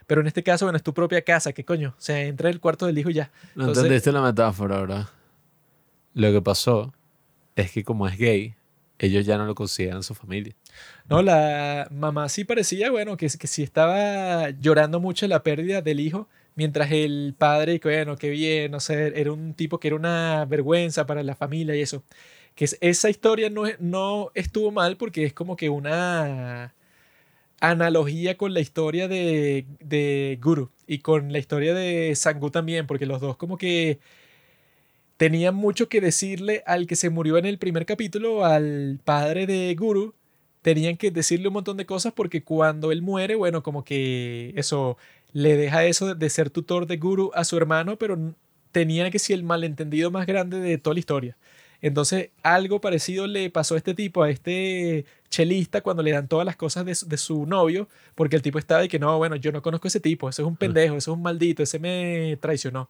Pero 0.07 0.23
en 0.23 0.27
este 0.27 0.43
caso, 0.43 0.65
bueno, 0.65 0.79
es 0.79 0.83
tu 0.83 0.95
propia 0.95 1.21
casa, 1.21 1.53
¿qué 1.53 1.67
coño? 1.67 1.95
O 1.99 2.01
sea, 2.01 2.23
entra 2.23 2.49
en 2.49 2.55
el 2.55 2.61
cuarto 2.61 2.87
del 2.87 2.97
hijo 2.97 3.11
y 3.11 3.15
ya. 3.15 3.31
No 3.55 3.69
entendiste 3.69 4.11
la 4.11 4.23
metáfora, 4.23 4.81
¿verdad? 4.81 5.07
Lo 6.15 6.33
que 6.33 6.41
pasó 6.41 6.95
es 7.63 7.73
que 7.73 7.85
como 7.85 8.07
es 8.09 8.17
gay, 8.19 8.55
ellos 8.99 9.27
ya 9.27 9.39
no 9.39 9.47
lo 9.47 9.55
consideran 9.55 10.03
su 10.03 10.15
familia. 10.15 10.55
No, 11.09 11.23
la 11.23 11.89
mamá 11.91 12.29
sí 12.29 12.45
parecía, 12.45 12.91
bueno, 12.91 13.17
que, 13.17 13.29
que 13.29 13.47
sí 13.47 13.63
estaba 13.63 14.51
llorando 14.51 15.01
mucho 15.01 15.27
la 15.29 15.43
pérdida 15.43 15.83
del 15.83 16.01
hijo, 16.01 16.29
mientras 16.55 16.91
el 16.91 17.35
padre, 17.39 17.79
que 17.81 17.89
bueno, 17.89 18.17
qué 18.17 18.31
bien, 18.31 18.73
no 18.73 18.81
sé, 18.81 19.13
era 19.21 19.33
un 19.33 19.55
tipo 19.55 19.79
que 19.79 19.89
era 19.89 19.97
una 19.97 20.45
vergüenza 20.47 21.07
para 21.07 21.23
la 21.23 21.37
familia 21.37 21.77
y 21.77 21.81
eso. 21.83 22.03
Que 22.55 22.69
esa 22.81 23.09
historia 23.11 23.51
no, 23.51 23.65
no 23.79 24.33
estuvo 24.35 24.73
mal 24.73 24.97
porque 24.97 25.25
es 25.25 25.33
como 25.33 25.57
que 25.57 25.69
una 25.69 26.75
analogía 27.61 28.37
con 28.37 28.55
la 28.55 28.61
historia 28.61 29.09
de, 29.09 29.67
de 29.81 30.39
Guru 30.43 30.71
y 30.87 30.99
con 30.99 31.33
la 31.33 31.39
historia 31.39 31.75
de 31.75 32.15
Sangu 32.17 32.51
también, 32.51 32.87
porque 32.87 33.07
los 33.07 33.21
dos 33.21 33.37
como 33.37 33.59
que 33.59 34.01
tenían 35.19 35.55
mucho 35.55 35.89
que 35.89 36.01
decirle 36.01 36.63
al 36.65 36.87
que 36.87 36.97
se 36.97 37.11
murió 37.11 37.37
en 37.39 37.45
el 37.45 37.59
primer 37.59 37.85
capítulo, 37.87 38.45
al 38.47 39.01
padre 39.05 39.47
de 39.47 39.75
Guru. 39.75 40.15
Tenían 40.63 40.97
que 40.97 41.11
decirle 41.11 41.49
un 41.49 41.55
montón 41.55 41.77
de 41.77 41.87
cosas 41.87 42.13
porque 42.15 42.45
cuando 42.45 42.93
él 42.93 43.03
muere, 43.03 43.35
bueno, 43.35 43.63
como 43.63 43.85
que 43.85 44.53
eso 44.57 44.97
le 45.33 45.57
deja 45.57 45.85
eso 45.85 46.15
de 46.15 46.31
ser 46.31 46.51
tutor 46.51 46.87
de 46.87 46.99
Guru 46.99 47.33
a 47.35 47.45
su 47.45 47.57
hermano, 47.57 47.97
pero 47.99 48.17
tenía 48.73 49.11
que 49.11 49.19
ser 49.19 49.35
el 49.35 49.43
malentendido 49.45 50.11
más 50.11 50.27
grande 50.27 50.61
de 50.61 50.79
toda 50.79 50.95
la 50.95 51.01
historia. 51.01 51.37
Entonces, 51.81 52.31
algo 52.43 52.81
parecido 52.81 53.27
le 53.27 53.51
pasó 53.51 53.75
a 53.75 53.79
este 53.79 53.95
tipo, 53.95 54.23
a 54.23 54.31
este 54.31 55.05
chelista, 55.31 55.81
cuando 55.81 56.03
le 56.03 56.13
dan 56.13 56.29
todas 56.29 56.47
las 56.47 56.57
cosas 56.57 56.85
de 56.87 56.95
su, 56.95 57.09
de 57.09 57.17
su 57.19 57.47
novio, 57.47 57.89
porque 58.15 58.37
el 58.37 58.43
tipo 58.43 58.59
estaba 58.59 58.83
de 58.83 58.89
que 58.89 58.99
no, 58.99 59.17
bueno, 59.19 59.37
yo 59.37 59.53
no 59.53 59.63
conozco 59.63 59.87
a 59.87 59.91
ese 59.91 60.01
tipo, 60.01 60.29
ese 60.29 60.43
es 60.43 60.49
un 60.49 60.57
pendejo, 60.57 60.97
ese 60.97 61.11
es 61.11 61.15
un 61.17 61.23
maldito, 61.23 61.63
ese 61.63 61.79
me 61.79 62.37
traicionó 62.41 62.89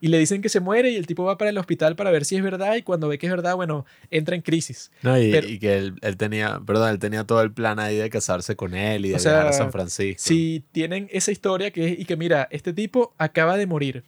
y 0.00 0.08
le 0.08 0.18
dicen 0.18 0.42
que 0.42 0.48
se 0.48 0.60
muere 0.60 0.90
y 0.90 0.96
el 0.96 1.06
tipo 1.06 1.24
va 1.24 1.38
para 1.38 1.50
el 1.50 1.58
hospital 1.58 1.96
para 1.96 2.10
ver 2.10 2.24
si 2.24 2.36
es 2.36 2.42
verdad 2.42 2.76
y 2.76 2.82
cuando 2.82 3.08
ve 3.08 3.18
que 3.18 3.26
es 3.26 3.32
verdad, 3.32 3.56
bueno, 3.56 3.84
entra 4.10 4.36
en 4.36 4.42
crisis. 4.42 4.90
No, 5.02 5.20
y, 5.20 5.58
que 5.58 5.76
él, 5.76 6.16
tenía, 6.16 6.60
perdón, 6.64 6.90
él 6.90 6.98
tenía 6.98 7.24
todo 7.24 7.42
el 7.42 7.52
plan 7.52 7.78
ahí 7.78 7.96
de 7.96 8.10
casarse 8.10 8.56
con 8.56 8.74
él 8.74 9.06
y 9.06 9.10
de 9.10 9.16
viajar 9.16 9.46
a 9.46 9.52
San 9.52 9.72
Francisco. 9.72 10.22
Si 10.22 10.64
tienen 10.72 11.08
esa 11.12 11.30
historia 11.30 11.70
que 11.70 11.92
es, 11.92 11.98
y 11.98 12.04
que 12.04 12.16
mira, 12.16 12.48
este 12.50 12.72
tipo 12.72 13.14
acaba 13.18 13.56
de 13.56 13.66
morir 13.66 14.04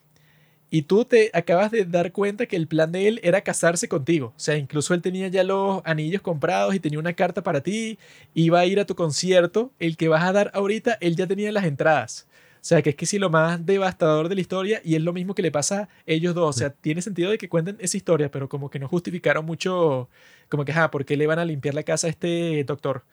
y 0.71 0.83
tú 0.83 1.05
te 1.05 1.31
acabas 1.35 1.73
de 1.73 1.85
dar 1.85 2.13
cuenta 2.13 2.47
que 2.47 2.57
el 2.57 2.69
plan 2.69 2.93
de 2.93 3.09
él 3.09 3.21
era 3.25 3.41
casarse 3.41 3.89
contigo. 3.89 4.33
O 4.37 4.41
sea, 4.41 4.57
incluso 4.57 4.95
él 4.95 5.03
tenía 5.03 5.27
ya 5.29 5.43
los 5.43 5.83
anillos 5.85 6.23
comprados 6.23 6.75
y 6.75 6.81
tenía 6.81 7.01
una 7.01 7.13
carta 7.13 7.43
para 7.43 7.61
ti, 7.61 7.99
iba 8.35 8.61
a 8.61 8.67
ir 8.67 8.79
a 8.79 8.85
tu 8.85 8.95
concierto, 8.95 9.73
el 9.81 9.97
que 9.97 10.09
vas 10.09 10.23
a 10.23 10.33
dar 10.33 10.51
ahorita, 10.55 10.97
él 11.01 11.17
ya 11.17 11.27
tenía 11.27 11.51
las 11.51 11.65
entradas. 11.65 12.29
O 12.61 12.63
sea, 12.63 12.83
que 12.83 12.91
es 12.91 12.97
que 12.97 13.07
sí 13.07 13.19
lo 13.19 13.31
más 13.31 13.65
devastador 13.65 14.29
de 14.29 14.35
la 14.35 14.43
historia 14.43 14.83
y 14.85 14.95
es 14.95 15.03
lo 15.03 15.15
mismo 15.15 15.35
que 15.35 15.41
le 15.41 15.51
pasa 15.51 15.83
a 15.83 15.89
ellos 16.07 16.35
dos. 16.35 16.57
O 16.57 16.59
sea, 16.59 16.71
tiene 16.71 17.01
sentido 17.01 17.31
de 17.31 17.39
que 17.39 17.49
cuenten 17.49 17.77
esa 17.81 17.97
historia, 17.97 18.31
pero 18.31 18.49
como 18.51 18.69
que 18.69 18.79
no 18.79 18.87
justificaron 18.87 19.47
mucho, 19.47 20.11
como 20.51 20.65
que, 20.67 20.73
ah, 20.73 20.91
¿por 20.91 21.07
qué 21.07 21.17
le 21.17 21.27
van 21.27 21.39
a 21.39 21.45
limpiar 21.47 21.75
la 21.75 21.85
casa 21.85 22.07
a 22.07 22.11
este 22.11 22.63
doctor? 22.65 23.05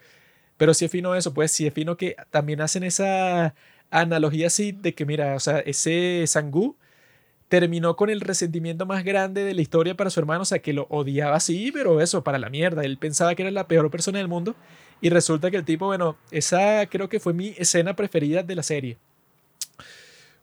Pero 0.57 0.73
sí 0.73 0.85
es 0.85 0.91
fino 0.91 1.15
eso, 1.15 1.33
pues 1.33 1.51
sí 1.51 1.67
es 1.67 1.73
fino 1.73 1.97
que 1.97 2.15
también 2.31 2.61
hacen 2.61 2.83
esa 2.83 3.55
analogía 3.91 4.47
así 4.47 4.73
de 4.73 4.93
que, 4.95 5.05
mira, 5.05 5.35
o 5.35 5.39
sea, 5.39 5.59
ese 5.59 6.25
Sangu 6.27 6.75
terminó 7.49 7.95
con 7.95 8.09
el 8.09 8.21
resentimiento 8.21 8.85
más 8.85 9.03
grande 9.03 9.43
de 9.45 9.53
la 9.53 9.61
historia 9.61 9.95
para 9.95 10.09
su 10.09 10.19
hermano, 10.19 10.41
o 10.41 10.45
sea, 10.45 10.59
que 10.59 10.73
lo 10.73 10.87
odiaba 10.89 11.37
así, 11.37 11.71
pero 11.71 12.01
eso, 12.01 12.23
para 12.23 12.39
la 12.39 12.49
mierda. 12.49 12.83
Él 12.83 12.97
pensaba 12.97 13.35
que 13.35 13.43
era 13.43 13.51
la 13.51 13.67
peor 13.67 13.89
persona 13.91 14.19
del 14.19 14.27
mundo 14.27 14.55
y 15.01 15.09
resulta 15.09 15.51
que 15.51 15.57
el 15.57 15.65
tipo, 15.65 15.85
bueno, 15.87 16.17
esa 16.31 16.85
creo 16.87 17.09
que 17.09 17.19
fue 17.19 17.33
mi 17.33 17.53
escena 17.57 17.95
preferida 17.95 18.43
de 18.43 18.55
la 18.55 18.63
serie 18.63 18.97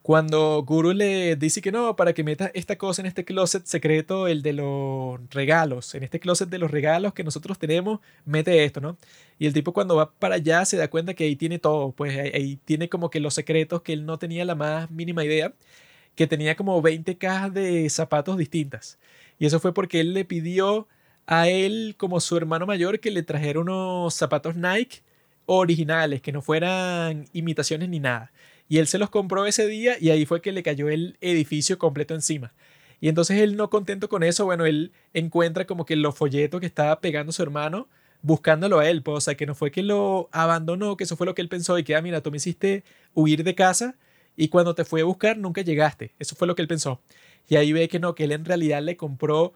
cuando 0.05 0.63
Guru 0.65 0.93
le 0.93 1.35
dice 1.37 1.63
que 1.63 1.73
no, 1.73 1.97
para 1.97 2.13
que 2.13 2.23
meta 2.25 2.51
esta 2.53 2.77
cosa 2.77 3.01
en 3.01 3.07
este 3.07 3.25
closet 3.25 3.65
secreto, 3.65 4.29
el 4.29 4.43
de 4.43 4.53
los 4.53 5.19
regalos, 5.31 5.95
en 5.95 6.03
este 6.03 6.21
closet 6.21 6.51
de 6.51 6.59
los 6.59 6.71
regalos 6.71 7.15
que 7.15 7.25
nosotros 7.25 7.59
tenemos, 7.59 8.01
mete 8.27 8.65
esto, 8.65 8.83
¿no? 8.83 8.99
Y 9.39 9.47
el 9.47 9.55
tipo 9.55 9.73
cuando 9.73 9.97
va 9.97 10.13
para 10.13 10.35
allá 10.35 10.63
se 10.67 10.77
da 10.77 10.89
cuenta 10.91 11.15
que 11.15 11.25
ahí 11.25 11.37
tiene 11.37 11.59
todo, 11.59 11.93
pues 11.93 12.19
ahí, 12.19 12.59
tiene 12.67 12.91
como 12.91 13.09
que 13.09 13.19
los 13.19 13.33
secretos 13.33 13.81
que 13.81 13.95
él 13.95 14.05
no 14.05 14.19
tenía 14.19 14.45
la 14.45 14.55
más 14.55 14.91
mínima 14.91 15.25
idea, 15.25 15.55
que 16.17 16.27
tenía 16.27 16.55
como 16.55 16.83
20 16.83 17.17
cajas 17.17 17.55
de 17.55 17.89
zapatos 17.89 18.37
distintas. 18.37 18.99
Y 19.39 19.47
eso 19.47 19.59
fue 19.59 19.73
porque 19.73 20.01
él 20.01 20.13
le 20.13 20.27
pidió 20.27 20.87
a 21.27 21.49
él, 21.49 21.95
como 21.97 22.21
su 22.21 22.37
hermano 22.37 22.67
mayor, 22.67 23.01
que 23.01 23.11
le 23.11 23.23
trajera 23.23 23.61
unos 23.61 24.15
zapatos 24.15 24.55
Nike 24.55 25.03
originales, 25.47 26.21
que 26.21 26.33
no 26.33 26.43
fueran 26.43 27.27
imitaciones 27.33 27.89
ni 27.89 28.01
nada. 28.01 28.33
Y 28.69 28.79
él 28.79 28.87
se 28.87 28.99
los 28.99 29.11
compró 29.11 29.47
ese 29.47 29.67
día 29.67 29.97
y 30.01 30.11
ahí 30.11 30.27
fue 30.27 30.41
que 30.41 30.53
le 30.53 30.63
cayó 30.63 30.89
el 30.89 31.17
edificio 31.21 31.79
completo 31.79 32.15
encima. 32.15 32.53
Y 33.01 33.09
entonces 33.09 33.41
él 33.41 33.57
no 33.57 33.69
contento 33.71 34.09
con 34.09 34.23
eso, 34.23 34.45
bueno, 34.47 34.65
él 34.65 34.93
encuentra 35.13 35.67
como 35.67 35.85
que 35.85 35.97
los 35.97 36.15
folletos 36.15 36.61
que 36.61 36.67
estaba 36.67 37.01
pegando 37.01 37.33
su 37.33 37.43
hermano 37.43 37.89
buscándolo 38.23 38.79
a 38.79 38.89
él, 38.89 39.03
pues, 39.03 39.19
o 39.19 39.21
sea, 39.21 39.35
que 39.35 39.45
no 39.45 39.55
fue 39.55 39.71
que 39.71 39.83
lo 39.83 40.31
abandonó, 40.33 40.97
que 40.97 41.05
eso 41.05 41.15
fue 41.15 41.27
lo 41.27 41.35
que 41.35 41.43
él 41.43 41.51
pensó 41.51 41.79
y 41.79 41.85
que, 41.85 41.95
ah, 41.95 42.01
mira, 42.01 42.23
tú 42.23 42.31
me 42.31 42.39
hiciste 42.39 42.83
huir 43.13 43.45
de 43.45 43.55
casa 43.55 43.97
y 44.35 44.49
cuando 44.49 44.75
te 44.75 44.87
fue 44.87 45.03
a 45.03 45.05
buscar 45.05 45.37
nunca 45.37 45.61
llegaste. 45.61 46.15
Eso 46.19 46.35
fue 46.35 46.47
lo 46.49 46.55
que 46.55 46.63
él 46.63 46.69
pensó. 46.69 47.03
Y 47.49 47.57
ahí 47.57 47.75
ve 47.75 47.89
que 47.89 47.99
no, 47.99 48.15
que 48.15 48.25
él 48.25 48.33
en 48.33 48.47
realidad 48.47 48.83
le 48.83 48.97
compró 48.97 49.53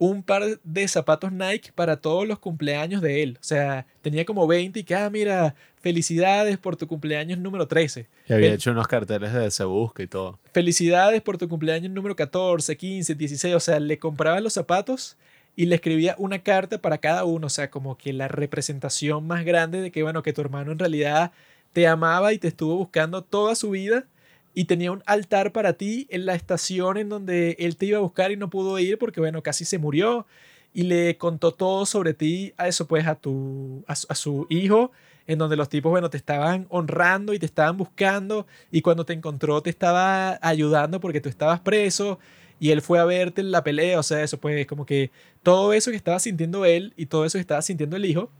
un 0.00 0.22
par 0.22 0.42
de 0.64 0.88
zapatos 0.88 1.30
Nike 1.30 1.72
para 1.74 1.98
todos 1.98 2.26
los 2.26 2.38
cumpleaños 2.38 3.02
de 3.02 3.22
él. 3.22 3.36
O 3.38 3.44
sea, 3.44 3.84
tenía 4.00 4.24
como 4.24 4.46
20 4.46 4.80
y 4.80 4.82
que, 4.82 4.94
ah, 4.94 5.10
mira, 5.10 5.54
felicidades 5.82 6.56
por 6.56 6.74
tu 6.74 6.88
cumpleaños 6.88 7.38
número 7.38 7.68
13. 7.68 8.06
Y 8.26 8.32
había 8.32 8.54
hecho 8.54 8.70
unos 8.70 8.88
carteles 8.88 9.34
de 9.34 9.50
Se 9.50 9.62
Busca 9.64 10.02
y 10.02 10.06
todo. 10.06 10.38
Felicidades 10.54 11.20
por 11.20 11.36
tu 11.36 11.50
cumpleaños 11.50 11.92
número 11.92 12.16
14, 12.16 12.78
15, 12.78 13.14
16. 13.14 13.54
O 13.54 13.60
sea, 13.60 13.78
le 13.78 13.98
compraba 13.98 14.40
los 14.40 14.54
zapatos 14.54 15.18
y 15.54 15.66
le 15.66 15.74
escribía 15.74 16.14
una 16.16 16.38
carta 16.38 16.78
para 16.78 16.96
cada 16.96 17.24
uno. 17.24 17.48
O 17.48 17.50
sea, 17.50 17.70
como 17.70 17.98
que 17.98 18.14
la 18.14 18.26
representación 18.26 19.26
más 19.26 19.44
grande 19.44 19.82
de 19.82 19.90
que, 19.90 20.02
bueno, 20.02 20.22
que 20.22 20.32
tu 20.32 20.40
hermano 20.40 20.72
en 20.72 20.78
realidad 20.78 21.30
te 21.74 21.86
amaba 21.86 22.32
y 22.32 22.38
te 22.38 22.48
estuvo 22.48 22.74
buscando 22.74 23.22
toda 23.22 23.54
su 23.54 23.68
vida 23.68 24.06
y 24.54 24.64
tenía 24.64 24.92
un 24.92 25.02
altar 25.06 25.52
para 25.52 25.74
ti 25.74 26.06
en 26.10 26.26
la 26.26 26.34
estación 26.34 26.96
en 26.96 27.08
donde 27.08 27.56
él 27.58 27.76
te 27.76 27.86
iba 27.86 27.98
a 27.98 28.02
buscar 28.02 28.32
y 28.32 28.36
no 28.36 28.50
pudo 28.50 28.78
ir 28.78 28.98
porque, 28.98 29.20
bueno, 29.20 29.42
casi 29.42 29.64
se 29.64 29.78
murió. 29.78 30.26
Y 30.72 30.82
le 30.84 31.16
contó 31.16 31.52
todo 31.52 31.84
sobre 31.84 32.14
ti 32.14 32.52
a 32.56 32.68
eso, 32.68 32.86
pues, 32.86 33.06
a, 33.06 33.16
tu, 33.16 33.84
a, 33.88 33.94
su 33.94 34.46
hijo, 34.50 34.92
en 35.26 35.38
donde 35.38 35.56
los 35.56 35.68
tipos, 35.68 35.90
bueno, 35.90 36.10
te 36.10 36.16
estaban 36.16 36.66
honrando 36.70 37.34
y 37.34 37.38
te 37.38 37.46
estaban 37.46 37.76
buscando. 37.76 38.46
Y 38.70 38.82
cuando 38.82 39.04
te 39.04 39.12
encontró 39.12 39.62
te 39.62 39.70
estaba 39.70 40.38
ayudando 40.42 41.00
porque 41.00 41.20
tú 41.20 41.28
estabas 41.28 41.60
preso 41.60 42.18
y 42.60 42.70
él 42.70 42.82
fue 42.82 42.98
a 42.98 43.04
verte 43.04 43.40
en 43.40 43.50
la 43.50 43.64
pelea, 43.64 43.98
o 43.98 44.02
sea, 44.02 44.22
eso, 44.22 44.38
pues, 44.38 44.66
como 44.66 44.84
que 44.84 45.10
todo 45.42 45.72
eso 45.72 45.90
que 45.90 45.96
estaba 45.96 46.18
sintiendo 46.18 46.64
él 46.64 46.92
y 46.96 47.06
todo 47.06 47.24
eso 47.24 47.38
que 47.38 47.42
estaba 47.42 47.62
sintiendo 47.62 47.96
el 47.96 48.04
hijo 48.04 48.30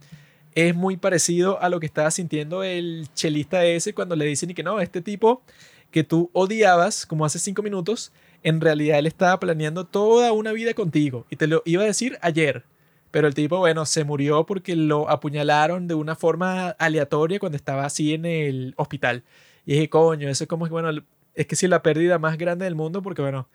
es 0.55 0.75
muy 0.75 0.97
parecido 0.97 1.61
a 1.63 1.69
lo 1.69 1.81
que 1.81 1.87
estaba 1.87 2.11
sintiendo 2.11 2.65
el 2.65 3.09
chelista 3.15 3.65
ese 3.65 3.95
cuando 3.95 4.17
le 4.17 4.25
dicen 4.25 4.51
y 4.51 4.55
que 4.55 4.63
no, 4.63 4.81
este 4.81 5.01
tipo 5.01 5.43
que 5.91 6.05
tú 6.05 6.31
odiabas, 6.33 7.07
como 7.07 7.25
hace 7.25 7.39
cinco 7.39 7.63
minutos, 7.63 8.13
en 8.43 8.61
realidad 8.61 8.99
él 8.99 9.07
estaba 9.07 9.39
planeando 9.41 9.87
toda 9.87 10.33
una 10.33 10.53
vida 10.53 10.75
contigo 10.75 11.27
y 11.31 11.37
te 11.37 11.47
lo 11.47 11.63
iba 11.65 11.83
a 11.83 11.87
decir 11.87 12.19
ayer, 12.23 12.65
pero 13.11 13.27
el 13.27 13.35
tipo, 13.35 13.59
bueno, 13.59 13.87
se 13.87 14.05
murió 14.05 14.47
porque 14.47 14.77
lo 14.77 15.11
apuñalaron 15.11 15.89
de 15.89 15.95
una 15.95 16.15
forma 16.15 16.71
aleatoria 16.71 17.39
cuando 17.39 17.57
estaba 17.57 17.85
así 17.85 18.15
en 18.15 18.25
el 18.25 18.75
hospital. 18.77 19.25
Y 19.67 19.73
dije, 19.73 19.89
coño, 19.91 20.29
eso 20.29 20.45
es 20.45 20.49
como 20.49 20.67
que, 20.67 20.71
bueno, 20.73 20.91
es 21.35 21.47
que 21.47 21.57
sí 21.57 21.67
la 21.67 21.83
pérdida 21.83 22.19
más 22.19 22.39
grande 22.39 22.65
del 22.65 22.77
mundo 22.77 23.03
porque, 23.03 23.23
bueno, 23.23 23.49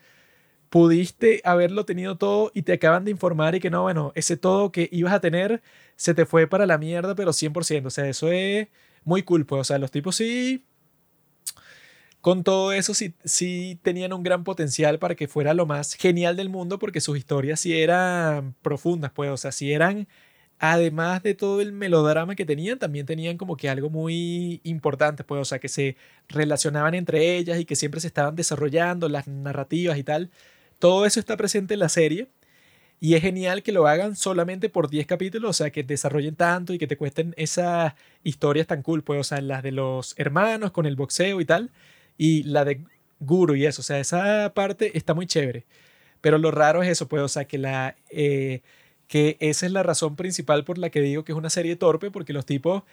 pudiste 0.69 1.41
haberlo 1.45 1.85
tenido 1.85 2.17
todo 2.17 2.51
y 2.53 2.63
te 2.63 2.73
acaban 2.73 3.05
de 3.05 3.11
informar 3.11 3.55
y 3.55 3.59
que 3.59 3.69
no, 3.69 3.83
bueno, 3.83 4.11
ese 4.15 4.37
todo 4.37 4.71
que 4.71 4.89
ibas 4.91 5.13
a 5.13 5.21
tener 5.21 5.61
se 5.95 6.13
te 6.13 6.25
fue 6.25 6.47
para 6.47 6.65
la 6.65 6.77
mierda, 6.77 7.15
pero 7.15 7.31
100%. 7.31 7.85
O 7.87 7.89
sea, 7.89 8.07
eso 8.07 8.31
es 8.31 8.67
muy 9.05 9.23
cool, 9.23 9.45
pues. 9.45 9.61
O 9.61 9.63
sea, 9.63 9.77
los 9.77 9.91
tipos 9.91 10.17
sí, 10.17 10.65
con 12.25 12.43
todo 12.43 12.73
eso 12.73 12.95
sí, 12.95 13.13
sí 13.23 13.77
tenían 13.83 14.11
un 14.11 14.23
gran 14.23 14.43
potencial 14.43 14.97
para 14.97 15.13
que 15.13 15.27
fuera 15.27 15.53
lo 15.53 15.67
más 15.67 15.93
genial 15.93 16.35
del 16.35 16.49
mundo 16.49 16.79
porque 16.79 16.99
sus 16.99 17.19
historias 17.19 17.59
sí 17.59 17.79
eran 17.79 18.55
profundas, 18.63 19.11
pues. 19.11 19.29
O 19.29 19.37
sea, 19.37 19.51
sí 19.51 19.71
eran 19.71 20.07
además 20.57 21.21
de 21.21 21.35
todo 21.35 21.61
el 21.61 21.71
melodrama 21.71 22.35
que 22.35 22.43
tenían, 22.43 22.79
también 22.79 23.05
tenían 23.05 23.37
como 23.37 23.55
que 23.57 23.69
algo 23.69 23.91
muy 23.91 24.59
importante, 24.63 25.23
pues, 25.23 25.39
o 25.39 25.45
sea, 25.45 25.59
que 25.59 25.67
se 25.69 25.97
relacionaban 26.27 26.95
entre 26.95 27.37
ellas 27.37 27.59
y 27.59 27.65
que 27.65 27.75
siempre 27.75 28.01
se 28.01 28.07
estaban 28.07 28.35
desarrollando 28.35 29.07
las 29.07 29.27
narrativas 29.27 29.95
y 29.99 30.03
tal. 30.03 30.31
Todo 30.79 31.05
eso 31.05 31.19
está 31.19 31.37
presente 31.37 31.75
en 31.75 31.81
la 31.81 31.89
serie 31.89 32.29
y 32.99 33.15
es 33.15 33.21
genial 33.21 33.63
que 33.63 33.71
lo 33.71 33.87
hagan 33.87 34.15
solamente 34.15 34.69
por 34.69 34.89
10 34.89 35.05
capítulos, 35.07 35.49
o 35.51 35.53
sea, 35.53 35.69
que 35.71 35.83
desarrollen 35.83 36.35
tanto 36.35 36.73
y 36.73 36.79
que 36.79 36.87
te 36.87 36.97
cuesten 36.97 37.35
esas 37.37 37.93
historias 38.23 38.67
tan 38.67 38.81
cool, 38.81 39.03
pues, 39.03 39.19
o 39.19 39.23
sea, 39.23 39.41
las 39.41 39.63
de 39.63 39.71
los 39.73 40.15
hermanos 40.17 40.71
con 40.71 40.87
el 40.87 40.95
boxeo 40.95 41.39
y 41.41 41.45
tal, 41.45 41.71
y 42.17 42.43
la 42.43 42.65
de 42.65 42.81
Guru 43.19 43.55
y 43.55 43.65
eso, 43.65 43.81
o 43.81 43.83
sea, 43.83 43.99
esa 43.99 44.53
parte 44.53 44.97
está 44.97 45.13
muy 45.13 45.25
chévere. 45.25 45.65
Pero 46.21 46.37
lo 46.37 46.51
raro 46.51 46.83
es 46.83 46.89
eso, 46.89 47.07
pues, 47.07 47.21
o 47.21 47.27
sea, 47.27 47.45
que 47.45 47.57
la... 47.57 47.95
Eh, 48.09 48.61
que 49.07 49.37
esa 49.39 49.65
es 49.65 49.71
la 49.71 49.83
razón 49.83 50.15
principal 50.15 50.63
por 50.63 50.77
la 50.77 50.89
que 50.89 51.01
digo 51.01 51.23
que 51.23 51.31
es 51.31 51.37
una 51.37 51.49
serie 51.49 51.75
torpe, 51.75 52.11
porque 52.11 52.33
los 52.33 52.45
tipos, 52.45 52.83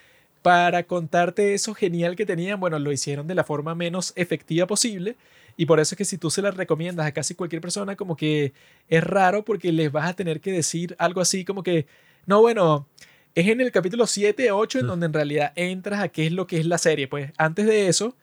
para 0.42 0.84
contarte 0.84 1.54
eso 1.54 1.74
genial 1.74 2.16
que 2.16 2.26
tenían, 2.26 2.60
bueno, 2.60 2.78
lo 2.78 2.92
hicieron 2.92 3.26
de 3.26 3.34
la 3.34 3.44
forma 3.44 3.74
menos 3.74 4.12
efectiva 4.16 4.66
posible. 4.66 5.16
Y 5.56 5.66
por 5.66 5.80
eso 5.80 5.94
es 5.94 5.98
que 5.98 6.04
si 6.04 6.18
tú 6.18 6.30
se 6.30 6.42
la 6.42 6.50
recomiendas 6.50 7.06
a 7.06 7.12
casi 7.12 7.34
cualquier 7.34 7.62
persona, 7.62 7.96
como 7.96 8.16
que 8.16 8.52
es 8.88 9.04
raro 9.04 9.44
porque 9.44 9.72
les 9.72 9.92
vas 9.92 10.08
a 10.08 10.14
tener 10.14 10.40
que 10.40 10.52
decir 10.52 10.96
algo 10.98 11.20
así 11.20 11.44
como 11.44 11.62
que, 11.62 11.86
no, 12.26 12.40
bueno, 12.40 12.88
es 13.34 13.48
en 13.48 13.60
el 13.60 13.70
capítulo 13.72 14.06
7, 14.06 14.50
8 14.52 14.80
en 14.80 14.86
donde 14.86 15.06
en 15.06 15.12
realidad 15.12 15.52
entras 15.56 16.00
a 16.00 16.08
qué 16.08 16.26
es 16.26 16.32
lo 16.32 16.46
que 16.46 16.58
es 16.58 16.66
la 16.66 16.78
serie. 16.78 17.08
Pues 17.08 17.32
antes 17.36 17.66
de 17.66 17.88
eso, 17.88 18.16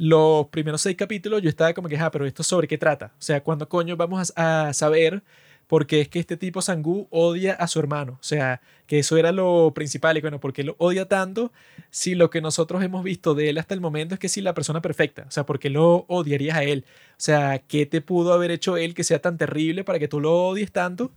los 0.00 0.46
primeros 0.46 0.80
seis 0.80 0.96
capítulos 0.96 1.42
yo 1.42 1.50
estaba 1.50 1.74
como 1.74 1.86
que, 1.86 1.98
ah, 1.98 2.10
pero 2.10 2.24
esto 2.24 2.42
sobre 2.42 2.66
qué 2.66 2.78
trata. 2.78 3.12
O 3.18 3.22
sea, 3.22 3.42
¿cuándo 3.42 3.68
coño 3.68 3.98
vamos 3.98 4.32
a, 4.34 4.72
saber 4.72 5.22
porque 5.66 6.00
es 6.00 6.08
que 6.08 6.18
este 6.18 6.38
tipo 6.38 6.62
Sangú 6.62 7.06
odia 7.10 7.52
a 7.52 7.68
su 7.68 7.78
hermano. 7.80 8.12
O 8.14 8.22
sea, 8.22 8.62
que 8.86 9.00
eso 9.00 9.18
era 9.18 9.30
lo 9.30 9.72
principal. 9.74 10.16
Y 10.16 10.22
bueno, 10.22 10.40
¿por 10.40 10.54
qué 10.54 10.64
lo 10.64 10.74
odia 10.78 11.06
tanto? 11.06 11.52
Si 11.90 12.14
lo 12.14 12.30
que 12.30 12.40
nosotros 12.40 12.82
hemos 12.82 13.04
visto 13.04 13.34
de 13.34 13.50
él 13.50 13.58
hasta 13.58 13.74
el 13.74 13.82
momento 13.82 14.14
es 14.14 14.20
que 14.20 14.30
sí, 14.30 14.40
la 14.40 14.54
persona 14.54 14.80
perfecta. 14.80 15.26
O 15.28 15.30
sea, 15.30 15.44
¿por 15.44 15.58
qué 15.58 15.68
lo 15.68 16.06
odiarías 16.08 16.56
a 16.56 16.64
él? 16.64 16.86
O 17.12 17.14
sea, 17.18 17.58
¿qué 17.58 17.84
te 17.84 18.00
pudo 18.00 18.32
haber 18.32 18.50
hecho 18.52 18.78
él 18.78 18.94
que 18.94 19.04
sea 19.04 19.20
tan 19.20 19.36
terrible 19.36 19.84
para 19.84 19.98
que 19.98 20.08
tú 20.08 20.18
lo 20.18 20.32
odies 20.48 20.72
tanto? 20.72 21.12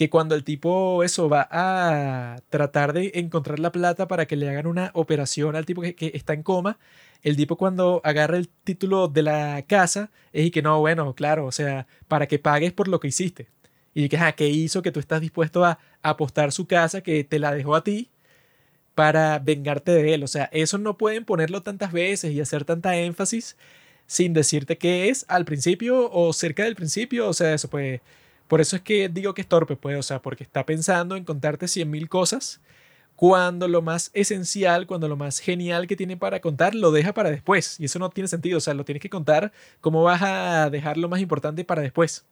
Que 0.00 0.08
cuando 0.08 0.34
el 0.34 0.44
tipo 0.44 1.04
eso 1.04 1.28
va 1.28 1.46
a 1.50 2.38
tratar 2.48 2.94
de 2.94 3.12
encontrar 3.16 3.58
la 3.58 3.70
plata 3.70 4.08
para 4.08 4.24
que 4.24 4.34
le 4.34 4.48
hagan 4.48 4.66
una 4.66 4.90
operación 4.94 5.56
al 5.56 5.66
tipo 5.66 5.82
que, 5.82 5.94
está 6.14 6.32
en 6.32 6.42
coma, 6.42 6.78
el 7.20 7.36
tipo 7.36 7.58
cuando 7.58 8.00
agarra 8.02 8.38
el 8.38 8.48
título 8.48 9.08
de 9.08 9.22
la 9.22 9.62
casa 9.68 10.10
es 10.32 10.46
y 10.46 10.50
que 10.50 10.62
no, 10.62 10.78
bueno, 10.80 11.14
claro, 11.14 11.44
o 11.44 11.52
sea, 11.52 11.86
para 12.08 12.26
que 12.28 12.38
pagues 12.38 12.72
por 12.72 12.88
lo 12.88 12.98
que 12.98 13.08
hiciste. 13.08 13.48
Y 13.92 14.08
que, 14.08 14.18
¿qué 14.38 14.48
hizo 14.48 14.80
que 14.80 14.90
tú 14.90 15.00
estás 15.00 15.20
dispuesto 15.20 15.66
a 15.66 15.78
apostar 16.00 16.50
su 16.52 16.66
casa 16.66 17.02
que 17.02 17.22
te 17.22 17.38
la 17.38 17.52
dejó 17.52 17.74
a 17.74 17.84
ti 17.84 18.08
para 18.94 19.38
vengarte 19.38 19.92
de 19.92 20.14
él? 20.14 20.24
O 20.24 20.28
sea, 20.28 20.48
eso 20.50 20.78
no 20.78 20.96
pueden 20.96 21.26
ponerlo 21.26 21.62
tantas 21.62 21.92
veces 21.92 22.32
y 22.32 22.40
hacer 22.40 22.64
tanta 22.64 22.96
énfasis 22.96 23.54
sin 24.06 24.32
decirte 24.32 24.78
qué 24.78 25.10
es 25.10 25.26
al 25.28 25.44
principio 25.44 26.10
o 26.10 26.32
cerca 26.32 26.64
del 26.64 26.74
principio. 26.74 27.28
O 27.28 27.34
sea, 27.34 27.52
eso 27.52 27.68
pues, 27.68 28.00
por 28.50 28.60
eso 28.60 28.74
es 28.74 28.82
que 28.82 29.08
digo 29.08 29.32
que 29.32 29.42
es 29.42 29.46
torpe, 29.46 29.76
pues, 29.76 29.96
o 29.96 30.02
sea, 30.02 30.20
porque 30.20 30.42
está 30.42 30.66
pensando 30.66 31.14
en 31.14 31.24
contarte 31.24 31.68
cien 31.68 31.88
mil 31.88 32.08
cosas 32.08 32.60
cuando 33.14 33.68
lo 33.68 33.80
más 33.80 34.10
esencial, 34.12 34.88
cuando 34.88 35.06
lo 35.06 35.16
más 35.16 35.38
genial 35.38 35.86
que 35.86 35.94
tiene 35.94 36.16
para 36.16 36.40
contar 36.40 36.74
lo 36.74 36.90
deja 36.90 37.14
para 37.14 37.30
después. 37.30 37.78
Y 37.78 37.84
eso 37.84 38.00
no 38.00 38.10
tiene 38.10 38.26
sentido, 38.26 38.58
o 38.58 38.60
sea, 38.60 38.74
lo 38.74 38.84
tienes 38.84 39.02
que 39.02 39.08
contar 39.08 39.52
cómo 39.80 40.02
vas 40.02 40.22
a 40.22 40.68
dejar 40.68 40.96
lo 40.96 41.08
más 41.08 41.20
importante 41.20 41.64
para 41.64 41.80
después. 41.80 42.24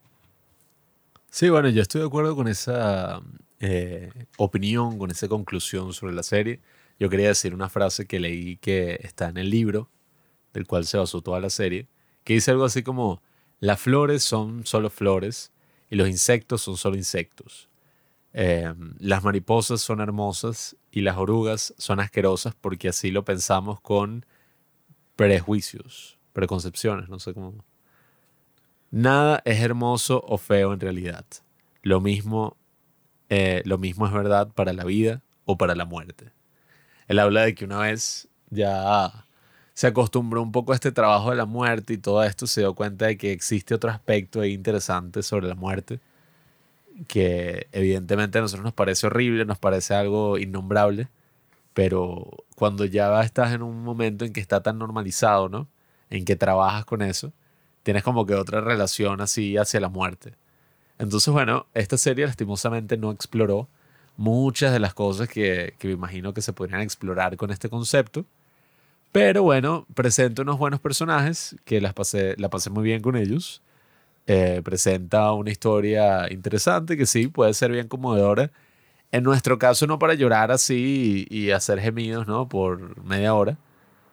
Sí, 1.30 1.50
bueno, 1.50 1.68
yo 1.68 1.82
estoy 1.82 2.00
de 2.00 2.08
acuerdo 2.08 2.34
con 2.34 2.48
esa 2.48 3.22
eh, 3.60 4.10
opinión, 4.38 4.98
con 4.98 5.12
esa 5.12 5.28
conclusión 5.28 5.92
sobre 5.92 6.14
la 6.14 6.24
serie. 6.24 6.58
Yo 6.98 7.08
quería 7.08 7.28
decir 7.28 7.54
una 7.54 7.68
frase 7.68 8.06
que 8.06 8.18
leí 8.18 8.56
que 8.56 8.98
está 9.04 9.28
en 9.28 9.36
el 9.36 9.50
libro, 9.50 9.88
del 10.52 10.66
cual 10.66 10.84
se 10.84 10.98
basó 10.98 11.22
toda 11.22 11.38
la 11.38 11.50
serie, 11.50 11.86
que 12.24 12.34
dice 12.34 12.50
algo 12.50 12.64
así 12.64 12.82
como, 12.82 13.22
las 13.60 13.78
flores 13.78 14.24
son 14.24 14.66
solo 14.66 14.90
flores 14.90 15.52
y 15.90 15.96
los 15.96 16.08
insectos 16.08 16.62
son 16.62 16.76
solo 16.76 16.96
insectos. 16.96 17.68
Eh, 18.32 18.72
las 18.98 19.24
mariposas 19.24 19.80
son 19.80 20.00
hermosas 20.00 20.76
y 20.92 21.00
las 21.00 21.16
orugas 21.16 21.74
son 21.78 21.98
asquerosas 21.98 22.54
porque 22.54 22.88
así 22.88 23.10
lo 23.10 23.24
pensamos 23.24 23.80
con 23.80 24.26
prejuicios, 25.16 26.18
preconcepciones, 26.32 27.08
no 27.08 27.18
sé 27.18 27.34
cómo 27.34 27.64
Nada 28.90 29.42
es 29.44 29.60
hermoso 29.60 30.24
o 30.26 30.38
feo 30.38 30.72
en 30.72 30.80
realidad. 30.80 31.24
Lo 31.82 32.00
mismo, 32.00 32.56
eh, 33.28 33.62
lo 33.66 33.76
mismo 33.76 34.06
es 34.06 34.12
verdad 34.12 34.48
para 34.48 34.72
la 34.72 34.84
vida 34.84 35.22
o 35.44 35.58
para 35.58 35.74
la 35.74 35.84
muerte. 35.84 36.32
Él 37.06 37.18
habla 37.18 37.42
de 37.42 37.54
que 37.54 37.64
una 37.64 37.78
vez 37.78 38.28
ya 38.50 39.26
se 39.78 39.86
acostumbró 39.86 40.42
un 40.42 40.50
poco 40.50 40.72
a 40.72 40.74
este 40.74 40.90
trabajo 40.90 41.30
de 41.30 41.36
la 41.36 41.44
muerte 41.44 41.92
y 41.92 41.98
todo 41.98 42.24
esto, 42.24 42.48
se 42.48 42.62
dio 42.62 42.74
cuenta 42.74 43.06
de 43.06 43.16
que 43.16 43.30
existe 43.30 43.76
otro 43.76 43.90
aspecto 43.90 44.44
interesante 44.44 45.22
sobre 45.22 45.46
la 45.46 45.54
muerte, 45.54 46.00
que 47.06 47.68
evidentemente 47.70 48.38
a 48.38 48.40
nosotros 48.40 48.64
nos 48.64 48.74
parece 48.74 49.06
horrible, 49.06 49.44
nos 49.44 49.58
parece 49.58 49.94
algo 49.94 50.36
innombrable, 50.36 51.06
pero 51.74 52.28
cuando 52.56 52.86
ya 52.86 53.22
estás 53.22 53.52
en 53.52 53.62
un 53.62 53.84
momento 53.84 54.24
en 54.24 54.32
que 54.32 54.40
está 54.40 54.64
tan 54.64 54.78
normalizado, 54.78 55.48
¿no? 55.48 55.68
En 56.10 56.24
que 56.24 56.34
trabajas 56.34 56.84
con 56.84 57.00
eso, 57.00 57.32
tienes 57.84 58.02
como 58.02 58.26
que 58.26 58.34
otra 58.34 58.60
relación 58.60 59.20
así 59.20 59.56
hacia 59.58 59.78
la 59.78 59.88
muerte. 59.88 60.34
Entonces, 60.98 61.32
bueno, 61.32 61.66
esta 61.74 61.98
serie 61.98 62.26
lastimosamente 62.26 62.96
no 62.96 63.12
exploró 63.12 63.68
muchas 64.16 64.72
de 64.72 64.80
las 64.80 64.92
cosas 64.92 65.28
que, 65.28 65.74
que 65.78 65.86
me 65.86 65.94
imagino 65.94 66.34
que 66.34 66.42
se 66.42 66.52
podrían 66.52 66.80
explorar 66.80 67.36
con 67.36 67.52
este 67.52 67.68
concepto. 67.68 68.26
Pero 69.12 69.42
bueno, 69.42 69.86
presenta 69.94 70.42
unos 70.42 70.58
buenos 70.58 70.80
personajes 70.80 71.56
que 71.64 71.80
las 71.80 71.94
pasé, 71.94 72.34
la 72.38 72.50
pasé 72.50 72.70
muy 72.70 72.84
bien 72.84 73.00
con 73.02 73.16
ellos. 73.16 73.62
Eh, 74.26 74.60
presenta 74.62 75.32
una 75.32 75.50
historia 75.50 76.30
interesante 76.30 76.96
que 76.96 77.06
sí 77.06 77.28
puede 77.28 77.54
ser 77.54 77.72
bien 77.72 77.88
conmovedora. 77.88 78.50
En 79.10 79.24
nuestro 79.24 79.58
caso, 79.58 79.86
no 79.86 79.98
para 79.98 80.14
llorar 80.14 80.50
así 80.50 81.26
y, 81.30 81.38
y 81.46 81.50
hacer 81.50 81.80
gemidos, 81.80 82.26
¿no? 82.26 82.48
Por 82.48 83.02
media 83.04 83.34
hora, 83.34 83.56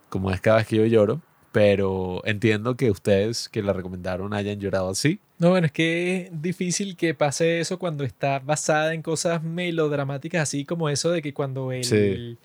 como 0.09 0.31
es 0.31 0.39
cada 0.41 0.57
vez 0.57 0.67
que 0.67 0.77
yo 0.77 0.85
lloro 0.85 1.21
pero 1.55 2.21
entiendo 2.25 2.75
que 2.75 2.91
ustedes 2.91 3.47
que 3.47 3.63
la 3.63 3.71
recomendaron 3.71 4.33
hayan 4.33 4.59
llorado 4.59 4.89
así. 4.89 5.21
No, 5.39 5.51
bueno, 5.51 5.67
es 5.67 5.71
que 5.71 6.23
es 6.23 6.41
difícil 6.41 6.97
que 6.97 7.13
pase 7.13 7.61
eso 7.61 7.79
cuando 7.79 8.03
está 8.03 8.39
basada 8.39 8.93
en 8.93 9.01
cosas 9.01 9.41
melodramáticas, 9.41 10.41
así 10.41 10.65
como 10.65 10.89
eso 10.89 11.11
de 11.11 11.21
que 11.21 11.33
cuando 11.33 11.71
el, 11.71 12.37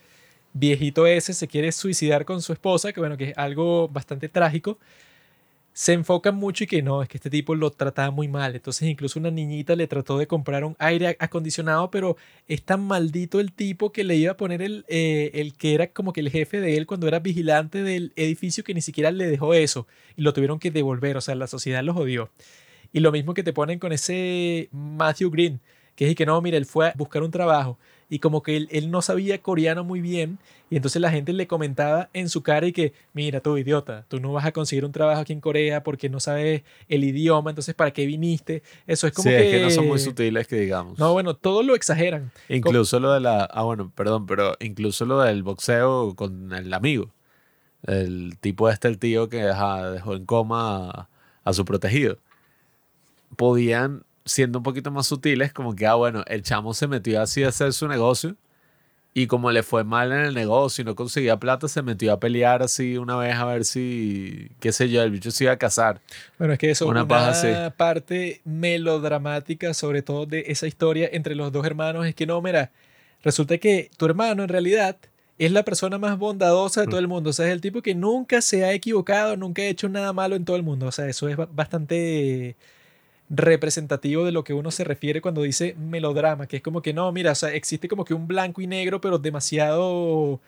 viejito 0.52 1.06
ese 1.06 1.32
se 1.32 1.48
quiere 1.48 1.72
suicidar 1.72 2.24
con 2.24 2.42
su 2.42 2.52
esposa, 2.52 2.92
que 2.92 3.00
bueno, 3.00 3.16
que 3.16 3.30
es 3.30 3.38
algo 3.38 3.88
bastante 3.88 4.28
trágico, 4.28 4.78
se 5.72 5.92
enfocan 5.92 6.34
mucho 6.34 6.64
y 6.64 6.66
que 6.66 6.82
no, 6.82 7.02
es 7.02 7.08
que 7.08 7.16
este 7.16 7.30
tipo 7.30 7.54
lo 7.54 7.70
trataba 7.70 8.10
muy 8.10 8.28
mal. 8.28 8.54
Entonces 8.54 8.88
incluso 8.88 9.18
una 9.18 9.30
niñita 9.30 9.76
le 9.76 9.86
trató 9.86 10.18
de 10.18 10.26
comprar 10.26 10.64
un 10.64 10.76
aire 10.78 11.16
acondicionado, 11.20 11.90
pero 11.90 12.16
es 12.48 12.62
tan 12.62 12.82
maldito 12.82 13.40
el 13.40 13.52
tipo 13.52 13.92
que 13.92 14.04
le 14.04 14.16
iba 14.16 14.32
a 14.32 14.36
poner 14.36 14.62
el, 14.62 14.84
eh, 14.88 15.30
el 15.34 15.54
que 15.54 15.74
era 15.74 15.86
como 15.88 16.12
que 16.12 16.20
el 16.20 16.30
jefe 16.30 16.60
de 16.60 16.76
él 16.76 16.86
cuando 16.86 17.06
era 17.08 17.20
vigilante 17.20 17.82
del 17.82 18.12
edificio 18.16 18.64
que 18.64 18.74
ni 18.74 18.82
siquiera 18.82 19.10
le 19.10 19.26
dejó 19.26 19.54
eso 19.54 19.86
y 20.16 20.22
lo 20.22 20.32
tuvieron 20.32 20.58
que 20.58 20.70
devolver. 20.70 21.16
O 21.16 21.20
sea, 21.20 21.34
la 21.34 21.46
sociedad 21.46 21.82
los 21.82 21.96
odió. 21.96 22.30
Y 22.92 23.00
lo 23.00 23.12
mismo 23.12 23.34
que 23.34 23.44
te 23.44 23.52
ponen 23.52 23.78
con 23.78 23.92
ese 23.92 24.68
Matthew 24.72 25.30
Green, 25.30 25.60
que 25.94 26.08
es 26.10 26.16
que 26.16 26.26
no, 26.26 26.40
mira, 26.42 26.56
él 26.56 26.66
fue 26.66 26.88
a 26.88 26.94
buscar 26.96 27.22
un 27.22 27.30
trabajo 27.30 27.78
y 28.10 28.18
como 28.18 28.42
que 28.42 28.66
él, 28.68 28.90
no 28.90 29.00
sabía 29.00 29.40
coreano 29.40 29.84
muy 29.84 30.00
bien 30.00 30.38
y 30.68 30.76
entonces 30.76 31.00
la 31.00 31.10
gente 31.10 31.32
le 31.32 31.46
comentaba 31.46 32.10
en 32.12 32.28
su 32.28 32.42
cara 32.42 32.66
y 32.66 32.72
que, 32.72 32.92
mira 33.14 33.40
tú 33.40 33.56
idiota, 33.56 34.04
tú 34.08 34.20
no 34.20 34.32
vas 34.32 34.44
a 34.44 34.52
conseguir 34.52 34.84
un 34.84 34.92
trabajo 34.92 35.20
aquí 35.20 35.32
en 35.32 35.40
Corea 35.40 35.84
porque 35.84 36.08
no 36.08 36.18
sabes 36.18 36.62
el 36.88 37.04
idioma, 37.04 37.50
entonces 37.50 37.74
¿para 37.74 37.92
qué 37.92 38.06
viniste? 38.06 38.62
Eso 38.86 39.06
es 39.06 39.12
como 39.12 39.30
sí, 39.30 39.36
que... 39.36 39.46
es 39.46 39.56
que 39.56 39.62
no 39.62 39.70
son 39.70 39.86
muy 39.86 40.00
sutiles 40.00 40.46
que 40.48 40.56
digamos. 40.56 40.98
No, 40.98 41.12
bueno, 41.12 41.34
todo 41.34 41.62
lo 41.62 41.74
exageran. 41.76 42.32
Incluso 42.48 42.98
lo 42.98 43.12
de 43.12 43.20
la... 43.20 43.44
Ah, 43.44 43.62
bueno, 43.62 43.92
perdón, 43.94 44.26
pero 44.26 44.56
incluso 44.58 45.06
lo 45.06 45.20
del 45.20 45.44
boxeo 45.44 46.14
con 46.16 46.52
el 46.52 46.74
amigo. 46.74 47.12
El 47.86 48.36
tipo 48.40 48.68
este, 48.68 48.88
el 48.88 48.98
tío 48.98 49.28
que 49.28 49.38
dejó 49.42 50.14
en 50.14 50.26
coma 50.26 50.90
a, 50.90 51.08
a 51.44 51.52
su 51.52 51.64
protegido. 51.64 52.18
Podían 53.36 54.02
siendo 54.30 54.58
un 54.58 54.62
poquito 54.62 54.90
más 54.92 55.06
sutiles, 55.06 55.52
como 55.52 55.74
que, 55.74 55.86
ah, 55.86 55.94
bueno, 55.94 56.22
el 56.28 56.42
chamo 56.42 56.72
se 56.72 56.86
metió 56.86 57.20
así 57.20 57.42
a 57.42 57.48
hacer 57.48 57.72
su 57.72 57.88
negocio 57.88 58.36
y 59.12 59.26
como 59.26 59.50
le 59.50 59.64
fue 59.64 59.82
mal 59.82 60.12
en 60.12 60.20
el 60.20 60.34
negocio 60.34 60.82
y 60.82 60.84
no 60.84 60.94
conseguía 60.94 61.36
plata, 61.36 61.66
se 61.66 61.82
metió 61.82 62.12
a 62.12 62.20
pelear 62.20 62.62
así 62.62 62.96
una 62.96 63.16
vez 63.16 63.34
a 63.34 63.44
ver 63.44 63.64
si, 63.64 64.48
qué 64.60 64.70
sé 64.70 64.88
yo, 64.88 65.02
el 65.02 65.10
bicho 65.10 65.32
se 65.32 65.44
iba 65.44 65.52
a 65.52 65.56
casar. 65.56 66.00
Bueno, 66.38 66.52
es 66.52 66.60
que 66.60 66.70
eso 66.70 66.84
es 66.84 66.90
una, 66.92 67.02
una 67.02 67.74
parte 67.76 68.40
melodramática, 68.44 69.74
sobre 69.74 70.02
todo 70.02 70.26
de 70.26 70.44
esa 70.46 70.68
historia 70.68 71.08
entre 71.12 71.34
los 71.34 71.50
dos 71.50 71.66
hermanos, 71.66 72.06
es 72.06 72.14
que 72.14 72.24
no, 72.24 72.40
mira, 72.40 72.70
resulta 73.24 73.58
que 73.58 73.90
tu 73.96 74.06
hermano 74.06 74.44
en 74.44 74.48
realidad 74.48 74.96
es 75.38 75.50
la 75.50 75.64
persona 75.64 75.98
más 75.98 76.16
bondadosa 76.16 76.82
de 76.82 76.86
todo 76.86 77.00
el 77.00 77.08
mundo. 77.08 77.30
O 77.30 77.32
sea, 77.32 77.46
es 77.46 77.52
el 77.52 77.60
tipo 77.60 77.82
que 77.82 77.96
nunca 77.96 78.42
se 78.42 78.64
ha 78.64 78.72
equivocado, 78.74 79.36
nunca 79.36 79.62
ha 79.62 79.66
hecho 79.66 79.88
nada 79.88 80.12
malo 80.12 80.36
en 80.36 80.44
todo 80.44 80.56
el 80.56 80.62
mundo. 80.62 80.86
O 80.86 80.92
sea, 80.92 81.08
eso 81.08 81.28
es 81.28 81.36
bastante 81.52 82.56
representativo 83.30 84.24
de 84.24 84.32
lo 84.32 84.44
que 84.44 84.52
uno 84.52 84.70
se 84.72 84.84
refiere 84.84 85.20
cuando 85.20 85.42
dice 85.42 85.74
melodrama, 85.78 86.46
que 86.46 86.56
es 86.56 86.62
como 86.62 86.82
que 86.82 86.92
no, 86.92 87.10
mira, 87.12 87.32
o 87.32 87.34
sea, 87.34 87.54
existe 87.54 87.88
como 87.88 88.04
que 88.04 88.12
un 88.12 88.26
blanco 88.26 88.60
y 88.60 88.66
negro, 88.66 89.00
pero 89.00 89.18
demasiado 89.18 90.40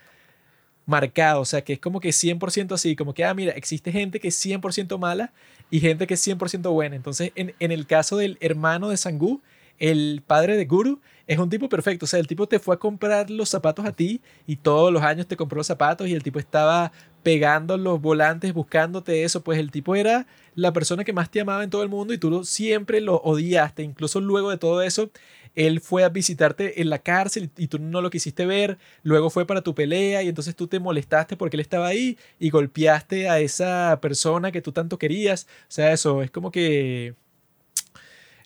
marcado, 0.85 1.41
o 1.41 1.45
sea, 1.45 1.63
que 1.63 1.75
es 1.75 1.79
como 1.79 2.01
que 2.01 2.11
100% 2.11 2.73
así, 2.73 2.97
como 2.97 3.15
que, 3.15 3.25
ah, 3.25 3.35
mira, 3.35 3.53
existe 3.53 3.93
gente 3.93 4.19
que 4.19 4.29
es 4.29 4.45
100% 4.45 4.99
mala 4.99 5.33
y 5.71 5.79
gente 5.79 6.09
que 6.09 6.15
es 6.15 6.27
100% 6.27 6.73
buena. 6.73 6.97
Entonces, 6.97 7.31
en, 7.37 7.55
en 7.61 7.71
el 7.71 7.87
caso 7.87 8.17
del 8.17 8.37
hermano 8.41 8.89
de 8.89 8.97
Sangu, 8.97 9.41
el 9.79 10.23
padre 10.27 10.57
de 10.57 10.65
Guru 10.65 11.01
es 11.27 11.39
un 11.39 11.49
tipo 11.51 11.69
perfecto. 11.69 12.05
O 12.05 12.09
sea, 12.09 12.21
el 12.21 12.27
tipo 12.27 12.47
te 12.47 12.59
fue 12.59 12.75
a 12.75 12.79
comprar 12.79 13.31
los 13.31 13.49
zapatos 13.49 13.85
a 13.85 13.93
ti 13.93 14.21
y 14.47 14.57
todos 14.57 14.93
los 14.93 15.03
años 15.03 15.27
te 15.27 15.37
compró 15.37 15.59
los 15.59 15.67
zapatos 15.67 16.09
y 16.09 16.15
el 16.15 16.23
tipo 16.23 16.39
estaba 16.39 16.93
pegando 17.23 17.77
los 17.77 18.01
volantes 18.01 18.53
buscándote 18.53 19.25
eso. 19.25 19.43
Pues 19.43 19.59
el 19.59 19.71
tipo 19.71 19.95
era 19.95 20.27
la 20.55 20.73
persona 20.73 21.05
que 21.05 21.13
más 21.13 21.31
te 21.31 21.41
amaba 21.41 21.65
en 21.65 21.71
todo 21.71 21.83
el 21.83 21.89
mundo 21.89 22.13
y 22.13 22.19
tú 22.19 22.45
siempre 22.45 23.01
lo 23.01 23.17
odiaste. 23.17 23.83
Incluso 23.83 24.21
luego 24.21 24.51
de 24.51 24.59
todo 24.59 24.83
eso, 24.83 25.11
él 25.55 25.81
fue 25.81 26.05
a 26.05 26.09
visitarte 26.09 26.81
en 26.81 26.91
la 26.91 26.99
cárcel 26.99 27.51
y 27.57 27.69
tú 27.69 27.79
no 27.79 28.01
lo 28.03 28.11
quisiste 28.11 28.47
ver. 28.47 28.79
Luego 29.03 29.31
fue 29.31 29.47
para 29.47 29.63
tu 29.63 29.75
pelea 29.75 30.23
y 30.23 30.29
entonces 30.29 30.57
tú 30.57 30.67
te 30.67 30.81
molestaste 30.81 31.37
porque 31.37 31.57
él 31.57 31.61
estaba 31.63 31.89
ahí 31.89 32.19
y 32.39 32.51
golpeaste 32.51 33.29
a 33.29 33.41
esa 33.41 33.99
persona 34.01 34.53
que 34.53 34.63
tú 34.63 34.73
tanto 34.73 34.99
querías. 34.99 35.47
O 35.69 35.73
sea, 35.73 35.93
eso 35.93 36.23
es 36.23 36.31
como 36.31 36.51
que 36.51 37.15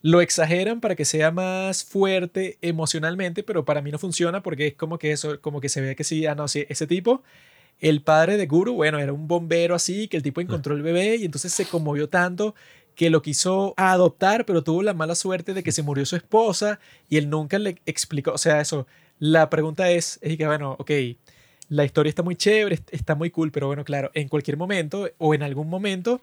lo 0.02 0.20
exageran 0.20 0.80
para 0.80 0.94
que 0.94 1.04
sea 1.04 1.32
más 1.32 1.84
fuerte 1.84 2.58
emocionalmente, 2.62 3.42
pero 3.42 3.64
para 3.64 3.82
mí 3.82 3.90
no 3.90 3.98
funciona 3.98 4.42
porque 4.42 4.68
es 4.68 4.74
como 4.74 4.98
que 4.98 5.10
eso, 5.12 5.40
como 5.40 5.60
que 5.60 5.68
se 5.68 5.80
ve 5.80 5.96
que 5.96 6.04
sí, 6.04 6.26
ah, 6.26 6.36
no, 6.36 6.46
sí, 6.46 6.64
ese 6.68 6.86
tipo, 6.86 7.24
el 7.80 8.02
padre 8.02 8.36
de 8.36 8.46
Guru, 8.46 8.74
bueno, 8.74 8.98
era 8.98 9.12
un 9.12 9.28
bombero 9.28 9.74
así, 9.74 10.08
que 10.08 10.16
el 10.16 10.22
tipo 10.22 10.40
encontró 10.40 10.74
el 10.74 10.82
bebé 10.82 11.16
y 11.16 11.24
entonces 11.24 11.52
se 11.52 11.66
conmovió 11.66 12.08
tanto 12.08 12.54
que 12.94 13.10
lo 13.10 13.22
quiso 13.22 13.74
adoptar, 13.76 14.46
pero 14.46 14.64
tuvo 14.64 14.82
la 14.82 14.94
mala 14.94 15.14
suerte 15.14 15.52
de 15.52 15.62
que 15.62 15.72
se 15.72 15.82
murió 15.82 16.06
su 16.06 16.16
esposa 16.16 16.80
y 17.08 17.18
él 17.18 17.28
nunca 17.28 17.58
le 17.58 17.76
explicó, 17.84 18.32
o 18.32 18.38
sea, 18.38 18.60
eso, 18.60 18.86
la 19.18 19.50
pregunta 19.50 19.90
es, 19.90 20.18
es 20.22 20.36
que, 20.38 20.46
bueno, 20.46 20.76
ok, 20.78 20.90
la 21.68 21.84
historia 21.84 22.08
está 22.08 22.22
muy 22.22 22.36
chévere, 22.36 22.80
está 22.90 23.14
muy 23.14 23.30
cool, 23.30 23.52
pero 23.52 23.66
bueno, 23.66 23.84
claro, 23.84 24.10
en 24.14 24.28
cualquier 24.28 24.56
momento 24.56 25.10
o 25.18 25.34
en 25.34 25.42
algún 25.42 25.68
momento 25.68 26.22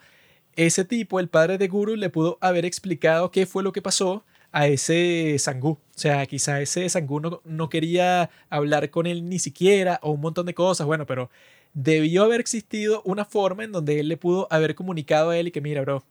ese 0.56 0.86
tipo, 0.86 1.20
el 1.20 1.30
padre 1.30 1.58
de 1.58 1.68
Guru, 1.68 1.96
le 1.96 2.10
pudo 2.10 2.38
haber 2.42 2.66
explicado 2.66 3.32
qué 3.32 3.46
fue 3.46 3.64
lo 3.64 3.72
que 3.72 3.82
pasó 3.82 4.24
a 4.54 4.68
ese 4.68 5.38
Sangú. 5.40 5.72
O 5.72 5.80
sea, 5.96 6.26
quizá 6.28 6.62
ese 6.62 6.88
Sangú 6.88 7.20
no, 7.20 7.42
no, 7.44 7.70
quería 7.70 8.30
hablar 8.50 8.90
con 8.92 9.08
él 9.08 9.28
ni 9.28 9.40
siquiera 9.40 10.00
o 10.02 10.12
un 10.12 10.22
montón 10.22 10.46
de 10.46 10.54
cosas. 10.54 10.88
Bueno, 10.88 11.06
pero 11.06 11.30
debió 11.74 12.24
haber 12.24 12.40
existido 12.40 13.02
una 13.04 13.26
forma 13.26 13.64
en 13.66 13.72
donde 13.74 14.00
él 14.00 14.08
le 14.08 14.16
pudo 14.16 14.48
haber 14.52 14.76
comunicado 14.76 15.32
a 15.32 15.38
él 15.38 15.48
y 15.48 15.52
que, 15.52 15.60
mira, 15.60 15.82
bro, 15.82 16.06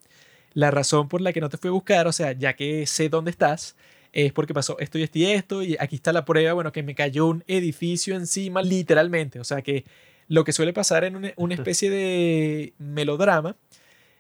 la 0.55 0.71
razón 0.71 1.09
por 1.09 1.21
la 1.21 1.33
que 1.33 1.41
no 1.41 1.49
te 1.49 1.57
fui 1.57 1.69
a 1.69 1.73
buscar, 1.73 2.07
o 2.09 2.13
sea, 2.13 2.33
ya 2.33 2.55
que 2.55 2.87
sé 2.87 3.09
dónde 3.09 3.31
estás, 3.31 3.77
es 4.13 4.33
porque 4.33 4.55
pasó 4.55 4.79
esto 4.81 4.99
y 4.99 5.05
esto 5.05 5.19
y 5.19 5.25
esto, 5.27 5.63
y 5.63 5.77
aquí 5.81 5.97
está 5.97 6.13
la 6.13 6.25
prueba, 6.25 6.53
bueno, 6.53 6.73
que 6.73 6.83
me 6.83 6.95
cayó 6.95 7.27
un 7.27 7.45
edificio 7.47 8.17
encima, 8.17 8.61
literalmente. 8.63 9.41
O 9.41 9.45
sea, 9.45 9.63
que 9.63 9.85
lo 10.29 10.45
que 10.45 10.53
suele 10.53 10.73
pasar 10.73 11.05
en 11.05 11.17
una, 11.17 11.33
una 11.37 11.55
especie 11.55 11.91
de 11.91 12.75
melodrama 12.79 13.57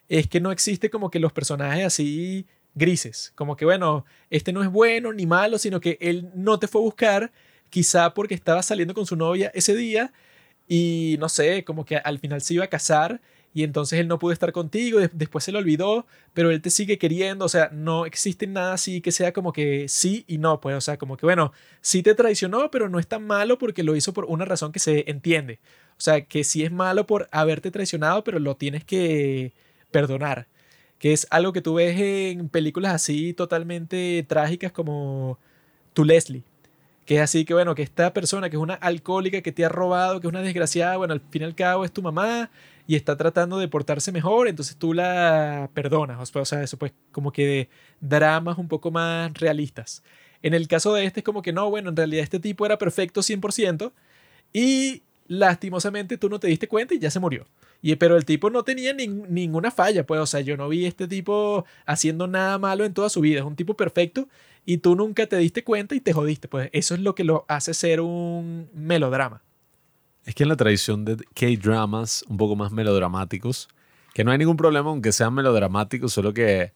es 0.09 0.29
que 0.29 0.41
no 0.41 0.53
existe 0.53 0.91
como 0.91 1.11
que 1.11 1.19
los 1.19 1.33
personajes 1.33 1.87
así 1.87 2.47
grises, 2.75 3.33
como 3.35 3.57
que 3.57 3.65
bueno, 3.65 4.05
este 4.31 4.53
no 4.53 4.63
es 4.63 4.71
bueno 4.71 5.13
ni 5.13 5.27
malo, 5.27 5.59
sino 5.59 5.81
que 5.81 5.99
él 6.01 6.31
no 6.35 6.59
te 6.59 6.69
fue 6.69 6.81
a 6.81 6.85
buscar, 6.85 7.33
quizá 7.71 8.15
porque 8.15 8.35
estaba 8.35 8.63
saliendo 8.63 8.95
con 8.95 9.07
su 9.07 9.17
novia 9.17 9.51
ese 9.55 9.75
día 9.75 10.13
y 10.69 11.17
no 11.21 11.29
sé, 11.29 11.65
como 11.65 11.85
que 11.85 11.97
al 11.97 12.19
final 12.19 12.41
se 12.41 12.55
iba 12.55 12.65
a 12.65 12.69
casar 12.69 13.21
y 13.55 13.65
entonces 13.65 14.01
él 14.01 14.09
no 14.09 14.19
pudo 14.19 14.33
estar 14.33 14.53
contigo, 14.53 14.99
después 15.13 15.45
se 15.45 15.53
lo 15.53 15.59
olvidó, 15.59 16.07
pero 16.33 16.51
él 16.51 16.63
te 16.63 16.71
sigue 16.71 16.99
queriendo, 16.99 17.45
o 17.45 17.49
sea, 17.49 17.69
no 17.73 18.07
existe 18.07 18.47
nada 18.47 18.75
así 18.75 19.01
que 19.03 19.13
sea 19.13 19.33
como 19.33 19.53
que 19.53 19.89
sí 19.89 20.25
y 20.27 20.39
no, 20.39 20.61
pues, 20.61 20.75
o 20.77 20.81
sea, 20.81 20.97
como 20.97 21.17
que 21.17 21.27
bueno, 21.27 21.53
sí 21.83 22.03
te 22.03 22.15
traicionó, 22.15 22.71
pero 22.71 22.89
no 22.89 22.99
es 22.99 23.07
tan 23.07 23.27
malo 23.27 23.59
porque 23.59 23.83
lo 23.83 23.95
hizo 23.97 24.13
por 24.15 24.25
una 24.25 24.45
razón 24.47 24.73
que 24.73 24.79
se 24.79 25.11
entiende. 25.11 25.61
O 25.99 26.01
sea, 26.01 26.23
que 26.25 26.45
sí 26.45 26.65
es 26.65 26.73
malo 26.73 27.07
por 27.07 27.29
haberte 27.31 27.71
traicionado, 27.71 28.25
pero 28.25 28.39
lo 28.39 28.57
tienes 28.57 28.85
que 28.85 29.53
perdonar, 29.91 30.49
que 31.03 31.13
es 31.13 31.27
algo 31.31 31.53
que 31.53 31.63
tú 31.63 31.75
ves 31.75 31.99
en 31.99 32.49
películas 32.49 32.95
así 32.95 33.33
totalmente 33.33 34.25
trágicas 34.29 34.71
como 34.71 35.37
Tu 35.95 36.05
Leslie, 36.05 36.45
que 37.07 37.17
es 37.17 37.21
así 37.23 37.45
que 37.45 37.55
bueno, 37.55 37.75
que 37.75 37.83
esta 37.83 38.13
persona 38.13 38.49
que 38.49 38.55
es 38.55 38.63
una 38.63 38.75
alcohólica 38.75 39.43
que 39.43 39.51
te 39.51 39.65
ha 39.65 39.69
robado, 39.69 40.21
que 40.21 40.29
es 40.29 40.33
una 40.33 40.43
desgraciada, 40.43 40.97
bueno, 40.99 41.13
al 41.13 41.21
fin 41.21 41.43
y 41.43 41.45
al 41.45 41.57
cabo 41.57 41.85
es 41.85 41.91
tu 41.91 42.03
mamá 42.03 42.51
y 42.87 42.95
está 42.95 43.17
tratando 43.17 43.59
de 43.59 43.67
portarse 43.67 44.13
mejor, 44.13 44.47
entonces 44.47 44.77
tú 44.77 44.95
la 44.95 45.71
perdonas, 45.75 46.31
o 46.37 46.45
sea, 46.45 46.63
eso 46.63 46.77
pues 46.77 46.93
como 47.11 47.33
que 47.33 47.47
de 47.49 47.69
dramas 48.01 48.57
un 48.57 48.69
poco 48.69 48.93
más 48.93 49.35
realistas. 49.35 50.05
En 50.41 50.55
el 50.55 50.69
caso 50.69 50.95
de 50.95 51.05
este 51.05 51.19
es 51.19 51.25
como 51.25 51.43
que 51.43 51.53
no, 51.53 51.69
bueno, 51.69 51.91
en 51.91 51.97
realidad 51.97 52.23
este 52.23 52.39
tipo 52.39 52.65
era 52.65 52.79
perfecto 52.79 53.23
100% 53.23 53.91
y 54.53 55.03
lastimosamente 55.27 56.17
tú 56.17 56.29
no 56.29 56.39
te 56.39 56.47
diste 56.47 56.69
cuenta 56.69 56.95
y 56.95 57.01
ya 57.01 57.11
se 57.11 57.19
murió. 57.19 57.45
Pero 57.99 58.17
el 58.17 58.25
tipo 58.25 58.49
no 58.51 58.63
tenía 58.63 58.95
ninguna 58.95 59.71
falla, 59.71 60.07
pues, 60.07 60.21
o 60.21 60.27
sea, 60.27 60.41
yo 60.41 60.57
no 60.57 60.69
vi 60.69 60.87
este 60.87 61.09
tipo 61.09 61.65
haciendo 61.85 62.27
nada 62.27 62.59
malo 62.59 62.85
en 62.85 62.95
toda 62.95 63.09
su 63.09 63.21
vida. 63.21 63.41
Es 63.41 63.45
un 63.45 63.57
tipo 63.57 63.75
perfecto 63.75 64.29
y 64.65 64.79
tú 64.79 64.95
nunca 64.95 65.27
te 65.27 65.37
diste 65.37 65.65
cuenta 65.65 65.95
y 65.95 66.01
te 66.01 66.13
jodiste. 66.13 66.49
Pues 66.49 66.71
eso 66.73 66.95
es 66.95 67.01
lo 67.01 67.15
que 67.15 67.25
lo 67.25 67.45
hace 67.49 67.75
ser 67.75 68.01
un 68.01 68.69
melodrama. 68.73 69.43
Es 70.25 70.35
que 70.37 70.45
en 70.45 70.49
la 70.51 70.57
tradición 70.57 71.05
de 71.05 71.17
K-dramas, 71.35 72.25
un 72.29 72.37
poco 72.37 72.55
más 72.55 72.71
melodramáticos, 72.71 73.69
que 74.15 74.23
no 74.23 74.31
hay 74.31 74.39
ningún 74.39 74.57
problema 74.57 74.91
aunque 74.91 75.11
sean 75.11 75.35
melodramáticos, 75.35 76.13
solo 76.13 76.33
que 76.33 76.73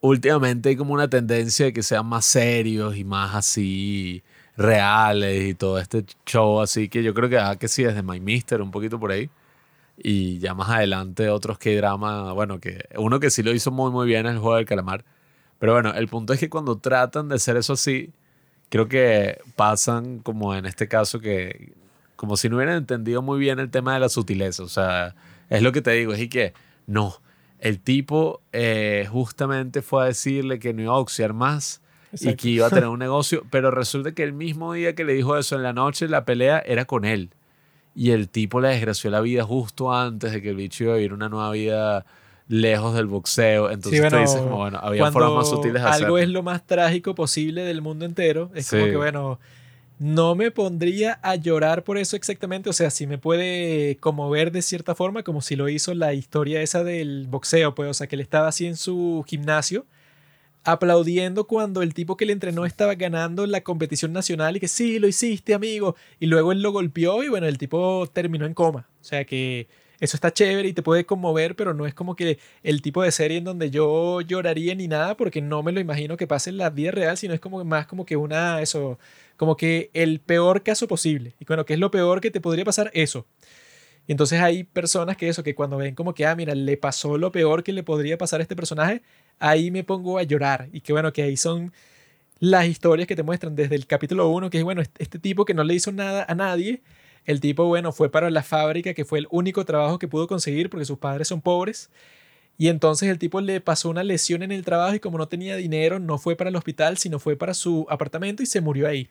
últimamente 0.00 0.70
hay 0.70 0.76
como 0.76 0.94
una 0.94 1.08
tendencia 1.08 1.66
de 1.66 1.72
que 1.72 1.82
sean 1.82 2.06
más 2.06 2.24
serios 2.24 2.96
y 2.96 3.04
más 3.04 3.34
así 3.34 4.22
reales 4.56 5.50
y 5.50 5.54
todo 5.54 5.78
este 5.78 6.04
show 6.26 6.60
así 6.60 6.88
que 6.88 7.02
yo 7.02 7.14
creo 7.14 7.28
que 7.30 7.38
ah, 7.38 7.56
que 7.56 7.68
sí 7.68 7.84
desde 7.84 8.02
My 8.02 8.20
Mister 8.20 8.60
un 8.60 8.70
poquito 8.70 9.00
por 9.00 9.12
ahí 9.12 9.30
y 10.04 10.38
ya 10.38 10.54
más 10.54 10.68
adelante 10.68 11.28
otros 11.28 11.58
que 11.58 11.76
drama, 11.76 12.32
bueno, 12.32 12.58
que 12.58 12.86
uno 12.96 13.20
que 13.20 13.30
sí 13.30 13.42
lo 13.42 13.52
hizo 13.52 13.70
muy 13.70 13.92
muy 13.92 14.06
bien 14.06 14.26
es 14.26 14.32
el 14.32 14.38
juego 14.38 14.56
del 14.56 14.66
calamar. 14.66 15.04
Pero 15.60 15.74
bueno, 15.74 15.94
el 15.94 16.08
punto 16.08 16.32
es 16.32 16.40
que 16.40 16.50
cuando 16.50 16.78
tratan 16.78 17.28
de 17.28 17.36
hacer 17.36 17.56
eso 17.56 17.74
así, 17.74 18.10
creo 18.68 18.88
que 18.88 19.38
pasan 19.54 20.18
como 20.18 20.56
en 20.56 20.66
este 20.66 20.88
caso 20.88 21.20
que 21.20 21.72
como 22.16 22.36
si 22.36 22.48
no 22.48 22.56
hubieran 22.56 22.76
entendido 22.76 23.22
muy 23.22 23.38
bien 23.38 23.60
el 23.60 23.70
tema 23.70 23.94
de 23.94 24.00
la 24.00 24.08
sutileza, 24.08 24.64
o 24.64 24.68
sea, 24.68 25.14
es 25.48 25.62
lo 25.62 25.70
que 25.70 25.82
te 25.82 25.92
digo, 25.92 26.12
es 26.12 26.20
y 26.20 26.28
que 26.28 26.52
no, 26.86 27.16
el 27.60 27.78
tipo 27.80 28.40
eh, 28.52 29.06
justamente 29.10 29.82
fue 29.82 30.02
a 30.02 30.06
decirle 30.06 30.58
que 30.58 30.72
no 30.72 30.82
iba 30.82 30.92
a 30.92 30.98
boxear 30.98 31.32
más 31.32 31.80
y 32.20 32.34
que 32.34 32.48
iba 32.48 32.66
a 32.66 32.70
tener 32.70 32.86
un 32.88 32.98
negocio, 32.98 33.44
pero 33.50 33.70
resulta 33.70 34.12
que 34.12 34.24
el 34.24 34.32
mismo 34.32 34.72
día 34.72 34.94
que 34.94 35.04
le 35.04 35.14
dijo 35.14 35.36
eso 35.36 35.54
en 35.56 35.62
la 35.62 35.72
noche, 35.72 36.08
la 36.08 36.24
pelea 36.24 36.60
era 36.60 36.86
con 36.86 37.04
él 37.04 37.30
y 37.94 38.10
el 38.10 38.28
tipo 38.28 38.60
le 38.60 38.68
desgració 38.68 39.10
la 39.10 39.20
vida 39.20 39.44
justo 39.44 39.92
antes 39.92 40.32
de 40.32 40.42
que 40.42 40.50
el 40.50 40.56
bicho 40.56 40.84
iba 40.84 40.94
a 40.94 40.96
vivir 40.96 41.12
una 41.12 41.28
nueva 41.28 41.50
vida 41.52 42.06
lejos 42.48 42.94
del 42.94 43.06
boxeo. 43.06 43.70
Entonces 43.70 44.00
sí, 44.10 44.16
dices, 44.18 44.40
como, 44.40 44.58
bueno, 44.58 44.78
había 44.82 45.10
formas 45.10 45.32
más 45.32 45.50
sutiles 45.50 45.82
de 45.82 45.88
Algo 45.88 46.18
es 46.18 46.28
lo 46.28 46.42
más 46.42 46.66
trágico 46.66 47.14
posible 47.14 47.62
del 47.64 47.82
mundo 47.82 48.04
entero. 48.04 48.50
Es 48.54 48.70
como 48.70 48.84
que, 48.84 48.96
bueno, 48.96 49.38
no 49.98 50.34
me 50.34 50.50
pondría 50.50 51.18
a 51.22 51.36
llorar 51.36 51.84
por 51.84 51.98
eso 51.98 52.16
exactamente. 52.16 52.68
O 52.68 52.72
sea, 52.72 52.90
sí 52.90 53.06
me 53.06 53.18
puede 53.18 53.96
conmover 53.98 54.52
de 54.52 54.62
cierta 54.62 54.94
forma, 54.94 55.22
como 55.22 55.40
si 55.42 55.56
lo 55.56 55.68
hizo 55.68 55.94
la 55.94 56.14
historia 56.14 56.62
esa 56.62 56.82
del 56.84 57.26
boxeo, 57.28 57.74
pues, 57.74 57.88
o 57.88 57.94
sea, 57.94 58.06
que 58.06 58.16
él 58.16 58.20
estaba 58.20 58.48
así 58.48 58.66
en 58.66 58.76
su 58.76 59.24
gimnasio 59.26 59.86
aplaudiendo 60.64 61.46
cuando 61.46 61.82
el 61.82 61.94
tipo 61.94 62.16
que 62.16 62.26
le 62.26 62.32
entrenó 62.32 62.64
estaba 62.64 62.94
ganando 62.94 63.46
la 63.46 63.62
competición 63.62 64.12
nacional 64.12 64.56
y 64.56 64.60
que 64.60 64.68
sí, 64.68 64.98
lo 64.98 65.08
hiciste, 65.08 65.54
amigo. 65.54 65.96
Y 66.20 66.26
luego 66.26 66.52
él 66.52 66.62
lo 66.62 66.72
golpeó 66.72 67.22
y 67.22 67.28
bueno, 67.28 67.46
el 67.46 67.58
tipo 67.58 68.08
terminó 68.12 68.46
en 68.46 68.54
coma. 68.54 68.88
O 69.00 69.04
sea 69.04 69.24
que 69.24 69.68
eso 70.02 70.16
está 70.16 70.32
chévere 70.32 70.68
y 70.68 70.72
te 70.72 70.82
puede 70.82 71.06
conmover, 71.06 71.54
pero 71.54 71.74
no 71.74 71.86
es 71.86 71.94
como 71.94 72.16
que 72.16 72.38
el 72.64 72.82
tipo 72.82 73.02
de 73.02 73.12
serie 73.12 73.38
en 73.38 73.44
donde 73.44 73.70
yo 73.70 74.20
lloraría 74.20 74.74
ni 74.74 74.88
nada 74.88 75.16
porque 75.16 75.40
no 75.40 75.62
me 75.62 75.70
lo 75.72 75.80
imagino 75.80 76.16
que 76.16 76.26
pase 76.26 76.50
en 76.50 76.58
la 76.58 76.70
vida 76.70 76.90
real, 76.90 77.16
sino 77.16 77.34
es 77.34 77.40
como 77.40 77.64
más 77.64 77.86
como 77.86 78.04
que 78.04 78.16
una, 78.16 78.60
eso, 78.60 78.98
como 79.36 79.56
que 79.56 79.90
el 79.94 80.20
peor 80.20 80.62
caso 80.64 80.88
posible. 80.88 81.34
Y 81.38 81.44
bueno, 81.44 81.64
¿qué 81.64 81.74
es 81.74 81.78
lo 81.78 81.90
peor 81.90 82.20
que 82.20 82.32
te 82.32 82.40
podría 82.40 82.64
pasar? 82.64 82.90
Eso. 82.94 83.26
Y 84.06 84.12
entonces 84.12 84.40
hay 84.40 84.64
personas 84.64 85.16
que 85.16 85.28
eso, 85.28 85.42
que 85.44 85.54
cuando 85.54 85.76
ven 85.76 85.94
como 85.94 86.14
que, 86.14 86.26
ah, 86.26 86.34
mira, 86.34 86.54
le 86.54 86.76
pasó 86.76 87.16
lo 87.18 87.30
peor 87.30 87.62
que 87.62 87.72
le 87.72 87.84
podría 87.84 88.18
pasar 88.18 88.40
a 88.40 88.42
este 88.42 88.56
personaje, 88.56 89.02
ahí 89.38 89.70
me 89.70 89.84
pongo 89.84 90.18
a 90.18 90.22
llorar. 90.22 90.68
Y 90.72 90.80
que 90.80 90.92
bueno, 90.92 91.12
que 91.12 91.22
ahí 91.22 91.36
son 91.36 91.72
las 92.38 92.66
historias 92.66 93.06
que 93.06 93.16
te 93.16 93.22
muestran 93.22 93.54
desde 93.54 93.76
el 93.76 93.86
capítulo 93.86 94.28
1, 94.28 94.50
que 94.50 94.58
es 94.58 94.64
bueno, 94.64 94.82
este 94.98 95.18
tipo 95.18 95.44
que 95.44 95.54
no 95.54 95.64
le 95.64 95.74
hizo 95.74 95.92
nada 95.92 96.26
a 96.28 96.34
nadie, 96.34 96.82
el 97.24 97.40
tipo, 97.40 97.64
bueno, 97.66 97.92
fue 97.92 98.10
para 98.10 98.30
la 98.30 98.42
fábrica, 98.42 98.94
que 98.94 99.04
fue 99.04 99.20
el 99.20 99.28
único 99.30 99.64
trabajo 99.64 99.98
que 99.98 100.08
pudo 100.08 100.26
conseguir 100.26 100.68
porque 100.68 100.84
sus 100.84 100.98
padres 100.98 101.28
son 101.28 101.40
pobres. 101.40 101.90
Y 102.58 102.68
entonces 102.68 103.08
el 103.08 103.18
tipo 103.18 103.40
le 103.40 103.60
pasó 103.60 103.90
una 103.90 104.02
lesión 104.04 104.42
en 104.42 104.52
el 104.52 104.64
trabajo 104.64 104.94
y 104.94 105.00
como 105.00 105.18
no 105.18 105.28
tenía 105.28 105.56
dinero, 105.56 105.98
no 105.98 106.18
fue 106.18 106.36
para 106.36 106.50
el 106.50 106.56
hospital, 106.56 106.98
sino 106.98 107.18
fue 107.18 107.36
para 107.36 107.54
su 107.54 107.86
apartamento 107.88 108.42
y 108.42 108.46
se 108.46 108.60
murió 108.60 108.88
ahí. 108.88 109.08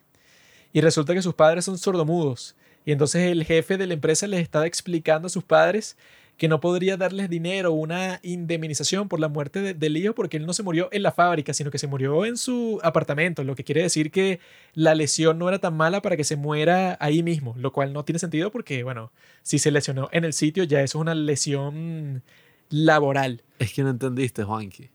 Y 0.72 0.80
resulta 0.80 1.14
que 1.14 1.22
sus 1.22 1.34
padres 1.34 1.64
son 1.64 1.78
sordomudos. 1.78 2.54
Y 2.84 2.92
entonces 2.92 3.30
el 3.30 3.44
jefe 3.44 3.78
de 3.78 3.86
la 3.86 3.94
empresa 3.94 4.26
les 4.26 4.40
estaba 4.42 4.66
explicando 4.66 5.26
a 5.26 5.30
sus 5.30 5.44
padres 5.44 5.96
que 6.42 6.48
no 6.48 6.58
podría 6.58 6.96
darles 6.96 7.30
dinero, 7.30 7.70
una 7.70 8.18
indemnización 8.24 9.08
por 9.08 9.20
la 9.20 9.28
muerte 9.28 9.74
del 9.74 9.96
hijo 9.96 10.12
porque 10.12 10.38
él 10.38 10.44
no 10.44 10.52
se 10.52 10.64
murió 10.64 10.88
en 10.90 11.04
la 11.04 11.12
fábrica, 11.12 11.54
sino 11.54 11.70
que 11.70 11.78
se 11.78 11.86
murió 11.86 12.26
en 12.26 12.36
su 12.36 12.80
apartamento, 12.82 13.44
lo 13.44 13.54
que 13.54 13.62
quiere 13.62 13.82
decir 13.82 14.10
que 14.10 14.40
la 14.74 14.96
lesión 14.96 15.38
no 15.38 15.48
era 15.48 15.60
tan 15.60 15.76
mala 15.76 16.02
para 16.02 16.16
que 16.16 16.24
se 16.24 16.34
muera 16.34 16.96
ahí 16.98 17.22
mismo, 17.22 17.54
lo 17.58 17.72
cual 17.72 17.92
no 17.92 18.04
tiene 18.04 18.18
sentido 18.18 18.50
porque, 18.50 18.82
bueno, 18.82 19.12
si 19.42 19.60
se 19.60 19.70
lesionó 19.70 20.08
en 20.10 20.24
el 20.24 20.32
sitio 20.32 20.64
ya 20.64 20.80
eso 20.80 20.98
es 20.98 21.02
una 21.02 21.14
lesión 21.14 22.24
laboral. 22.70 23.44
Es 23.60 23.72
que 23.72 23.84
no 23.84 23.90
entendiste, 23.90 24.42
Juanqui. 24.42 24.90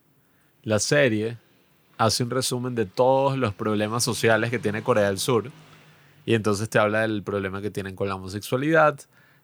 La 0.64 0.80
serie 0.80 1.38
hace 1.98 2.24
un 2.24 2.30
resumen 2.30 2.76
de 2.76 2.88
todos 2.88 3.38
los 3.38 3.54
problemas 3.54 4.04
sociales 4.04 4.50
que 4.50 4.60
tiene 4.60 4.84
Corea 4.84 5.06
del 5.06 5.18
Sur 5.18 5.50
y 6.26 6.34
entonces 6.34 6.70
te 6.70 6.78
habla 6.78 7.04
del 7.04 7.24
problema 7.24 7.62
que 7.62 7.72
tienen 7.72 7.96
con 7.96 8.10
la 8.10 8.16
homosexualidad, 8.16 9.00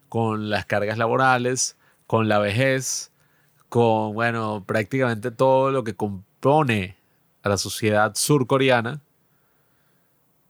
con 0.09 0.49
las 0.49 0.65
cargas 0.65 0.97
laborales, 0.97 1.77
con 2.07 2.27
la 2.27 2.39
vejez, 2.39 3.11
con, 3.69 4.13
bueno, 4.13 4.63
prácticamente 4.65 5.31
todo 5.31 5.71
lo 5.71 5.84
que 5.84 5.95
compone 5.95 6.97
a 7.41 7.49
la 7.49 7.57
sociedad 7.57 8.13
surcoreana. 8.15 9.01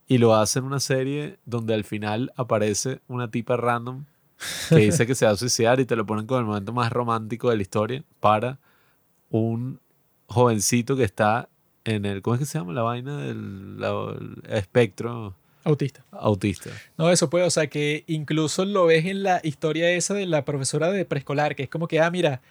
Y 0.07 0.17
lo 0.17 0.35
hace 0.35 0.59
en 0.59 0.65
una 0.65 0.79
serie 0.79 1.39
donde 1.45 1.73
al 1.73 1.83
final 1.83 2.31
aparece 2.35 3.01
una 3.07 3.31
tipa 3.31 3.57
random 3.57 4.05
que 4.69 4.75
dice 4.77 5.07
que 5.07 5.15
se 5.15 5.25
va 5.25 5.31
a 5.31 5.37
suicidar 5.37 5.79
y 5.79 5.85
te 5.85 5.95
lo 5.95 6.05
ponen 6.05 6.27
como 6.27 6.39
el 6.39 6.45
momento 6.45 6.73
más 6.73 6.91
romántico 6.91 7.49
de 7.49 7.55
la 7.55 7.61
historia 7.61 8.03
para 8.19 8.59
un 9.29 9.79
jovencito 10.27 10.95
que 10.95 11.03
está 11.03 11.49
en 11.85 12.05
el, 12.05 12.21
¿cómo 12.21 12.35
es 12.35 12.39
que 12.39 12.45
se 12.45 12.57
llama 12.57 12.73
la 12.73 12.81
vaina 12.81 13.17
del 13.17 14.41
espectro? 14.47 15.35
Autista. 15.63 16.03
Autista. 16.11 16.69
No, 16.97 17.09
eso 17.09 17.29
puede, 17.29 17.45
o 17.45 17.49
sea, 17.49 17.67
que 17.67 18.03
incluso 18.07 18.65
lo 18.65 18.85
ves 18.85 19.05
en 19.05 19.23
la 19.23 19.39
historia 19.43 19.89
esa 19.91 20.13
de 20.13 20.25
la 20.25 20.43
profesora 20.45 20.91
de 20.91 21.05
preescolar, 21.05 21.55
que 21.55 21.63
es 21.63 21.69
como 21.69 21.87
que, 21.87 21.99
ah, 21.99 22.11
mira, 22.11 22.41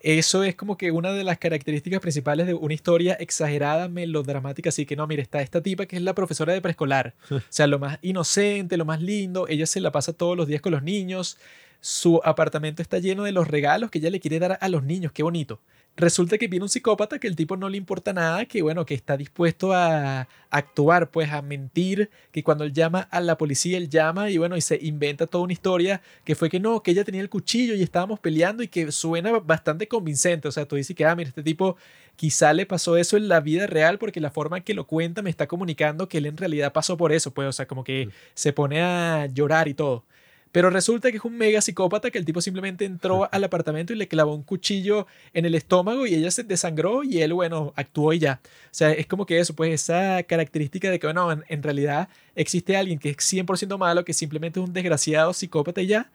eso 0.00 0.44
es 0.44 0.54
como 0.54 0.76
que 0.76 0.90
una 0.90 1.12
de 1.12 1.24
las 1.24 1.38
características 1.38 2.00
principales 2.00 2.46
de 2.46 2.54
una 2.54 2.74
historia 2.74 3.14
exagerada, 3.14 3.88
melodramática. 3.88 4.68
Así 4.68 4.84
que 4.84 4.96
no, 4.96 5.06
mira, 5.06 5.22
está 5.22 5.40
esta 5.40 5.62
tipa 5.62 5.86
que 5.86 5.96
es 5.96 6.02
la 6.02 6.14
profesora 6.14 6.52
de 6.52 6.60
preescolar. 6.60 7.14
o 7.30 7.40
sea, 7.48 7.66
lo 7.66 7.78
más 7.78 7.98
inocente, 8.02 8.76
lo 8.76 8.84
más 8.84 9.00
lindo. 9.00 9.48
Ella 9.48 9.66
se 9.66 9.80
la 9.80 9.92
pasa 9.92 10.12
todos 10.12 10.36
los 10.36 10.46
días 10.46 10.60
con 10.60 10.72
los 10.72 10.82
niños. 10.82 11.38
Su 11.80 12.20
apartamento 12.24 12.82
está 12.82 12.98
lleno 12.98 13.24
de 13.24 13.32
los 13.32 13.48
regalos 13.48 13.90
que 13.90 13.98
ella 13.98 14.10
le 14.10 14.20
quiere 14.20 14.38
dar 14.38 14.58
a 14.60 14.68
los 14.68 14.82
niños. 14.82 15.12
Qué 15.12 15.22
bonito 15.22 15.60
resulta 15.96 16.38
que 16.38 16.48
viene 16.48 16.64
un 16.64 16.68
psicópata 16.68 17.18
que 17.18 17.26
el 17.26 17.36
tipo 17.36 17.56
no 17.56 17.68
le 17.68 17.78
importa 17.78 18.12
nada, 18.12 18.44
que 18.44 18.62
bueno, 18.62 18.84
que 18.84 18.94
está 18.94 19.16
dispuesto 19.16 19.72
a 19.72 20.28
actuar, 20.50 21.10
pues 21.10 21.32
a 21.32 21.42
mentir, 21.42 22.10
que 22.32 22.42
cuando 22.42 22.64
él 22.64 22.72
llama 22.72 23.08
a 23.10 23.20
la 23.20 23.38
policía, 23.38 23.78
él 23.78 23.88
llama 23.88 24.30
y 24.30 24.38
bueno, 24.38 24.56
y 24.56 24.60
se 24.60 24.78
inventa 24.82 25.26
toda 25.26 25.44
una 25.44 25.52
historia 25.52 26.02
que 26.24 26.34
fue 26.34 26.50
que 26.50 26.60
no, 26.60 26.82
que 26.82 26.90
ella 26.90 27.04
tenía 27.04 27.20
el 27.20 27.30
cuchillo 27.30 27.74
y 27.74 27.82
estábamos 27.82 28.20
peleando 28.20 28.62
y 28.62 28.68
que 28.68 28.92
suena 28.92 29.38
bastante 29.38 29.88
convincente, 29.88 30.48
o 30.48 30.52
sea, 30.52 30.66
tú 30.66 30.76
dices 30.76 30.94
que, 30.94 31.04
ah, 31.04 31.14
mira, 31.16 31.28
este 31.28 31.42
tipo 31.42 31.76
quizá 32.16 32.52
le 32.52 32.66
pasó 32.66 32.96
eso 32.96 33.16
en 33.16 33.28
la 33.28 33.40
vida 33.40 33.66
real 33.66 33.98
porque 33.98 34.20
la 34.20 34.30
forma 34.30 34.58
en 34.58 34.62
que 34.64 34.74
lo 34.74 34.86
cuenta 34.86 35.22
me 35.22 35.30
está 35.30 35.46
comunicando 35.46 36.08
que 36.08 36.18
él 36.18 36.26
en 36.26 36.36
realidad 36.36 36.72
pasó 36.72 36.96
por 36.96 37.12
eso, 37.12 37.32
pues, 37.32 37.48
o 37.48 37.52
sea, 37.52 37.66
como 37.66 37.84
que 37.84 38.08
se 38.34 38.52
pone 38.52 38.82
a 38.82 39.26
llorar 39.26 39.68
y 39.68 39.74
todo. 39.74 40.04
Pero 40.52 40.70
resulta 40.70 41.10
que 41.10 41.18
es 41.18 41.24
un 41.24 41.36
mega 41.36 41.60
psicópata 41.60 42.10
que 42.10 42.18
el 42.18 42.24
tipo 42.24 42.40
simplemente 42.40 42.84
entró 42.84 43.28
al 43.30 43.44
apartamento 43.44 43.92
y 43.92 43.96
le 43.96 44.08
clavó 44.08 44.34
un 44.34 44.42
cuchillo 44.42 45.06
en 45.34 45.44
el 45.44 45.54
estómago 45.54 46.06
y 46.06 46.14
ella 46.14 46.30
se 46.30 46.44
desangró 46.44 47.04
y 47.04 47.20
él, 47.20 47.34
bueno, 47.34 47.72
actuó 47.76 48.12
y 48.12 48.20
ya. 48.20 48.40
O 48.42 48.68
sea, 48.70 48.92
es 48.92 49.06
como 49.06 49.26
que 49.26 49.38
eso, 49.38 49.54
pues 49.54 49.72
esa 49.74 50.22
característica 50.22 50.90
de 50.90 50.98
que, 50.98 51.06
bueno, 51.06 51.42
en, 51.46 51.62
realidad 51.62 52.08
existe 52.34 52.76
alguien 52.76 52.98
que 52.98 53.10
es 53.10 53.16
100% 53.16 53.76
malo, 53.78 54.04
que 54.04 54.14
simplemente 54.14 54.60
es 54.60 54.66
un 54.66 54.72
desgraciado 54.72 55.32
psicópata 55.32 55.82
y 55.82 55.88
ya. 55.88 56.10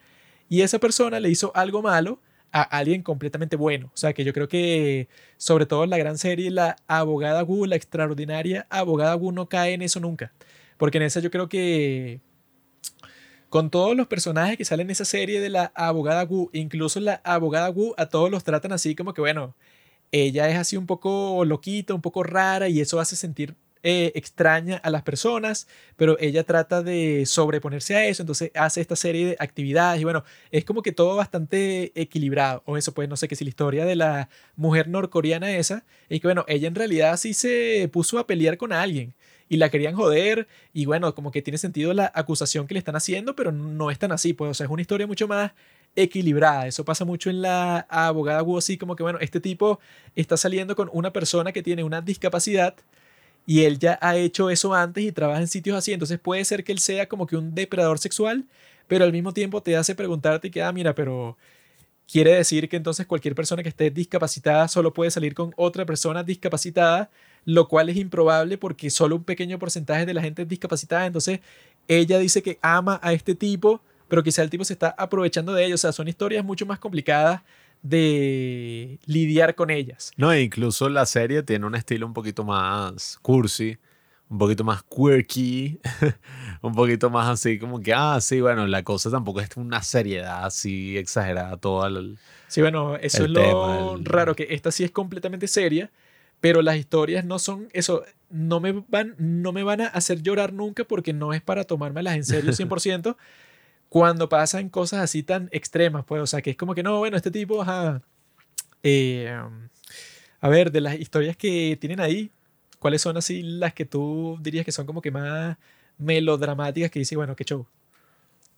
Y 0.50 0.62
esa 0.62 0.80
persona 0.80 1.20
le 1.20 1.30
hizo 1.30 1.52
algo 1.56 1.82
malo 1.82 2.20
a 2.52 2.62
alguien 2.64 3.04
completamente 3.04 3.56
bueno. 3.56 3.92
O 3.94 3.98
sea, 3.98 4.14
que 4.14 4.24
yo 4.24 4.34
creo 4.34 4.48
que, 4.48 5.08
sobre 5.38 5.66
todo 5.66 5.84
en 5.84 5.90
la 5.90 5.98
gran 5.98 6.18
serie, 6.18 6.52
la 6.52 6.78
abogada 6.88 7.44
Wu, 7.44 7.66
la 7.66 7.76
extraordinaria 7.76 8.68
abogada 8.70 9.16
Wu, 9.16 9.32
no 9.32 9.48
cae 9.50 9.74
en 9.74 9.82
eso 9.82 10.00
nunca. 10.00 10.34
Porque 10.78 10.98
en 10.98 11.04
esa 11.04 11.20
yo 11.20 11.32
creo 11.32 11.48
que 11.48 12.22
con 13.52 13.70
todos 13.70 13.98
los 13.98 14.08
personajes 14.08 14.58
que 14.58 14.64
salen 14.64 14.88
en 14.88 14.92
esa 14.92 15.04
serie 15.04 15.42
de 15.42 15.50
la 15.50 15.74
abogada 15.76 16.24
Wu, 16.24 16.50
incluso 16.54 17.02
la 17.02 17.22
abogada 17.26 17.70
Wu, 17.70 17.94
a 17.98 18.06
todos 18.06 18.32
los 18.32 18.46
tratan 18.46 18.72
así 18.72 18.96
como 18.96 19.14
que, 19.14 19.20
bueno, 19.20 19.56
ella 20.14 20.50
es 20.50 20.58
así 20.58 20.78
un 20.78 20.88
poco 20.88 21.44
loquita, 21.44 21.94
un 21.94 22.02
poco 22.02 22.24
rara 22.24 22.70
y 22.70 22.80
eso 22.80 23.02
hace 23.02 23.18
sentir 23.18 23.56
eh, 23.84 24.14
extraña 24.16 24.78
a 24.78 24.90
las 24.90 25.04
personas, 25.04 25.68
pero 25.98 26.18
ella 26.22 26.46
trata 26.46 26.82
de 26.82 27.26
sobreponerse 27.26 27.96
a 27.98 28.06
eso, 28.06 28.24
entonces 28.24 28.52
hace 28.56 28.80
esta 28.80 28.96
serie 28.96 29.26
de 29.28 29.38
actividades 29.38 30.00
y 30.00 30.06
bueno, 30.06 30.24
es 30.52 30.64
como 30.64 30.82
que 30.82 30.94
todo 30.94 31.18
bastante 31.18 31.92
equilibrado, 32.00 32.64
o 32.66 32.78
eso 32.78 32.94
pues 32.94 33.10
no 33.10 33.18
sé 33.18 33.28
qué 33.28 33.36
si 33.36 33.44
la 33.44 33.50
historia 33.50 33.84
de 33.84 33.98
la 33.98 34.30
mujer 34.56 34.88
norcoreana 34.88 35.52
esa, 35.52 35.84
y 36.10 36.22
que 36.22 36.28
bueno, 36.28 36.46
ella 36.48 36.70
en 36.70 36.76
realidad 36.76 37.18
sí 37.18 37.34
se 37.34 37.90
puso 37.92 38.18
a 38.18 38.28
pelear 38.28 38.58
con 38.58 38.72
alguien, 38.72 39.14
y 39.52 39.58
la 39.58 39.70
querían 39.70 39.96
joder 39.96 40.48
y 40.72 40.86
bueno, 40.86 41.14
como 41.14 41.30
que 41.30 41.42
tiene 41.42 41.58
sentido 41.58 41.94
la 41.94 42.10
acusación 42.16 42.68
que 42.68 42.74
le 42.74 42.78
están 42.78 42.96
haciendo, 42.96 43.36
pero 43.36 43.52
no 43.52 43.92
es 43.92 44.00
tan 44.00 44.14
así, 44.14 44.32
pues, 44.32 44.52
o 44.52 44.54
sea, 44.54 44.66
es 44.66 44.72
una 44.72 44.82
historia 44.82 45.06
mucho 45.06 45.28
más 45.28 45.52
equilibrada. 45.94 46.68
Eso 46.68 46.86
pasa 46.86 47.04
mucho 47.04 47.30
en 47.30 47.42
la 47.42 47.86
abogada 47.90 48.46
así 48.58 48.78
como 48.78 48.96
que, 48.96 49.04
bueno, 49.04 49.20
este 49.20 49.42
tipo 49.42 49.82
está 50.16 50.38
saliendo 50.38 50.74
con 50.78 50.90
una 50.94 51.12
persona 51.12 51.52
que 51.52 51.62
tiene 51.62 51.84
una 51.84 52.00
discapacidad 52.00 52.76
y 53.46 53.64
él 53.66 53.78
ya 53.78 54.00
ha 54.02 54.16
hecho 54.16 54.50
eso 54.50 54.74
antes 54.74 55.04
y 55.04 55.12
trabaja 55.12 55.42
en 55.42 55.50
sitios 55.50 55.76
así, 55.76 55.92
entonces 55.92 56.18
puede 56.18 56.46
ser 56.46 56.64
que 56.64 56.72
él 56.72 56.80
sea 56.80 57.10
como 57.10 57.28
que 57.28 57.36
un 57.36 57.54
depredador 57.54 58.00
sexual, 58.00 58.46
pero 58.88 59.04
al 59.04 59.12
mismo 59.12 59.34
tiempo 59.34 59.62
te 59.62 59.76
hace 59.76 59.96
preguntarte 59.96 60.50
que, 60.50 60.64
ah, 60.64 60.72
mira, 60.72 60.96
pero 60.96 61.38
quiere 62.10 62.36
decir 62.36 62.70
que 62.70 62.78
entonces 62.78 63.06
cualquier 63.06 63.36
persona 63.36 63.64
que 63.64 63.70
esté 63.70 63.92
discapacitada 63.92 64.70
solo 64.70 64.94
puede 64.94 65.12
salir 65.12 65.34
con 65.34 65.54
otra 65.58 65.86
persona 65.86 66.24
discapacitada 66.24 67.10
lo 67.46 67.68
cual 67.68 67.90
es 67.90 67.98
improbable 67.98 68.58
porque 68.58 68.90
solo 68.90 69.16
un 69.16 69.24
pequeño 69.24 69.60
porcentaje 69.60 70.06
de 70.06 70.14
la 70.14 70.22
gente 70.22 70.44
es 70.44 70.48
discapacitada. 70.48 71.06
Entonces, 71.06 71.40
ella 71.88 72.20
dice 72.20 72.42
que 72.42 72.60
ama 72.62 73.00
a 73.04 73.14
este 73.14 73.36
tipo, 73.36 73.82
pero 74.08 74.24
quizá 74.24 74.44
el 74.44 74.50
tipo 74.50 74.64
se 74.64 74.74
está 74.74 74.94
aprovechando 74.98 75.54
de 75.54 75.66
ellos. 75.66 75.80
O 75.80 75.82
sea, 75.82 75.92
son 75.92 76.08
historias 76.08 76.46
mucho 76.46 76.66
más 76.66 76.80
complicadas 76.80 77.42
de 77.82 79.00
lidiar 79.06 79.56
con 79.56 79.70
ellas. 79.70 80.12
No, 80.18 80.32
e 80.32 80.42
incluso 80.42 80.90
la 80.90 81.06
serie 81.06 81.44
tiene 81.44 81.66
un 81.66 81.76
estilo 81.76 82.06
un 82.06 82.14
poquito 82.14 82.44
más 82.44 83.18
cursi, 83.22 83.78
un 84.30 84.38
poquito 84.38 84.64
más 84.64 84.84
quirky, 84.84 85.80
un 86.62 86.74
poquito 86.74 87.10
más 87.10 87.28
así 87.28 87.58
como 87.60 87.82
que, 87.82 87.94
ah, 87.94 88.20
sí, 88.22 88.40
bueno, 88.40 88.68
la 88.68 88.84
cosa 88.84 89.10
tampoco 89.10 89.42
es 89.42 89.50
una 89.58 89.82
seriedad 89.82 90.46
así 90.46 90.98
exagerada 90.98 91.58
toda. 91.58 91.88
El, 91.88 92.18
sí, 92.48 92.62
bueno, 92.62 92.96
eso 92.98 93.26
es 93.26 93.30
lo 93.30 93.98
raro, 94.04 94.36
que 94.36 94.48
esta 94.52 94.72
sí 94.72 94.84
es 94.84 94.92
completamente 94.92 95.48
seria, 95.48 95.92
pero 96.42 96.62
las 96.62 96.76
historias 96.76 97.24
no 97.24 97.40
son 97.40 97.70
eso, 97.72 98.04
no 98.30 98.60
me 98.60 98.84
van, 98.90 99.16
no 99.18 99.54
me 99.54 99.64
van 99.64 99.82
a 99.82 99.88
hacer 99.88 100.22
llorar 100.22 100.52
nunca 100.52 100.84
porque 100.84 101.14
no 101.14 101.34
es 101.34 101.42
para 101.42 101.64
tomármelas 101.64 102.16
en 102.16 102.26
serio 102.26 102.52
100% 102.54 103.16
cuando 103.88 104.28
pasan 104.28 104.70
cosas 104.70 105.02
así 105.02 105.22
tan 105.22 105.50
extremas, 105.52 106.06
pues, 106.06 106.22
o 106.22 106.28
sea, 106.28 106.42
que 106.42 106.52
es 106.52 106.58
como 106.58 106.74
que 106.74 106.82
no, 106.82 106.98
bueno, 106.98 107.18
este 107.18 107.30
tipo, 107.30 107.62
ajá, 107.62 108.02
eh, 108.84 109.38
a 110.40 110.50
ver, 110.50 110.72
de 110.72 110.82
las 110.82 111.00
historias 111.00 111.38
que 111.38 111.78
tienen 111.80 112.00
ahí, 112.00 112.32
¿cuáles 112.80 113.02
son 113.02 113.18
así 113.18 113.44
las 113.44 113.74
que 113.74 113.86
tú 113.86 114.38
dirías 114.42 114.66
que 114.66 114.72
son 114.72 114.86
como 114.86 115.02
que 115.02 115.12
más 115.12 115.58
melodramáticas 115.98 116.90
que 116.90 117.00
dices, 117.00 117.18
bueno, 117.18 117.36
qué 117.36 117.44
show? 117.44 117.68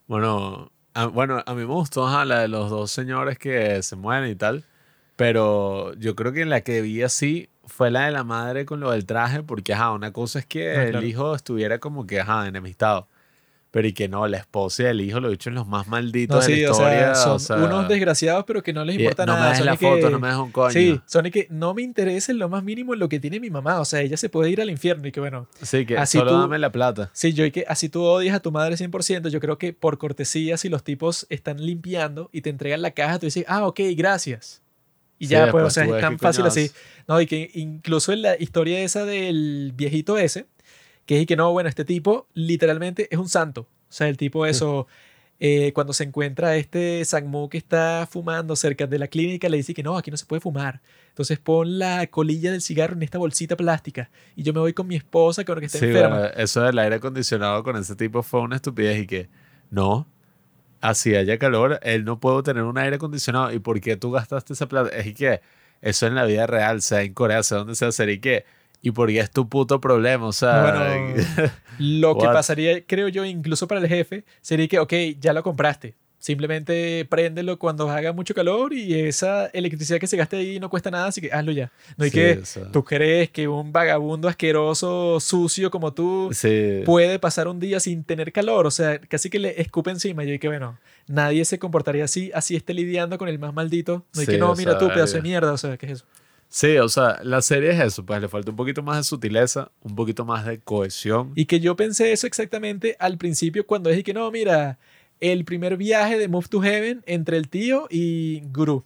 Bueno, 0.07 0.71
a, 0.93 1.07
bueno, 1.07 1.43
a 1.45 1.53
mí 1.55 1.61
me 1.61 1.73
gustó 1.73 2.07
la 2.25 2.41
de 2.41 2.47
los 2.47 2.69
dos 2.69 2.91
señores 2.91 3.39
que 3.39 3.81
se 3.81 3.95
mueren 3.95 4.29
y 4.29 4.35
tal. 4.35 4.63
Pero 5.15 5.93
yo 5.95 6.15
creo 6.15 6.33
que 6.33 6.45
la 6.45 6.61
que 6.61 6.81
vi 6.81 7.01
así 7.03 7.49
fue 7.65 7.91
la 7.91 8.05
de 8.05 8.11
la 8.11 8.23
madre 8.23 8.65
con 8.65 8.79
lo 8.79 8.91
del 8.91 9.05
traje, 9.05 9.43
porque, 9.43 9.73
ajá, 9.73 9.91
una 9.91 10.11
cosa 10.11 10.39
es 10.39 10.45
que 10.45 10.71
ah, 10.71 10.83
el 10.83 11.03
hijo 11.03 11.35
estuviera 11.35 11.79
como 11.79 12.05
que, 12.05 12.19
ajá, 12.19 12.47
enemistado. 12.47 13.07
Pero 13.71 13.87
y 13.87 13.93
que 13.93 14.07
no, 14.07 14.27
la 14.27 14.37
esposa 14.37 14.83
y 14.83 14.85
el 14.85 15.01
hijo, 15.01 15.19
lo 15.19 15.31
dicho 15.31 15.49
en 15.49 15.55
los 15.55 15.65
más 15.65 15.87
malditos 15.87 16.35
No, 16.35 16.41
de 16.47 16.55
sí, 16.57 16.61
la 16.61 16.69
o 16.69 16.73
sea, 16.75 16.85
historia. 16.93 17.15
son 17.15 17.31
o 17.33 17.39
sea, 17.39 17.55
unos 17.57 17.87
desgraciados, 17.87 18.43
pero 18.45 18.61
que 18.61 18.71
no 18.71 18.85
les 18.85 18.97
importa 18.99 19.25
no 19.25 19.33
nada. 19.33 19.49
me 19.49 19.55
des 19.57 19.65
la 19.65 19.71
de 19.71 19.77
foto, 19.77 20.05
que- 20.05 20.11
no 20.11 20.19
me 20.19 20.27
des 20.27 20.37
un 20.37 20.51
coño. 20.51 20.69
Sí, 20.71 21.01
son 21.07 21.23
de 21.23 21.31
que 21.31 21.47
no 21.49 21.73
me 21.73 21.81
interesa 21.81 22.31
en 22.31 22.37
lo 22.37 22.49
más 22.49 22.63
mínimo 22.63 22.93
en 22.93 22.99
lo 22.99 23.09
que 23.09 23.19
tiene 23.19 23.39
mi 23.39 23.49
mamá. 23.49 23.79
O 23.79 23.85
sea, 23.85 24.01
ella 24.01 24.15
se 24.15 24.29
puede 24.29 24.51
ir 24.51 24.61
al 24.61 24.69
infierno 24.69 25.07
y 25.07 25.11
que 25.11 25.19
bueno. 25.19 25.47
Sí, 25.63 25.87
que 25.87 25.97
así 25.97 26.19
solo 26.19 26.29
tú- 26.31 26.37
dame 26.41 26.59
la 26.59 26.71
plata. 26.71 27.09
Sí, 27.13 27.33
yo 27.33 27.45
y 27.45 27.51
que 27.51 27.65
así 27.67 27.89
tú 27.89 28.03
odias 28.03 28.35
a 28.35 28.41
tu 28.41 28.51
madre 28.51 28.77
100%, 28.77 29.29
yo 29.29 29.39
creo 29.39 29.57
que 29.57 29.73
por 29.73 29.97
cortesía, 29.97 30.57
si 30.57 30.69
los 30.69 30.83
tipos 30.83 31.25
están 31.31 31.57
limpiando 31.65 32.29
y 32.31 32.41
te 32.41 32.51
entregan 32.51 32.83
la 32.83 32.91
caja, 32.91 33.17
tú 33.17 33.25
dices, 33.25 33.43
ah, 33.47 33.65
ok, 33.65 33.79
gracias. 33.97 34.61
Y 35.23 35.27
Sí, 35.27 35.31
ya, 35.31 35.51
pues, 35.51 35.61
o 35.61 35.65
después 35.67 35.73
sea, 35.73 35.83
es 35.85 36.01
tan 36.01 36.19
fácil 36.19 36.43
coñazo. 36.43 36.59
así. 36.59 36.71
No, 37.07 37.21
y 37.21 37.25
que 37.27 37.49
incluso 37.53 38.11
en 38.11 38.21
la 38.23 38.35
historia 38.37 38.79
esa 38.81 39.05
del 39.05 39.71
viejito 39.75 40.17
ese, 40.17 40.47
que 41.05 41.17
es 41.17 41.23
y 41.23 41.25
que 41.25 41.35
no, 41.35 41.51
bueno, 41.51 41.69
este 41.69 41.85
tipo 41.85 42.27
literalmente 42.33 43.07
es 43.11 43.17
un 43.19 43.29
santo. 43.29 43.61
O 43.61 43.67
sea, 43.95 44.07
el 44.09 44.17
tipo 44.17 44.45
eso, 44.45 44.87
eh, 45.39 45.71
cuando 45.73 45.93
se 45.93 46.03
encuentra 46.03 46.55
este 46.57 47.03
Sangmu 47.05 47.47
que 47.49 47.57
está 47.57 48.07
fumando 48.09 48.55
cerca 48.55 48.87
de 48.87 48.97
la 48.99 49.07
clínica, 49.07 49.47
le 49.49 49.57
dice 49.57 49.73
que 49.73 49.83
no, 49.83 49.97
aquí 49.97 50.11
no 50.11 50.17
se 50.17 50.25
puede 50.25 50.39
fumar. 50.39 50.81
Entonces 51.09 51.39
pon 51.39 51.77
la 51.79 52.07
colilla 52.07 52.51
del 52.51 52.61
cigarro 52.61 52.95
en 52.95 53.03
esta 53.03 53.17
bolsita 53.17 53.55
plástica 53.55 54.09
y 54.35 54.43
yo 54.43 54.51
me 54.53 54.59
voy 54.61 54.73
con 54.73 54.87
mi 54.87 54.95
esposa 54.95 55.43
con 55.45 55.55
la 55.55 55.59
que 55.61 55.67
está 55.67 55.77
Sí, 55.79 55.85
enferma. 55.85 56.17
bueno, 56.19 56.31
eso 56.35 56.61
del 56.63 56.79
aire 56.79 56.95
acondicionado 56.95 57.63
con 57.63 57.75
ese 57.77 57.95
tipo 57.95 58.23
fue 58.23 58.41
una 58.41 58.55
estupidez 58.55 59.03
y 59.03 59.07
que 59.07 59.29
no, 59.69 60.07
así 60.83 61.15
haya 61.15 61.39
calor, 61.39 61.79
él 61.81 62.03
no 62.03 62.19
puede 62.19 62.43
tener 62.43 62.63
un 62.63 62.77
aire 62.77 62.97
acondicionado. 62.97 63.51
¿Y 63.53 63.59
por 63.59 63.79
qué 63.79 63.95
tú 63.95 64.11
gastaste 64.11 64.53
esa 64.53 64.67
plata? 64.67 64.89
Es 64.95 65.13
que 65.15 65.41
eso 65.81 66.07
en 66.07 66.15
la 66.15 66.25
vida 66.25 66.45
real, 66.45 66.81
sea 66.81 67.01
en 67.03 67.13
Corea, 67.13 67.41
sea 67.41 67.59
donde 67.59 67.75
sea, 67.75 67.91
sería 67.93 68.19
que, 68.19 68.45
¿y 68.81 68.91
por 68.91 69.07
qué 69.07 69.19
es 69.19 69.31
tu 69.31 69.47
puto 69.47 69.79
problema? 69.79 70.27
O 70.27 70.33
sea, 70.33 70.61
Bueno, 70.61 71.23
Lo 71.79 72.17
que 72.17 72.25
pasaría, 72.25 72.85
creo 72.85 73.07
yo, 73.07 73.23
incluso 73.23 73.67
para 73.67 73.79
el 73.79 73.87
jefe, 73.87 74.25
sería 74.41 74.67
que, 74.67 74.79
ok, 74.79 74.93
ya 75.19 75.31
lo 75.31 75.41
compraste. 75.41 75.95
Simplemente 76.23 77.03
préndelo 77.09 77.59
cuando 77.59 77.89
haga 77.89 78.13
mucho 78.13 78.33
calor 78.33 78.71
y 78.73 78.93
esa 78.97 79.47
electricidad 79.47 79.99
que 79.99 80.07
se 80.07 80.15
gaste 80.15 80.37
ahí 80.37 80.57
no 80.57 80.69
cuesta 80.69 80.89
nada, 80.89 81.07
así 81.07 81.19
que 81.19 81.29
hazlo 81.33 81.51
ya. 81.51 81.69
No 81.97 82.05
hay 82.05 82.11
Sí, 82.11 82.15
que, 82.17 82.31
o 82.37 82.45
sea, 82.45 82.71
tú 82.71 82.85
crees 82.85 83.29
que 83.29 83.49
un 83.49 83.73
vagabundo 83.73 84.29
asqueroso, 84.29 85.19
sucio 85.19 85.69
como 85.69 85.93
tú, 85.93 86.29
sí. 86.31 86.79
puede 86.85 87.19
pasar 87.19 87.49
un 87.49 87.59
día 87.59 87.81
sin 87.81 88.05
tener 88.05 88.31
calor. 88.31 88.65
O 88.65 88.71
sea, 88.71 88.99
casi 88.99 89.29
que 89.29 89.37
le 89.37 89.59
escupe 89.59 89.91
encima. 89.91 90.23
Y 90.23 90.27
yo 90.27 90.31
dije, 90.31 90.47
bueno, 90.47 90.79
nadie 91.07 91.43
se 91.43 91.59
comportaría 91.59 92.05
así, 92.05 92.31
así 92.33 92.55
esté 92.55 92.73
lidiando 92.73 93.17
con 93.17 93.27
el 93.27 93.37
más 93.37 93.53
maldito. 93.53 94.05
No 94.13 94.21
hay 94.21 94.25
Sí, 94.25 94.31
que, 94.31 94.37
no, 94.37 94.55
mira 94.55 94.71
sea, 94.71 94.79
tú, 94.79 94.87
pedazo 94.93 95.17
de 95.17 95.23
mierda. 95.23 95.51
O 95.51 95.57
sea, 95.57 95.75
¿qué 95.75 95.87
es 95.87 95.91
eso? 95.91 96.05
Sí, 96.47 96.77
o 96.77 96.87
sea, 96.87 97.19
la 97.23 97.41
serie 97.41 97.71
es 97.71 97.81
eso, 97.81 98.05
pues 98.05 98.21
le 98.21 98.29
falta 98.29 98.49
un 98.51 98.55
poquito 98.55 98.81
más 98.81 98.95
de 98.95 99.03
sutileza, 99.03 99.71
un 99.81 99.93
poquito 99.93 100.23
más 100.23 100.45
de 100.45 100.59
cohesión. 100.59 101.33
Y 101.35 101.47
que 101.47 101.59
yo 101.59 101.75
pensé 101.75 102.13
eso 102.13 102.27
exactamente 102.27 102.95
al 102.97 103.17
principio 103.17 103.65
cuando 103.67 103.89
dije 103.89 104.03
que 104.03 104.13
no, 104.13 104.31
mira, 104.31 104.77
el 105.31 105.45
primer 105.45 105.77
viaje 105.77 106.17
de 106.17 106.27
Move 106.27 106.47
to 106.49 106.59
Heaven 106.61 107.01
entre 107.05 107.37
el 107.37 107.47
tío 107.47 107.87
y 107.89 108.41
Guru. 108.51 108.83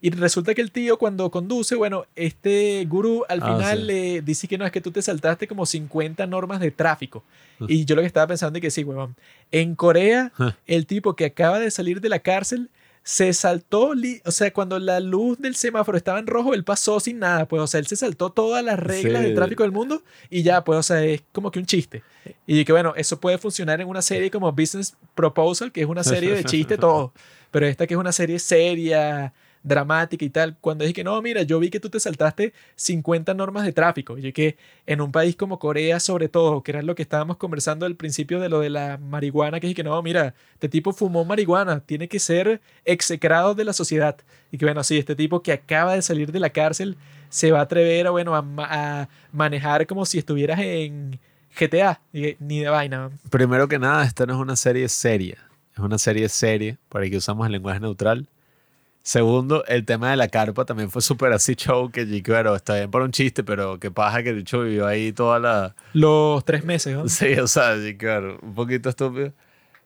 Y 0.00 0.10
resulta 0.10 0.54
que 0.54 0.60
el 0.60 0.70
tío 0.70 0.96
cuando 0.98 1.28
conduce, 1.30 1.74
bueno, 1.74 2.04
este 2.14 2.84
gurú 2.88 3.24
al 3.28 3.40
Ah, 3.42 3.56
final 3.56 3.78
sí. 3.80 3.84
le 3.84 4.22
dice 4.22 4.46
que 4.46 4.56
no, 4.58 4.64
es 4.64 4.70
que 4.70 4.80
tú 4.80 4.92
te 4.92 5.02
saltaste 5.02 5.48
como 5.48 5.66
50 5.66 6.24
normas 6.28 6.60
de 6.60 6.70
tráfico. 6.70 7.24
Y 7.66 7.84
yo 7.84 7.96
lo 7.96 8.02
que 8.02 8.06
estaba 8.06 8.28
pensando 8.28 8.58
es 8.58 8.62
que 8.62 8.70
sí, 8.70 8.84
huevón. 8.84 9.16
En 9.50 9.74
Corea, 9.74 10.30
el 10.68 10.86
tipo 10.86 11.16
que 11.16 11.24
acaba 11.24 11.58
de 11.58 11.70
salir 11.72 12.00
de 12.00 12.08
la 12.10 12.20
cárcel 12.20 12.68
se 13.08 13.32
saltó, 13.32 13.94
o 14.26 14.30
sea, 14.30 14.52
cuando 14.52 14.78
la 14.78 15.00
luz 15.00 15.38
del 15.38 15.56
semáforo 15.56 15.96
estaba 15.96 16.18
en 16.18 16.26
rojo, 16.26 16.52
él 16.52 16.62
pasó 16.62 17.00
sin 17.00 17.18
nada, 17.20 17.48
pues, 17.48 17.62
o 17.62 17.66
sea, 17.66 17.80
él 17.80 17.86
se 17.86 17.96
saltó 17.96 18.28
todas 18.28 18.62
las 18.62 18.78
reglas 18.78 19.22
Sí. 19.22 19.28
de 19.30 19.34
tráfico 19.34 19.62
del 19.62 19.72
mundo 19.72 20.02
y 20.28 20.42
ya, 20.42 20.62
pues, 20.62 20.78
o 20.78 20.82
sea, 20.82 21.02
es 21.02 21.22
como 21.32 21.50
que 21.50 21.58
un 21.58 21.64
chiste. 21.64 22.02
Y 22.46 22.66
que 22.66 22.72
bueno, 22.72 22.92
eso 22.98 23.18
puede 23.18 23.38
funcionar 23.38 23.80
en 23.80 23.88
una 23.88 24.02
serie 24.02 24.30
como 24.30 24.52
Business 24.52 24.94
Proposal, 25.14 25.72
que 25.72 25.80
es 25.80 25.86
una 25.86 26.04
serie 26.04 26.34
de 26.34 26.44
chiste 26.44 26.76
todo, 26.76 27.14
pero 27.50 27.64
esta 27.66 27.86
que 27.86 27.94
es 27.94 27.98
una 27.98 28.12
serie 28.12 28.38
seria, 28.38 29.32
dramática 29.68 30.24
y 30.24 30.30
tal, 30.30 30.56
cuando 30.60 30.84
dije 30.84 30.94
que 30.94 31.04
no, 31.04 31.20
mira, 31.22 31.42
yo 31.42 31.60
vi 31.60 31.70
que 31.70 31.78
tú 31.78 31.90
te 31.90 32.00
saltaste 32.00 32.52
50 32.76 33.34
normas 33.34 33.64
de 33.64 33.72
tráfico, 33.72 34.18
y 34.18 34.32
que 34.32 34.56
en 34.86 35.00
un 35.00 35.12
país 35.12 35.36
como 35.36 35.58
Corea 35.58 36.00
sobre 36.00 36.28
todo, 36.28 36.62
que 36.62 36.72
era 36.72 36.82
lo 36.82 36.94
que 36.94 37.02
estábamos 37.02 37.36
conversando 37.36 37.86
al 37.86 37.94
principio 37.94 38.40
de 38.40 38.48
lo 38.48 38.60
de 38.60 38.70
la 38.70 38.98
marihuana, 38.98 39.60
que 39.60 39.66
dije 39.68 39.76
que 39.76 39.84
no, 39.84 40.02
mira, 40.02 40.34
este 40.54 40.68
tipo 40.68 40.92
fumó 40.92 41.24
marihuana, 41.24 41.80
tiene 41.80 42.08
que 42.08 42.18
ser 42.18 42.60
execrado 42.84 43.54
de 43.54 43.64
la 43.64 43.72
sociedad. 43.72 44.16
Y 44.50 44.58
que 44.58 44.64
bueno, 44.64 44.82
sí, 44.82 44.98
este 44.98 45.14
tipo 45.14 45.42
que 45.42 45.52
acaba 45.52 45.94
de 45.94 46.02
salir 46.02 46.32
de 46.32 46.40
la 46.40 46.50
cárcel 46.50 46.96
se 47.28 47.52
va 47.52 47.60
a 47.60 47.62
atrever 47.62 48.06
a, 48.06 48.10
bueno, 48.10 48.34
a, 48.34 48.44
a 48.58 49.08
manejar 49.32 49.86
como 49.86 50.06
si 50.06 50.18
estuvieras 50.18 50.58
en 50.60 51.20
GTA, 51.58 52.00
ni 52.12 52.60
de 52.60 52.68
vaina. 52.68 53.10
Primero 53.30 53.68
que 53.68 53.78
nada, 53.78 54.04
esta 54.04 54.26
no 54.26 54.34
es 54.34 54.40
una 54.40 54.56
serie 54.56 54.88
seria. 54.88 55.38
Es 55.72 55.80
una 55.80 55.98
serie 55.98 56.28
seria, 56.28 56.78
para 56.88 57.08
que 57.08 57.16
usamos 57.16 57.46
el 57.46 57.52
lenguaje 57.52 57.80
neutral. 57.80 58.26
Segundo, 59.08 59.64
el 59.68 59.86
tema 59.86 60.10
de 60.10 60.18
la 60.18 60.28
carpa 60.28 60.66
también 60.66 60.90
fue 60.90 61.00
súper 61.00 61.32
así 61.32 61.54
show, 61.54 61.90
que 61.90 62.22
claro, 62.22 62.54
está 62.54 62.74
bien 62.74 62.90
por 62.90 63.00
un 63.00 63.10
chiste, 63.10 63.42
pero 63.42 63.80
qué 63.80 63.90
pasa 63.90 64.22
que 64.22 64.34
bicho 64.34 64.60
vivió 64.60 64.86
ahí 64.86 65.12
toda 65.14 65.38
la... 65.38 65.74
Los 65.94 66.44
tres 66.44 66.62
meses, 66.62 66.94
¿no? 66.94 67.08
Sí, 67.08 67.32
o 67.38 67.46
sea, 67.46 67.74
claro, 67.96 68.38
un 68.42 68.52
poquito 68.52 68.90
estúpido. 68.90 69.32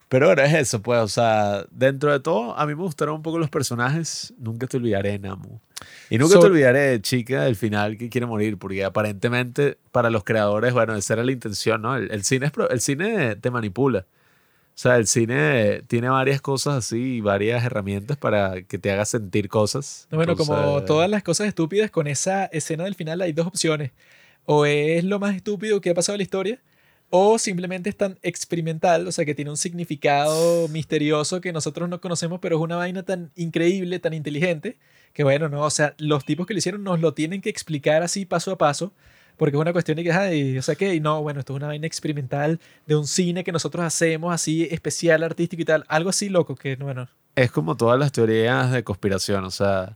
Pero 0.09 0.27
ahora 0.27 0.45
es 0.47 0.55
eso, 0.55 0.83
pues, 0.83 0.99
o 0.99 1.07
sea, 1.07 1.65
dentro 1.71 2.11
de 2.11 2.19
todo, 2.19 2.59
a 2.59 2.67
mí 2.67 2.75
me 2.75 2.83
gustaron 2.83 3.15
un 3.15 3.23
poco 3.23 3.39
los 3.39 3.49
personajes. 3.49 4.35
Nunca 4.39 4.67
te 4.67 4.77
olvidaré 4.79 5.17
Namu. 5.21 5.61
Y 6.11 6.19
nunca 6.19 6.35
So- 6.35 6.41
te 6.41 6.47
olvidaré 6.47 7.01
Chica 7.01 7.45
del 7.45 7.55
final 7.55 7.97
que 7.97 8.09
quiere 8.09 8.27
morir, 8.27 8.59
porque 8.59 8.85
aparentemente 8.85 9.79
para 9.93 10.11
los 10.11 10.25
creadores, 10.25 10.73
bueno, 10.73 10.97
esa 10.97 11.15
era 11.15 11.23
la 11.23 11.31
intención, 11.31 11.81
¿no? 11.81 11.95
El, 11.95 12.11
el 12.11 12.25
cine, 12.25 12.47
es 12.47 12.51
pro- 12.53 12.69
el 12.71 12.81
cine 12.81 13.37
te 13.37 13.53
manipula. 13.53 14.05
O 14.75 14.79
sea, 14.83 14.97
el 14.97 15.07
cine 15.07 15.83
tiene 15.87 16.09
varias 16.09 16.41
cosas 16.41 16.75
así, 16.75 17.21
varias 17.21 17.63
herramientas 17.63 18.17
para 18.17 18.63
que 18.63 18.79
te 18.79 18.91
haga 18.91 19.05
sentir 19.05 19.49
cosas. 19.49 20.09
No, 20.11 20.17
Bueno, 20.17 20.35
como 20.35 20.83
todas 20.85 21.11
las 21.11 21.23
cosas 21.23 21.47
estúpidas, 21.47 21.91
con 21.91 22.07
esa 22.07 22.47
escena 22.47 22.85
del 22.85 22.95
final 22.95 23.21
hay 23.21 23.33
dos 23.33 23.47
opciones. 23.47 23.93
O 24.45 24.65
es 24.65 25.05
lo 25.05 25.21
más 25.21 25.37
estúpido 25.37 25.81
que 25.81 25.91
ha 25.91 25.95
pasado 25.95 26.17
en 26.17 26.21
la 26.21 26.25
historia, 26.25 26.61
o 27.11 27.39
simplemente 27.39 27.91
es 27.91 27.97
tan 27.97 28.19
experimental, 28.23 29.07
o 29.07 29.13
sea, 29.13 29.27
que 29.27 29.35
tiene 29.35 29.51
un 29.51 29.59
significado 29.59 30.67
misterioso 30.69 31.43
que 31.43 31.53
nosotros 31.53 31.87
no 31.91 32.01
conocemos, 32.01 32.41
pero 32.41 32.57
es 32.57 32.63
una 32.63 32.77
vaina 32.77 33.03
tan 33.03 33.31
increíble, 33.37 33.99
tan 33.99 34.15
inteligente, 34.15 34.79
que 35.13 35.23
bueno, 35.23 35.51
no, 35.51 35.61
o 35.61 35.71
sea, 35.71 35.95
los 35.99 36.25
tipos 36.25 36.47
que 36.47 36.55
lo 36.55 36.59
hicieron 36.59 36.83
nos 36.83 37.01
lo 37.01 37.13
tienen 37.13 37.43
que 37.43 37.51
explicar 37.51 38.03
así 38.03 38.25
paso 38.25 38.51
a 38.53 38.57
paso, 38.57 38.95
porque 39.37 39.57
es 39.57 39.61
una 39.61 39.73
cuestión 39.73 39.97
de 39.97 40.05
que, 40.05 40.13
ay, 40.13 40.59
o 40.59 40.63
sea, 40.63 40.75
que, 40.75 41.01
no, 41.01 41.23
bueno, 41.23 41.41
esto 41.41 41.53
es 41.53 41.57
una 41.57 41.69
vaina 41.69 41.87
experimental 41.87 42.61
de 42.87 42.97
un 42.97 43.07
cine 43.07 43.45
que 43.45 43.53
nosotros 43.53 43.85
hacemos 43.85 44.33
así 44.33 44.69
especial, 44.71 45.23
artístico 45.23 45.63
y 45.63 45.65
tal, 45.65 45.85
algo 45.89 46.11
así 46.11 46.29
loco, 46.29 46.55
que 46.55 46.77
bueno, 46.77 47.09
es 47.35 47.51
como 47.51 47.77
todas 47.77 47.99
las 47.99 48.13
teorías 48.13 48.71
de 48.71 48.85
conspiración, 48.85 49.45
o 49.45 49.51
sea, 49.51 49.95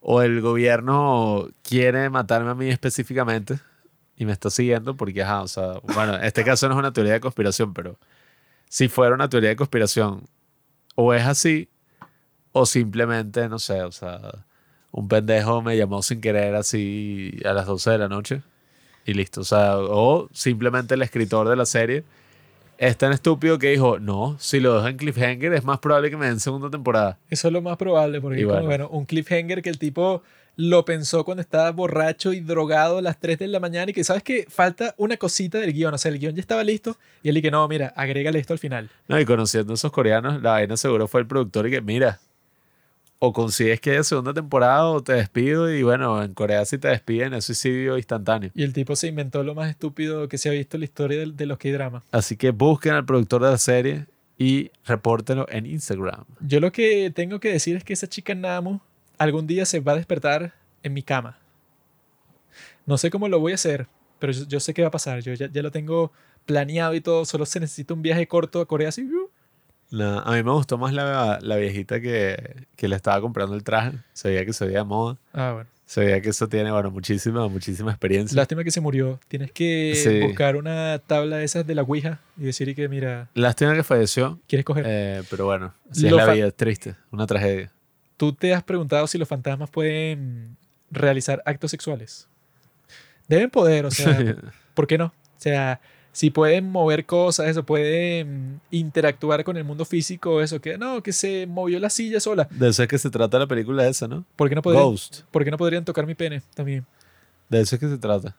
o 0.00 0.22
el 0.22 0.40
gobierno 0.40 1.48
quiere 1.62 2.10
matarme 2.10 2.50
a 2.50 2.54
mí 2.54 2.68
específicamente 2.68 3.58
y 4.16 4.26
me 4.26 4.32
está 4.32 4.50
siguiendo 4.50 4.96
porque, 4.96 5.22
ajá, 5.22 5.42
o 5.42 5.48
sea, 5.48 5.80
bueno, 5.94 6.16
en 6.16 6.24
este 6.24 6.44
caso 6.44 6.68
no 6.68 6.74
es 6.74 6.78
una 6.78 6.92
teoría 6.92 7.14
de 7.14 7.20
conspiración, 7.20 7.72
pero 7.72 7.98
si 8.68 8.88
fuera 8.88 9.14
una 9.14 9.28
teoría 9.28 9.50
de 9.50 9.56
conspiración, 9.56 10.24
o 10.94 11.14
es 11.14 11.24
así, 11.24 11.68
o 12.52 12.66
simplemente, 12.66 13.48
no 13.48 13.58
sé, 13.58 13.82
o 13.82 13.92
sea, 13.92 14.44
un 14.90 15.08
pendejo 15.08 15.62
me 15.62 15.76
llamó 15.76 16.02
sin 16.02 16.20
querer 16.20 16.54
así 16.54 17.38
a 17.44 17.52
las 17.52 17.66
12 17.66 17.90
de 17.90 17.98
la 17.98 18.08
noche 18.08 18.42
y 19.04 19.14
listo, 19.14 19.40
o 19.40 19.44
sea, 19.44 19.78
o 19.78 20.28
simplemente 20.32 20.94
el 20.94 21.02
escritor 21.02 21.48
de 21.48 21.56
la 21.56 21.66
serie 21.66 22.04
es 22.78 22.96
tan 22.96 23.12
estúpido 23.12 23.58
que 23.58 23.70
dijo, 23.70 23.98
no, 23.98 24.36
si 24.40 24.58
lo 24.58 24.74
dejo 24.74 24.88
en 24.88 24.96
cliffhanger 24.96 25.52
es 25.54 25.64
más 25.64 25.78
probable 25.78 26.10
que 26.10 26.16
me 26.16 26.26
den 26.26 26.40
segunda 26.40 26.68
temporada. 26.68 27.18
Eso 27.30 27.48
es 27.48 27.52
lo 27.52 27.62
más 27.62 27.76
probable, 27.76 28.20
porque 28.20 28.40
es 28.40 28.44
como, 28.44 28.54
bueno. 28.54 28.66
bueno, 28.66 28.88
un 28.88 29.04
cliffhanger 29.04 29.62
que 29.62 29.70
el 29.70 29.78
tipo 29.78 30.22
lo 30.56 30.84
pensó 30.84 31.24
cuando 31.24 31.40
estaba 31.40 31.70
borracho 31.70 32.32
y 32.32 32.40
drogado 32.40 32.98
a 32.98 33.02
las 33.02 33.18
3 33.18 33.38
de 33.38 33.48
la 33.48 33.60
mañana 33.60 33.90
y 33.90 33.94
que 33.94 34.04
sabes 34.04 34.22
que 34.22 34.46
falta 34.48 34.94
una 34.98 35.16
cosita 35.16 35.58
del 35.58 35.72
guion, 35.72 35.94
o 35.94 35.98
sea, 35.98 36.10
el 36.10 36.18
guion 36.18 36.34
ya 36.34 36.40
estaba 36.40 36.62
listo 36.64 36.96
y 37.22 37.28
él 37.28 37.40
que 37.40 37.50
no, 37.50 37.66
mira, 37.68 37.92
agrégale 37.96 38.38
esto 38.38 38.52
al 38.52 38.58
final. 38.58 38.90
No, 39.08 39.18
y 39.18 39.24
conociendo 39.24 39.72
a 39.72 39.74
esos 39.74 39.92
coreanos, 39.92 40.42
la 40.42 40.52
vaina 40.52 40.76
seguro 40.76 41.08
fue 41.08 41.20
el 41.20 41.26
productor 41.26 41.68
y 41.68 41.70
que, 41.70 41.80
mira, 41.80 42.20
o 43.24 43.32
consigues 43.32 43.80
que 43.80 43.92
haya 43.92 44.02
segunda 44.02 44.34
temporada 44.34 44.84
o 44.86 45.00
te 45.00 45.12
despido 45.12 45.72
y 45.72 45.84
bueno, 45.84 46.24
en 46.24 46.34
Corea 46.34 46.64
si 46.64 46.76
te 46.76 46.88
despiden 46.88 47.34
es 47.34 47.44
suicidio 47.44 47.96
instantáneo. 47.96 48.50
Y 48.52 48.64
el 48.64 48.72
tipo 48.72 48.96
se 48.96 49.06
inventó 49.06 49.44
lo 49.44 49.54
más 49.54 49.70
estúpido 49.70 50.26
que 50.26 50.38
se 50.38 50.48
ha 50.48 50.52
visto 50.52 50.76
en 50.76 50.80
la 50.80 50.84
historia 50.86 51.20
de, 51.20 51.26
de 51.26 51.46
los 51.46 51.56
K-dramas. 51.56 52.02
Así 52.10 52.36
que 52.36 52.50
busquen 52.50 52.94
al 52.94 53.04
productor 53.04 53.44
de 53.44 53.50
la 53.52 53.58
serie 53.58 54.06
y 54.38 54.72
repórtenlo 54.84 55.46
en 55.50 55.66
Instagram. 55.66 56.24
Yo 56.40 56.58
lo 56.58 56.72
que 56.72 57.12
tengo 57.14 57.38
que 57.38 57.52
decir 57.52 57.76
es 57.76 57.84
que 57.84 57.92
esa 57.92 58.08
chica 58.08 58.34
Namu 58.34 58.80
algún 59.18 59.46
día 59.46 59.66
se 59.66 59.78
va 59.78 59.92
a 59.92 59.96
despertar 59.96 60.52
en 60.82 60.92
mi 60.92 61.04
cama. 61.04 61.38
No 62.86 62.98
sé 62.98 63.08
cómo 63.08 63.28
lo 63.28 63.38
voy 63.38 63.52
a 63.52 63.54
hacer, 63.54 63.86
pero 64.18 64.32
yo, 64.32 64.48
yo 64.48 64.58
sé 64.58 64.74
qué 64.74 64.82
va 64.82 64.88
a 64.88 64.90
pasar. 64.90 65.20
Yo 65.20 65.32
ya, 65.34 65.48
ya 65.48 65.62
lo 65.62 65.70
tengo 65.70 66.10
planeado 66.44 66.92
y 66.92 67.00
todo. 67.00 67.24
Solo 67.24 67.46
se 67.46 67.60
necesita 67.60 67.94
un 67.94 68.02
viaje 68.02 68.26
corto 68.26 68.60
a 68.60 68.66
Corea 68.66 68.88
así. 68.88 69.04
¡uh! 69.04 69.30
La- 69.92 70.20
a 70.20 70.32
mí 70.32 70.42
me 70.42 70.50
gustó 70.52 70.78
más 70.78 70.92
la, 70.92 71.38
la 71.42 71.56
viejita 71.56 72.00
que, 72.00 72.66
que 72.76 72.88
le 72.88 72.96
estaba 72.96 73.20
comprando 73.20 73.54
el 73.54 73.62
traje. 73.62 73.92
Se 74.14 74.28
veía 74.30 74.44
que 74.46 74.52
se 74.52 74.64
veía 74.64 74.78
de 74.78 74.84
moda. 74.84 75.18
Ah, 75.32 75.52
bueno. 75.52 75.68
Se 75.84 76.00
veía 76.00 76.22
que 76.22 76.30
eso 76.30 76.48
tiene, 76.48 76.70
bueno, 76.72 76.90
muchísima, 76.90 77.46
muchísima 77.48 77.90
experiencia. 77.90 78.34
Lástima 78.34 78.64
que 78.64 78.70
se 78.70 78.80
murió. 78.80 79.20
Tienes 79.28 79.52
que 79.52 79.92
Sí. 79.94 80.20
buscar 80.26 80.56
una 80.56 80.98
tabla 81.06 81.36
de 81.36 81.44
esas 81.44 81.66
de 81.66 81.74
la 81.74 81.82
Ouija 81.82 82.20
y 82.38 82.44
decir 82.44 82.74
que, 82.74 82.88
mira, 82.88 83.28
Lástima 83.34 83.74
que 83.74 83.82
falleció, 83.82 84.40
¿quieres 84.48 84.64
coger? 84.64 84.84
eh, 84.88 85.22
pero 85.28 85.44
bueno, 85.44 85.74
así 85.90 86.06
es 86.06 86.12
la 86.12 86.32
vida, 86.32 86.46
es 86.46 86.54
triste, 86.56 86.94
una 87.10 87.26
tragedia. 87.26 87.70
¿Tú 88.16 88.32
te 88.32 88.54
has 88.54 88.62
preguntado 88.62 89.06
si 89.06 89.18
los 89.18 89.28
fantasmas 89.28 89.68
pueden 89.68 90.56
realizar 90.90 91.42
actos 91.44 91.70
sexuales? 91.70 92.26
Deben 93.28 93.50
poder, 93.50 93.84
o 93.84 93.90
sea, 93.90 94.16
¿por 94.74 94.86
qué 94.86 94.96
no? 94.96 95.06
O 95.06 95.12
sea, 95.42 95.80
si 96.12 96.30
pueden 96.30 96.70
mover 96.70 97.06
cosas, 97.06 97.48
eso, 97.48 97.64
pueden 97.64 98.60
interactuar 98.70 99.44
con 99.44 99.56
el 99.56 99.64
mundo 99.64 99.84
físico, 99.84 100.42
eso, 100.42 100.60
que 100.60 100.76
no, 100.78 101.02
que 101.02 101.12
se 101.12 101.46
movió 101.46 101.78
la 101.80 101.90
silla 101.90 102.20
sola. 102.20 102.46
De 102.50 102.68
eso 102.68 102.82
es 102.82 102.88
que 102.88 102.98
se 102.98 103.10
trata 103.10 103.38
la 103.38 103.46
película 103.46 103.86
esa, 103.88 104.06
¿no? 104.08 104.24
¿Por 104.36 104.48
qué 104.48 104.54
no 104.54 104.62
podrían, 104.62 104.84
Ghost. 104.84 105.22
¿por 105.30 105.42
qué 105.44 105.50
no 105.50 105.56
podrían 105.58 105.84
tocar 105.84 106.06
mi 106.06 106.14
pene 106.14 106.42
también? 106.54 106.84
De 107.48 107.60
eso 107.60 107.76
es 107.76 107.80
que 107.80 107.88
se 107.88 107.98
trata. 107.98 108.36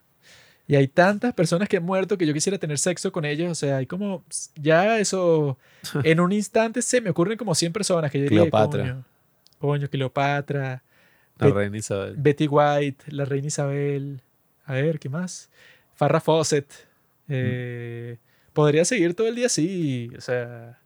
Y 0.67 0.75
hay 0.75 0.87
tantas 0.87 1.33
personas 1.33 1.67
que 1.67 1.77
han 1.77 1.83
muerto 1.83 2.17
que 2.17 2.25
yo 2.25 2.33
quisiera 2.33 2.57
tener 2.57 2.77
sexo 2.77 3.11
con 3.11 3.25
ellos. 3.25 3.51
O 3.51 3.55
sea, 3.55 3.77
hay 3.77 3.85
como. 3.85 4.23
Ya 4.55 4.97
eso. 4.97 5.57
En 6.05 6.21
un 6.21 6.31
instante 6.31 6.81
se 6.81 7.01
me 7.01 7.09
ocurren 7.09 7.37
como 7.37 7.53
100 7.53 7.73
personas 7.73 8.09
que 8.09 8.19
yo 8.19 8.23
diría. 8.23 8.39
Cleopatra. 8.41 8.83
Coño, 8.83 9.03
coño, 9.59 9.89
Cleopatra. 9.89 10.81
La 11.37 11.47
Bet- 11.47 11.55
reina 11.55 11.77
Isabel. 11.77 12.15
Betty 12.17 12.47
White, 12.47 13.03
la 13.07 13.25
reina 13.25 13.47
Isabel. 13.47 14.21
A 14.65 14.73
ver, 14.73 14.99
¿qué 14.99 15.09
más? 15.09 15.49
Farrah 15.95 16.21
Fawcett. 16.21 16.71
Eh, 17.29 18.17
Podría 18.53 18.85
seguir 18.85 19.13
todo 19.15 19.27
el 19.27 19.35
día 19.35 19.47
así. 19.47 20.11
O 20.17 20.21
sea. 20.21 20.79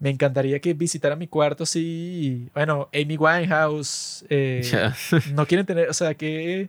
Me 0.00 0.10
encantaría 0.10 0.58
que 0.58 0.74
visitara 0.74 1.16
mi 1.16 1.28
cuarto 1.28 1.62
así. 1.62 2.50
Bueno, 2.52 2.90
Amy 2.92 3.16
Winehouse. 3.16 4.24
eh, 4.28 4.62
no 5.32 5.46
quieren 5.46 5.64
tener, 5.64 5.88
o 5.88 5.94
sea, 5.94 6.14
que 6.14 6.68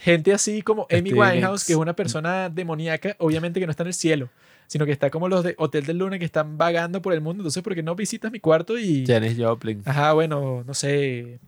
gente 0.00 0.32
así 0.32 0.62
como 0.62 0.86
Amy 0.90 1.12
Winehouse, 1.12 1.64
que 1.64 1.72
es 1.72 1.78
una 1.78 1.94
persona 1.94 2.48
demoníaca, 2.48 3.14
obviamente 3.18 3.60
que 3.60 3.66
no 3.66 3.70
está 3.70 3.82
en 3.82 3.88
el 3.88 3.94
cielo, 3.94 4.30
sino 4.66 4.86
que 4.86 4.92
está 4.92 5.10
como 5.10 5.28
los 5.28 5.44
de 5.44 5.54
Hotel 5.58 5.86
del 5.86 5.98
Luna 5.98 6.18
que 6.18 6.24
están 6.24 6.58
vagando 6.58 7.02
por 7.02 7.12
el 7.12 7.20
mundo. 7.20 7.42
Entonces, 7.42 7.62
¿por 7.62 7.74
qué 7.74 7.82
no 7.82 7.94
visitas 7.94 8.32
mi 8.32 8.40
cuarto 8.40 8.78
y, 8.78 9.06
Janis 9.06 9.36
Joplin. 9.38 9.82
ajá, 9.84 10.12
bueno, 10.12 10.64
no 10.66 10.74
sé, 10.74 11.38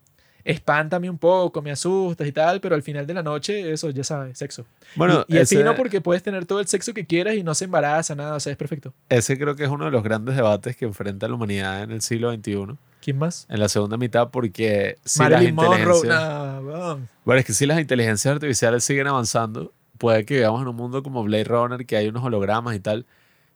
espántame 0.44 1.08
un 1.08 1.18
poco, 1.18 1.62
me 1.62 1.70
asustas 1.70 2.26
y 2.26 2.32
tal, 2.32 2.60
pero 2.60 2.74
al 2.74 2.82
final 2.82 3.06
de 3.06 3.14
la 3.14 3.22
noche, 3.22 3.72
eso, 3.72 3.90
ya 3.90 4.04
sabes, 4.04 4.38
sexo. 4.38 4.64
Bueno, 4.96 5.24
y, 5.28 5.34
y 5.34 5.36
es 5.38 5.44
ese, 5.44 5.58
fino 5.58 5.74
porque 5.74 6.00
puedes 6.00 6.22
tener 6.22 6.46
todo 6.46 6.60
el 6.60 6.66
sexo 6.66 6.94
que 6.94 7.06
quieras 7.06 7.34
y 7.34 7.42
no 7.42 7.54
se 7.54 7.64
embaraza, 7.66 8.14
nada, 8.14 8.36
o 8.36 8.40
sea, 8.40 8.52
es 8.52 8.58
perfecto. 8.58 8.92
ese 9.08 9.38
creo 9.38 9.56
que 9.56 9.64
es 9.64 9.70
uno 9.70 9.84
de 9.84 9.90
los 9.90 10.02
grandes 10.02 10.36
debates 10.36 10.76
que 10.76 10.84
enfrenta 10.84 11.28
la 11.28 11.34
humanidad 11.34 11.82
en 11.82 11.90
el 11.90 12.02
siglo 12.02 12.32
XXI, 12.32 12.76
¿Quién 13.00 13.18
más? 13.18 13.46
en 13.48 13.60
la 13.60 13.68
segunda 13.68 13.96
mitad, 13.96 14.30
porque 14.30 14.96
si 15.04 15.20
las 15.20 15.30
Marilyn 15.30 15.54
Monroe. 15.54 15.76
inteligencias... 15.76 16.22
Nah, 16.22 16.60
weón. 16.60 17.08
Bueno, 17.24 17.40
es 17.40 17.46
que 17.46 17.52
si 17.52 17.66
las 17.66 17.80
inteligencias 17.80 18.34
artificiales 18.34 18.84
siguen 18.84 19.06
avanzando, 19.06 19.72
puede 19.98 20.24
que 20.24 20.34
vivamos 20.34 20.62
en 20.62 20.68
un 20.68 20.76
mundo 20.76 21.02
como 21.02 21.22
Blade 21.22 21.44
Runner, 21.44 21.86
que 21.86 21.96
hay 21.96 22.08
unos 22.08 22.24
hologramas 22.24 22.74
y 22.74 22.80
tal. 22.80 23.06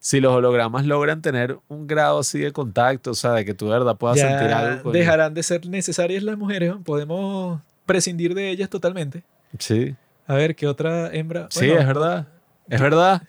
Si 0.07 0.21
los 0.21 0.33
hologramas 0.33 0.87
logran 0.87 1.21
tener 1.21 1.59
un 1.67 1.89
grado 1.89 2.21
así 2.21 2.39
de 2.39 2.53
contacto, 2.53 3.11
o 3.11 3.15
sea, 3.15 3.33
de 3.33 3.45
que 3.45 3.55
tú 3.55 3.65
de 3.67 3.73
verdad 3.73 3.97
puedas 3.97 4.17
Ya 4.17 4.29
sentir 4.39 4.55
algo. 4.55 4.83
coño. 4.85 4.93
dejarán 4.93 5.35
de 5.35 5.43
ser 5.43 5.67
necesarias 5.67 6.23
las 6.23 6.39
mujeres, 6.39 6.71
¿no? 6.71 6.81
podemos 6.85 7.61
prescindir 7.87 8.33
de 8.33 8.51
ellas 8.51 8.71
totalmente. 8.71 9.25
Sí, 9.59 9.97
A 10.29 10.35
ver, 10.35 10.55
¿qué 10.55 10.69
otra 10.69 11.13
hembra? 11.13 11.49
sí, 11.51 11.67
Bueno, 11.67 11.81
es 11.81 11.87
verdad. 11.89 12.29
Es 12.69 12.81
verdad. 12.81 13.23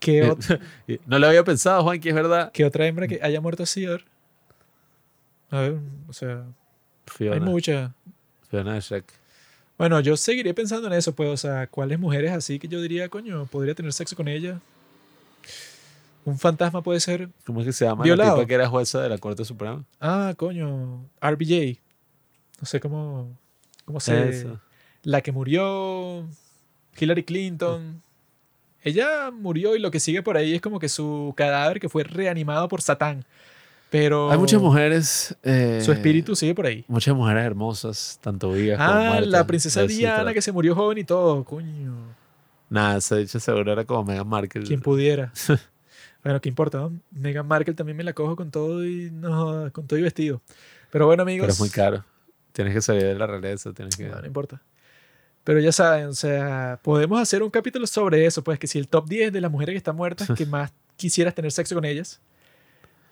¿qué, 0.00 0.22
ot- 0.24 0.58
No 1.06 1.18
lo 1.18 1.26
había 1.26 1.44
pensado, 1.44 1.82
Juan, 1.82 2.00
que 2.00 2.08
es 2.08 2.14
verdad. 2.14 2.50
qué 2.50 2.64
otra 2.64 2.86
hembra 2.86 3.06
que 3.06 3.20
haya 3.22 3.42
muerto 3.42 3.64
así? 3.64 3.84
A 3.84 3.90
ver, 3.90 4.04
A 5.50 5.60
ver, 5.60 5.76
o 6.08 6.12
sea, 6.14 6.30
hay 6.36 6.44
Fiona, 7.08 7.44
muchas. 7.44 7.90
Fiona 8.50 8.72
de 8.72 8.80
Shrek. 8.80 9.04
Bueno, 9.76 10.00
yo 10.00 10.16
seguiré 10.16 10.54
pensando 10.54 10.86
en 10.86 10.94
eso, 10.94 11.14
pues, 11.14 11.28
o 11.28 11.36
sea, 11.36 11.66
¿cuáles 11.66 11.98
mujeres 11.98 12.32
así 12.32 12.58
que 12.58 12.68
yo 12.68 12.80
diría, 12.80 13.10
coño, 13.10 13.44
podría 13.44 13.74
tener 13.74 13.92
sexo 13.92 14.16
con 14.16 14.28
ella? 14.28 14.60
Un 16.26 16.38
fantasma 16.38 16.82
puede 16.82 17.00
ser, 17.00 17.30
¿Cómo 17.46 17.60
es 17.60 17.66
que 17.66 17.72
se 17.72 17.84
llama 17.86 18.02
Violado. 18.04 18.30
la 18.30 18.36
tipa 18.36 18.46
que 18.48 18.54
era 18.54 18.68
jueza 18.68 19.00
de 19.00 19.08
la 19.08 19.16
Corte 19.18 19.44
Suprema? 19.44 19.84
ah, 20.00 20.34
coño, 20.36 21.04
RBJ. 21.22 21.78
No 22.60 22.66
sé 22.66 22.80
cómo, 22.80 23.30
cómo 23.84 24.00
se... 24.00 24.28
Eso. 24.28 24.60
La 25.02 25.20
que 25.20 25.30
murió, 25.32 26.26
Hillary 26.98 27.22
Clinton. 27.22 28.02
Ella 28.82 29.30
murió 29.30 29.76
y 29.76 29.78
lo 29.78 29.90
que 29.90 30.00
sigue 30.00 30.22
por 30.22 30.36
ahí 30.36 30.54
es 30.54 30.60
como 30.60 30.78
que 30.80 30.88
su 30.88 31.32
cadáver 31.36 31.78
que 31.80 31.88
fue 31.88 32.02
reanimado 32.04 32.66
por 32.68 32.82
Satán. 32.82 33.24
Pero 33.88 34.32
Hay 34.32 34.38
muchas 34.38 34.60
mujeres. 34.60 35.36
eh, 35.44 35.80
su 35.80 35.92
espíritu 35.92 36.34
sigue 36.34 36.54
por 36.56 36.66
ahí. 36.66 36.84
Muchas 36.88 37.14
mujeres 37.14 37.44
hermosas, 37.44 38.18
tanto 38.20 38.50
vivas 38.50 38.78
como 38.78 38.90
Ah, 38.90 39.08
muertas. 39.10 39.28
la 39.28 39.46
princesa 39.46 39.82
eso 39.84 39.88
Diana 39.96 40.34
que 40.34 40.42
se 40.42 40.50
murió 40.50 40.74
joven 40.74 40.98
y 40.98 41.04
todo, 41.04 41.44
coño. 41.44 41.94
Nada, 42.68 43.00
se 43.00 43.14
ha 43.14 43.18
dicho 43.18 43.38
seguro 43.38 43.70
era 43.72 43.84
como 43.84 44.02
Meghan 44.04 44.26
Markle. 44.26 44.64
Quien 44.64 44.80
pudiera. 44.80 45.32
bueno, 46.22 46.40
qué 46.40 46.48
importa, 46.48 46.78
¿no? 46.78 46.92
Meghan 47.10 47.46
Markle 47.46 47.74
también 47.74 47.96
me 47.96 48.04
la 48.04 48.12
cojo 48.12 48.36
con 48.36 48.50
todo 48.50 48.84
y 48.84 49.10
no, 49.10 49.70
con 49.72 49.86
todo 49.86 49.98
y 49.98 50.02
vestido. 50.02 50.42
Pero 50.90 51.06
bueno, 51.06 51.22
amigos. 51.22 51.44
Pero 51.44 51.52
es 51.52 51.60
muy 51.60 51.70
caro. 51.70 52.04
Tienes 52.52 52.74
que 52.74 52.80
salir 52.80 53.04
de 53.04 53.14
la 53.14 53.26
realeza, 53.26 53.72
tienes 53.72 53.96
que... 53.96 54.08
No, 54.08 54.20
no 54.20 54.26
importa. 54.26 54.62
Pero 55.44 55.60
ya 55.60 55.70
saben, 55.70 56.06
o 56.06 56.14
sea, 56.14 56.80
podemos 56.82 57.20
hacer 57.20 57.42
un 57.42 57.50
capítulo 57.50 57.86
sobre 57.86 58.26
eso, 58.26 58.42
pues 58.42 58.58
que 58.58 58.66
si 58.66 58.78
el 58.78 58.88
top 58.88 59.08
10 59.08 59.32
de 59.32 59.40
las 59.40 59.50
mujeres 59.50 59.74
que 59.74 59.78
están 59.78 59.94
muertas, 59.94 60.28
que 60.36 60.46
más 60.46 60.72
quisieras 60.96 61.34
tener 61.34 61.52
sexo 61.52 61.74
con 61.74 61.84
ellas. 61.84 62.20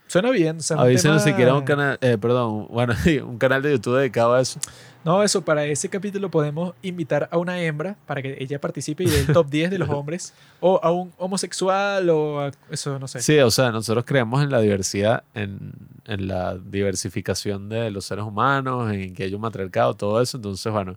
Suena 0.06 0.30
bien. 0.30 0.58
Un 0.70 0.78
Avísenos 0.78 1.24
tema- 1.24 1.32
si 1.32 1.36
quieren 1.36 1.54
un 1.54 1.64
canal, 1.64 1.98
eh, 2.00 2.18
perdón, 2.18 2.68
bueno, 2.70 2.94
un 3.26 3.38
canal 3.38 3.62
de 3.62 3.72
YouTube 3.72 3.98
dedicado 3.98 4.34
a 4.34 4.40
eso. 4.40 4.60
No, 5.04 5.22
eso, 5.22 5.44
para 5.44 5.66
ese 5.66 5.88
capítulo 5.90 6.30
podemos 6.30 6.74
invitar 6.80 7.28
a 7.30 7.36
una 7.36 7.60
hembra 7.60 7.96
para 8.06 8.22
que 8.22 8.36
ella 8.40 8.58
participe 8.60 9.04
y 9.04 9.06
dé 9.06 9.20
el 9.20 9.26
top 9.34 9.48
10 9.50 9.70
de 9.70 9.78
los 9.78 9.88
hombres. 9.90 10.32
O 10.60 10.80
a 10.82 10.90
un 10.92 11.12
homosexual 11.18 12.08
o 12.10 12.40
a 12.40 12.50
eso, 12.70 12.98
no 12.98 13.06
sé. 13.08 13.20
Sí, 13.20 13.38
o 13.40 13.50
sea, 13.50 13.70
nosotros 13.70 14.04
creemos 14.06 14.42
en 14.42 14.50
la 14.50 14.60
diversidad, 14.60 15.24
en, 15.34 15.72
en 16.06 16.28
la 16.28 16.56
diversificación 16.56 17.68
de 17.68 17.90
los 17.90 18.04
seres 18.06 18.24
humanos, 18.24 18.92
en 18.92 19.14
que 19.14 19.24
haya 19.24 19.36
un 19.36 19.42
matriarcado, 19.42 19.94
todo 19.94 20.22
eso. 20.22 20.38
Entonces, 20.38 20.72
bueno, 20.72 20.96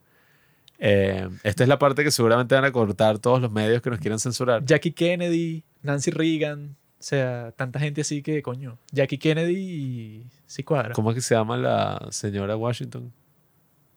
eh, 0.80 1.28
esta 1.44 1.64
es 1.64 1.70
la 1.70 1.80
parte 1.80 2.04
que 2.04 2.12
seguramente 2.12 2.56
van 2.56 2.66
a 2.66 2.72
cortar 2.72 3.20
todos 3.20 3.42
los 3.42 3.52
medios 3.52 3.82
que 3.82 3.90
nos 3.90 4.00
quieran 4.00 4.20
censurar. 4.20 4.64
Jackie 4.64 4.92
Kennedy, 4.92 5.64
Nancy 5.82 6.12
Reagan, 6.12 6.76
sea, 7.08 7.54
tanta 7.56 7.80
gente 7.80 8.02
así 8.02 8.22
que, 8.22 8.42
coño, 8.42 8.78
Jackie 8.92 9.18
Kennedy 9.18 9.56
y 9.56 10.28
sí 10.46 10.64
cuadra. 10.64 10.94
¿Cómo 10.94 11.12
es 11.12 11.16
que 11.16 11.22
se 11.22 11.36
llama 11.36 11.56
la 11.56 12.08
señora 12.12 12.58
Washington? 12.58 13.14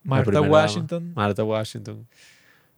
Dama. 0.05 0.41
Washington, 0.41 1.13
Martha 1.15 1.43
Washington. 1.43 2.07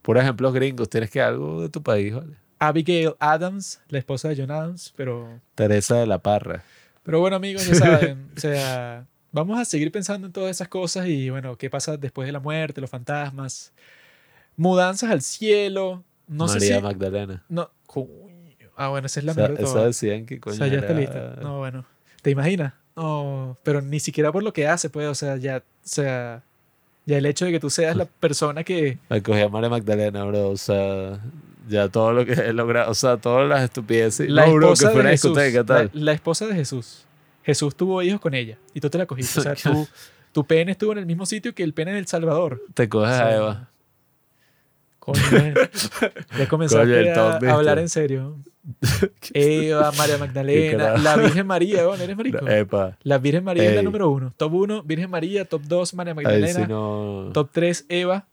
Por 0.00 0.16
ejemplo, 0.16 0.48
los 0.48 0.54
gringos, 0.54 0.88
tienes 0.88 1.10
que 1.10 1.20
algo 1.20 1.60
de 1.60 1.68
tu 1.68 1.82
país, 1.82 2.14
¿vale? 2.14 2.34
Abigail 2.58 3.14
Adams, 3.18 3.80
la 3.88 3.98
esposa 3.98 4.28
de 4.28 4.36
John 4.36 4.50
Adams, 4.50 4.92
pero, 4.96 5.40
Teresa 5.54 5.96
de 5.96 6.06
la 6.06 6.18
Parra. 6.18 6.64
pero 7.02 7.20
bueno, 7.20 7.36
amigos, 7.36 7.66
ya 7.66 7.74
saben, 7.74 8.30
o 8.36 8.40
sea, 8.40 9.06
vamos 9.32 9.60
a 9.60 9.64
seguir 9.64 9.92
pensando 9.92 10.26
en 10.26 10.32
todas 10.32 10.50
esas 10.50 10.68
cosas 10.68 11.08
y 11.08 11.28
bueno, 11.28 11.56
qué 11.56 11.68
pasa 11.68 11.96
después 11.96 12.26
de 12.26 12.32
la 12.32 12.40
muerte, 12.40 12.80
los 12.80 12.88
fantasmas, 12.90 13.72
mudanzas 14.56 15.10
al 15.10 15.22
cielo, 15.22 16.04
no 16.26 16.46
María 16.46 16.60
sé 16.60 16.74
si... 16.74 16.82
Magdalena. 16.82 17.44
No. 17.48 17.70
Ah, 18.76 18.88
bueno, 18.88 19.06
esa 19.06 19.20
es 19.20 19.26
la 19.26 19.34
mejor 19.34 19.56
de 19.56 19.64
esa 19.64 19.84
decían 19.84 20.26
que 20.26 20.36
O 20.36 20.40
coño 20.40 20.56
sea, 20.56 20.66
ya 20.66 20.78
está 20.78 20.92
lista. 20.92 21.36
No, 21.42 21.58
bueno. 21.58 21.84
¿Te 22.22 22.30
imaginas? 22.30 22.74
No, 22.96 23.56
pero 23.62 23.80
ni 23.80 24.00
siquiera 24.00 24.30
por 24.32 24.42
lo 24.42 24.52
que 24.52 24.66
hace, 24.66 24.90
pues, 24.90 25.08
o 25.08 25.14
sea, 25.14 25.36
ya, 25.36 25.58
o 25.58 25.62
sea, 25.82 26.42
ya 27.06 27.18
el 27.18 27.26
hecho 27.26 27.44
de 27.46 27.52
que 27.52 27.60
tú 27.60 27.70
seas 27.70 27.96
la 27.96 28.04
persona 28.04 28.64
que, 28.64 28.98
Me 29.08 29.22
cogí 29.22 29.40
a 29.40 29.48
María 29.48 29.70
Magdalena, 29.70 30.24
bro. 30.24 30.50
O 30.50 30.56
sea, 30.56 31.18
ya 31.68 31.88
todo 31.88 32.12
lo 32.12 32.24
que 32.26 32.32
he 32.32 32.52
logrado, 32.52 32.90
o 32.90 32.94
sea, 32.94 33.16
todas 33.16 33.48
las 33.48 33.62
estupideces. 33.64 34.28
la 34.28 34.46
no, 34.46 34.54
bro, 34.54 34.68
que 34.68 34.72
esposa 34.74 34.90
fue 34.90 34.94
de 34.94 35.00
una 35.00 35.10
Jesús, 35.10 35.30
discoteca, 35.36 35.64
tal. 35.64 35.90
la, 35.92 36.04
la 36.04 36.12
esposa 36.12 36.46
de 36.46 36.54
Jesús. 36.54 37.04
Jesús 37.44 37.74
tuvo 37.74 38.02
hijos 38.02 38.20
con 38.20 38.34
ella 38.34 38.58
y 38.72 38.80
tú 38.80 38.88
te 38.88 38.98
la 38.98 39.06
cogiste. 39.06 39.40
O 39.40 39.42
sea, 39.42 39.54
tú, 39.54 39.88
tu 40.32 40.44
pene 40.46 40.72
estuvo 40.72 40.92
en 40.92 40.98
el 40.98 41.06
mismo 41.06 41.26
sitio 41.26 41.54
que 41.54 41.62
el 41.62 41.74
pene 41.74 41.92
del 41.92 42.06
Salvador. 42.06 42.62
Te 42.74 42.88
coges 42.88 43.10
O 43.10 43.14
a 43.14 43.34
Eva. 43.34 43.68
Coño, 45.04 45.20
ya 46.38 46.48
comenzaste 46.48 47.10
a, 47.10 47.32
a 47.32 47.52
hablar 47.54 47.80
en 47.80 47.88
serio. 47.88 48.38
Eva, 49.34 49.90
María 49.98 50.16
Magdalena, 50.16 50.96
la 50.98 51.16
Virgen 51.16 51.44
María, 51.44 51.82
¿no? 51.82 51.94
¿eres 51.96 52.16
marico? 52.16 52.46
Epa. 52.48 52.96
La 53.02 53.18
Virgen 53.18 53.42
María 53.42 53.64
es 53.68 53.74
la 53.74 53.82
número 53.82 54.08
uno. 54.10 54.32
Top 54.36 54.52
uno, 54.54 54.84
Virgen 54.84 55.10
María. 55.10 55.44
Top 55.44 55.62
dos, 55.62 55.92
María 55.94 56.14
Magdalena. 56.14 56.68
no. 56.68 57.30
Top 57.34 57.50
3, 57.52 57.86
Eva. 57.88 58.28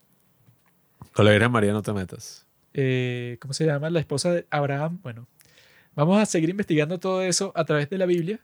Con 1.13 1.25
la 1.25 1.31
Virgen 1.31 1.51
María 1.51 1.73
no 1.73 1.81
te 1.81 1.91
metas. 1.91 2.45
eh, 2.75 3.37
¿Cómo 3.41 3.53
se 3.55 3.65
llama? 3.65 3.89
La 3.89 3.99
esposa 3.99 4.31
de 4.31 4.45
Abraham. 4.51 4.99
Bueno, 5.01 5.27
vamos 5.95 6.21
a 6.21 6.27
seguir 6.27 6.51
investigando 6.51 6.99
todo 6.99 7.23
eso 7.23 7.51
a 7.55 7.65
través 7.65 7.89
de 7.89 7.97
la 7.97 8.05
Biblia. 8.05 8.39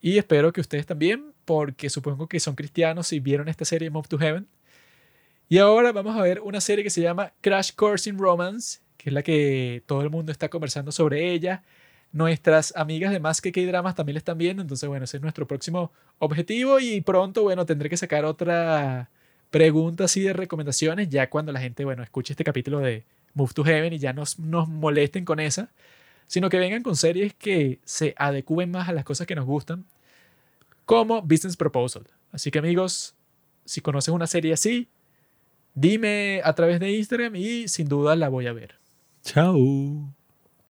Y 0.00 0.16
espero 0.16 0.54
que 0.54 0.62
ustedes 0.62 0.86
también, 0.86 1.32
porque 1.44 1.90
supongo 1.90 2.26
que 2.28 2.40
son 2.40 2.54
cristianos 2.54 3.12
y 3.12 3.20
vieron 3.20 3.48
esta 3.48 3.66
serie 3.66 3.90
Move 3.90 4.08
to 4.08 4.16
Heaven. 4.18 4.48
Y 5.52 5.58
ahora 5.58 5.92
vamos 5.92 6.16
a 6.16 6.22
ver 6.22 6.40
una 6.40 6.62
serie 6.62 6.82
que 6.82 6.88
se 6.88 7.02
llama 7.02 7.34
Crash 7.42 7.74
Course 7.74 8.08
in 8.08 8.16
Romance, 8.16 8.80
que 8.96 9.10
es 9.10 9.12
la 9.12 9.22
que 9.22 9.82
todo 9.84 10.00
el 10.00 10.08
mundo 10.08 10.32
está 10.32 10.48
conversando 10.48 10.92
sobre 10.92 11.30
ella. 11.30 11.62
Nuestras 12.10 12.74
amigas 12.74 13.12
de 13.12 13.20
Más 13.20 13.42
que 13.42 13.52
K-Dramas 13.52 13.94
también 13.94 14.14
la 14.14 14.20
están 14.20 14.38
viendo, 14.38 14.62
entonces 14.62 14.88
bueno, 14.88 15.04
ese 15.04 15.18
es 15.18 15.22
nuestro 15.22 15.46
próximo 15.46 15.92
objetivo 16.18 16.80
y 16.80 17.02
pronto, 17.02 17.42
bueno, 17.42 17.66
tendré 17.66 17.90
que 17.90 17.98
sacar 17.98 18.24
otra, 18.24 19.10
preguntas 19.50 20.10
así 20.10 20.22
de 20.22 20.32
recomendaciones, 20.32 21.10
ya 21.10 21.28
cuando 21.28 21.52
la 21.52 21.60
gente, 21.60 21.84
bueno, 21.84 22.02
escuche 22.02 22.32
este 22.32 22.44
capítulo 22.44 22.78
de 22.78 23.04
Move 23.34 23.52
to 23.52 23.62
Heaven 23.62 23.92
y 23.92 23.98
ya 23.98 24.14
nos, 24.14 24.38
nos 24.38 24.68
molesten 24.70 25.26
con 25.26 25.38
esa, 25.38 25.68
sino 26.28 26.48
que 26.48 26.58
vengan 26.58 26.82
con 26.82 26.96
series 26.96 27.34
que 27.34 27.78
se 27.84 28.14
adecúen 28.16 28.70
más 28.70 28.88
a 28.88 28.92
las 28.94 29.04
cosas 29.04 29.26
que 29.26 29.34
nos 29.34 29.44
gustan, 29.44 29.84
como 30.86 31.20
Business 31.20 31.58
Proposal. 31.58 32.04
Así 32.30 32.50
que 32.50 32.58
amigos, 32.58 33.14
si 33.66 33.82
conoces 33.82 34.14
una 34.14 34.26
serie 34.26 34.54
así, 34.54 34.88
dime 35.74 36.40
a 36.44 36.52
través 36.54 36.80
de 36.80 36.92
Instagram 36.92 37.36
y 37.36 37.68
sin 37.68 37.88
duda 37.88 38.16
la 38.16 38.28
voy 38.28 38.46
a 38.46 38.52
ver. 38.52 38.74
Chao. 39.22 40.14